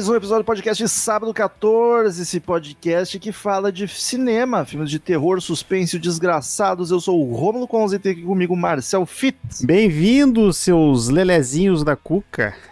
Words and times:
Mais 0.00 0.08
um 0.08 0.14
episódio 0.14 0.42
do 0.44 0.46
podcast 0.46 0.82
de 0.82 0.88
Sábado 0.88 1.34
14, 1.34 2.22
esse 2.22 2.40
podcast 2.40 3.18
que 3.18 3.32
fala 3.32 3.70
de 3.70 3.86
cinema, 3.86 4.64
filmes 4.64 4.88
de 4.88 4.98
terror, 4.98 5.42
suspense 5.42 5.96
e 5.96 5.98
desgraçados. 5.98 6.90
Eu 6.90 6.98
sou 7.00 7.20
o 7.20 7.34
Rômulo 7.34 7.68
Conze 7.68 7.96
e 7.96 7.98
tem 7.98 8.12
aqui 8.12 8.22
comigo 8.22 8.54
o 8.54 8.56
Marcel 8.56 9.04
Fitz. 9.04 9.62
Bem-vindos, 9.62 10.56
seus 10.56 11.10
lelezinhos 11.10 11.84
da 11.84 11.96
Cuca. 11.96 12.56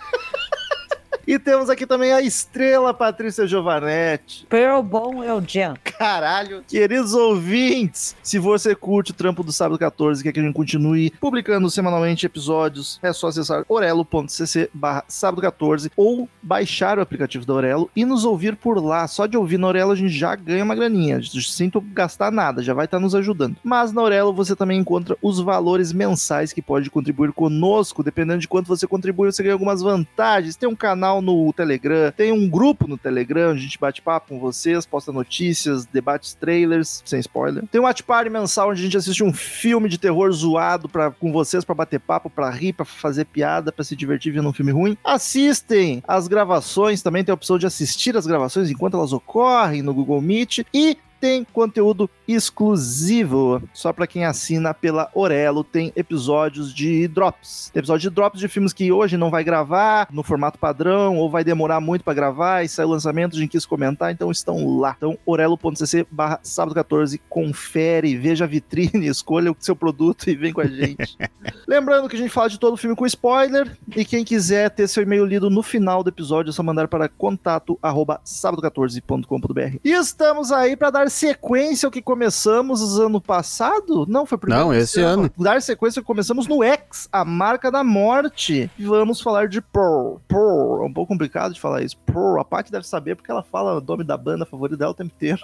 E 1.26 1.38
temos 1.38 1.68
aqui 1.68 1.86
também 1.86 2.10
a 2.10 2.22
estrela 2.22 2.94
Patrícia 2.94 3.46
Giovanetti. 3.46 4.46
Pearl 4.48 4.80
bom 4.82 5.22
é 5.22 5.34
o 5.34 5.42
Jan. 5.46 5.74
Caralho. 5.98 6.62
Queridos 6.68 7.12
ouvintes, 7.12 8.14
se 8.22 8.38
você 8.38 8.72
curte 8.72 9.10
o 9.10 9.14
trampo 9.14 9.42
do 9.42 9.50
Sábado 9.50 9.76
14 9.76 10.20
e 10.20 10.22
quer 10.22 10.32
que 10.32 10.38
a 10.38 10.42
gente 10.42 10.54
continue 10.54 11.10
publicando 11.20 11.68
semanalmente 11.68 12.24
episódios, 12.24 13.00
é 13.02 13.12
só 13.12 13.26
acessar 13.26 13.64
orelo.cc 13.68 14.70
barra 14.72 15.04
sábado 15.08 15.42
14 15.42 15.90
ou 15.96 16.28
baixar 16.40 16.98
o 16.98 17.02
aplicativo 17.02 17.44
da 17.44 17.52
Orelo 17.52 17.90
e 17.96 18.04
nos 18.04 18.24
ouvir 18.24 18.54
por 18.54 18.82
lá. 18.82 19.08
Só 19.08 19.26
de 19.26 19.36
ouvir 19.36 19.58
na 19.58 19.66
Orelo 19.66 19.90
a 19.90 19.96
gente 19.96 20.12
já 20.12 20.36
ganha 20.36 20.62
uma 20.62 20.76
graninha, 20.76 21.20
sem 21.22 21.68
gastar 21.92 22.30
nada, 22.30 22.62
já 22.62 22.72
vai 22.72 22.84
estar 22.84 23.00
nos 23.00 23.14
ajudando. 23.14 23.56
Mas 23.64 23.92
na 23.92 24.00
Orelo 24.00 24.32
você 24.32 24.54
também 24.54 24.78
encontra 24.78 25.16
os 25.20 25.40
valores 25.40 25.92
mensais 25.92 26.52
que 26.52 26.62
pode 26.62 26.90
contribuir 26.90 27.32
conosco, 27.32 28.04
dependendo 28.04 28.38
de 28.38 28.48
quanto 28.48 28.68
você 28.68 28.86
contribui, 28.86 29.32
você 29.32 29.42
ganha 29.42 29.54
algumas 29.54 29.82
vantagens. 29.82 30.54
Tem 30.54 30.68
um 30.68 30.76
canal 30.76 31.20
no 31.20 31.52
Telegram, 31.52 32.12
tem 32.16 32.30
um 32.30 32.48
grupo 32.48 32.86
no 32.86 32.96
Telegram, 32.96 33.50
a 33.50 33.56
gente 33.56 33.78
bate 33.80 34.00
papo 34.00 34.28
com 34.28 34.38
vocês, 34.38 34.86
posta 34.86 35.10
notícias, 35.10 35.87
debates, 35.92 36.34
trailers, 36.34 37.02
sem 37.04 37.20
spoiler. 37.20 37.64
Tem 37.70 37.80
um 37.80 37.84
watch 37.84 38.02
party 38.02 38.30
mensal 38.30 38.70
onde 38.70 38.80
a 38.80 38.84
gente 38.84 38.96
assiste 38.96 39.22
um 39.22 39.32
filme 39.32 39.88
de 39.88 39.98
terror 39.98 40.30
zoado 40.32 40.88
pra, 40.88 41.10
com 41.10 41.32
vocês 41.32 41.64
para 41.64 41.74
bater 41.74 42.00
papo, 42.00 42.30
para 42.30 42.50
rir, 42.50 42.72
para 42.72 42.84
fazer 42.84 43.24
piada, 43.24 43.72
para 43.72 43.84
se 43.84 43.96
divertir 43.96 44.32
vendo 44.32 44.48
um 44.48 44.52
filme 44.52 44.72
ruim. 44.72 44.96
Assistem 45.04 46.02
as 46.06 46.28
gravações, 46.28 47.02
também 47.02 47.24
tem 47.24 47.32
a 47.32 47.34
opção 47.34 47.58
de 47.58 47.66
assistir 47.66 48.16
as 48.16 48.26
gravações 48.26 48.70
enquanto 48.70 48.96
elas 48.96 49.12
ocorrem 49.12 49.82
no 49.82 49.94
Google 49.94 50.20
Meet 50.20 50.60
e 50.72 50.96
tem 51.20 51.44
conteúdo 51.44 52.08
exclusivo. 52.26 53.62
Só 53.72 53.92
para 53.92 54.06
quem 54.06 54.24
assina 54.24 54.74
pela 54.74 55.10
Orelo, 55.14 55.64
tem 55.64 55.92
episódios 55.96 56.74
de 56.74 57.08
drops. 57.08 57.70
Tem 57.72 57.80
episódio 57.80 58.10
de 58.10 58.14
drops 58.14 58.40
de 58.40 58.48
filmes 58.48 58.72
que 58.72 58.92
hoje 58.92 59.16
não 59.16 59.30
vai 59.30 59.42
gravar 59.42 60.08
no 60.12 60.22
formato 60.22 60.58
padrão 60.58 61.16
ou 61.16 61.30
vai 61.30 61.42
demorar 61.42 61.80
muito 61.80 62.04
para 62.04 62.14
gravar 62.14 62.62
e 62.62 62.68
sai 62.68 62.84
o 62.84 62.88
lançamento, 62.88 63.36
a 63.36 63.38
gente 63.38 63.50
quis 63.50 63.64
comentar, 63.64 64.12
então 64.12 64.30
estão 64.30 64.78
lá. 64.78 64.94
Então, 64.96 65.18
orelo.cc 65.24 66.06
barra 66.10 66.40
sábado 66.42 66.74
14, 66.74 67.18
confere, 67.28 68.16
veja 68.16 68.44
a 68.44 68.48
vitrine, 68.48 69.06
escolha 69.08 69.50
o 69.50 69.56
seu 69.58 69.74
produto 69.74 70.28
e 70.28 70.34
vem 70.34 70.52
com 70.52 70.60
a 70.60 70.66
gente. 70.66 71.16
Lembrando 71.66 72.08
que 72.08 72.16
a 72.16 72.18
gente 72.18 72.30
fala 72.30 72.48
de 72.48 72.58
todo 72.58 72.74
o 72.74 72.76
filme 72.76 72.94
com 72.94 73.06
spoiler 73.06 73.76
e 73.96 74.04
quem 74.04 74.24
quiser 74.24 74.70
ter 74.70 74.86
seu 74.88 75.02
e-mail 75.02 75.24
lido 75.24 75.50
no 75.50 75.62
final 75.62 76.02
do 76.02 76.10
episódio 76.10 76.50
é 76.50 76.52
só 76.52 76.62
mandar 76.62 76.88
para 76.88 77.08
contato 77.08 77.78
arroba 77.82 78.20
sábado14.com.br. 78.24 79.78
E 79.84 79.92
estamos 79.92 80.52
aí 80.52 80.76
para 80.76 80.90
dar 80.90 81.07
sequência 81.08 81.86
ao 81.86 81.90
que 81.90 82.02
começamos 82.02 82.98
ano 82.98 83.20
passado? 83.20 84.04
Não, 84.08 84.26
foi 84.26 84.38
primeiro 84.38 84.66
Não, 84.66 84.74
esse 84.74 85.00
ano. 85.00 85.30
Dar 85.38 85.62
sequência 85.62 86.00
ao 86.00 86.02
que 86.02 86.06
começamos 86.06 86.46
no 86.46 86.62
X, 86.62 87.08
a 87.12 87.24
marca 87.24 87.70
da 87.70 87.84
morte. 87.84 88.70
Vamos 88.78 89.20
falar 89.20 89.48
de 89.48 89.60
Pearl. 89.60 90.16
Pearl, 90.26 90.82
é 90.82 90.86
um 90.86 90.92
pouco 90.92 91.12
complicado 91.12 91.54
de 91.54 91.60
falar 91.60 91.82
isso. 91.82 91.96
Pearl, 92.06 92.40
a 92.40 92.44
Paty 92.44 92.70
deve 92.70 92.86
saber 92.86 93.16
porque 93.16 93.30
ela 93.30 93.42
fala 93.42 93.78
o 93.78 93.80
nome 93.80 94.04
da 94.04 94.16
banda 94.16 94.46
favorita 94.46 94.76
dela 94.76 94.92
o 94.92 94.94
tempo 94.94 95.12
inteiro. 95.14 95.40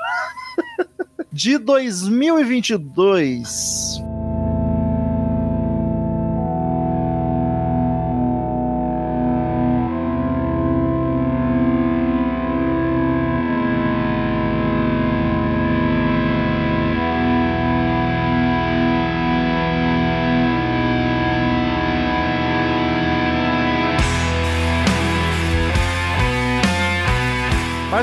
de 1.32 1.58
2022. 1.58 4.13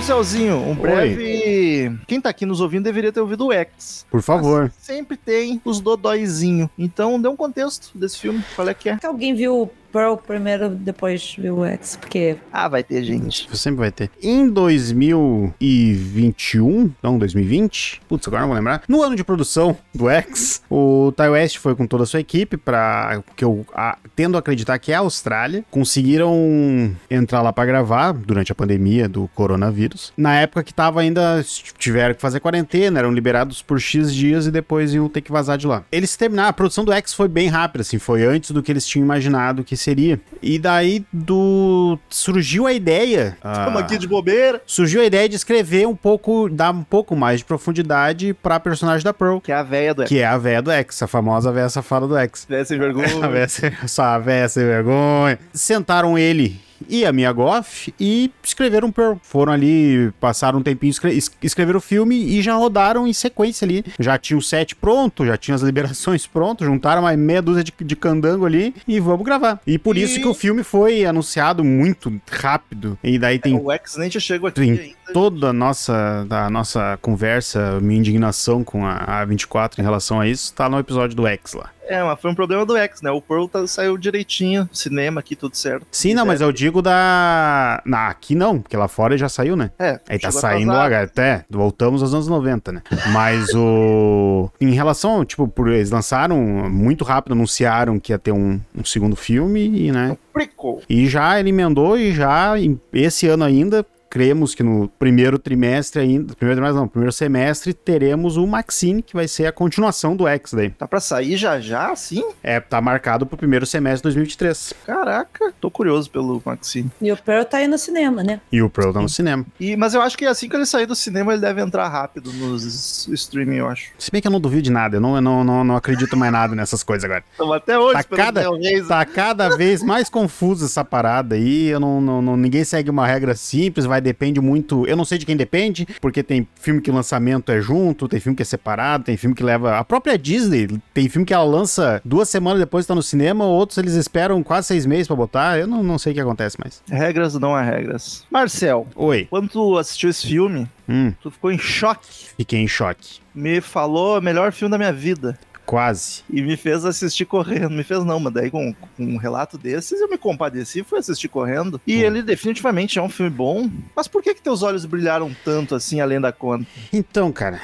Marcelzinho, 0.02 0.58
um 0.58 0.74
breve. 0.74 1.96
Quem 2.08 2.20
tá 2.20 2.30
aqui 2.30 2.44
nos 2.44 2.60
ouvindo 2.60 2.86
deveria 2.86 3.12
ter 3.12 3.22
ouvido 3.22 3.46
o 3.46 3.54
X. 3.54 4.04
Por 4.10 4.24
favor. 4.24 4.64
Mas 4.64 4.74
sempre 4.84 5.16
tem 5.16 5.62
os 5.64 5.80
dodóizinho. 5.80 6.68
Então 6.76 7.22
dê 7.22 7.28
um 7.28 7.36
contexto 7.36 7.96
desse 7.96 8.18
filme. 8.18 8.44
Qual 8.56 8.68
é 8.68 8.74
que 8.74 8.90
é? 8.90 8.98
Alguém 9.04 9.36
viu 9.36 9.72
Pearl 9.92 10.16
primeiro, 10.16 10.70
depois 10.70 11.36
viu 11.38 11.58
o 11.60 11.66
X, 11.66 11.98
porque 12.00 12.38
Ah, 12.52 12.68
vai 12.68 12.84
ter 12.84 13.04
gente. 13.04 13.48
Sempre 13.58 13.80
vai 13.80 13.92
ter. 13.92 14.10
Em 14.22 14.48
2021, 14.50 16.92
não, 17.02 17.18
2020, 17.18 18.02
putz, 18.08 18.28
agora 18.28 18.42
não 18.42 18.50
vou 18.50 18.58
lembrar. 18.58 18.84
No 18.88 19.02
ano 19.02 19.16
de 19.16 19.24
produção 19.24 19.76
do 19.94 20.10
X, 20.10 20.62
o 20.70 21.12
Ty 21.16 21.30
West 21.30 21.58
foi 21.58 21.76
com 21.76 21.88
toda 21.88 22.04
a 22.04 22.06
sua 22.06 22.20
equipe 22.20 22.58
para 22.58 23.24
que 23.36 23.44
eu 23.44 23.66
a, 23.74 23.98
tendo 24.16 24.36
a 24.36 24.40
acreditar 24.40 24.78
que 24.80 24.92
é 24.92 24.96
a 24.96 25.00
Austrália, 25.00 25.64
conseguiram 25.70 26.96
entrar 27.10 27.42
lá 27.42 27.52
para 27.54 27.66
gravar 27.66 28.14
durante 28.14 28.52
a 28.52 28.56
pandemia 28.56 29.08
do 29.10 29.28
coronavírus. 29.36 30.14
Na 30.16 30.36
época 30.36 30.64
que 30.64 30.74
tava 30.74 31.02
ainda 31.02 31.44
tiveram 31.78 32.16
que 32.16 32.22
fazer 32.22 32.40
quarentena, 32.40 33.00
eram 33.00 33.12
liberados 33.12 33.62
por 33.62 33.80
X 33.80 34.14
dias 34.14 34.48
e 34.48 34.52
depois 34.52 34.94
iam 34.94 35.10
ter 35.10 35.22
que 35.22 35.32
vazar 35.32 35.58
de 35.58 35.68
lá. 35.68 35.84
Eles 35.92 36.16
terminaram, 36.16 36.50
a 36.50 36.54
produção 36.54 36.86
do 36.86 36.94
X 36.94 37.14
foi 37.14 37.28
bem 37.28 37.48
rápida, 37.48 37.82
assim, 37.82 37.98
foi 37.98 38.24
antes 38.24 38.52
do 38.52 38.62
que 38.64 38.72
eles 38.72 38.86
tinham 38.86 39.04
imaginado 39.04 39.64
que 39.64 39.76
seria. 39.82 40.20
E 40.42 40.58
daí 40.58 41.06
do 41.12 41.98
surgiu 42.10 42.66
a 42.66 42.74
ideia. 42.74 43.38
Estamos 43.38 43.82
ah, 43.82 43.84
aqui 43.84 43.98
de 43.98 44.08
bobeira. 44.08 44.62
surgiu 44.66 45.02
a 45.02 45.06
ideia 45.06 45.28
de 45.28 45.36
escrever 45.36 45.88
um 45.88 45.96
pouco, 45.96 46.50
dar 46.50 46.72
um 46.72 46.84
pouco 46.84 47.16
mais 47.16 47.40
de 47.40 47.46
profundidade 47.46 48.34
pra 48.34 48.60
personagem 48.60 49.04
da 49.04 49.14
Pearl, 49.14 49.40
Que 49.40 49.52
é 49.52 49.56
a 49.56 49.64
véia 49.64 49.94
do 49.94 50.02
X. 50.04 50.10
que 50.10 50.20
é 50.20 50.26
a 50.26 50.38
véia 50.38 50.62
do 50.62 50.72
X, 50.72 51.02
a 51.04 51.08
famosa 51.08 51.52
véia 51.52 51.70
safada 51.70 52.08
do 52.08 52.18
X. 52.18 52.46
Véia 52.50 52.66
sem 52.66 52.78
vergonha. 52.78 53.26
A 53.26 53.28
véia 53.28 53.48
sem, 53.48 53.72
só 53.88 54.04
a 54.04 54.20
véia 54.20 54.48
sem 54.50 54.64
vergonha. 54.66 55.40
Sentaram 55.54 56.18
ele 56.18 56.60
e 56.90 57.06
a 57.06 57.12
Mia 57.12 57.32
Goff 57.32 57.94
e 58.00 58.32
escreveram 58.44 58.92
Pearl. 58.92 59.16
Foram 59.22 59.54
ali, 59.54 60.12
passaram 60.20 60.60
um 60.60 60.64
tempinho, 60.64 60.92
escre 60.92 61.12
es- 61.14 61.32
escreveram 61.42 61.78
o 61.78 61.82
filme 61.82 62.16
e 62.16 62.42
já 62.42 62.54
rodaram 62.56 63.08
em 63.08 63.14
sequência 63.14 63.66
ali. 63.66 63.84
Já 64.00 64.18
tinha 64.18 64.38
o 64.38 64.42
set 64.42 64.76
pronto, 64.76 65.26
já 65.26 65.38
tinha 65.38 65.56
as 65.56 65.62
liberações 65.62 66.26
pronto, 66.28 66.64
juntaram 66.66 67.02
mais 67.02 67.18
meia 67.18 67.42
dúzia 67.42 67.64
de, 67.64 67.74
de 67.80 67.96
candango 67.96 68.46
ali 68.46 68.74
e 68.88 69.00
vamos 69.00 69.26
gravar. 69.26 69.60
E 69.66 69.78
por 69.78 69.98
E- 69.98 70.04
isso 70.04 70.20
que 70.20 70.28
o 70.28 70.34
filme 70.34 70.64
foi 70.64 71.06
anunciado 71.06 71.64
muito 71.64 72.14
rápido. 72.30 72.98
E 73.04 73.18
daí 73.20 73.40
tem 73.40 73.56
O 73.56 73.72
X 73.72 73.96
nem 73.98 74.10
já 74.10 74.20
chegou 74.20 74.48
aqui 74.50 74.62
ainda. 74.62 74.84
toda 75.14 75.50
a 75.50 75.54
nossa, 75.54 76.26
da 76.28 76.50
nossa 76.50 76.98
conversa, 77.02 77.80
minha 77.82 78.00
indignação 78.00 78.64
com 78.64 78.86
a 78.86 79.26
A24 79.26 79.80
em 79.80 79.82
relação 79.82 80.20
a 80.20 80.28
isso, 80.28 80.54
tá 80.54 80.70
no 80.70 80.80
episódio 80.80 81.16
do 81.16 81.28
X 81.28 81.54
lá. 81.54 81.70
É, 81.92 82.02
mas 82.02 82.22
foi 82.22 82.32
um 82.32 82.36
problema 82.36 82.66
do 82.66 82.78
X, 82.78 83.02
né? 83.02 83.12
O 83.12 83.22
Pearl 83.22 83.48
tá- 83.48 83.68
saiu 83.68 83.98
direitinho, 83.98 84.70
cinema 84.72 85.20
aqui, 85.20 85.36
tudo 85.36 85.56
certo. 85.58 85.86
Sim, 85.92 86.14
não, 86.14 86.26
mas 86.26 86.40
eu 86.40 86.50
digo 86.52 86.82
da. 86.82 87.82
Na, 87.86 88.08
aqui 88.08 88.34
não, 88.34 88.62
porque 88.62 88.78
lá 88.78 88.88
fora 88.88 89.18
já 89.18 89.28
saiu, 89.28 89.58
né? 89.58 89.72
É, 89.78 90.00
Aí 90.08 90.18
tá 90.18 90.32
saindo 90.32 90.72
atrasado. 90.72 90.92
lá, 90.94 91.02
até, 91.04 91.46
voltamos 91.50 92.02
aos 92.02 92.14
anos 92.14 92.28
90, 92.30 92.72
né? 92.72 92.82
Mas 93.12 93.50
o. 93.54 94.50
Em 94.62 94.72
relação, 94.72 95.26
tipo, 95.26 95.48
por, 95.48 95.68
eles 95.68 95.92
lançaram 95.92 96.38
muito 96.70 97.04
rápido, 97.04 97.34
anunciaram 97.34 98.00
que 98.00 98.14
ia 98.14 98.20
ter 98.20 98.32
um, 98.32 98.60
um 98.74 98.86
segundo 98.86 99.16
filme 99.18 99.88
e, 99.88 99.92
né? 99.92 100.18
Prequel. 100.32 100.82
E 100.90 101.08
já 101.08 101.40
ele 101.40 101.50
emendou 101.50 101.98
e 101.98 102.14
já, 102.14 102.54
esse 102.94 103.28
ano 103.28 103.44
ainda, 103.44 103.86
cremos 104.12 104.54
que 104.54 104.62
no 104.62 104.90
primeiro 105.00 105.40
trimestre 105.40 106.02
ainda, 106.02 106.36
primeiro 106.36 106.60
trimestre 106.60 106.82
não, 106.82 106.88
primeiro 106.88 107.14
semestre, 107.14 107.74
teremos 107.74 108.36
o 108.36 108.46
Maxine, 108.46 109.02
que 109.02 109.14
vai 109.14 109.26
ser 109.26 109.46
a 109.46 109.54
continuação 109.54 110.18
do 110.18 110.28
X 110.28 110.54
daí. 110.54 110.70
Tá 110.72 110.86
pra 110.86 111.00
sair 111.00 111.38
já 111.38 111.62
já, 111.62 111.96
sim? 111.96 112.22
É, 112.44 112.60
tá 112.60 112.82
marcado 112.82 113.26
pro 113.26 113.38
primeiro 113.38 113.66
semestre 113.66 114.00
de 114.00 114.04
2023. 114.16 114.74
Caraca, 114.86 115.54
tô 115.62 115.72
curioso 115.72 116.12
pelo 116.12 116.42
Maxine. 116.46 116.92
E 117.02 117.10
o 117.10 117.16
Pearl 117.16 117.46
tá 117.46 117.58
aí 117.58 117.68
no 117.70 117.78
cinema, 117.78 118.22
né? 118.22 118.42
E 118.52 118.62
o 118.62 118.70
Pearl 118.70 118.92
tá 118.92 119.00
no 119.02 119.08
cinema. 119.08 119.46
E, 119.58 119.78
mas 119.78 119.94
eu 119.94 120.02
acho 120.02 120.18
que 120.18 120.26
assim 120.26 120.50
que 120.50 120.56
ele 120.58 120.66
sair 120.66 120.86
do 120.86 120.96
cinema, 120.96 121.32
ele 121.32 121.42
deve 121.42 121.62
entrar 121.62 121.88
rápido 121.88 122.34
nos 122.34 123.08
streaming, 123.08 123.56
eu 123.58 123.70
acho. 123.70 123.92
Se 123.98 124.12
bem 124.12 124.22
que 124.22 124.28
eu 124.28 124.32
não 124.32 124.42
duvido 124.42 124.64
de 124.64 124.72
nada, 124.72 124.98
eu 124.98 125.02
não, 125.02 125.16
eu 125.16 125.22
não, 125.22 125.42
não, 125.42 125.64
não 125.64 125.76
acredito 125.78 126.18
mais 126.18 126.34
nada 126.34 126.54
nessas 126.54 126.84
coisas 126.84 127.06
agora. 127.06 127.24
Estamos 127.32 127.56
até 127.56 127.80
hoje 127.80 127.94
Tá 127.94 128.04
cada, 128.04 128.44
tá 128.88 129.06
cada 129.06 129.56
vez 129.56 129.82
mais 129.82 130.10
confusa 130.10 130.66
essa 130.66 130.84
parada 130.84 131.36
aí. 131.36 131.68
Eu 131.68 131.80
não, 131.80 132.02
não, 132.02 132.22
não- 132.22 132.36
ninguém 132.36 132.66
segue 132.66 132.90
uma 132.90 133.08
regra 133.08 133.36
simples, 133.36 133.86
vai 133.86 134.01
depende 134.02 134.42
muito. 134.42 134.86
Eu 134.88 134.98
não 134.98 135.06
sei 135.06 135.18
de 135.18 135.26
quem 135.26 135.38
depende, 135.38 135.88
porque 136.02 136.22
tem 136.24 136.48
filme 136.60 136.82
que 136.82 136.92
o 136.92 136.94
lançamento 136.94 137.52
é 137.52 137.62
junto, 137.62 138.08
tem 138.08 138.20
filme 138.20 138.36
que 138.36 138.42
é 138.42 138.46
separado, 138.46 139.04
tem 139.06 139.16
filme 139.16 139.36
que 139.36 139.44
leva. 139.44 139.78
A 139.78 139.84
própria 139.84 140.18
Disney 140.18 140.68
tem 140.94 141.08
filme 141.08 141.26
que 141.26 141.34
ela 141.34 141.44
lança 141.44 142.02
duas 142.04 142.28
semanas 142.30 142.60
depois 142.60 142.86
tá 142.86 142.94
no 142.96 143.04
cinema, 143.04 143.46
outros 143.46 143.78
eles 143.78 143.94
esperam 143.94 144.42
quase 144.44 144.68
seis 144.68 144.86
meses 144.86 145.08
pra 145.08 145.16
botar. 145.16 145.60
Eu 145.60 145.68
não, 145.68 145.82
não 145.84 145.98
sei 145.98 146.12
o 146.12 146.16
que 146.16 146.22
acontece 146.22 146.58
mais. 146.60 146.82
Regras 146.90 147.34
não 147.36 147.56
há 147.56 147.62
regras. 147.62 148.26
Marcel, 148.32 148.88
Oi. 148.96 149.28
quando 149.30 149.48
tu 149.50 149.78
assistiu 149.78 150.10
esse 150.10 150.28
filme, 150.28 150.68
Hum, 150.90 151.14
tu 151.22 151.32
ficou 151.32 151.52
em 151.52 151.58
choque. 151.58 152.28
fiquei 152.36 152.60
em 152.60 152.68
choque. 152.68 153.20
Me 153.34 153.62
falou 153.62 154.18
o 154.18 154.22
melhor 154.22 154.52
filme 154.52 154.72
da 154.72 154.78
minha 154.78 154.92
vida. 154.92 155.40
Quase. 155.72 156.24
E 156.30 156.42
me 156.42 156.58
fez 156.58 156.84
assistir 156.84 157.24
correndo. 157.24 157.70
Me 157.70 157.82
fez 157.82 158.04
não, 158.04 158.20
mas 158.20 158.34
daí 158.34 158.52
com, 158.52 158.74
com 158.74 159.06
um 159.06 159.16
relato 159.16 159.58
desses 159.58 160.02
eu 160.02 160.10
me 160.10 160.18
compadeci 160.18 160.80
e 160.82 160.84
fui 160.84 161.00
assistir 161.00 161.30
correndo. 161.30 161.80
E 161.88 161.96
Hum. 161.96 162.08
ele 162.08 162.22
definitivamente 162.22 163.00
é 163.00 163.02
um 163.02 163.08
filme 163.08 163.32
bom. 163.32 163.70
Mas 163.96 164.06
por 164.06 164.22
que 164.22 164.34
que 164.36 164.42
teus 164.42 164.64
olhos 164.64 164.84
brilharam 164.84 165.34
tanto 165.46 165.74
assim, 165.74 166.02
além 166.02 166.20
da 166.20 166.34
conta? 166.34 166.66
Então, 166.92 167.32
cara, 167.32 167.62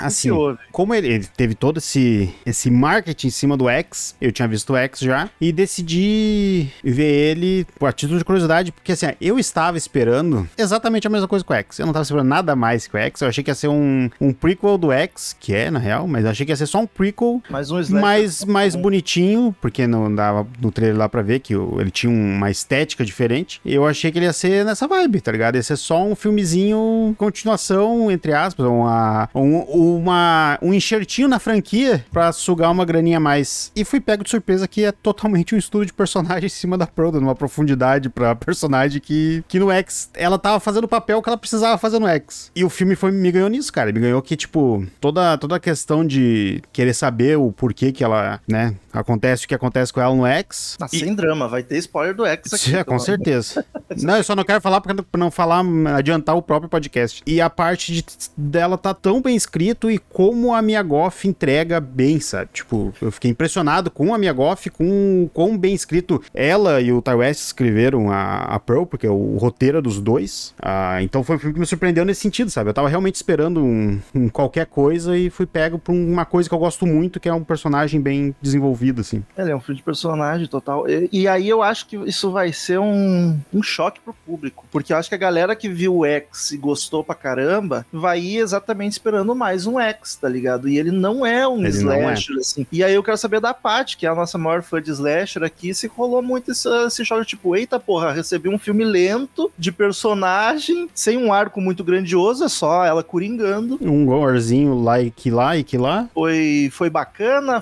assim. 0.00 0.30
como 0.70 0.94
ele, 0.94 1.08
ele 1.08 1.26
teve 1.26 1.56
todo 1.56 1.78
esse, 1.78 2.32
esse 2.46 2.70
marketing 2.70 3.26
em 3.26 3.30
cima 3.30 3.56
do 3.56 3.68
X, 3.68 4.14
eu 4.20 4.30
tinha 4.30 4.46
visto 4.46 4.72
o 4.72 4.76
X 4.76 5.00
já, 5.00 5.28
e 5.40 5.50
decidi 5.50 6.68
ver 6.84 7.10
ele 7.12 7.66
a 7.80 7.92
título 7.92 8.20
de 8.20 8.24
curiosidade, 8.24 8.70
porque 8.70 8.92
assim, 8.92 9.06
eu 9.20 9.36
estava 9.36 9.76
esperando 9.76 10.48
exatamente 10.56 11.08
a 11.08 11.10
mesma 11.10 11.26
coisa 11.26 11.44
que 11.44 11.52
o 11.52 11.56
X. 11.56 11.80
Eu 11.80 11.86
não 11.86 11.90
estava 11.90 12.04
esperando 12.04 12.28
nada 12.28 12.54
mais 12.54 12.86
que 12.86 12.96
o 12.96 13.00
X, 13.00 13.20
eu 13.20 13.26
achei 13.28 13.42
que 13.42 13.50
ia 13.50 13.54
ser 13.56 13.66
um, 13.66 14.08
um 14.20 14.32
prequel 14.32 14.78
do 14.78 14.92
X, 14.92 15.34
que 15.40 15.52
é, 15.52 15.72
na 15.72 15.80
real, 15.80 16.06
mas 16.06 16.24
eu 16.24 16.30
achei 16.30 16.46
que 16.46 16.52
ia 16.52 16.56
ser 16.56 16.66
só 16.66 16.78
um 16.78 16.86
prequel 16.86 17.42
Mais 17.50 17.70
um 17.70 17.80
slasher. 17.80 18.00
mais, 18.00 18.44
mais 18.44 18.74
bonitinho, 18.74 19.54
porque 19.60 19.86
não 19.86 20.14
dava 20.14 20.46
no 20.60 20.70
trailer 20.70 20.96
lá 20.96 21.08
pra 21.08 21.22
ver 21.22 21.40
que 21.40 21.54
ele 21.54 21.90
tinha 21.90 22.12
uma 22.12 22.50
estética 22.50 23.04
diferente. 23.04 23.60
Eu 23.64 23.86
achei 23.86 24.10
que 24.12 24.18
ele 24.18 24.26
ia 24.26 24.32
ser 24.32 24.64
nessa 24.64 24.86
vibe, 24.86 25.20
tá 25.20 25.32
ligado? 25.32 25.56
Ia 25.56 25.62
ser 25.62 25.76
só 25.76 26.04
um 26.04 26.14
filmezinho, 26.14 27.14
continuação, 27.16 28.10
entre 28.10 28.32
aspas, 28.32 28.66
uma, 28.66 29.28
um, 29.34 29.58
uma, 29.60 30.58
um 30.60 30.74
enxertinho 30.74 31.28
na 31.28 31.38
franquia 31.38 32.04
pra 32.12 32.32
sugar 32.32 32.70
uma 32.70 32.84
graninha 32.84 33.16
a 33.16 33.20
mais. 33.20 33.72
E 33.74 33.84
fui 33.84 34.00
pego 34.00 34.24
de 34.24 34.30
surpresa 34.30 34.68
que 34.68 34.84
é 34.84 34.92
totalmente 34.92 35.54
um 35.54 35.58
estudo 35.58 35.86
de 35.86 35.92
personagem 35.92 36.46
em 36.46 36.50
cima 36.50 36.76
da 36.76 36.86
Proda, 36.86 37.20
numa 37.20 37.34
profundidade 37.34 38.08
pra 38.08 38.34
personagem 38.34 39.00
que, 39.00 39.42
que 39.48 39.58
no 39.58 39.70
X 39.70 40.10
ela 40.14 40.38
tava 40.38 40.60
fazendo 40.60 40.84
o 40.84 40.88
papel 40.88 41.22
que 41.22 41.28
ela 41.28 41.38
precisava 41.38 41.78
fazer 41.78 41.98
no 41.98 42.06
X. 42.06 42.50
E 42.54 42.64
o 42.64 42.70
filme 42.70 42.94
foi, 42.94 43.10
me 43.10 43.30
ganhou 43.30 43.48
nisso, 43.48 43.72
cara. 43.72 43.92
Me 43.92 44.00
ganhou 44.00 44.20
que, 44.20 44.36
tipo, 44.36 44.86
toda, 45.00 45.36
toda 45.38 45.56
a 45.56 45.60
questão 45.60 46.04
de 46.04 46.60
querer 46.72 46.94
saber 46.94 47.37
o 47.46 47.52
porquê 47.52 47.92
que 47.92 48.02
ela, 48.04 48.40
né, 48.48 48.74
acontece 48.92 49.44
o 49.44 49.48
que 49.48 49.54
acontece 49.54 49.92
com 49.92 50.00
ela 50.00 50.14
no 50.14 50.26
X. 50.26 50.76
Ah, 50.80 50.86
E- 50.92 50.98
sem 50.98 51.14
drama, 51.14 51.48
vai 51.48 51.62
ter 51.62 51.78
spoiler 51.78 52.14
do 52.14 52.24
X 52.26 52.52
aqui. 52.54 52.76
é, 52.76 52.84
com 52.84 52.98
certeza. 52.98 53.64
não, 54.02 54.16
eu 54.16 54.24
só 54.24 54.34
não 54.36 54.44
quero 54.44 54.60
falar 54.60 54.80
pra 54.80 54.94
pra 54.94 55.18
não 55.18 55.30
falar, 55.30 55.62
adiantar 55.96 56.36
o 56.36 56.42
próprio 56.42 56.68
podcast. 56.68 57.22
E 57.26 57.40
a 57.40 57.48
parte 57.48 57.92
de- 57.92 58.04
dela 58.36 58.76
tá 58.76 58.92
tão 58.92 59.20
bem 59.22 59.36
escrito 59.36 59.90
e 59.90 59.98
como 59.98 60.54
a 60.54 60.60
Mia 60.62 60.82
Goff 60.82 61.26
entrega 61.28 61.80
bem, 61.80 62.18
sabe? 62.20 62.50
Tipo, 62.52 62.92
eu 63.00 63.10
fiquei 63.12 63.30
impressionado 63.30 63.90
com 63.90 64.12
a 64.14 64.18
Mia 64.18 64.32
Goff, 64.32 64.70
com 64.70 65.28
quão 65.32 65.56
bem 65.56 65.74
escrito 65.74 66.22
ela 66.34 66.80
e 66.80 66.92
o 66.92 67.00
Ty 67.02 67.12
West 67.12 67.40
escreveram 67.42 68.10
a, 68.10 68.38
a 68.42 68.58
Pearl, 68.58 68.84
porque 68.84 69.06
é 69.06 69.10
o 69.10 69.36
roteiro 69.36 69.78
é 69.78 69.82
dos 69.82 70.00
dois. 70.00 70.54
Ah, 70.60 71.02
então 71.02 71.22
foi 71.22 71.36
um 71.36 71.38
filme 71.38 71.54
que 71.54 71.60
me 71.60 71.66
surpreendeu 71.66 72.04
nesse 72.04 72.20
sentido, 72.22 72.50
sabe? 72.50 72.70
Eu 72.70 72.74
tava 72.74 72.88
realmente 72.88 73.14
esperando 73.16 73.62
um, 73.62 74.00
um 74.14 74.28
qualquer 74.28 74.66
coisa 74.66 75.16
e 75.16 75.30
fui 75.30 75.46
pego 75.46 75.78
por 75.78 75.92
uma 75.92 76.24
coisa 76.24 76.48
que 76.48 76.54
eu 76.54 76.58
gosto 76.58 76.86
muito, 76.86 77.17
que 77.18 77.28
é 77.28 77.34
um 77.34 77.44
personagem 77.44 78.00
bem 78.00 78.34
desenvolvido, 78.40 79.00
assim. 79.00 79.22
Ele 79.36 79.50
é 79.50 79.56
um 79.56 79.60
filme 79.60 79.78
de 79.78 79.82
personagem 79.82 80.46
total. 80.46 80.88
E, 80.88 81.08
e 81.12 81.28
aí 81.28 81.48
eu 81.48 81.62
acho 81.62 81.86
que 81.86 81.96
isso 81.96 82.30
vai 82.30 82.52
ser 82.52 82.78
um, 82.78 83.38
um 83.52 83.62
choque 83.62 84.00
pro 84.00 84.14
público. 84.26 84.66
Porque 84.70 84.92
eu 84.92 84.96
acho 84.96 85.08
que 85.08 85.14
a 85.14 85.18
galera 85.18 85.56
que 85.56 85.68
viu 85.68 85.96
o 85.96 86.06
X 86.06 86.52
e 86.52 86.56
gostou 86.56 87.02
pra 87.02 87.14
caramba 87.14 87.86
vai 87.92 88.20
ir 88.20 88.38
exatamente 88.38 88.92
esperando 88.92 89.34
mais 89.34 89.66
um 89.66 89.78
X, 89.78 90.16
tá 90.16 90.28
ligado? 90.28 90.68
E 90.68 90.78
ele 90.78 90.90
não 90.90 91.24
é 91.24 91.46
um 91.46 91.58
Ele 91.58 91.66
é. 91.66 91.70
slasher, 91.70 92.36
assim. 92.38 92.66
E 92.70 92.82
aí 92.82 92.94
eu 92.94 93.02
quero 93.02 93.16
saber 93.16 93.40
da 93.40 93.54
Paty, 93.54 93.96
que 93.96 94.06
é 94.06 94.08
a 94.08 94.14
nossa 94.14 94.38
maior 94.38 94.62
fã 94.62 94.80
de 94.80 94.90
slasher 94.90 95.42
aqui, 95.42 95.74
se 95.74 95.86
rolou 95.86 96.22
muito 96.22 96.52
esse, 96.52 96.68
esse 96.86 97.04
choque, 97.04 97.26
tipo, 97.26 97.56
eita 97.56 97.78
porra, 97.78 98.12
recebi 98.12 98.48
um 98.48 98.58
filme 98.58 98.84
lento 98.84 99.50
de 99.58 99.72
personagem, 99.72 100.88
sem 100.94 101.16
um 101.16 101.32
arco 101.32 101.60
muito 101.60 101.82
grandioso, 101.84 102.44
é 102.44 102.48
só 102.48 102.84
ela 102.84 103.02
coringando. 103.02 103.78
Um 103.80 104.04
gorzinho 104.04 104.78
e 105.00 105.10
que 105.10 105.30
lá 105.30 105.56
e 105.56 105.64
que 105.64 105.76
lá. 105.76 106.08
Foi, 106.14 106.70
foi 106.72 106.90
bacana, 106.90 107.07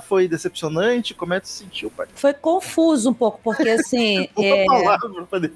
foi 0.06 0.28
decepcionante, 0.28 1.14
como 1.14 1.34
é 1.34 1.40
que 1.40 1.48
você 1.48 1.64
sentiu, 1.64 1.90
pai? 1.90 2.06
Foi 2.14 2.32
confuso 2.34 3.10
um 3.10 3.14
pouco, 3.14 3.40
porque 3.42 3.68
assim. 3.68 4.28
é, 4.38 4.64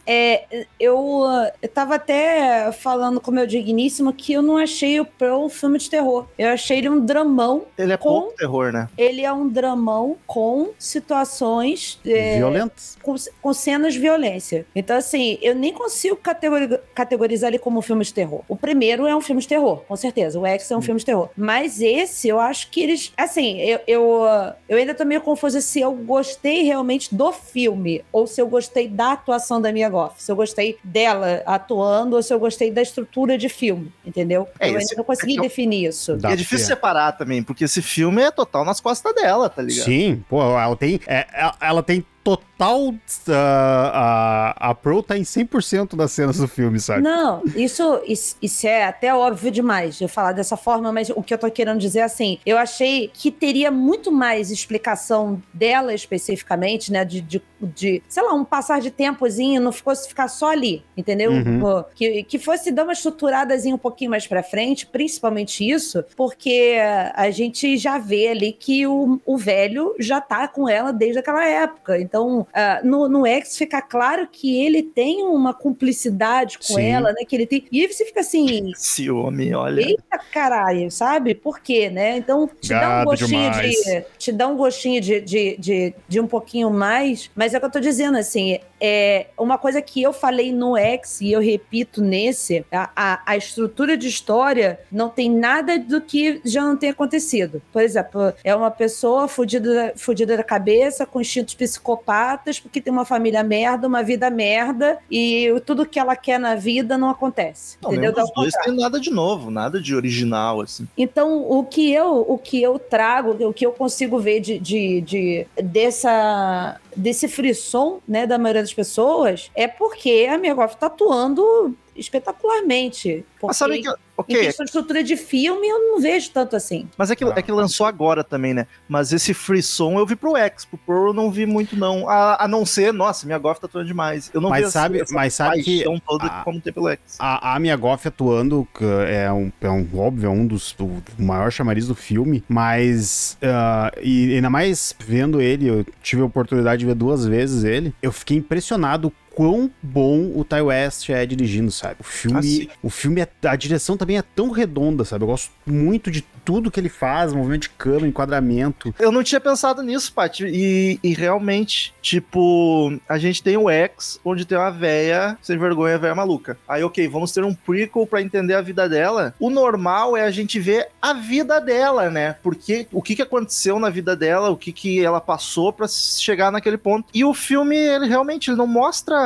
É, 0.07 0.67
eu, 0.79 1.23
eu 1.63 1.69
tava 1.69 1.95
até 1.97 2.71
falando 2.73 3.21
com 3.21 3.31
o 3.31 3.35
meu 3.35 3.47
digníssimo 3.47 4.13
que 4.13 4.33
eu 4.33 4.43
não 4.43 4.57
achei 4.57 4.99
o 5.01 5.05
Pearl 5.05 5.45
um 5.45 5.49
filme 5.49 5.79
de 5.79 5.89
terror. 5.91 6.27
Eu 6.39 6.49
achei 6.51 6.79
ele 6.79 6.89
um 6.89 7.05
dramão. 7.05 7.65
Ele 7.77 7.93
é 7.93 7.97
Com- 7.97 8.09
pouco 8.09 8.37
terror, 8.37 8.73
né? 8.73 8.89
Ele 8.97 9.23
é 9.25 9.33
um 9.33 9.49
dramão 9.49 10.17
com 10.27 10.71
situações 10.79 11.99
é, 12.07 12.37
Violentos. 12.39 12.97
com, 13.03 13.15
com 13.43 13.53
cenas 13.53 13.95
de 13.95 14.01
violência. 14.01 14.67
Então, 14.75 14.97
assim, 14.97 15.39
eu 15.43 15.55
nem 15.55 15.73
consigo 15.73 16.17
categori- 16.17 16.79
categorizar 16.95 17.49
ele 17.49 17.59
como 17.59 17.79
um 17.79 17.83
filme 17.83 18.05
de 18.05 18.13
terror. 18.15 18.43
O 18.49 18.57
primeiro 18.57 19.07
é 19.07 19.15
um 19.15 19.21
filme 19.21 19.41
de 19.43 19.49
terror, 19.49 19.83
com 19.87 19.97
certeza. 19.97 20.39
O 20.39 20.47
X 20.47 20.71
é 20.71 20.77
um 20.77 20.83
filme 20.83 20.99
de 21.01 21.07
terror. 21.07 21.29
Mas 21.37 21.81
esse, 21.81 22.29
eu 22.29 22.39
acho 22.41 22.71
que 22.71 22.81
eles. 22.83 23.13
Assim, 23.17 23.59
eu, 23.61 23.80
eu, 23.87 24.23
eu 24.69 24.77
ainda 24.79 24.95
tô 24.95 25.05
meio 25.05 25.21
confusa 25.21 25.61
se 25.61 25.81
eu 25.81 25.93
gostei 25.93 26.63
realmente 26.63 27.15
do 27.15 27.33
filme 27.33 28.05
ou 28.13 28.27
se 28.27 28.41
eu 28.41 28.47
gostei 28.49 28.89
da 28.89 29.13
atuação 29.13 29.61
da 29.61 29.73
Mia 29.73 29.89
Goff. 29.89 30.23
Se 30.23 30.31
eu 30.31 30.37
gostei 30.37 30.79
dela 30.85 31.43
atuando 31.47 32.17
ou 32.17 32.23
se 32.23 32.33
eu 32.33 32.39
gostei 32.39 32.71
da 32.71 32.83
estrutura 32.83 33.37
de 33.39 33.49
filme, 33.49 33.93
entendeu? 34.05 34.49
É, 34.59 34.69
eu 34.69 34.73
esse- 34.79 34.91
ainda 34.93 34.95
não 34.97 35.05
consegui 35.05 35.35
é 35.35 35.39
eu- 35.39 35.43
definir 35.43 35.89
isso. 35.89 36.17
Dá 36.17 36.31
E 36.31 36.33
é 36.33 36.37
difícil 36.37 36.67
separar 36.67 37.13
também, 37.13 37.43
porque 37.43 37.65
esse 37.65 37.83
filme 37.83 38.23
é 38.23 38.31
total 38.31 38.65
nas 38.65 38.81
costas 38.81 39.15
dela, 39.15 39.49
tá 39.49 39.63
ligado? 39.63 39.85
Sim, 39.85 40.25
pô, 40.29 40.43
ela 40.43 40.77
tem. 40.77 41.01
é, 41.07 41.27
ela- 41.33 41.57
ela 41.61 41.83
tem 41.83 42.05
total. 42.23 42.95
ah, 43.29 44.55
a, 44.59 44.71
a 44.71 44.75
Pro 44.75 45.03
tá 45.03 45.17
em 45.17 45.23
100% 45.23 45.97
das 45.97 46.13
cenas 46.13 46.39
do 46.39 46.47
filme, 46.47 46.79
sabe? 46.79 47.03
Não, 47.03 47.43
isso, 47.57 48.03
isso, 48.07 48.37
isso 48.41 48.67
é 48.67 48.85
até 48.85 49.15
óbvio 49.15 49.51
demais 49.51 50.01
eu 50.01 50.09
falar 50.09 50.33
dessa 50.33 50.57
forma, 50.57 50.93
mas 50.93 51.11
o 51.11 51.23
que 51.23 51.33
eu 51.33 51.39
tô 51.39 51.51
querendo 51.51 51.79
dizer 51.79 52.01
é 52.01 52.03
assim, 52.03 52.39
eu 52.45 52.59
achei 52.59 53.11
que 53.13 53.31
teria 53.31 53.71
muito 53.71 54.13
mais 54.13 54.51
explicação 54.51 55.43
dela 55.53 55.95
especificamente, 55.95 56.93
né, 56.93 57.05
de, 57.05 57.21
de, 57.21 57.43
de, 57.61 58.03
sei 58.09 58.23
lá, 58.23 58.35
um 58.35 58.45
passar 58.45 58.81
de 58.81 58.91
tempozinho, 58.91 59.61
não 59.61 59.73
fosse 59.73 60.09
ficar 60.09 60.29
só 60.29 60.51
ali, 60.51 60.85
entendeu? 60.97 61.33
Uhum. 61.33 61.85
Que, 61.95 62.23
que 62.25 62.39
fosse 62.39 62.71
dar 62.71 62.85
uma 62.85 62.93
estruturadazinha 62.93 63.75
um 63.75 63.79
pouquinho 63.79 64.11
mais 64.11 64.27
pra 64.27 64.43
frente, 64.43 64.87
principalmente 64.87 65.69
isso, 65.69 66.05
porque 66.17 66.77
a 67.15 67.31
gente 67.31 67.77
já 67.77 67.99
vê 67.99 68.29
ali 68.29 68.53
que 68.53 68.87
o, 68.87 69.21
o 69.25 69.37
velho 69.37 69.95
já 69.99 70.21
tá 70.21 70.47
com 70.47 70.69
ela 70.69 70.93
desde 70.93 71.19
aquela 71.19 71.47
época, 71.47 71.99
então 72.11 72.45
ah, 72.53 72.81
no, 72.83 73.09
no 73.09 73.25
X 73.25 73.57
fica 73.57 73.81
claro 73.81 74.29
que 74.31 74.61
ele 74.61 74.83
tem 74.83 75.23
uma 75.23 75.55
cumplicidade 75.55 76.59
com 76.59 76.75
Sim. 76.75 76.83
ela, 76.83 77.13
né? 77.13 77.25
Que 77.27 77.37
ele 77.37 77.47
tem. 77.47 77.65
E 77.71 77.81
aí 77.81 77.91
você 77.91 78.05
fica 78.05 78.21
assim. 78.21 78.73
Esse 78.73 79.09
homem, 79.09 79.55
olha. 79.55 79.81
Eita 79.81 80.19
caralho, 80.33 80.91
sabe? 80.91 81.37
Por 81.37 81.61
quê, 81.61 81.89
né? 81.89 82.17
Então 82.17 82.51
te 82.61 82.71
dá 82.71 82.77
um 82.77 82.81
Gado 82.81 83.11
gostinho 83.11 83.51
demais. 83.51 83.77
de. 83.77 84.05
Te 84.19 84.33
dá 84.33 84.49
um 84.49 84.57
gostinho 84.57 85.01
de, 85.01 85.21
de, 85.21 85.57
de, 85.57 85.95
de 86.09 86.21
um 86.21 86.27
pouquinho 86.27 86.69
mais. 86.69 87.31
Mas 87.35 87.55
é 87.55 87.59
o 87.59 87.61
que 87.61 87.67
eu 87.67 87.71
tô 87.71 87.81
dizendo, 87.81 88.19
assim. 88.19 88.59
É 88.81 89.27
uma 89.39 89.59
coisa 89.59 89.83
que 89.83 90.03
eu 90.03 90.13
falei 90.13 90.53
no 90.53 90.77
X 90.77 91.21
e 91.21 91.33
eu 91.33 91.41
repito 91.41 92.03
nesse: 92.03 92.65
a, 92.73 92.91
a, 92.97 93.23
a 93.27 93.37
estrutura 93.37 93.97
de 93.97 94.09
história 94.09 94.81
não 94.91 95.09
tem 95.09 95.31
nada 95.31 95.79
do 95.79 96.01
que 96.01 96.41
já 96.45 96.63
não 96.63 96.77
tenha 96.77 96.93
acontecido. 96.93 97.61
Por 97.73 97.83
exemplo, 97.83 98.33
é 98.43 98.55
uma 98.55 98.71
pessoa 98.71 99.29
fudida, 99.29 99.93
fudida 99.97 100.37
da 100.37 100.43
cabeça, 100.45 101.05
com 101.05 101.21
instintos 101.21 101.55
psicopatas, 101.55 102.59
porque 102.59 102.81
tem 102.81 102.93
uma 102.93 103.05
família 103.05 103.43
merda, 103.43 103.87
uma 103.87 104.03
vida 104.03 104.31
merda, 104.31 104.99
e 105.11 105.53
tudo 105.67 105.87
que 105.87 105.99
ela 105.99 106.17
quer 106.17 106.39
na 106.39 106.55
vida 106.55 106.97
não 106.97 107.11
acontece. 107.11 107.77
Não, 107.83 107.93
entendeu? 107.93 108.13
um 108.13 108.33
dois 108.35 108.55
tem 108.65 108.77
nada 108.77 108.99
de 109.01 109.11
novo, 109.11 109.51
nada 109.51 109.81
de 109.81 109.95
original, 109.95 110.61
assim. 110.61 110.87
então, 110.97 111.43
o 111.51 111.65
que 111.65 111.93
eu, 111.93 112.25
o 112.29 112.39
que 112.39 112.63
eu 112.63 112.79
trago, 112.79 113.37
o 113.47 113.53
que 113.53 113.67
eu 113.67 113.73
consigo 113.73 114.19
ver 114.19 114.41
de, 114.41 114.59
de, 114.59 115.01
de- 115.01 115.47
dessa, 115.63 116.79
desse 116.97 117.29
frisson, 117.29 118.01
né, 118.07 118.27
da 118.27 118.39
maioria 118.39 118.63
das 118.63 118.70
pessoas, 118.73 119.51
é 119.55 119.67
porque 119.69 120.27
a 120.31 120.39
Mia 120.39 120.55
tá 120.79 120.87
atuando 120.87 121.75
espetacularmente. 121.97 123.25
Mas 123.43 123.57
sabe 123.57 123.81
que, 123.81 123.89
Em 123.89 123.95
ok, 124.17 124.37
questão 124.39 124.65
de 124.65 124.69
estrutura 124.71 125.03
de 125.03 125.17
filme, 125.17 125.67
eu 125.67 125.79
não 125.79 126.01
vejo 126.01 126.31
tanto 126.31 126.55
assim. 126.55 126.87
mas 126.97 127.11
é 127.11 127.17
que, 127.17 127.25
é 127.25 127.43
que 127.43 127.51
lançou 127.51 127.87
agora 127.87 128.23
também, 128.23 128.53
né? 128.53 128.67
Mas 128.89 129.13
esse 129.13 129.33
Frisson 129.33 129.99
eu 129.99 130.05
vi 130.07 130.15
pro 130.15 130.37
X, 130.37 130.65
pro 130.67 130.77
Pearl 130.79 131.07
eu 131.09 131.13
não 131.15 131.31
vi 131.31 131.47
muito 131.47 131.75
não. 131.77 132.07
A, 132.09 132.45
a 132.45 132.49
não 132.49 132.67
ser, 132.67 132.93
nossa, 132.93 133.25
minha 133.27 133.39
Goff 133.39 133.61
tá 133.61 133.67
atuando 133.67 133.87
demais. 133.87 134.31
Eu 134.35 134.41
não 134.41 134.51
Mas 134.51 134.67
vi 134.67 134.71
sabe- 134.73 135.01
essa 135.01 135.15
mas 135.15 135.35
sabe 135.35 135.63
que 135.63 135.85
toda 136.07 136.27
a- 136.27 136.45
como 136.45 136.61
tem 136.61 136.73
pelo 136.73 136.89
X. 136.89 137.17
A, 137.19 137.55
a 137.55 137.59
Mia 137.59 137.77
Goff 137.77 138.07
atuando 138.07 138.69
que 138.77 138.85
é 138.85 139.33
um, 139.33 139.51
é 139.61 139.71
um 139.71 139.89
óbvio, 139.97 140.27
é 140.27 140.31
um 140.31 140.47
dos 140.47 140.73
do, 140.73 140.87
do 141.17 141.23
maior 141.25 141.51
chamariz 141.51 141.87
do 141.87 141.95
filme, 141.95 142.45
mas 142.49 143.39
ah, 143.43 143.91
e 144.03 144.35
ainda 144.35 144.51
mais 144.51 144.95
vendo 144.99 145.41
ele, 145.41 145.67
eu 145.67 145.87
tive 146.03 146.21
a 146.23 146.27
oportunidade 146.27 146.81
de 146.81 146.87
ver 146.87 146.95
duas 146.95 147.25
vezes 147.25 147.65
ele, 147.65 147.95
eu 148.03 148.13
fiquei 148.13 148.37
impressionado 148.37 149.11
quão 149.35 149.71
bom 149.83 150.33
o 150.35 150.45
Ty 150.45 150.61
West 150.63 151.09
é 151.11 151.25
dirigindo, 151.27 151.71
sabe? 151.71 151.97
O 152.01 152.05
Ah, 152.05 152.11
filme, 152.11 152.43
sim. 152.43 152.69
o 152.83 152.91
filme 152.91 153.21
é, 153.21 153.29
a 153.49 153.57
direção 153.57 153.97
também 153.97 154.19
é 154.19 154.23
tão 154.23 154.51
redonda, 154.51 155.05
sabe? 155.05 155.25
Eu 155.25 155.29
gosto 155.29 155.51
muito 155.67 156.11
de 156.11 156.25
tudo 156.45 156.71
que 156.71 156.81
ele 156.81 156.89
faz, 156.89 157.33
movimento 157.33 157.63
de 157.63 157.69
câmera, 157.71 158.07
enquadramento. 158.07 158.95
Eu 158.99 159.13
não 159.13 159.23
tinha 159.23 159.41
pensado 159.41 159.83
nisso, 159.83 160.13
Paty. 160.13 160.47
E, 160.47 160.99
e 161.03 161.13
realmente, 161.15 161.95
tipo, 162.01 162.99
a 163.09 163.19
gente 163.19 163.43
tem 163.43 163.57
o 163.57 163.69
X, 163.69 164.19
onde 164.25 164.45
tem 164.45 164.57
uma 164.57 164.71
véia 164.71 165.37
sem 165.43 165.59
vergonha, 165.59 165.99
véia 165.99 166.15
maluca. 166.15 166.59
Aí, 166.67 166.83
ok, 166.83 167.07
vamos 167.09 167.33
ter 167.33 167.45
um 167.45 167.55
prequel 167.55 168.07
pra 168.07 168.23
entender 168.23 168.55
a 168.55 168.63
vida 168.63 168.89
dela. 168.89 169.35
O 169.39 169.51
normal 169.51 170.17
é 170.17 170.23
a 170.23 170.31
gente 170.31 170.59
ver 170.59 170.89
a 171.01 171.13
vida 171.13 171.61
dela, 171.61 172.11
né? 172.11 172.37
Porque 172.43 172.87
o 172.91 173.03
que, 173.03 173.15
que 173.17 173.23
aconteceu 173.23 173.79
na 173.79 173.91
vida 173.91 174.17
dela, 174.17 174.51
o 174.51 174.57
que, 174.57 174.73
que 174.73 175.05
ela 175.05 175.21
passou 175.21 175.73
pra 175.73 175.87
chegar 175.89 176.51
naquele 176.51 176.79
ponto. 176.79 177.09
E 177.15 177.25
o 177.25 177.35
filme, 177.35 177.77
ele 177.77 178.07
realmente 178.07 178.51
ele 178.51 178.57
não 178.57 178.67
mostra 178.67 179.20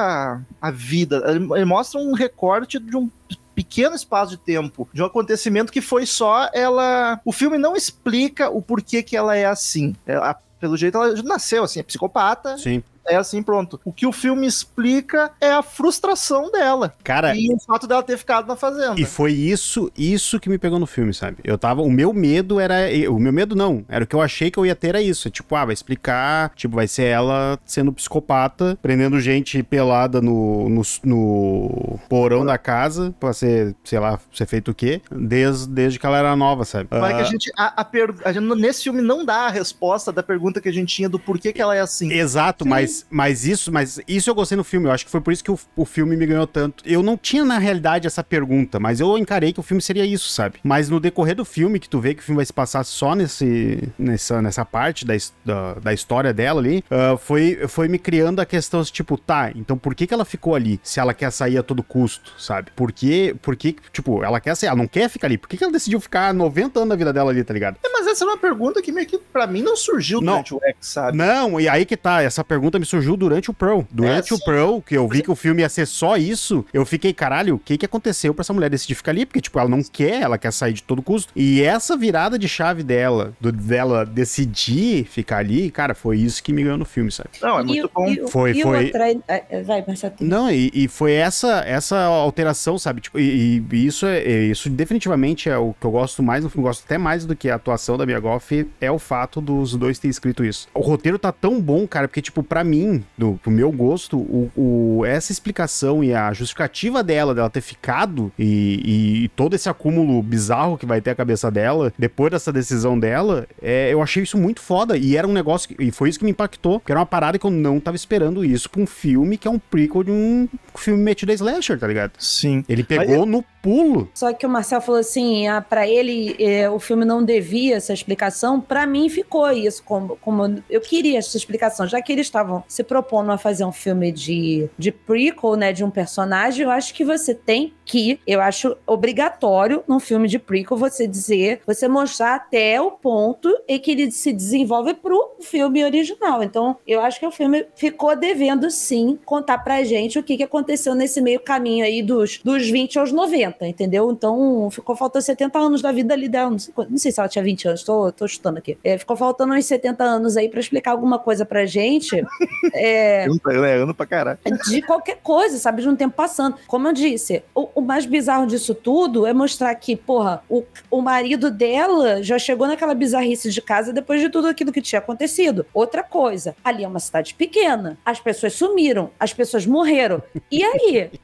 a 0.60 0.70
vida, 0.70 1.22
ele, 1.26 1.64
mostra 1.64 2.00
um 2.00 2.12
recorte 2.12 2.78
de 2.78 2.96
um 2.96 3.10
pequeno 3.54 3.94
espaço 3.94 4.32
de 4.32 4.36
tempo 4.36 4.88
de 4.92 5.00
um 5.00 5.06
acontecimento 5.06 5.72
que 5.72 5.80
foi 5.80 6.04
só 6.06 6.50
ela. 6.52 7.20
O 7.24 7.32
filme 7.32 7.56
não 7.56 7.76
explica 7.76 8.50
o 8.50 8.60
porquê 8.60 9.02
que 9.02 9.16
ela 9.16 9.36
é 9.36 9.46
assim. 9.46 9.94
Ela- 10.06 10.36
pelo 10.58 10.76
jeito, 10.76 10.96
ela 10.96 11.22
nasceu 11.22 11.62
assim, 11.64 11.80
é 11.80 11.82
psicopata, 11.82 12.56
Sim. 12.58 12.82
É 13.08 13.16
assim, 13.16 13.42
pronto. 13.42 13.80
O 13.84 13.92
que 13.92 14.06
o 14.06 14.12
filme 14.12 14.46
explica 14.46 15.30
é 15.40 15.50
a 15.52 15.62
frustração 15.62 16.50
dela 16.50 16.94
Cara, 17.04 17.34
e 17.36 17.52
o 17.52 17.58
fato 17.60 17.86
dela 17.86 18.02
ter 18.02 18.16
ficado 18.16 18.46
na 18.46 18.56
fazenda. 18.56 19.00
E 19.00 19.04
foi 19.04 19.32
isso, 19.32 19.90
isso 19.96 20.38
que 20.40 20.48
me 20.48 20.58
pegou 20.58 20.78
no 20.78 20.86
filme, 20.86 21.12
sabe? 21.12 21.38
Eu 21.44 21.58
tava, 21.58 21.82
o 21.82 21.90
meu 21.90 22.12
medo 22.12 22.58
era, 22.60 22.76
o 23.10 23.18
meu 23.18 23.32
medo 23.32 23.54
não, 23.54 23.84
era 23.88 24.04
o 24.04 24.06
que 24.06 24.14
eu 24.14 24.20
achei 24.22 24.50
que 24.50 24.58
eu 24.58 24.66
ia 24.66 24.74
ter 24.74 24.88
era 24.94 25.02
isso, 25.02 25.28
tipo, 25.30 25.56
ah, 25.56 25.64
vai 25.64 25.72
explicar, 25.74 26.52
tipo, 26.54 26.76
vai 26.76 26.86
ser 26.86 27.04
ela 27.04 27.58
sendo 27.64 27.92
psicopata, 27.92 28.78
prendendo 28.80 29.18
gente 29.20 29.62
pelada 29.62 30.20
no, 30.20 30.68
no, 30.68 30.82
no 31.04 31.98
porão 32.08 32.44
da 32.44 32.58
casa 32.58 33.14
pra 33.18 33.32
ser, 33.32 33.74
sei 33.84 33.98
lá, 33.98 34.18
ser 34.32 34.46
feito 34.46 34.70
o 34.70 34.74
quê? 34.74 35.00
Desde, 35.10 35.68
desde 35.68 35.98
que 35.98 36.06
ela 36.06 36.18
era 36.18 36.36
nova, 36.36 36.64
sabe? 36.64 36.88
Mas 36.90 37.02
é 37.04 37.08
que 37.08 37.14
Ah, 37.14 37.20
a 37.20 37.24
gente, 37.24 37.52
a, 37.56 37.80
a 37.80 37.84
per- 37.84 38.14
a 38.24 38.32
gente- 38.32 38.44
nesse 38.54 38.82
filme 38.84 39.00
não 39.02 39.24
dá 39.24 39.46
a 39.46 39.50
resposta 39.50 40.12
da 40.12 40.22
pergunta 40.22 40.60
que 40.60 40.68
a 40.68 40.72
gente 40.72 40.94
tinha 40.94 41.08
do 41.08 41.18
porquê 41.18 41.52
que 41.52 41.60
ela 41.60 41.74
é 41.74 41.80
assim. 41.80 42.12
Exato, 42.12 42.66
mas, 42.66 42.93
mas 43.10 43.44
isso, 43.46 43.72
mas 43.72 44.00
isso 44.06 44.30
eu 44.30 44.34
gostei 44.34 44.56
no 44.56 44.64
filme. 44.64 44.86
Eu 44.86 44.92
acho 44.92 45.04
que 45.04 45.10
foi 45.10 45.20
por 45.20 45.32
isso 45.32 45.44
que 45.44 45.50
o, 45.50 45.58
o 45.76 45.84
filme 45.84 46.16
me 46.16 46.26
ganhou 46.26 46.46
tanto. 46.46 46.82
Eu 46.86 47.02
não 47.02 47.16
tinha 47.16 47.44
na 47.44 47.58
realidade 47.58 48.06
essa 48.06 48.22
pergunta, 48.22 48.78
mas 48.78 49.00
eu 49.00 49.16
encarei 49.18 49.52
que 49.52 49.60
o 49.60 49.62
filme 49.62 49.82
seria 49.82 50.04
isso, 50.04 50.28
sabe? 50.28 50.58
Mas 50.62 50.88
no 50.88 51.00
decorrer 51.00 51.34
do 51.34 51.44
filme, 51.44 51.80
que 51.80 51.88
tu 51.88 52.00
vê 52.00 52.14
que 52.14 52.20
o 52.20 52.24
filme 52.24 52.36
vai 52.36 52.46
se 52.46 52.52
passar 52.52 52.84
só 52.84 53.14
nesse, 53.14 53.88
nessa, 53.98 54.40
nessa 54.42 54.64
parte 54.64 55.04
da, 55.04 55.14
da, 55.44 55.74
da 55.74 55.92
história 55.92 56.32
dela 56.32 56.60
ali, 56.60 56.84
ah, 56.90 57.16
foi, 57.16 57.66
foi 57.68 57.88
me 57.88 57.98
criando 57.98 58.40
a 58.40 58.46
questão 58.46 58.82
tipo, 58.84 59.16
tá, 59.16 59.52
então 59.54 59.76
por 59.78 59.94
que, 59.94 60.06
que 60.06 60.14
ela 60.14 60.24
ficou 60.24 60.54
ali 60.54 60.80
se 60.82 61.00
ela 61.00 61.14
quer 61.14 61.30
sair 61.30 61.58
a 61.58 61.62
todo 61.62 61.82
custo, 61.82 62.32
sabe? 62.38 62.70
Por 62.74 62.92
que, 62.92 63.34
por 63.42 63.56
que 63.56 63.76
tipo, 63.92 64.22
ela 64.22 64.40
quer 64.40 64.54
sair, 64.54 64.68
ela 64.68 64.76
não 64.76 64.86
quer 64.86 65.08
ficar 65.08 65.26
ali. 65.26 65.38
Por 65.38 65.48
que, 65.48 65.56
que 65.56 65.64
ela 65.64 65.72
decidiu 65.72 66.00
ficar 66.00 66.34
90 66.34 66.80
anos 66.80 66.88
da 66.90 66.96
vida 66.96 67.12
dela 67.12 67.30
ali, 67.30 67.42
tá 67.44 67.54
ligado? 67.54 67.76
É, 67.82 67.88
mas 67.88 68.06
essa 68.06 68.24
é 68.24 68.26
uma 68.26 68.38
pergunta 68.38 68.82
que 68.82 68.92
meio 68.92 69.06
que 69.06 69.18
pra 69.18 69.46
mim 69.46 69.62
não 69.62 69.76
surgiu 69.76 70.20
Não. 70.20 70.34
durante 70.34 70.54
o 70.54 70.60
X, 70.64 70.76
sabe? 70.80 71.16
Não, 71.16 71.60
e 71.60 71.68
aí 71.68 71.84
que 71.84 71.96
tá, 71.96 72.22
essa 72.22 72.44
pergunta 72.44 72.78
me 72.78 72.83
surgiu 72.84 73.16
durante 73.16 73.50
o 73.50 73.54
Pearl. 73.54 73.80
Durante 73.90 74.32
É, 74.32 74.36
o. 74.36 74.38
Pearl, 74.38 74.78
que 74.80 74.96
eu 74.96 75.08
vi 75.08 75.22
que 75.22 75.30
o 75.30 75.34
filme 75.34 75.62
ia 75.62 75.68
ser 75.68 75.86
só 75.86 76.16
isso, 76.16 76.64
eu 76.72 76.84
fiquei, 76.84 77.12
caralho, 77.12 77.54
o 77.54 77.58
que 77.58 77.78
que 77.78 77.86
aconteceu 77.86 78.34
pra 78.34 78.42
essa 78.42 78.52
mulher 78.52 78.68
decidir 78.70 78.94
ficar 78.94 79.12
ali? 79.12 79.24
Porque, 79.26 79.40
tipo, 79.40 79.58
ela 79.58 79.68
não 79.68 79.82
quer, 79.82 80.22
ela 80.22 80.36
quer 80.38 80.52
sair 80.52 80.72
de 80.72 80.82
todo 80.82 81.02
custo. 81.02 81.32
E 81.36 81.62
essa 81.62 81.96
virada 81.96 82.38
de 82.38 82.48
chave 82.48 82.82
dela, 82.82 83.32
do- 83.40 83.52
dela 83.52 84.04
decidir 84.04 85.04
ficar 85.04 85.38
ali, 85.38 85.70
cara, 85.70 85.94
foi 85.94 86.18
isso 86.18 86.42
que 86.42 86.52
me 86.52 86.62
ganhou 86.62 86.78
no 86.78 86.84
filme, 86.84 87.10
sabe? 87.10 87.30
Não, 87.40 87.58
é 87.58 87.62
E 87.62 87.66
muito 87.66 87.86
o- 87.86 87.90
bom. 87.94 88.08
E, 88.08 88.28
Foi- 88.28 88.50
e 88.52 88.62
foi- 88.62 88.84
outra. 88.86 89.10
é- 89.10 89.44
é- 89.50 89.62
Vai, 89.62 89.84
Marcelo. 89.86 90.14
Não, 90.20 90.50
e, 90.50 90.70
e 90.74 90.88
foi 90.88 91.12
essa 91.12 91.62
essa 91.66 91.98
alteração, 92.04 92.76
sabe? 92.78 93.00
Tipo, 93.00 93.18
e, 93.18 93.62
e 93.72 93.86
isso 93.86 94.06
é 94.06 94.18
é- 94.24 94.44
isso 94.44 94.68
definitivamente 94.70 95.48
é 95.48 95.56
o 95.58 95.74
que 95.78 95.86
eu 95.86 95.90
gosto 95.90 96.22
mais 96.22 96.44
no 96.44 96.50
filme, 96.50 96.66
gosto 96.66 96.84
até 96.84 96.98
mais 96.98 97.24
do 97.24 97.34
que 97.36 97.48
a 97.48 97.54
atuação 97.56 97.96
da 97.96 98.04
Mia 98.06 98.18
Goff, 98.20 98.66
é 98.80 98.90
o 98.90 98.98
fato 98.98 99.40
dos 99.40 99.74
dois 99.76 99.98
terem 99.98 100.10
escrito 100.10 100.44
isso. 100.44 100.68
O 100.74 100.80
roteiro 100.80 101.18
tá 101.18 101.32
tão 101.32 101.60
bom, 101.60 101.86
cara, 101.86 102.06
porque 102.08 102.20
tipo, 102.22 102.42
pra 102.42 102.62
mim, 102.64 102.73
do 103.16 103.38
pro 103.42 103.50
meu 103.50 103.70
gosto, 103.72 104.16
o, 104.18 104.50
o- 104.56 105.04
essa 105.04 105.32
explicação 105.32 106.02
e 106.02 106.14
a 106.14 106.32
justificativa 106.32 107.02
dela 107.02 107.34
dela 107.34 107.50
ter 107.50 107.60
ficado 107.60 108.32
e, 108.38 109.24
e 109.24 109.28
todo 109.30 109.54
esse 109.54 109.68
acúmulo 109.68 110.22
bizarro 110.22 110.76
que 110.78 110.86
vai 110.86 111.00
ter 111.00 111.10
a 111.10 111.14
cabeça 111.14 111.50
dela 111.50 111.92
depois 111.98 112.30
dessa 112.32 112.52
decisão 112.52 112.98
dela, 112.98 113.46
é, 113.62 113.92
eu 113.92 114.02
achei 114.02 114.22
isso 114.22 114.38
muito 114.38 114.60
foda 114.60 114.96
e 114.96 115.16
era 115.16 115.26
um 115.26 115.32
negócio 115.32 115.68
que, 115.68 115.82
e 115.82 115.90
foi 115.90 116.08
isso 116.08 116.18
que 116.18 116.24
me 116.24 116.30
impactou, 116.30 116.80
que 116.80 116.90
era 116.92 116.98
uma 117.00 117.06
parada 117.06 117.38
que 117.38 117.44
eu 117.46 117.50
não 117.50 117.78
tava 117.80 117.96
esperando 117.96 118.44
isso 118.44 118.68
pra 118.70 118.80
um 118.80 118.86
filme 118.86 119.36
que 119.36 119.46
é 119.46 119.50
um 119.50 119.58
prequel 119.58 120.02
de 120.02 120.10
um 120.10 120.48
filme 120.74 121.02
metido 121.02 121.30
a 121.30 121.34
slasher, 121.34 121.78
tá 121.78 121.86
ligado? 121.86 122.12
Sim. 122.18 122.64
Ele 122.68 122.82
pegou 122.82 123.24
no 123.26 123.44
pulo. 123.62 124.08
Só 124.14 124.32
que 124.32 124.44
o 124.44 124.48
Marcel 124.48 124.80
falou 124.80 125.00
assim, 125.00 125.46
ah, 125.48 125.60
para 125.60 125.86
ele 125.88 126.34
é, 126.38 126.68
o 126.68 126.78
filme 126.78 127.04
não 127.04 127.24
devia 127.24 127.76
essa 127.76 127.92
explicação. 127.92 128.60
Pra 128.60 128.86
mim 128.86 129.08
ficou 129.08 129.50
isso, 129.52 129.82
como, 129.84 130.16
como 130.16 130.62
eu 130.68 130.80
queria 130.80 131.18
essa 131.18 131.36
explicação, 131.36 131.86
já 131.86 132.00
que 132.02 132.12
eles 132.12 132.26
estavam 132.26 132.63
se 132.68 132.82
propondo 132.82 133.30
a 133.30 133.38
fazer 133.38 133.64
um 133.64 133.72
filme 133.72 134.10
de, 134.12 134.68
de 134.78 134.90
prequel, 134.90 135.56
né, 135.56 135.72
de 135.72 135.84
um 135.84 135.90
personagem. 135.90 136.64
Eu 136.64 136.70
acho 136.70 136.94
que 136.94 137.04
você 137.04 137.34
tem 137.34 137.72
que, 137.84 138.20
eu 138.26 138.40
acho 138.40 138.76
obrigatório 138.86 139.82
num 139.86 140.00
filme 140.00 140.28
de 140.28 140.38
prequel 140.38 140.76
você 140.76 141.06
dizer, 141.06 141.60
você 141.66 141.86
mostrar 141.88 142.34
até 142.34 142.80
o 142.80 142.90
ponto 142.90 143.48
em 143.68 143.78
que 143.78 143.90
ele 143.90 144.10
se 144.10 144.32
desenvolve 144.32 144.94
pro 144.94 145.36
filme 145.40 145.84
original. 145.84 146.42
Então, 146.42 146.76
eu 146.86 147.00
acho 147.00 147.20
que 147.20 147.26
o 147.26 147.30
filme 147.30 147.66
ficou 147.74 148.16
devendo 148.16 148.70
sim 148.70 149.18
contar 149.24 149.58
pra 149.58 149.82
gente 149.84 150.18
o 150.18 150.22
que, 150.22 150.36
que 150.36 150.42
aconteceu 150.42 150.94
nesse 150.94 151.20
meio 151.20 151.40
caminho 151.40 151.84
aí 151.84 152.02
dos, 152.02 152.40
dos 152.42 152.68
20 152.68 152.98
aos 152.98 153.12
90, 153.12 153.66
entendeu? 153.66 154.10
Então, 154.10 154.68
ficou 154.70 154.96
faltando 154.96 155.24
70 155.24 155.58
anos 155.58 155.82
da 155.82 155.92
vida 155.92 156.14
ali 156.14 156.28
dela. 156.28 156.50
Não 156.50 156.58
sei, 156.58 156.74
não 156.88 156.98
sei 156.98 157.12
se 157.12 157.20
ela 157.20 157.28
tinha 157.28 157.44
20 157.44 157.68
anos, 157.68 157.82
tô, 157.82 158.10
tô 158.12 158.26
chutando 158.26 158.58
aqui. 158.58 158.78
É, 158.82 158.96
ficou 158.98 159.16
faltando 159.16 159.54
uns 159.54 159.66
70 159.66 160.02
anos 160.04 160.36
aí 160.36 160.48
pra 160.48 160.60
explicar 160.60 160.92
alguma 160.92 161.18
coisa 161.18 161.44
pra 161.44 161.66
gente. 161.66 162.22
é, 162.74 163.24
Ano, 163.24 163.40
ano 163.64 163.94
pra 163.94 164.06
caralho. 164.06 164.38
de 164.68 164.82
qualquer 164.82 165.18
coisa, 165.22 165.58
sabe? 165.58 165.82
De 165.82 165.88
um 165.88 165.96
tempo 165.96 166.14
passando. 166.14 166.56
Como 166.66 166.88
eu 166.88 166.92
disse, 166.92 167.42
o, 167.54 167.68
o 167.74 167.80
mais 167.80 168.06
bizarro 168.06 168.46
disso 168.46 168.74
tudo 168.74 169.26
é 169.26 169.32
mostrar 169.32 169.74
que, 169.74 169.96
porra, 169.96 170.42
o, 170.48 170.62
o 170.90 171.00
marido 171.02 171.50
dela 171.50 172.22
já 172.22 172.38
chegou 172.38 172.66
naquela 172.66 172.94
bizarrice 172.94 173.50
de 173.50 173.60
casa 173.60 173.92
depois 173.92 174.20
de 174.20 174.28
tudo 174.28 174.48
aquilo 174.48 174.72
que 174.72 174.80
tinha 174.82 174.98
acontecido. 174.98 175.66
Outra 175.74 176.02
coisa, 176.02 176.54
ali 176.64 176.84
é 176.84 176.88
uma 176.88 177.00
cidade 177.00 177.34
pequena, 177.34 177.98
as 178.04 178.20
pessoas 178.20 178.52
sumiram, 178.54 179.10
as 179.18 179.32
pessoas 179.32 179.66
morreram. 179.66 180.22
E 180.50 180.62
aí? 180.62 181.10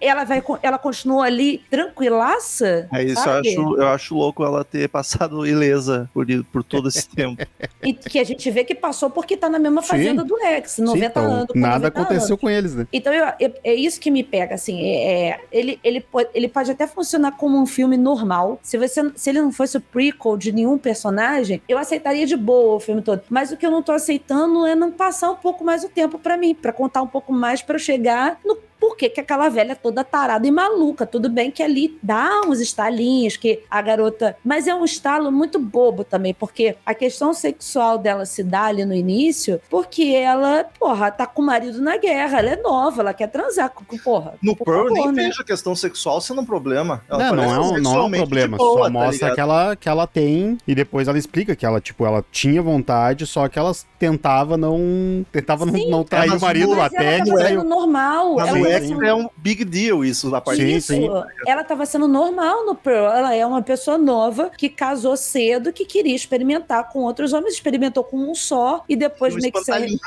Ela, 0.00 0.24
vai, 0.24 0.42
ela 0.62 0.78
continua 0.78 1.24
ali 1.26 1.62
tranquilaça? 1.70 2.88
É 2.92 3.02
isso, 3.02 3.28
eu 3.28 3.32
acho, 3.32 3.76
eu 3.80 3.88
acho 3.88 4.14
louco 4.14 4.44
ela 4.44 4.64
ter 4.64 4.88
passado 4.88 5.46
ilesa 5.46 6.08
por, 6.14 6.26
por 6.52 6.62
todo 6.64 6.88
esse 6.88 7.08
tempo. 7.14 7.44
E 7.82 7.92
que 7.92 8.18
a 8.18 8.24
gente 8.24 8.50
vê 8.50 8.64
que 8.64 8.74
passou 8.74 9.10
porque 9.10 9.36
tá 9.36 9.48
na 9.48 9.58
mesma 9.58 9.82
Sim. 9.82 9.88
fazenda 9.88 10.24
do 10.24 10.36
Rex, 10.36 10.78
90 10.78 10.98
Sim, 10.98 11.06
então, 11.06 11.22
anos. 11.32 11.46
nada 11.54 11.74
90 11.78 11.86
anos. 11.98 12.06
aconteceu 12.08 12.38
com 12.38 12.48
eles, 12.50 12.74
né? 12.74 12.86
Então 12.92 13.12
eu- 13.12 13.32
eu- 13.40 13.54
é 13.64 13.74
isso 13.74 14.00
que 14.00 14.10
me 14.10 14.22
pega, 14.24 14.54
assim. 14.54 14.80
é- 14.82 15.28
é, 15.28 15.40
ele, 15.52 15.78
ele, 15.88 16.00
pode, 16.00 16.28
ele 16.34 16.48
pode 16.48 16.70
até 16.70 16.86
funcionar 16.86 17.32
como 17.32 17.60
um 17.60 17.66
filme 17.66 17.96
normal. 17.96 18.58
Se, 18.62 18.78
você, 18.78 19.10
se 19.16 19.30
ele 19.30 19.40
não 19.40 19.52
fosse 19.52 19.76
o 19.76 19.80
prequel 19.80 20.36
de 20.36 20.52
nenhum 20.52 20.78
personagem, 20.78 21.62
eu 21.68 21.78
aceitaria 21.78 22.26
de 22.26 22.36
boa 22.36 22.76
o 22.76 22.80
filme 22.80 23.02
todo. 23.02 23.22
Mas 23.28 23.50
o 23.50 23.56
que 23.56 23.66
eu 23.66 23.70
não 23.70 23.82
tô 23.82 23.92
aceitando 23.92 24.66
é 24.66 24.74
não 24.74 24.90
passar 24.90 25.30
um 25.30 25.36
pouco 25.36 25.64
mais 25.64 25.82
o 25.84 25.88
tempo 25.88 26.18
pra 26.18 26.36
mim, 26.36 26.54
pra 26.54 26.72
contar 26.72 27.02
um 27.02 27.06
pouco 27.06 27.32
mais 27.32 27.62
eu 27.62 27.78
chegar 27.78 28.38
no 28.44 28.56
por 28.78 28.96
que, 28.96 29.08
que 29.08 29.20
aquela 29.20 29.48
velha 29.48 29.72
é 29.72 29.74
toda 29.74 30.04
tarada 30.04 30.46
e 30.46 30.50
maluca. 30.50 31.06
Tudo 31.06 31.28
bem 31.28 31.50
que 31.50 31.62
ali 31.62 31.98
dá 32.02 32.42
uns 32.46 32.60
estalinhos 32.60 33.36
que 33.36 33.60
a 33.70 33.80
garota. 33.82 34.36
Mas 34.44 34.66
é 34.66 34.74
um 34.74 34.84
estalo 34.84 35.30
muito 35.30 35.58
bobo 35.58 36.04
também, 36.04 36.34
porque 36.34 36.76
a 36.84 36.94
questão 36.94 37.32
sexual 37.32 37.98
dela 37.98 38.24
se 38.24 38.42
dá 38.42 38.64
ali 38.64 38.84
no 38.84 38.94
início, 38.94 39.60
porque 39.68 40.04
ela, 40.04 40.64
porra, 40.78 41.10
tá 41.10 41.26
com 41.26 41.42
o 41.42 41.46
marido 41.46 41.80
na 41.80 41.96
guerra, 41.96 42.38
ela 42.38 42.50
é 42.50 42.56
nova, 42.56 43.02
ela 43.02 43.14
quer 43.14 43.28
transar 43.28 43.70
com, 43.70 43.84
porra. 43.98 44.34
No 44.42 44.56
por 44.56 44.64
Pearl, 44.64 44.88
favor, 44.88 44.94
nem 44.94 45.06
né? 45.12 45.22
vejo 45.24 45.42
a 45.42 45.44
questão 45.44 45.74
sexual 45.74 46.20
sendo 46.20 46.40
um 46.40 46.46
problema. 46.46 47.02
Ela 47.08 47.24
Não, 47.24 47.36
não 47.36 47.44
é, 47.44 47.60
um, 47.60 47.80
não 47.80 47.96
é 47.96 48.02
um 48.02 48.10
problema, 48.10 48.56
boa, 48.56 48.78
só 48.78 48.84
tá 48.84 48.90
mostra 48.90 49.34
que 49.34 49.40
ela, 49.40 49.76
que 49.76 49.88
ela 49.88 50.06
tem, 50.06 50.58
e 50.66 50.74
depois 50.74 51.08
ela 51.08 51.18
explica 51.18 51.56
que 51.56 51.66
ela, 51.66 51.80
tipo, 51.80 52.06
ela 52.06 52.24
tinha 52.30 52.62
vontade, 52.62 53.26
só 53.26 53.48
que 53.48 53.58
ela 53.58 53.72
tentava 53.98 54.56
não. 54.56 55.24
Tentava 55.32 55.66
não, 55.66 55.74
Sim. 55.74 55.90
não 55.90 56.04
trair 56.04 56.30
mas 56.30 56.42
o 56.42 56.44
marido 56.44 56.76
Mas 56.76 56.92
até 56.92 57.18
ela 57.18 57.24
tava 57.26 57.48
sendo 57.48 57.64
normal. 57.64 58.40
Ela 58.40 58.67
no 58.68 58.80
sim, 58.80 58.88
tava 58.88 58.88
X 58.88 58.88
sendo 58.88 59.04
é 59.04 59.14
um 59.14 59.28
big 59.36 59.64
deal 59.64 60.04
isso, 60.04 60.34
a 60.34 60.40
partir 60.40 60.62
Sim, 60.62 60.76
Isso, 60.76 60.92
sim. 60.92 61.08
ela 61.46 61.62
estava 61.62 61.86
sendo 61.86 62.08
normal 62.08 62.66
no 62.66 62.74
Pearl. 62.74 63.06
Ela 63.06 63.34
é 63.34 63.44
uma 63.44 63.62
pessoa 63.62 63.96
nova 63.98 64.50
que 64.56 64.68
casou 64.68 65.16
cedo, 65.16 65.72
que 65.72 65.84
queria 65.84 66.14
experimentar 66.14 66.88
com 66.90 67.00
outros 67.00 67.32
homens, 67.32 67.54
experimentou 67.54 68.04
com 68.04 68.30
um 68.30 68.34
só 68.34 68.84
e 68.88 68.96
depois 68.96 69.34
Um 69.34 69.38
meio 69.38 69.52
que 69.52 69.64
se... 69.64 69.72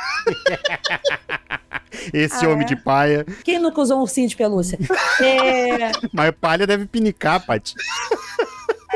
Esse 2.13 2.45
Ah, 2.45 2.49
homem 2.49 2.63
é? 2.63 2.67
de 2.69 2.75
paia. 2.75 3.25
Quem 3.43 3.59
nunca 3.59 3.81
usou 3.81 3.97
um 3.97 4.01
ursinho 4.01 4.27
de 4.27 4.35
pelúcia? 4.35 4.77
é... 5.21 5.91
Mas 6.13 6.31
palha 6.39 6.65
deve 6.65 6.85
pinicar, 6.85 7.45
Paty. 7.45 7.75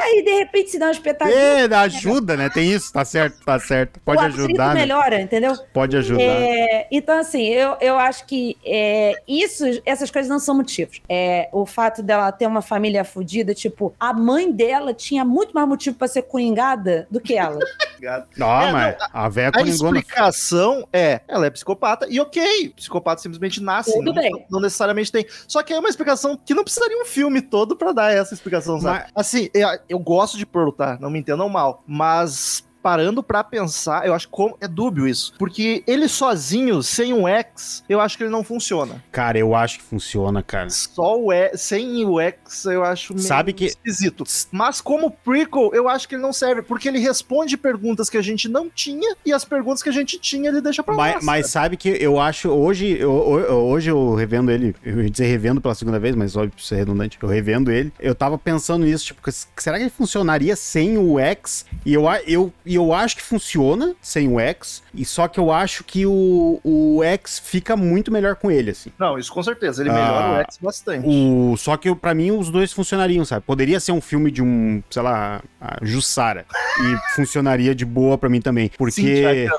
Aí, 0.01 0.23
de 0.23 0.31
repente, 0.31 0.71
se 0.71 0.79
dá 0.79 0.87
uma 0.87 0.91
espetadinha. 0.91 1.37
É, 1.37 1.67
dá 1.67 1.81
ajuda, 1.81 2.35
né? 2.35 2.49
Tem 2.49 2.71
isso, 2.71 2.91
tá 2.91 3.05
certo, 3.05 3.43
tá 3.45 3.59
certo. 3.59 3.99
Pode 4.03 4.21
o 4.21 4.25
ajudar, 4.25 4.73
né? 4.73 4.81
melhora, 4.81 5.21
entendeu? 5.21 5.53
Pode 5.73 5.95
ajudar. 5.97 6.21
É, 6.21 6.87
então, 6.91 7.17
assim, 7.17 7.45
eu, 7.47 7.77
eu 7.79 7.97
acho 7.97 8.25
que 8.25 8.57
é, 8.65 9.13
isso, 9.27 9.63
essas 9.85 10.11
coisas 10.11 10.29
não 10.29 10.39
são 10.39 10.55
motivos. 10.55 11.01
É, 11.07 11.49
o 11.51 11.65
fato 11.65 12.03
dela 12.03 12.31
ter 12.31 12.45
uma 12.45 12.61
família 12.61 13.03
fodida, 13.03 13.53
tipo, 13.53 13.93
a 13.99 14.13
mãe 14.13 14.51
dela 14.51 14.93
tinha 14.93 15.23
muito 15.23 15.53
mais 15.53 15.67
motivo 15.67 15.95
pra 15.95 16.07
ser 16.07 16.23
coringada 16.23 17.07
do 17.09 17.19
que 17.19 17.35
ela. 17.35 17.59
ligado? 17.95 18.27
Não, 18.37 18.61
É, 18.61 18.71
mas 18.71 18.95
a 19.13 19.29
véia 19.29 19.51
A 19.53 19.61
explicação 19.61 20.87
é, 20.91 21.21
ela 21.27 21.45
é 21.45 21.49
psicopata, 21.49 22.07
e 22.09 22.19
ok, 22.19 22.69
psicopata 22.75 23.21
simplesmente 23.21 23.61
nasce, 23.61 23.91
Tudo 23.93 24.05
não, 24.05 24.13
bem. 24.13 24.45
não 24.49 24.59
necessariamente 24.59 25.11
tem. 25.11 25.25
Só 25.47 25.61
que 25.63 25.73
é 25.73 25.79
uma 25.79 25.89
explicação 25.89 26.37
que 26.37 26.53
não 26.53 26.63
precisaria 26.63 27.01
um 27.01 27.05
filme 27.05 27.41
todo 27.41 27.75
pra 27.75 27.91
dar 27.91 28.11
essa 28.11 28.33
explicação, 28.33 28.79
sabe? 28.79 29.05
Assim, 29.15 29.49
eu, 29.53 29.67
eu 29.89 29.99
gosto 29.99 30.37
de 30.37 30.45
Pearl, 30.45 30.71
tá? 30.71 30.97
Não 30.99 31.09
me 31.09 31.19
entendam 31.19 31.49
mal, 31.49 31.83
mas 31.87 32.65
parando 32.85 33.23
pra 33.23 33.43
pensar, 33.43 34.05
eu 34.05 34.13
acho 34.13 34.29
que 34.29 34.35
é 34.61 34.67
dúbio 34.67 35.07
isso, 35.07 35.33
porque 35.39 35.83
ele 35.87 36.07
sozinho, 36.07 36.83
sem 36.83 37.11
um 37.15 37.27
X, 37.27 37.83
eu 37.89 37.99
acho 37.99 38.15
que 38.15 38.21
ele 38.23 38.29
não 38.29 38.43
funciona. 38.43 39.03
Cara, 39.11 39.39
eu 39.39 39.55
acho 39.55 39.79
que 39.79 39.83
funciona, 39.83 40.43
cara. 40.43 40.69
Só 40.69 41.19
o 41.19 41.31
X, 41.31 41.61
sem 41.61 42.05
o 42.05 42.19
X, 42.19 42.65
eu 42.65 42.83
acho 42.83 43.15
meio 43.15 43.25
Sabe 43.25 43.53
que- 43.53 43.65
esquisito. 43.65 44.23
Mas 44.51 44.81
como 44.81 45.09
prequel, 45.09 45.71
eu 45.73 45.89
acho 45.89 46.07
que 46.07 46.13
ele 46.13 46.21
não 46.21 46.31
serve, 46.31 46.61
porque 46.61 46.87
ele 46.87 46.99
responde 46.99 47.57
perguntas 47.57 48.07
que 48.07 48.17
a 48.17 48.21
gente 48.21 48.47
não 48.47 48.69
tinha, 48.69 49.15
e 49.25 49.33
as 49.33 49.43
perguntas 49.43 49.81
que 49.81 49.89
a 49.89 49.91
gente 49.91 50.19
tinha, 50.19 50.49
ele 50.49 50.61
deixa 50.61 50.83
pra. 50.83 50.93
Mas, 50.93 51.23
mas 51.25 51.49
sabe 51.49 51.77
que 51.77 51.89
eu 51.89 52.19
acho, 52.19 52.49
hoje 52.51 52.99
eu, 52.99 53.39
eu- 53.49 53.65
hoje 53.65 53.89
eu 53.89 54.13
revendo 54.13 54.51
ele, 54.51 54.75
eu 54.85 55.01
ia 55.01 55.09
dizer 55.09 55.25
revendo 55.25 55.59
pela 55.59 55.73
segunda 55.73 55.97
vez, 55.97 56.15
mas 56.15 56.35
óbvio, 56.35 56.53
isso 56.55 56.71
é 56.75 56.77
redundante, 56.77 57.17
eu 57.19 57.27
revendo 57.27 57.71
ele, 57.71 57.91
eu 57.99 58.13
tava 58.13 58.37
pensando 58.37 58.85
nisso, 58.85 59.05
tipo, 59.05 59.21
será 59.57 59.77
que 59.77 59.83
ele 59.85 59.89
funcionaria 59.89 60.55
sem 60.55 60.99
o 60.99 61.17
X? 61.17 61.65
E 61.83 61.91
eu, 61.91 62.07
a- 62.07 62.21
eu, 62.27 62.53
e 62.75 62.77
eu 62.77 62.93
acho 62.93 63.15
que 63.15 63.21
funciona 63.21 63.95
sem 64.01 64.27
o 64.27 64.37
X, 64.37 64.83
e 64.95 65.05
só 65.05 65.27
que 65.27 65.39
eu 65.39 65.51
acho 65.51 65.83
que 65.83 66.05
o, 66.05 66.59
o 66.63 67.03
X 67.03 67.39
fica 67.39 67.75
muito 67.75 68.11
melhor 68.11 68.35
com 68.35 68.49
ele, 68.51 68.71
assim. 68.71 68.91
Não, 68.97 69.17
isso 69.17 69.31
com 69.31 69.43
certeza. 69.43 69.81
Ele 69.81 69.89
Ah, 69.89 69.93
melhora 69.93 70.31
o 70.31 70.41
X 70.41 70.57
bastante. 70.61 71.07
O, 71.07 71.55
só 71.57 71.77
que 71.77 71.93
pra 71.95 72.13
mim 72.13 72.31
os 72.31 72.49
dois 72.49 72.71
funcionariam, 72.71 73.23
sabe? 73.25 73.45
Poderia 73.45 73.79
ser 73.79 73.91
um 73.91 74.01
filme 74.01 74.31
de 74.31 74.41
um, 74.41 74.81
sei 74.89 75.01
lá, 75.01 75.41
a 75.59 75.77
Jussara. 75.81 76.45
e 76.81 76.95
funcionaria 77.15 77.73
de 77.75 77.85
boa 77.85 78.17
pra 78.17 78.29
mim 78.29 78.41
também. 78.41 78.71
Porque. 78.77 79.01
Cynthia 79.01 79.51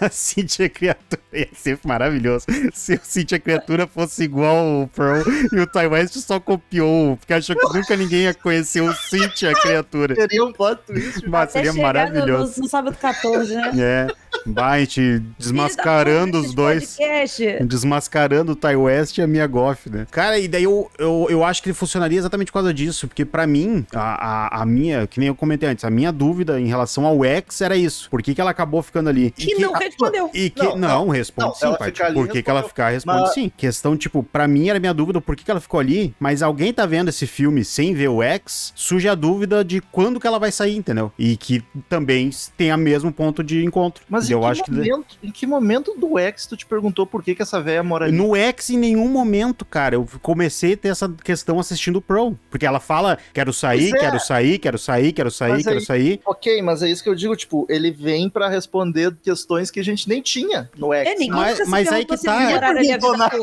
a 0.00 0.08
Cintia 0.08 0.68
Criatura 0.70 1.20
ia 1.32 1.48
ser 1.52 1.78
maravilhoso. 1.84 2.46
Se 2.72 2.94
o 2.94 3.00
Cintia 3.02 3.38
Criatura 3.38 3.86
fosse 3.86 4.24
igual 4.24 4.82
o 4.82 4.88
Pearl 4.88 5.22
e 5.52 5.60
o 5.60 5.66
Ty 5.66 5.86
West 5.86 6.14
só 6.16 6.40
copiou, 6.40 7.16
porque 7.16 7.34
achou 7.34 7.54
que 7.54 7.78
nunca 7.78 7.96
ninguém 7.96 8.22
ia 8.22 8.34
conhecer 8.34 8.80
o 8.80 8.92
Cintia 8.94 9.52
Criatura. 9.54 10.14
Seria 10.14 10.44
um 10.44 10.52
plot 10.52 10.80
twist. 10.86 11.28
Mas 11.28 11.50
Até 11.50 11.64
seria 11.64 11.82
maravilhoso. 11.82 12.54
No, 12.56 12.62
no 12.64 12.68
sábado 12.68 12.96
14, 12.98 13.54
né? 13.54 13.70
É, 13.78 14.06
vai, 14.46 14.78
a 14.78 14.84
gente 14.84 15.18
desmascarando 15.38 16.38
os 16.40 16.54
dois. 16.54 16.96
Podcast. 16.96 17.64
Desmascarando 17.64 18.52
o 18.52 18.56
Ty 18.56 18.76
West 18.76 19.18
e 19.18 19.22
a 19.22 19.26
Mia 19.26 19.46
Goff, 19.46 19.88
né? 19.90 20.06
Cara, 20.10 20.38
e 20.38 20.48
daí 20.48 20.64
eu, 20.64 20.90
eu, 20.98 21.26
eu 21.30 21.44
acho 21.44 21.62
que 21.62 21.68
ele 21.68 21.74
funcionaria 21.74 22.18
exatamente 22.18 22.48
por 22.48 22.54
causa 22.54 22.72
disso, 22.74 23.06
porque 23.08 23.24
pra 23.24 23.46
mim, 23.46 23.86
a, 23.94 24.56
a, 24.58 24.62
a 24.62 24.66
minha, 24.66 25.06
que 25.06 25.18
nem 25.20 25.28
eu 25.28 25.34
comentei 25.34 25.68
antes, 25.68 25.84
a 25.84 25.90
minha 25.90 26.12
dúvida 26.12 26.60
em 26.60 26.66
relação 26.66 27.06
ao 27.06 27.24
X 27.24 27.60
era 27.60 27.76
isso. 27.76 28.08
Por 28.10 28.22
que, 28.22 28.34
que 28.34 28.40
ela 28.40 28.50
acabou 28.50 28.82
ficando 28.82 29.08
ali? 29.08 29.26
E 29.26 29.30
Que 29.30 29.54
não 29.58 29.72
respondeu. 29.72 30.30
E 30.34 30.50
que, 30.50 30.62
Não, 30.62 30.76
não, 30.76 31.06
não. 31.06 31.08
responde 31.08 31.48
Não, 31.48 31.54
sim, 31.54 31.76
Paty. 31.78 32.12
Por 32.14 32.28
que, 32.28 32.42
que 32.42 32.50
ela 32.50 32.62
ficar? 32.62 32.90
Responde 32.90 33.20
Mas- 33.22 33.34
sim. 33.34 33.52
Questão, 33.56 33.96
tipo, 33.96 34.22
pra 34.22 34.48
mim 34.48 34.68
era 34.68 34.80
minha 34.80 34.94
dúvida 34.94 35.20
por 35.20 35.36
que, 35.36 35.44
que 35.44 35.50
ela 35.50 35.60
ficou 35.60 35.80
ali, 35.80 36.14
mas 36.18 36.42
alguém 36.42 36.72
tá 36.72 36.86
vendo 36.86 37.08
esse 37.08 37.26
filme 37.26 37.64
sem 37.64 37.94
ver 37.94 38.08
o 38.08 38.22
X, 38.22 38.72
surge 38.74 39.08
a 39.08 39.14
dúvida 39.14 39.64
de 39.64 39.80
quando 39.80 40.18
que 40.18 40.26
ela 40.26 40.38
vai 40.38 40.50
sair, 40.52 40.76
entendeu? 40.76 41.12
E 41.18 41.36
que 41.36 41.62
também 41.88 42.30
tem 42.56 42.70
a 42.70 42.76
mesmo 42.76 43.12
ponto 43.12 43.42
de 43.42 43.64
encontro. 43.64 44.04
Mas 44.08 44.21
eu 44.30 44.38
em, 44.38 44.42
que 44.42 44.46
acho 44.48 44.62
que 44.64 44.70
momento, 44.70 45.06
em 45.22 45.30
que 45.30 45.46
momento 45.46 45.94
do 45.98 46.18
X 46.18 46.46
tu 46.46 46.56
te 46.56 46.66
perguntou 46.66 47.06
por 47.06 47.22
que, 47.22 47.34
que 47.34 47.42
essa 47.42 47.60
velha 47.60 47.82
mora 47.82 48.06
ali? 48.06 48.16
No 48.16 48.34
X, 48.36 48.70
em 48.70 48.78
nenhum 48.78 49.08
momento, 49.08 49.64
cara, 49.64 49.94
eu 49.94 50.06
comecei 50.20 50.74
a 50.74 50.76
ter 50.76 50.88
essa 50.88 51.08
questão 51.22 51.58
assistindo 51.58 51.96
o 51.96 52.00
Pro. 52.02 52.38
Porque 52.50 52.66
ela 52.66 52.80
fala, 52.80 53.18
quero 53.32 53.52
sair, 53.52 53.94
é. 53.94 53.98
quero 53.98 54.20
sair, 54.20 54.58
quero 54.58 54.78
sair, 54.78 55.12
quero 55.12 55.30
sair, 55.30 55.50
Mas 55.52 55.64
quero 55.64 55.78
aí- 55.78 55.84
sair. 55.84 56.20
Ok, 56.26 56.62
mas 56.62 56.82
é 56.82 56.88
isso 56.90 57.02
que 57.02 57.08
eu 57.08 57.14
digo, 57.14 57.34
tipo, 57.36 57.66
ele 57.68 57.90
vem 57.90 58.28
pra 58.28 58.48
responder 58.48 59.14
questões 59.22 59.70
que 59.70 59.80
a 59.80 59.84
gente 59.84 60.08
nem 60.08 60.20
tinha 60.20 60.70
no 60.76 60.92
X. 60.92 61.08
É, 61.08 61.14
ninguém 61.14 61.30
Mas- 61.30 61.68
mas 61.68 61.88
aí 61.92 62.04
que 62.04 62.16
tá. 62.22 62.60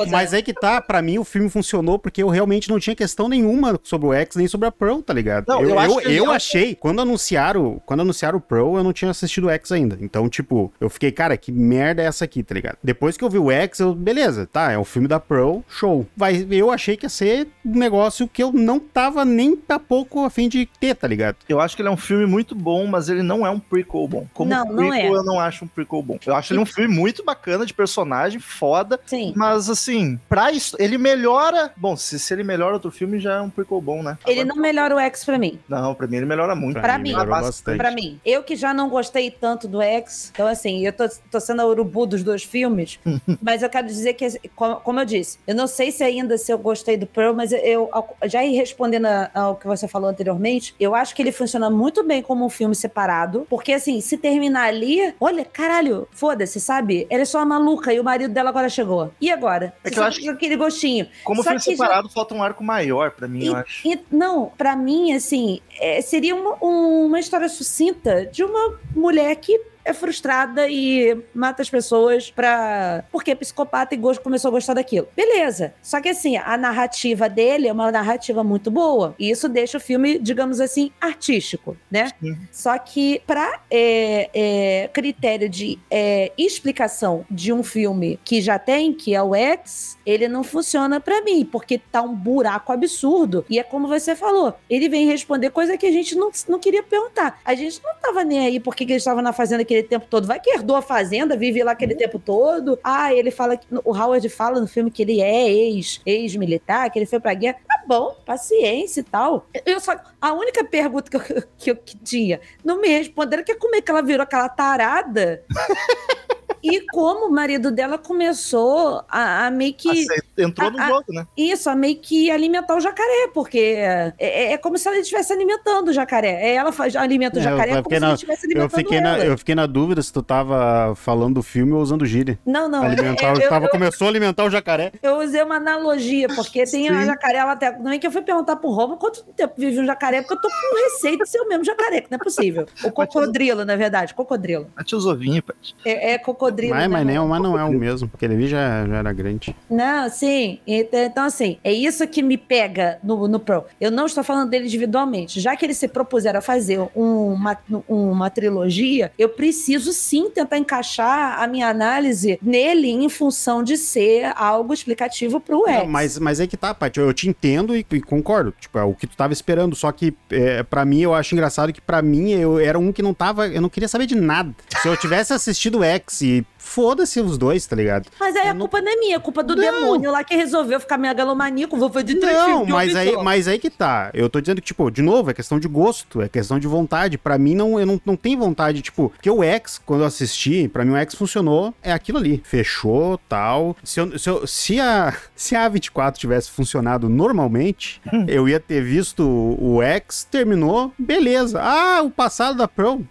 Mas 0.09 0.33
é 0.33 0.41
que 0.41 0.53
tá, 0.53 0.81
pra 0.81 1.01
mim 1.01 1.17
o 1.17 1.23
filme 1.23 1.49
funcionou 1.49 1.97
porque 1.99 2.21
eu 2.23 2.29
realmente 2.29 2.69
não 2.69 2.79
tinha 2.79 2.95
questão 2.95 3.27
nenhuma 3.27 3.79
sobre 3.83 4.07
o 4.07 4.13
X 4.13 4.35
nem 4.35 4.47
sobre 4.47 4.67
a 4.67 4.71
Pearl, 4.71 4.99
tá 5.01 5.13
ligado? 5.13 5.45
Não, 5.47 5.61
eu 5.61 5.69
eu 5.69 5.79
eu, 5.79 5.99
que 5.99 6.15
eu 6.15 6.31
achei, 6.31 6.75
quando 6.75 7.01
anunciaram, 7.01 7.81
quando 7.85 8.01
anunciaram 8.01 8.37
o 8.37 8.41
Pearl, 8.41 8.77
eu 8.77 8.83
não 8.83 8.93
tinha 8.93 9.11
assistido 9.11 9.47
o 9.47 9.49
X 9.49 9.71
ainda. 9.71 9.97
Então, 10.01 10.27
tipo, 10.29 10.68
eu 10.79 10.89
fiquei, 10.89 11.11
cara, 11.11 11.35
que 11.37 11.51
merda 11.51 12.01
é 12.01 12.05
essa 12.05 12.25
aqui, 12.25 12.43
tá 12.43 12.53
ligado? 12.55 12.77
Depois 12.83 13.17
que 13.17 13.23
eu 13.23 13.29
vi 13.29 13.37
o 13.37 13.51
X, 13.51 13.79
eu, 13.79 13.93
beleza, 13.93 14.47
tá, 14.51 14.71
é 14.71 14.77
o 14.77 14.83
filme 14.85 15.07
da 15.07 15.19
Pearl, 15.19 15.59
show. 15.67 16.05
Vai, 16.15 16.45
eu 16.51 16.71
achei 16.71 16.95
que 16.97 17.05
ia 17.05 17.09
ser 17.09 17.47
um 17.65 17.77
negócio 17.77 18.27
que 18.27 18.41
eu 18.43 18.51
não 18.51 18.79
tava 18.79 19.23
nem 19.25 19.57
a 19.69 19.79
pouco 19.79 20.23
a 20.25 20.29
fim 20.29 20.47
de 20.49 20.65
ter, 20.79 20.95
tá 20.95 21.07
ligado? 21.07 21.37
Eu 21.47 21.59
acho 21.59 21.75
que 21.75 21.81
ele 21.81 21.89
é 21.89 21.91
um 21.91 21.97
filme 21.97 22.25
muito 22.25 22.55
bom, 22.55 22.85
mas 22.87 23.09
ele 23.09 23.21
não 23.23 23.45
é 23.45 23.49
um 23.49 23.59
prequel 23.59 24.07
bom. 24.07 24.27
Como 24.33 24.49
Não, 24.49 24.65
não 24.65 24.75
prequel, 24.89 25.13
é. 25.15 25.17
eu 25.17 25.23
não 25.23 25.39
acho 25.39 25.65
um 25.65 25.67
prequel 25.67 26.01
bom. 26.01 26.17
Eu 26.25 26.35
acho 26.35 26.53
ele 26.53 26.59
um 26.59 26.65
filme 26.65 26.93
muito 26.93 27.23
bacana, 27.23 27.65
de 27.65 27.73
personagem, 27.73 28.39
foda, 28.39 28.99
Sim. 29.05 29.33
mas 29.35 29.69
assim, 29.69 30.19
pra 30.27 30.51
isso, 30.51 30.75
ele 30.79 30.97
melhora... 30.97 31.71
Bom, 31.77 31.95
se, 31.95 32.17
se 32.19 32.33
ele 32.33 32.43
melhora 32.43 32.73
outro 32.73 32.91
filme, 32.91 33.19
já 33.19 33.35
é 33.35 33.41
um 33.41 33.49
prequel 33.49 33.81
bom, 33.81 34.01
né? 34.03 34.17
Ele 34.25 34.41
Agora- 34.41 34.55
não 34.55 34.61
melhora 34.61 34.95
o 34.95 34.99
X 34.99 35.23
pra 35.25 35.37
mim. 35.37 35.59
Não, 35.67 35.93
pra 35.93 36.07
mim 36.07 36.17
ele 36.17 36.25
melhora 36.25 36.55
muito. 36.55 36.79
Pra 36.79 36.97
mim. 36.97 37.09
melhorou 37.09 37.27
Bastante. 37.29 37.49
bastante. 37.49 37.77
Pra 37.77 37.91
mim. 37.91 38.19
Eu 38.25 38.43
que 38.43 38.55
já 38.55 38.73
não 38.73 38.89
gostei 38.89 39.29
tanto 39.31 39.67
do 39.67 39.81
X, 39.81 40.29
então 40.33 40.47
assim, 40.47 40.58
eu 40.67 40.93
tô, 40.93 41.07
tô 41.31 41.39
sendo 41.39 41.61
a 41.61 41.65
urubu 41.65 42.05
dos 42.05 42.23
dois 42.23 42.43
filmes, 42.43 42.99
mas 43.41 43.61
eu 43.63 43.69
quero 43.69 43.87
dizer 43.87 44.13
que, 44.13 44.27
como, 44.55 44.75
como 44.77 44.99
eu 44.99 45.05
disse, 45.05 45.39
eu 45.47 45.55
não 45.55 45.67
sei 45.67 45.91
se 45.91 46.03
ainda 46.03 46.37
se 46.37 46.51
eu 46.51 46.57
gostei 46.57 46.97
do 46.97 47.05
Pearl, 47.07 47.33
mas 47.33 47.51
eu, 47.51 47.89
já 48.25 48.43
ir 48.43 48.55
respondendo 48.55 49.05
a- 49.05 49.29
ao 49.33 49.55
que 49.55 49.67
você 49.67 49.87
falou 49.87 50.09
anteriormente, 50.09 50.75
eu 50.79 50.93
acho 50.95 51.15
que 51.15 51.21
ele 51.21 51.31
funciona 51.31 51.69
muito 51.69 52.03
bem 52.03 52.21
como 52.21 52.45
um 52.45 52.49
filme 52.49 52.75
separado, 52.75 53.45
porque 53.49 53.73
assim, 53.73 54.01
se 54.01 54.17
terminar 54.17 54.65
ali, 54.67 55.13
olha, 55.19 55.45
caralho, 55.45 56.07
foda-se, 56.11 56.59
sabe? 56.59 57.05
Ela 57.09 57.21
é 57.21 57.25
só 57.25 57.39
uma 57.39 57.59
maluca 57.59 57.93
e 57.93 57.99
o 57.99 58.03
marido 58.03 58.33
dela 58.33 58.49
agora 58.49 58.69
chegou. 58.69 59.11
E 59.21 59.31
agora? 59.31 59.73
É 59.83 59.89
que 59.89 59.95
Você 59.95 59.99
eu 60.01 60.03
acho 60.03 60.21
com 60.21 60.29
aquele 60.31 60.55
gostinho. 60.55 61.07
Como 61.23 61.43
Só 61.43 61.49
filme 61.51 61.63
que 61.63 61.71
já- 61.75 61.77
separado, 61.77 62.09
falta 62.09 62.33
um 62.33 62.43
arco 62.43 62.63
maior 62.63 63.11
pra 63.11 63.27
mim, 63.27 63.45
eu 63.45 63.55
acho. 63.55 63.87
E- 63.87 63.99
não, 64.11 64.51
pra 64.57 64.75
mim, 64.75 65.13
assim, 65.13 65.61
é, 65.79 66.01
seria 66.01 66.35
uma, 66.35 66.55
uma 66.61 67.19
história 67.19 67.47
sucinta 67.49 68.25
de 68.25 68.43
uma 68.43 68.77
mulher 68.95 69.35
que 69.35 69.59
é 69.89 69.93
frustrada 69.93 70.67
e 70.69 71.17
mata 71.33 71.61
as 71.61 71.69
pessoas 71.69 72.31
pra. 72.31 73.03
porque 73.11 73.31
é 73.31 73.35
psicopata 73.35 73.93
e 73.93 73.97
gosto, 73.97 74.21
começou 74.21 74.49
a 74.49 74.51
gostar 74.51 74.73
daquilo. 74.73 75.07
Beleza. 75.15 75.73
Só 75.81 75.99
que 76.01 76.09
assim, 76.09 76.37
a 76.37 76.57
narrativa 76.57 77.27
dele 77.27 77.67
é 77.67 77.73
uma 77.73 77.91
narrativa 77.91 78.43
muito 78.43 78.69
boa. 78.69 79.15
E 79.17 79.29
isso 79.29 79.49
deixa 79.49 79.77
o 79.77 79.81
filme, 79.81 80.19
digamos 80.19 80.59
assim, 80.59 80.91
artístico, 80.99 81.75
né? 81.89 82.11
Sim. 82.19 82.37
Só 82.51 82.77
que, 82.77 83.21
pra 83.25 83.61
é, 83.69 84.29
é, 84.33 84.87
critério 84.89 85.49
de 85.49 85.79
é, 85.89 86.31
explicação 86.37 87.25
de 87.29 87.51
um 87.51 87.63
filme 87.63 88.19
que 88.23 88.41
já 88.41 88.59
tem, 88.59 88.93
que 88.93 89.15
é 89.15 89.21
o 89.21 89.33
X, 89.33 89.97
ele 90.05 90.27
não 90.27 90.43
funciona 90.43 90.99
pra 90.99 91.21
mim, 91.21 91.45
porque 91.45 91.77
tá 91.77 92.01
um 92.01 92.15
buraco 92.15 92.71
absurdo. 92.71 93.45
E 93.49 93.59
é 93.59 93.63
como 93.63 93.87
você 93.87 94.15
falou, 94.15 94.53
ele 94.69 94.89
vem 94.89 95.07
responder 95.07 95.49
coisa 95.49 95.77
que 95.77 95.85
a 95.85 95.91
gente 95.91 96.15
não, 96.15 96.31
não 96.47 96.59
queria 96.59 96.83
perguntar. 96.83 97.39
A 97.43 97.55
gente 97.55 97.81
não 97.83 97.95
tava 97.95 98.23
nem 98.23 98.39
aí 98.39 98.59
porque 98.59 98.85
que 98.85 98.93
eles 98.93 99.01
estavam 99.01 99.21
na 99.21 99.33
fazenda 99.33 99.63
que 99.65 99.73
aquele 99.79 99.83
tempo 99.83 100.05
todo. 100.09 100.27
Vai 100.27 100.39
que 100.39 100.49
herdou 100.49 100.75
a 100.75 100.81
fazenda, 100.81 101.35
vive 101.35 101.63
lá 101.63 101.71
aquele 101.71 101.95
tempo 101.95 102.19
todo. 102.19 102.77
Ah, 102.83 103.13
ele 103.13 103.31
fala 103.31 103.57
que. 103.57 103.67
O 103.83 103.95
Howard 103.95 104.27
fala 104.29 104.59
no 104.59 104.67
filme 104.67 104.91
que 104.91 105.01
ele 105.01 105.21
é 105.21 105.49
ex, 105.49 106.01
ex-militar, 106.05 106.91
que 106.91 106.99
ele 106.99 107.05
foi 107.05 107.19
pra 107.19 107.33
guerra. 107.33 107.57
Tá 107.67 107.83
bom, 107.87 108.15
paciência 108.25 109.01
e 109.01 109.03
tal. 109.03 109.47
Eu 109.65 109.79
só. 109.79 109.95
A 110.21 110.33
única 110.33 110.63
pergunta 110.63 111.09
que 111.09 111.17
eu, 111.17 111.43
que 111.57 111.71
eu 111.71 111.75
que 111.75 111.97
tinha, 111.97 112.39
não 112.63 112.79
me 112.79 112.87
responderam, 112.89 113.43
que 113.43 113.53
é 113.53 113.55
como 113.55 113.75
é 113.75 113.81
que 113.81 113.89
ela 113.89 114.01
virou 114.01 114.23
aquela 114.23 114.49
tarada. 114.49 115.43
E 116.63 116.81
como 116.91 117.27
o 117.27 117.31
marido 117.31 117.71
dela 117.71 117.97
começou 117.97 119.03
a, 119.09 119.47
a 119.47 119.51
meio 119.51 119.73
que. 119.73 120.05
Você 120.05 120.21
entrou 120.37 120.67
a- 120.69 120.71
no 120.71 120.81
a- 120.81 120.87
jogo, 120.87 121.05
né? 121.13 121.25
Isso, 121.37 121.69
a 121.69 121.75
meio 121.75 121.97
que 121.97 122.29
alimentar 122.29 122.75
o 122.75 122.79
jacaré, 122.79 123.29
porque 123.33 123.59
é, 123.77 124.13
é- 124.19 124.51
é 124.53 124.57
como 124.57 124.77
se 124.77 124.87
ela 124.87 124.97
estivesse 124.97 125.31
alimentando 125.33 125.89
o 125.89 125.93
jacaré. 125.93 126.29
É, 126.29 126.55
Ela 126.55 126.71
faz, 126.71 126.95
alimenta 126.95 127.37
o 127.37 127.39
É, 127.39 127.43
jacaré 127.43 127.71
eu 127.71 127.83
como 127.83 127.83
fiquei 127.83 127.97
se 127.97 128.01
na- 128.01 128.07
ele 128.07 128.13
estivesse 128.15 128.45
Eu 128.45 128.51
alimentando 128.51 128.77
fiquei, 128.79 129.01
na, 129.01 129.09
ela. 129.15 129.25
eu 129.25 129.37
fiquei 129.37 129.55
na 129.55 129.65
dúvida 129.65 130.01
se 130.01 130.11
tu 130.11 130.21
tava 130.21 130.93
falando 130.95 131.35
do 131.35 131.43
filme 131.43 131.71
ou 131.73 131.79
usando 131.81 132.05
gíria. 132.05 132.37
Não, 132.45 132.67
não. 132.67 132.83
alimentar, 132.83 133.33
o- 133.33 133.41
eu, 133.41 133.49
tava, 133.49 133.65
eu- 133.65 133.69
começou 133.69 134.07
a 134.07 134.09
alimentar 134.09 134.43
o 134.43 134.49
jacaré. 134.49 134.91
eu 135.01 135.17
usei 135.19 135.41
uma 135.43 135.55
analogia, 135.55 136.27
porque 136.35 136.65
tem 136.65 136.89
a 136.89 136.99
Sim. 137.01 137.05
jacaré, 137.05 137.37
ela 137.39 137.53
até. 137.53 137.77
Não 137.79 137.91
é 137.91 137.97
que 137.99 138.05
eu 138.07 138.11
fui 138.11 138.21
perguntar 138.21 138.55
pro 138.57 138.69
Roma 138.69 138.97
quanto 138.97 139.23
tempo 139.23 139.53
vive 139.57 139.79
um 139.79 139.85
jacaré, 139.85 140.21
porque 140.21 140.33
eu 140.33 140.41
tô 140.41 140.47
com 140.49 140.83
receio 140.83 141.17
de 141.17 141.29
ser 141.29 141.39
o 141.39 141.47
mesmo 141.47 141.63
jacaré, 141.63 142.01
que 142.01 142.11
não 142.11 142.17
é 142.17 142.19
possível. 142.23 142.65
O 142.83 142.91
cocodrilo, 142.91 143.63
na 143.65 143.75
verdade, 143.75 144.13
cocodrilo. 144.13 144.67
Mete 144.77 144.95
os 144.95 145.05
ovinhos, 145.05 145.41
Paty. 145.41 145.75
É, 145.85 146.11
é 146.13 146.17
cocodrilo. 146.17 146.48
Mas, 146.69 146.81
né, 146.81 146.87
mas, 146.87 147.05
nem, 147.05 147.19
mas 147.19 147.41
não 147.41 147.57
é 147.57 147.63
o 147.63 147.71
mesmo, 147.71 148.07
porque 148.07 148.25
ele 148.25 148.47
já, 148.47 148.85
já 148.87 148.97
era 148.97 149.13
grande. 149.13 149.55
Não, 149.69 150.09
sim. 150.09 150.59
Então, 150.67 150.99
então, 150.99 151.23
assim, 151.25 151.57
é 151.63 151.71
isso 151.71 152.05
que 152.07 152.21
me 152.21 152.37
pega 152.37 152.99
no, 153.03 153.27
no 153.27 153.39
Pro. 153.39 153.65
Eu 153.79 153.91
não 153.91 154.05
estou 154.05 154.23
falando 154.23 154.49
dele 154.49 154.65
individualmente. 154.65 155.39
Já 155.39 155.55
que 155.55 155.65
eles 155.65 155.77
se 155.77 155.87
propuseram 155.87 156.39
a 156.39 156.41
fazer 156.41 156.79
um- 156.95 157.33
uma, 157.33 157.57
uma 157.87 158.29
trilogia, 158.29 159.11
eu 159.17 159.29
preciso 159.29 159.91
sim 159.93 160.29
tentar 160.29 160.57
encaixar 160.57 161.41
a 161.41 161.47
minha 161.47 161.67
análise 161.67 162.39
nele 162.41 162.89
em 162.89 163.09
função 163.09 163.63
de 163.63 163.77
ser 163.77 164.31
algo 164.35 164.73
explicativo 164.73 165.39
pro. 165.39 165.63
Não, 165.67 165.85
mas, 165.85 166.17
mas 166.19 166.39
é 166.39 166.47
que 166.47 166.57
tá, 166.57 166.73
Paty, 166.73 166.99
eu 166.99 167.13
te 167.13 167.27
entendo 167.29 167.75
e, 167.75 167.85
e 167.91 168.01
concordo. 168.01 168.53
Tipo, 168.59 168.77
é 168.79 168.83
o 168.83 168.93
que 168.93 169.07
tu 169.07 169.15
tava 169.15 169.33
esperando. 169.33 169.75
Só 169.75 169.91
que, 169.91 170.13
é, 170.31 170.63
para 170.63 170.85
mim, 170.85 171.01
eu 171.01 171.13
acho 171.13 171.33
engraçado 171.35 171.71
que 171.73 171.81
pra 171.81 172.01
mim 172.01 172.31
eu 172.31 172.59
era 172.59 172.77
um 172.79 172.91
que 172.91 173.01
não 173.01 173.13
tava. 173.13 173.47
Eu 173.47 173.61
não 173.61 173.69
queria 173.69 173.87
saber 173.87 174.05
de 174.05 174.15
nada. 174.15 174.53
Se 174.81 174.87
eu 174.87 174.95
tivesse 174.97 175.33
assistido 175.33 175.79
o 175.79 175.83
X 175.83 176.21
e 176.21 176.38
foda-se 176.57 177.19
os 177.21 177.37
dois, 177.37 177.65
tá 177.65 177.75
ligado? 177.75 178.09
Mas 178.19 178.35
aí 178.35 178.45
eu 178.45 178.51
a 178.51 178.53
não- 178.53 178.61
culpa 178.61 178.81
não 178.81 178.91
é 178.91 178.95
minha, 178.95 179.17
a 179.17 179.19
culpa 179.19 179.41
do 179.43 179.55
Não. 179.55 179.61
demônio 179.63 180.11
lá 180.11 180.23
que 180.23 180.35
resolveu 180.35 180.79
ficar 180.79 180.97
megalomaníaco. 180.97 181.77
Vou 181.77 181.89
fazer 181.91 182.15
três 182.15 182.37
Não, 182.37 182.65
mas 182.65 182.95
aí, 182.95 183.07
pessoa. 183.07 183.23
mas 183.23 183.47
aí 183.47 183.59
que 183.59 183.69
tá. 183.69 184.09
Eu 184.13 184.29
tô 184.29 184.39
dizendo 184.39 184.61
que, 184.61 184.67
tipo, 184.67 184.89
de 184.91 185.01
novo, 185.01 185.31
é 185.31 185.33
questão 185.33 185.59
de 185.59 185.67
gosto, 185.67 186.21
é 186.21 186.29
questão 186.29 186.59
de 186.59 186.67
vontade. 186.67 187.17
Pra 187.17 187.37
mim, 187.37 187.55
não, 187.55 187.79
eu 187.79 187.85
não, 187.85 188.01
não 188.05 188.15
tenho 188.15 188.37
vontade, 188.39 188.81
tipo, 188.81 189.09
porque 189.09 189.29
o 189.29 189.41
X, 189.43 189.81
quando 189.85 190.01
eu 190.01 190.07
assisti, 190.07 190.67
pra 190.67 190.85
mim 190.85 190.91
o 190.93 190.97
X 190.97 191.15
funcionou, 191.15 191.73
é 191.81 191.91
aquilo 191.91 192.17
ali. 192.17 192.41
Fechou, 192.45 193.17
tal. 193.29 193.75
Se, 193.83 193.99
eu- 193.99 194.17
se, 194.19 194.29
eu- 194.29 194.45
se 194.47 194.79
a, 194.79 195.13
se 195.35 195.55
a 195.55 195.69
A24 195.69 196.13
tivesse 196.17 196.49
funcionado 196.51 197.09
normalmente, 197.09 198.01
eu 198.27 198.47
ia 198.47 198.59
ter 198.59 198.81
visto 198.83 199.23
o, 199.27 199.77
o 199.77 199.81
X, 199.81 200.27
terminou, 200.29 200.93
beleza. 200.99 201.59
Ah, 201.61 202.01
o 202.03 202.11
passado 202.11 202.57
da 202.57 202.67
Pro. 202.67 203.05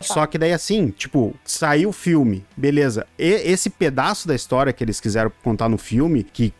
Só 0.00 0.26
que 0.26 0.38
daí, 0.38 0.52
assim, 0.52 0.88
tipo, 0.90 1.34
saiu 1.44 1.88
o 1.90 1.92
filme, 1.92 2.44
beleza. 2.56 3.06
E- 3.18 3.24
esse 3.50 3.68
pedaço 3.70 4.26
da 4.28 4.34
história 4.34 4.72
que 4.72 4.82
eles 4.84 5.00
quiseram 5.00 5.30
contar 5.42 5.68
no 5.68 5.78
filme, 5.78 6.22
que, 6.24 6.52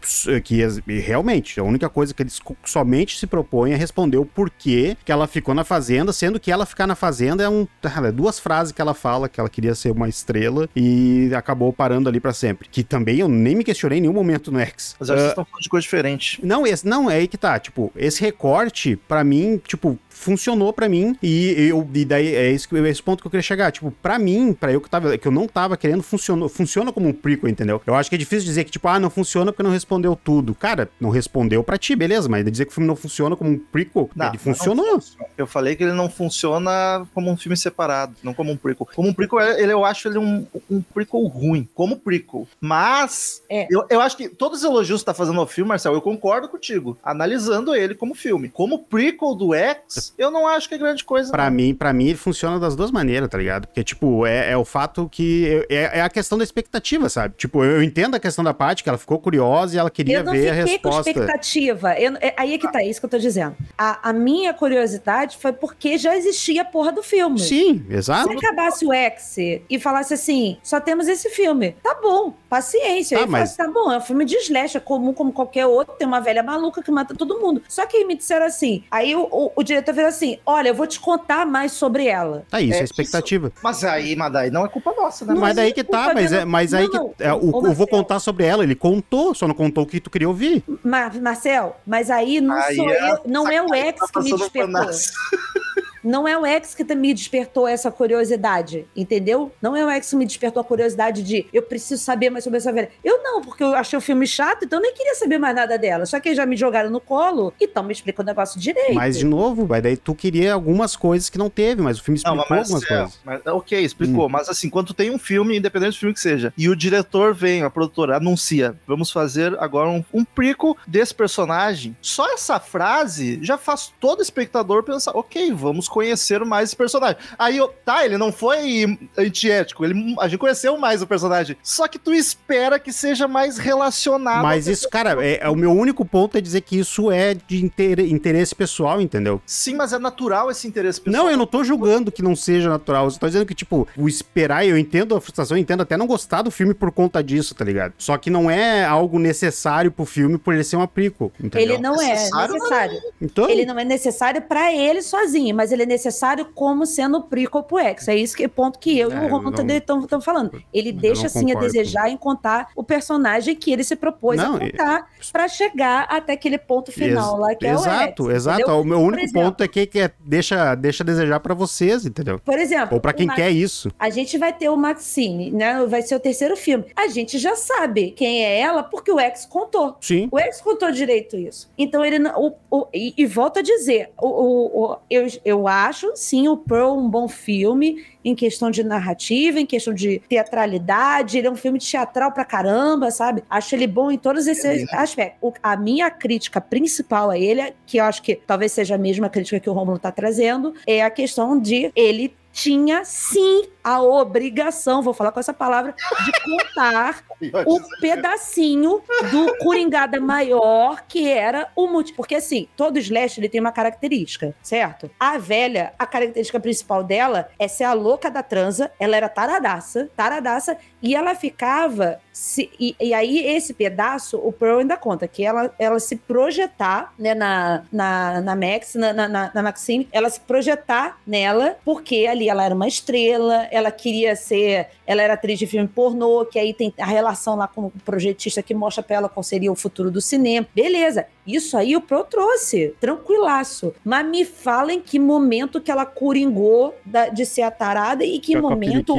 que 0.45 0.61
realmente, 1.01 1.61
a 1.61 1.63
única 1.63 1.89
coisa 1.89 2.13
que 2.15 2.23
eles 2.23 2.41
somente 2.65 3.19
se 3.19 3.27
propõem 3.27 3.73
é 3.73 3.77
responder 3.77 4.17
o 4.19 4.25
porquê 4.25 4.97
que 5.05 5.13
ela 5.13 5.27
ficou 5.27 5.55
na 5.55 5.65
fazenda, 5.65 6.13
sendo 6.13 6.41
que 6.41 6.51
ela 6.51 6.67
ficar 6.67 6.87
na 6.87 6.95
fazenda 6.95 7.43
é 7.43 7.49
um, 7.49 7.67
é 8.07 8.13
duas 8.13 8.39
frases 8.39 8.73
que 8.73 8.81
ela 8.81 8.95
fala, 8.95 9.29
que 9.29 9.39
ela 9.41 9.49
queria 9.49 9.75
ser 9.75 9.91
uma 9.91 10.09
estrela 10.09 10.69
e 10.75 11.31
acabou 11.35 11.73
parando 11.73 12.09
ali 12.09 12.21
pra 12.21 12.33
sempre. 12.33 12.69
Que 12.69 12.83
também 12.83 13.19
eu 13.21 13.29
nem 13.29 13.55
me 13.57 13.65
questionei 13.65 13.99
em 13.99 14.03
nenhum 14.03 14.13
momento 14.15 14.51
no 14.51 14.59
X. 14.61 14.97
Mas 14.99 15.11
Ah, 15.11 15.15
vocês 15.17 15.29
estão 15.29 15.45
falando 15.45 15.63
de 15.63 15.69
coisa 15.69 15.83
diferente. 15.83 16.41
não, 16.45 16.67
esse, 16.67 16.87
não, 16.87 17.11
é 17.11 17.17
aí 17.17 17.29
que 17.29 17.37
tá. 17.39 17.59
Tipo, 17.59 17.93
esse 17.97 18.21
recorte, 18.21 18.97
pra 19.09 19.23
mim, 19.25 19.61
tipo, 19.67 19.99
funcionou 20.19 20.73
pra 20.73 20.89
mim. 20.89 21.17
E, 21.23 21.55
eu, 21.71 21.89
e 21.95 22.05
daí 22.05 22.35
é 22.35 22.51
esse, 22.51 22.69
é 22.77 22.89
esse 22.89 23.03
ponto 23.03 23.23
que 23.23 23.27
eu 23.27 23.31
queria 23.31 23.43
chegar. 23.43 23.71
Tipo, 23.73 23.91
pra 23.91 24.19
mim, 24.19 24.53
pra 24.53 24.73
eu 24.73 24.81
que, 24.81 24.91
tava, 24.91 25.17
que 25.17 25.27
eu 25.27 25.33
não 25.33 25.47
tava 25.47 25.77
querendo, 25.77 26.03
funcionou, 26.03 26.49
funciona 26.49 26.93
como 26.93 27.09
um 27.09 27.13
prequel, 27.13 27.49
entendeu? 27.49 27.81
Eu 27.87 27.95
acho 27.95 28.09
que 28.11 28.17
é 28.17 28.19
difícil 28.19 28.45
dizer 28.47 28.65
que, 28.65 28.71
tipo, 28.71 28.89
ah, 28.89 28.99
não 28.99 29.11
funciona 29.11 29.53
porque 29.53 29.63
não 29.63 29.71
respondeu 29.71 30.17
tudo. 30.17 30.55
Cara, 30.55 30.91
não 31.01 31.11
respondeu 31.11 31.63
pra 31.63 31.79
ti, 31.79 31.95
beleza, 31.95 32.29
mas 32.29 32.45
dizer 32.45 32.65
que 32.65 32.73
o 32.73 32.75
filme 32.75 32.87
não 32.89 32.97
funciona 32.97 33.37
como 33.37 33.51
um 33.51 33.59
prequel, 33.59 34.11
Não, 34.15 34.29
ele 34.29 34.39
funcionou. 34.39 35.01
funciona. 35.01 35.27
Eu 35.37 35.47
falei 35.47 35.77
que 35.77 35.85
ele 35.85 35.93
não 35.93 36.09
funciona 36.11 37.07
como 37.15 37.31
um 37.31 37.37
filme 37.37 37.57
separado, 37.57 38.15
não 38.23 38.35
como 38.35 38.51
um 38.53 38.57
prequel. 38.57 38.89
Como 38.95 39.09
um 39.09 39.15
prequel, 39.15 39.41
ele, 39.41 39.73
eu 39.73 39.85
acho 39.85 40.09
ele 40.09 40.19
um, 40.19 40.47
um 40.71 40.81
prequel 40.83 41.25
ruim, 41.27 41.69
como 41.75 41.97
prequel. 41.97 42.47
Mas, 42.61 43.43
É. 43.49 43.67
eu, 43.71 43.85
eu 43.89 44.01
acho 44.01 44.17
que 44.17 44.29
todos 44.29 44.59
os 44.59 44.65
elogios 44.65 45.01
que 45.01 45.05
você 45.05 45.07
tá 45.07 45.15
fazendo 45.15 45.41
ao 45.41 45.47
filme, 45.47 45.69
Marcel, 45.69 45.93
eu 45.95 46.01
concordo 46.01 46.49
contigo, 46.49 46.97
analisando 47.03 47.75
ele 47.75 47.95
como 47.95 48.15
filme. 48.15 48.49
Como 48.49 48.79
prequel 48.81 49.35
do 49.35 49.55
X, 49.55 50.08
eu 50.17 50.31
não 50.31 50.47
acho 50.47 50.69
que 50.69 50.75
é 50.75 50.79
grande 50.79 51.05
coisa. 51.05 51.31
Pra 51.31 51.49
não. 51.51 51.57
mim, 51.57 51.75
para 51.75 51.93
mim, 51.93 52.07
ele 52.09 52.17
funciona 52.17 52.59
das 52.59 52.75
duas 52.77 52.91
maneiras, 52.91 53.29
tá 53.29 53.39
ligado? 53.39 53.67
Porque, 53.67 53.83
tipo, 53.85 54.25
é, 54.27 54.51
é 54.53 54.57
o 54.57 54.65
fato 54.65 55.09
que. 55.11 55.67
É, 55.69 55.99
é 55.99 56.03
a 56.03 56.09
questão 56.09 56.39
da 56.39 56.45
expectativa, 56.45 57.09
sabe? 57.09 57.35
Tipo, 57.37 57.65
eu 57.65 57.83
entendo 57.83 58.15
a 58.15 58.21
questão 58.21 58.43
da 58.45 58.55
parte 58.55 58.83
que 58.83 58.89
ela 58.89 58.99
ficou 58.99 59.19
curiosa 59.19 59.75
e 59.75 59.79
ela 59.79 59.91
queria 59.91 60.19
Eu 60.19 60.25
não 60.25 60.33
ver 60.33 60.51
a 60.51 60.55
fiquei 60.55 60.79
com 60.79 60.89
resposta. 60.89 61.11
expectativa. 61.11 61.95
Eu- 61.99 62.17
é- 62.21 62.35
aí 62.37 62.55
é 62.55 62.59
que 62.59 62.71
tá, 62.71 62.81
é 62.83 62.87
isso 62.89 63.01
que 63.01 63.07
eu 63.07 63.11
tô 63.11 63.19
dizendo. 63.19 63.57
A, 63.77 64.11
a 64.11 64.13
minha 64.13 64.53
curiosidade 64.55 65.37
foi 65.37 65.53
porque 65.53 65.99
já 65.99 66.17
existia 66.17 66.63
a 66.63 66.65
porra 66.65 66.93
do 66.93 67.03
filme. 67.03 67.39
Sim, 67.39 67.85
exato. 67.91 68.29
Se 68.31 68.37
acabasse 68.47 68.87
o 68.87 68.93
X 68.93 69.37
e 69.39 69.79
falasse 69.79 70.15
assim, 70.15 70.59
só 70.63 70.81
temos 70.81 71.09
esse 71.09 71.31
filme, 71.31 71.77
tá 71.83 71.97
bom, 72.01 72.35
paciência. 72.49 73.17
Tá, 73.17 73.23
Aí 73.23 73.27
eu 73.27 73.31
falei 73.31 73.43
mas- 73.43 73.51
assim, 73.51 73.57
tá 73.57 73.71
bom, 73.71 73.93
é 73.93 73.99
um 73.99 74.01
filme 74.01 74.25
de 74.25 74.37
slash, 74.37 74.77
é 74.77 74.81
comum 74.81 75.13
como 75.13 75.33
qualquer 75.33 75.67
outro, 75.67 75.95
tem 75.99 76.07
uma 76.07 76.21
velha 76.21 76.43
maluca 76.43 76.83
que 76.83 76.91
mata 76.91 77.15
todo 77.15 77.39
mundo. 77.39 77.63
Só 77.69 77.87
que 77.87 77.97
aí 77.99 78.05
me 78.05 78.17
disseram 78.17 78.47
assim, 78.47 78.85
aí 78.91 79.15
o, 79.15 79.23
o, 79.31 79.53
o 79.57 79.63
diretor 79.63 79.95
fez 79.95 80.07
assim, 80.07 80.39
olha, 80.47 80.69
eu 80.69 80.75
vou 80.75 80.87
te 80.87 80.99
contar 81.01 81.45
mais 81.47 81.73
sobre 81.73 82.07
ela. 82.07 82.45
Tá 82.51 82.61
isso, 82.61 82.75
é, 82.75 82.81
É, 82.81 82.85
expectativa. 82.85 83.53
Mas 83.63 83.85
aí, 83.85 84.15
mas 84.17 84.33
daí 84.33 84.51
não 84.51 84.65
é 84.65 84.69
culpa 84.69 84.93
nossa, 84.97 85.25
né? 85.25 85.35
Não, 85.35 85.41
mas 85.41 85.49
mas 85.49 85.57
daí 85.57 85.71
é 85.71 85.73
que 85.73 85.83
tá, 85.85 86.13
mas, 86.15 86.33
é, 86.33 86.45
mas 86.45 86.75
aí 86.75 86.87
Não, 86.89 86.93
não. 86.93 87.09
que. 87.11 87.23
é, 87.25 87.33
o, 87.33 87.57
Ô, 87.57 87.67
eu 87.67 87.73
vou 87.73 87.87
contar 87.87 88.21
sobre 88.21 88.45
ela. 88.45 88.63
Ele 88.63 88.75
contou, 88.75 89.35
só 89.35 89.49
não 89.49 89.55
contou 89.55 89.85
o 89.85 89.87
que 89.87 89.99
tu 90.01 90.11
queria 90.11 90.29
ouvir. 90.29 90.63
Mar 90.85 91.15
Marcel, 91.21 91.77
mas 91.87 92.11
aí 92.11 92.41
não 92.41 92.55
Aí 92.55 92.77
sou 92.77 92.89
é 92.91 93.11
eu, 93.13 93.19
não 93.27 93.49
é 93.49 93.63
o 93.63 93.69
sacanagem, 93.69 93.89
X 93.93 93.99
tá 94.01 94.07
que 94.21 94.21
me 94.33 94.37
despertou. 94.39 94.91
Não 96.03 96.27
é 96.27 96.37
o 96.39 96.45
X 96.47 96.75
que 96.75 96.85
me 96.95 97.13
despertou 97.15 97.67
essa 97.69 97.91
curiosidade, 97.91 98.87
entendeu? 98.97 99.53
Não 99.61 99.77
é 99.77 99.85
o 99.85 99.91
X 99.91 100.11
que 100.11 100.17
me 100.17 100.27
despertou 100.27 100.61
a 100.61 100.65
curiosidade 100.65 101.23
de 101.23 101.47
eu 101.53 101.63
preciso 101.63 102.03
saber 102.03 102.31
mais 102.31 102.45
sobre 102.45 102.59
essa 102.59 102.73
velha. 102.73 102.91
Eu 103.05 103.23
não, 103.23 103.41
porque 103.41 103.63
eu 103.63 103.75
achei 103.75 103.97
o 103.99 104.03
filme 104.03 104.27
chato, 104.27 104.65
então 104.65 104.79
eu 104.79 104.83
nem 104.83 104.95
queria 104.95 105.15
saber 105.15 105.39
mais 105.39 105.55
nada 105.55 105.77
dela. 105.79 106.07
Só 106.07 106.19
que 106.21 106.29
eles 106.29 106.37
já 106.37 106.47
me 106.47 106.57
jogaram 106.57 106.91
no 106.91 107.01
colo, 107.01 107.53
então 107.61 107.83
me 107.83 107.93
explica 107.93 108.23
o 108.23 108.25
negócio 108.25 108.61
direito. 108.61 108.95
Mas, 108.95 109.19
de 109.19 109.25
novo, 109.25 109.67
vai 109.67 109.81
daí 109.81 109.97
tu 109.97 110.15
queria 110.15 110.55
algumas 110.55 110.97
coisas 110.97 111.29
que 111.29 111.39
não 111.39 111.51
teve, 111.51 111.83
mas 111.83 111.99
o 111.99 112.03
filme 112.03 112.21
Não, 112.25 112.35
explicou 112.35 112.57
mas, 112.57 112.67
algumas 112.69 112.83
é, 112.85 112.87
coisas. 112.99 113.21
mas- 113.25 113.47
ok, 113.47 113.81
explicou. 113.81 114.29
Mas 114.29 114.49
assim, 114.49 114.69
quando 114.71 114.89
tu 114.89 114.95
tem 114.95 115.11
um 115.11 115.19
filme, 115.19 115.57
independente 115.57 115.93
do 115.97 116.01
filme 116.01 116.15
que 116.15 116.21
seja, 116.21 116.53
e 116.57 116.69
o 116.69 116.77
diretor 116.77 117.35
vem, 117.35 117.63
a 117.63 117.71
produtora 117.71 118.17
anuncia, 118.17 118.77
vamos 118.87 119.11
fazer 119.11 119.57
agora 119.59 119.89
um, 119.89 120.05
um 120.13 120.25
prequel 120.25 120.77
desse 120.87 121.15
personagem, 121.15 121.97
só 122.01 122.33
essa 122.33 122.59
frase 122.61 123.39
já 123.43 123.57
faz 123.59 123.93
todo 124.01 124.23
espectador 124.23 124.83
pensar, 124.83 125.13
ok, 125.17 125.53
vamos 125.53 125.88
conhecer 125.89 126.45
mais 126.45 126.69
esse 126.71 126.77
personagem. 126.77 127.17
Aí, 127.39 127.57
eu- 127.57 127.69
tá, 127.85 128.05
ele 128.05 128.17
não 128.19 128.33
foi 128.33 128.99
antiético, 129.17 129.85
ele, 129.85 130.15
a 130.21 130.29
gente 130.29 130.39
conheceu 130.39 130.77
mais 130.79 131.03
o 131.03 131.07
personagem, 131.07 131.57
só 131.63 131.87
que 131.89 131.99
tu 131.99 132.13
espera 132.15 132.79
que 132.79 132.93
seja 132.93 133.27
mais 133.29 133.59
relacionado. 133.59 134.43
Mas 134.43 134.67
isso, 134.67 134.89
cara, 134.89 135.25
é, 135.25 135.39
é 135.43 135.49
o 135.49 135.57
meu 135.57 135.73
único 135.73 136.05
ponto 136.05 136.37
é 136.37 136.41
dizer 136.41 136.61
que 136.63 136.79
isso 136.79 137.11
é 137.11 137.35
de 137.35 137.65
inter- 137.65 138.01
interesse 138.01 138.55
pessoal, 138.55 139.01
entendeu? 139.01 139.41
Sim, 139.47 139.75
mas 139.77 139.93
é 139.93 139.99
natural 139.99 140.51
esse 140.51 140.67
interesse 140.67 141.01
pessoal. 141.01 141.25
Não, 141.25 141.31
eu 141.31 141.37
não 141.37 141.47
tô 141.47 141.63
julgando 141.65 142.11
que 142.13 142.23
não 142.23 142.35
seja 142.37 142.69
natural. 142.69 143.07
Eu 143.07 143.13
tô 143.13 143.27
dizendo 143.27 143.47
que, 143.47 143.55
tipo, 143.55 143.87
o 143.97 144.09
esperar, 144.09 144.67
eu 144.67 144.77
entendo 144.79 145.15
a 145.17 145.21
frustração, 145.21 145.57
eu 145.57 145.61
entendo 145.61 145.83
até 145.83 145.97
não 145.97 146.07
gostar 146.07 146.43
do 146.43 146.51
filme 146.51 146.75
por 146.75 146.91
conta 146.93 147.23
disso, 147.23 147.55
tá 147.55 147.65
ligado? 147.65 147.95
Só 147.99 148.17
que 148.17 148.31
não 148.31 148.51
é 148.51 148.85
algo 148.85 149.19
necessário 149.19 149.91
pro 149.91 150.05
filme 150.05 150.39
por 150.39 150.55
ele 150.55 150.65
ser 150.65 150.77
uma 150.77 150.89
prequel, 150.89 151.33
entendeu? 151.43 151.75
Ele 151.75 151.79
não 151.83 152.01
é 152.01 152.09
Necessário, 152.09 152.55
necessário. 152.55 153.01
Então, 153.21 153.49
Ele 153.49 153.67
não 153.67 153.79
é 153.79 153.85
necessário 153.85 154.43
pra 154.43 154.73
ele 154.73 155.03
sozinho, 155.03 155.55
mas 155.55 155.73
ele 155.73 155.78
é 155.83 155.87
necessário 155.87 156.47
como 156.55 156.87
sendo 156.87 157.23
prequel 157.23 157.63
pro 157.63 157.79
X. 157.79 158.09
É 158.09 158.17
isso 158.17 158.37
que 158.37 158.45
é 158.45 158.49
ponto 158.49 158.79
que 158.79 158.99
eu 158.99 159.11
É, 159.11 159.15
e 159.15 159.19
o 159.27 159.29
Romulo 159.29 159.51
não- 159.65 159.77
estão 159.77 160.21
falando. 160.21 160.63
Ele 160.73 160.93
deixa 160.93 161.27
assim 161.27 161.51
a 161.53 161.59
desejar 161.59 162.09
em 162.11 162.17
contar 162.17 162.69
o 162.77 162.83
personagem 162.85 163.55
que 163.55 163.73
ele 163.73 163.85
se 163.85 163.97
propôs 163.97 164.37
Não, 164.39 164.57
a 164.57 164.59
contar 164.61 165.07
pra 165.33 165.49
chegar 165.49 166.07
até 166.11 166.33
aquele 166.33 166.59
ponto 166.59 166.91
final 166.93 167.33
Ex- 167.35 167.41
lá 167.41 167.55
que 167.55 167.67
exato, 167.67 168.23
é 168.23 168.27
o 168.27 168.31
X. 168.31 168.37
exato. 168.37 168.61
entendeu? 168.61 168.81
O 168.81 168.85
meu 168.85 168.99
único 169.01 169.23
exemplo- 169.25 169.43
ponto 169.43 169.63
é 169.63 169.69
que, 169.69 169.87
que 169.87 169.99
é, 170.01 170.11
deixa, 170.21 170.75
deixa 170.75 171.03
a 171.03 171.07
desejar 171.07 171.41
pra 171.41 171.55
vocês, 171.55 172.05
entendeu? 172.07 172.39
Por 172.39 172.59
exemplo, 172.59 172.95
Ou 172.95 173.01
pra 173.01 173.13
quem 173.13 173.29
quer 173.29 173.51
isso. 173.51 173.91
A 173.99 174.11
gente 174.11 174.37
vai 174.39 174.53
ter 174.53 174.69
o 174.69 174.77
Maxine, 174.77 175.51
né? 175.51 175.85
Vai 175.87 176.03
ser 176.03 176.15
o 176.15 176.21
terceiro 176.21 176.57
filme. 176.57 176.87
A 176.97 177.09
gente 177.09 177.39
já 177.39 177.55
sabe 177.55 178.11
quem 178.13 178.45
é 178.45 178.61
ela 178.61 178.83
porque 178.83 179.11
o 179.13 179.19
X 179.21 179.45
contou. 179.47 179.97
Sim. 180.01 180.29
O 180.31 180.39
ex 180.39 180.61
contou 180.61 180.91
direito 180.91 181.37
isso. 181.37 181.71
Então 181.79 182.05
ele 182.05 182.19
não. 182.19 182.39
O, 182.41 182.55
o- 182.71 182.87
e, 182.93 183.15
e 183.17 183.27
volto 183.27 183.59
a 183.59 183.63
dizer, 183.63 184.11
o, 184.21 184.27
o- 184.27 184.85
o- 184.93 184.97
eu, 185.11 185.27
eu 185.45 185.68
acho, 185.69 186.11
sim, 186.17 186.49
o 186.49 186.57
Pearl 186.57 186.97
um 186.99 187.09
bom 187.09 187.29
filme 187.29 188.05
em 188.25 188.35
questão 188.35 188.71
de 188.71 188.83
narrativa, 188.83 189.61
em 189.61 189.65
questão 189.67 189.95
de 189.95 190.21
teatralidade. 190.29 191.39
Ele 191.39 191.47
é 191.47 191.51
um 191.51 191.57
filme 191.57 191.79
teatral 191.79 192.33
pra 192.33 192.45
caramba, 192.45 193.11
sabe? 193.11 193.43
Acho 193.49 193.75
ele 193.75 193.87
bom 193.87 194.11
em 194.11 194.19
todos 194.19 194.47
esses 194.47 194.83
aspectos. 194.93 195.39
O- 195.41 195.53
a 195.63 195.77
minha 195.77 196.11
crítica 196.11 196.61
principal 196.61 197.31
a 197.31 197.39
ele, 197.39 197.73
que 197.87 197.99
eu 197.99 198.05
acho 198.05 198.23
que 198.23 198.35
talvez 198.35 198.73
seja 198.73 198.97
a 198.97 198.99
mesma 198.99 199.29
crítica 199.29 199.61
que 199.61 199.71
o 199.71 199.73
Romulo 199.73 199.99
tá 199.99 200.11
trazendo, 200.11 200.75
é 200.87 201.03
a 201.03 201.11
questão 201.11 201.59
de 201.59 201.91
ele 201.95 202.35
tinha 202.53 203.05
sim 203.05 203.69
a 203.83 204.03
obrigação, 204.03 205.03
vou 205.03 205.15
falar 205.15 205.33
com 205.33 205.41
essa 205.41 205.55
palavra, 205.55 205.95
de 206.25 206.33
contar 206.45 207.25
o 207.67 207.81
pedacinho 208.01 209.01
do 209.31 209.57
Coringada 209.59 210.21
maior, 210.21 211.05
que 211.09 211.29
era 211.29 211.71
o 211.75 211.87
motivo. 211.87 212.17
Porque, 212.17 212.35
assim, 212.35 212.69
todo 212.77 212.99
slash 212.99 213.41
ele 213.41 213.49
tem 213.49 213.61
uma 213.61 213.73
característica, 213.73 214.55
certo? 214.63 215.11
A 215.19 215.39
velha, 215.39 215.95
a 215.99 216.07
característica 216.07 216.61
principal 216.61 217.03
dela 217.03 217.49
é 217.59 217.69
ser 217.69 217.85
a 217.85 217.93
louca 217.93 218.31
da 218.31 218.43
transa. 218.43 218.91
Ela 218.99 219.17
era 219.17 219.29
taradaça, 219.29 220.11
taradaça, 220.17 220.77
e 221.03 221.15
ela 221.15 221.35
ficava. 221.35 222.19
Se, 222.33 222.71
e, 222.79 222.95
e 223.01 223.13
aí, 223.13 223.39
esse 223.47 223.75
pedaço, 223.75 224.37
o 224.39 224.53
Pearl 224.53 224.79
ainda 224.79 224.97
conta 224.97 225.27
que 225.27 225.45
ela, 225.45 225.75
ela 225.77 225.99
se 225.99 226.15
projetar, 226.15 227.13
né, 227.19 227.35
na, 227.35 227.83
na, 227.93 228.41
na 228.41 228.55
Max, 228.55 228.95
na, 228.95 229.13
na, 229.13 229.29
na- 229.53 229.63
Maxine, 229.63 230.09
ela 230.13 230.31
se 230.31 230.39
projetar 230.41 231.19
nela, 231.27 231.77
porque 231.85 232.27
ali 232.31 232.49
ela 232.49 232.65
era 232.65 232.73
uma 232.75 232.87
estrela, 232.87 233.67
ela 233.73 233.91
queria 233.91 234.37
ser. 234.37 234.87
Ela 235.05 235.23
era 235.23 235.35
atriz 235.35 235.59
de 235.59 235.67
filme 235.67 235.89
pornô, 235.89 236.45
que 236.45 236.59
aí 236.61 236.73
tem 236.73 236.95
a 236.99 237.07
relação 237.07 237.57
lá 237.57 237.67
com 237.67 237.87
o 237.87 237.93
projetista 238.05 238.63
que 238.63 238.73
mostra 238.75 239.03
pra 239.03 239.17
ela 239.17 239.29
qual 239.29 239.43
seria 239.43 239.73
o 239.73 239.75
futuro 239.75 240.11
do 240.11 240.21
cinema. 240.21 240.67
Beleza. 240.75 241.27
Isso 241.47 241.77
aí 241.77 241.97
o 241.97 242.01
Pro 242.01 242.23
trouxe, 242.25 242.95
tranquilaço. 243.01 243.95
Mas 244.05 244.27
me 244.27 244.45
fala 244.45 244.93
em 244.93 245.01
que 245.01 245.19
momento 245.19 245.81
que 245.81 245.91
ela 245.91 246.05
coringou 246.07 246.95
da- 247.05 247.29
de 247.31 247.45
ser 247.47 247.63
a 247.63 247.71
tarada 247.71 248.25
e 248.25 248.39
que 248.39 248.55
a 248.55 248.61
momento 248.61 249.15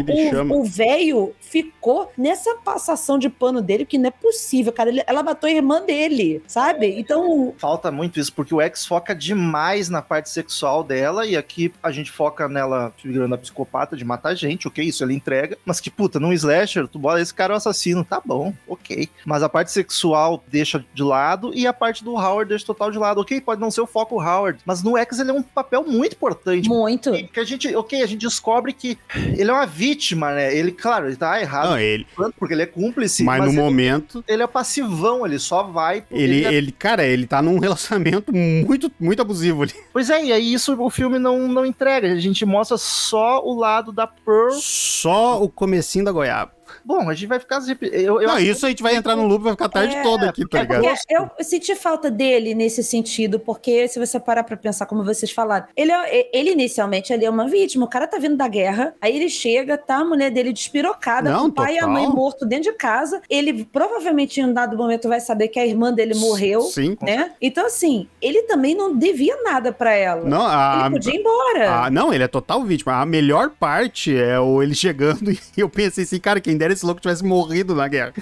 o 0.53 0.63
velho 0.63 1.33
ficou 1.41 1.78
nessa 2.17 2.55
passação 2.55 3.17
de 3.17 3.29
pano 3.29 3.61
dele, 3.61 3.85
que 3.85 3.97
não 3.97 4.07
é 4.07 4.11
possível, 4.11 4.71
cara. 4.71 4.89
Ele- 4.89 5.03
ela 5.07 5.23
matou 5.23 5.47
a 5.47 5.51
irmã 5.51 5.81
dele, 5.81 6.41
sabe? 6.47 6.99
Então, 6.99 7.53
Falta 7.57 7.91
muito 7.91 8.19
isso, 8.19 8.31
porque 8.33 8.53
o 8.53 8.61
X 8.61 8.85
foca 8.85 9.15
demais 9.15 9.89
na 9.89 10.01
parte 10.01 10.29
sexual 10.29 10.83
dela, 10.83 11.25
e 11.25 11.35
aqui 11.37 11.73
a 11.81 11.91
gente 11.91 12.11
foca 12.11 12.47
nela 12.47 12.93
virando 13.03 13.35
a 13.35 13.37
psicopata 13.37 13.95
de 13.95 14.03
matar 14.05 14.35
gente, 14.35 14.67
ok, 14.67 14.83
isso 14.83 15.03
ele 15.03 15.13
entrega. 15.13 15.57
Mas 15.65 15.79
que 15.79 15.89
puta, 15.89 16.19
num 16.19 16.33
slasher, 16.33 16.87
tu 16.87 16.99
bota 16.99 17.21
esse 17.21 17.33
cara 17.33 17.53
é 17.53 17.55
o 17.55 17.57
assassino, 17.57 18.03
tá 18.03 18.21
bom, 18.23 18.53
ok. 18.67 19.09
Mas 19.25 19.43
a 19.43 19.49
parte 19.49 19.71
sexual 19.71 20.43
deixa 20.47 20.83
de 20.93 21.03
lado, 21.03 21.51
e 21.53 21.65
a 21.67 21.73
parte 21.73 22.03
do 22.03 22.13
Howard 22.15 22.49
deixa 22.49 22.65
total 22.65 22.91
de 22.91 22.97
lado, 22.97 23.21
ok, 23.21 23.39
pode 23.41 23.61
não 23.61 23.71
ser 23.71 23.81
o 23.81 23.87
foco 23.87 24.21
Howard, 24.21 24.59
mas 24.65 24.83
no 24.83 24.97
X 24.97 25.19
ele 25.19 25.31
é 25.31 25.33
um 25.33 25.41
papel 25.43 25.83
muito 25.85 26.13
importante. 26.13 26.67
muito. 26.69 27.11
Que 27.33 27.39
a 27.39 27.43
gente, 27.43 27.73
ok, 27.75 28.01
a 28.01 28.05
gente 28.05 28.19
descobre 28.21 28.73
que 28.73 28.97
ele 29.15 29.49
é 29.49 29.53
uma 29.53 29.65
vítima, 29.65 30.31
né? 30.33 30.55
Ele, 30.55 30.71
claro, 30.71 31.07
ele 31.07 31.15
tá 31.15 31.39
errado, 31.39 31.68
Não, 31.69 31.79
ele, 31.79 32.07
porque 32.37 32.53
ele 32.53 32.63
é 32.63 32.65
cúmplice, 32.65 33.23
mas, 33.23 33.39
mas, 33.39 33.47
no 33.47 33.53
ele, 33.53 33.61
momento, 33.61 34.23
ele 34.27 34.43
é 34.43 34.47
passivão, 34.47 35.25
ele 35.25 35.39
só 35.39 35.63
vai. 35.63 36.01
porque 36.01 36.21
ele, 36.21 36.45
é 36.45 36.53
ele, 36.53 36.71
cara, 36.71 37.05
ele 37.05 37.27
tá 37.27 37.41
num 37.41 37.59
relacionamento 37.59 38.33
muito, 38.33 38.91
muito 38.99 39.21
abusivo 39.21 39.63
ali. 39.63 39.73
Pois 39.91 40.09
é, 40.09 40.25
e 40.25 40.33
aí 40.33 40.53
isso 40.53 40.75
o 40.81 40.89
filme 40.89 41.19
não, 41.19 41.47
não 41.47 41.65
entrega. 41.65 42.11
A 42.11 42.19
gente 42.19 42.45
mostra 42.45 42.77
só 42.77 43.43
o 43.43 43.57
lado 43.57 43.91
da 43.91 44.07
Pearl. 44.07 44.51
Só 44.53 45.41
o 45.41 45.49
comecinho 45.49 46.05
da 46.05 46.11
goiaba. 46.11 46.58
Bom, 46.83 47.09
a 47.09 47.13
gente 47.13 47.27
vai 47.27 47.39
ficar. 47.39 47.59
Eu, 47.81 48.21
eu 48.21 48.27
Não, 48.27 48.39
isso 48.39 48.65
a 48.65 48.69
gente 48.69 48.83
vai 48.83 48.95
entrar 48.95 49.15
no 49.15 49.25
loop, 49.27 49.43
vai 49.43 49.53
ficar 49.53 49.69
tarde 49.69 49.95
É, 49.95 50.01
toda 50.03 50.29
aqui, 50.29 50.47
tá 50.47 50.59
é 50.59 50.61
ligado? 50.61 50.85
É, 50.85 50.95
eu 51.17 51.29
senti 51.43 51.75
falta 51.75 52.09
dele 52.11 52.53
nesse 52.53 52.83
sentido, 52.83 53.39
porque 53.39 53.87
se 53.87 53.99
você 53.99 54.19
parar 54.19 54.43
pra 54.43 54.55
pensar 54.57 54.85
como 54.85 55.03
vocês 55.03 55.31
falaram, 55.31 55.65
ele, 55.75 55.91
é- 55.91 56.29
ele 56.33 56.51
inicialmente 56.51 57.11
ele 57.13 57.25
é 57.25 57.29
uma 57.29 57.47
vítima, 57.47 57.85
o 57.85 57.89
cara 57.89 58.07
tá 58.07 58.17
vindo 58.17 58.35
da 58.37 58.47
guerra, 58.47 58.93
aí 59.01 59.15
ele 59.15 59.29
chega, 59.29 59.77
tá 59.77 59.97
a 59.97 60.05
mulher 60.05 60.31
dele 60.31 60.51
despirocada, 60.53 61.29
Não, 61.31 61.41
com 61.41 61.47
o 61.47 61.51
pai 61.51 61.75
e 61.75 61.77
a 61.77 61.81
total. 61.81 61.93
mãe 61.93 62.07
morto 62.07 62.45
dentro 62.45 62.71
de 62.71 62.77
casa, 62.77 63.21
ele 63.29 63.65
provavelmente 63.65 64.39
em 64.39 64.45
um 64.45 64.53
dado 64.53 64.77
momento 64.77 65.07
vai 65.09 65.19
saber 65.19 65.47
que 65.49 65.59
a 65.59 65.65
irmã 65.65 65.91
dele 65.93 66.13
morreu, 66.15 66.61
Sim. 66.61 66.97
né? 67.01 67.31
Então 67.41 67.65
assim, 67.65 68.07
ele 68.21 68.43
também 68.43 68.75
não 68.75 68.95
devia 68.95 69.35
nada 69.43 69.71
pra 69.71 69.93
ela. 69.93 70.23
Não, 70.27 70.45
a, 70.45 70.81
ele 70.85 70.91
podia 70.95 71.13
ir 71.13 71.19
embora. 71.19 71.71
a- 71.85 71.89
não, 71.91 72.13
ele 72.13 72.23
é 72.23 72.27
total 72.27 72.63
vítima. 72.63 72.93
A 73.01 73.05
melhor 73.05 73.49
parte 73.51 74.15
é 74.15 74.39
o 74.39 74.61
ele 74.61 74.75
chegando 74.75 75.31
e 75.31 75.39
eu 75.57 75.69
pensei 75.69 76.03
assim, 76.03 76.19
cara, 76.19 76.39
quem 76.39 76.57
dera 76.59 76.73
esse 76.73 76.85
louco 76.85 77.01
tivesse 77.01 77.23
morrido 77.23 77.73
na 77.73 77.87
guerra. 77.87 78.13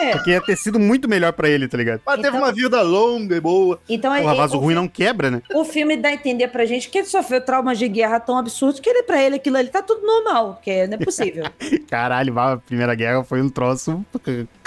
É. 0.00 0.12
Porque 0.16 0.30
ia 0.30 0.40
ter 0.40 0.56
sido 0.56 0.78
muito 0.78 1.06
melhor 1.08 1.32
pra 1.32 1.48
ele, 1.48 1.68
tá 1.68 1.76
ligado? 1.76 2.00
Mas 2.06 2.16
teve 2.16 2.28
Então- 2.28 2.40
uma 2.40 2.52
vida 2.52 2.80
longa 2.80 3.36
e 3.36 3.40
boa. 3.40 3.78
Então 3.88 4.14
Porra, 4.16 4.32
é- 4.32 4.36
vaso 4.36 4.56
o 4.56 4.60
ruim 4.60 4.74
não 4.74 4.88
quebra, 4.88 5.30
né? 5.30 5.42
O 5.54 5.64
filme 5.64 5.96
dá 5.96 6.08
a 6.08 6.14
entender 6.14 6.48
pra 6.48 6.64
gente 6.64 6.88
que 6.88 6.98
ele 6.98 7.06
sofreu 7.06 7.40
traumas 7.44 7.78
de 7.78 7.86
guerra 7.88 8.18
tão 8.18 8.38
absurdos 8.38 8.80
que 8.80 8.88
ele, 8.88 9.02
pra 9.02 9.22
ele, 9.22 9.36
aquilo 9.36 9.56
ali 9.58 9.68
tá 9.68 9.82
tudo 9.82 10.06
normal, 10.06 10.58
que 10.62 10.86
não 10.86 10.94
é 10.94 11.04
possível. 11.04 11.44
Caralho, 11.90 12.38
a 12.38 12.56
Primeira 12.56 12.94
Guerra 12.94 13.22
foi 13.24 13.42
um 13.42 13.50
troço 13.50 14.02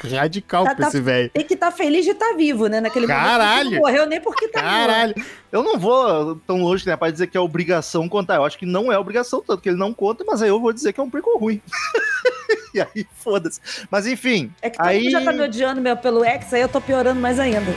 radical 0.04 0.66
Tá- 0.66 0.76
pra 0.76 0.84
tá- 0.84 0.90
esse 0.90 1.02
velho. 1.02 1.30
Tem 1.32 1.46
que 1.46 1.54
estar 1.56 1.72
feliz 1.72 2.04
de 2.06 2.12
estar 2.12 2.34
vivo, 2.36 2.68
né? 2.68 2.80
Naquele 2.82 3.08
Caralho! 3.08 3.66
momento. 3.66 3.74
Não 3.74 3.80
morreu 3.82 4.06
nem 4.06 4.22
porque 4.22 4.48
tá. 4.50 4.62
Caralho. 4.62 5.16
Eu 5.52 5.64
não 5.64 5.80
vou 5.80 6.36
tão 6.48 6.62
longe, 6.62 6.86
né? 6.86 6.96
Pra 6.96 7.10
dizer 7.10 7.28
que 7.28 7.38
é 7.38 7.40
obrigação 7.40 8.08
contar. 8.10 8.36
Eu 8.36 8.46
acho 8.46 8.58
que 8.58 8.66
não 8.66 8.92
é 8.92 8.98
obrigação, 8.98 9.42
tanto 9.46 9.62
que 9.62 9.70
ele 9.70 9.78
não 9.78 9.94
conta, 9.94 10.24
mas 10.28 10.42
aí 10.42 10.50
eu 10.50 10.60
vou 10.60 10.74
dizer 10.74 10.94
que 10.94 11.00
é 11.00 11.04
um 11.04 11.10
prequel 11.10 11.38
ruim. 11.38 11.62
e 12.76 12.82
aí, 12.82 13.08
foda-se. 13.16 13.60
Mas 13.90 14.08
enfim. 14.08 14.52
É 14.62 14.70
que 14.70 14.78
todo 14.78 14.88
aí... 14.88 15.04
mundo 15.04 15.12
já 15.12 15.22
tá 15.24 15.32
me 15.32 15.42
odiando 15.42 15.82
meu, 15.82 15.96
pelo 15.96 16.26
ex, 16.26 16.54
aí 16.54 16.62
eu 16.62 16.70
tô 16.70 16.82
piorando 16.82 17.20
mais 17.20 17.40
ainda. 17.40 17.72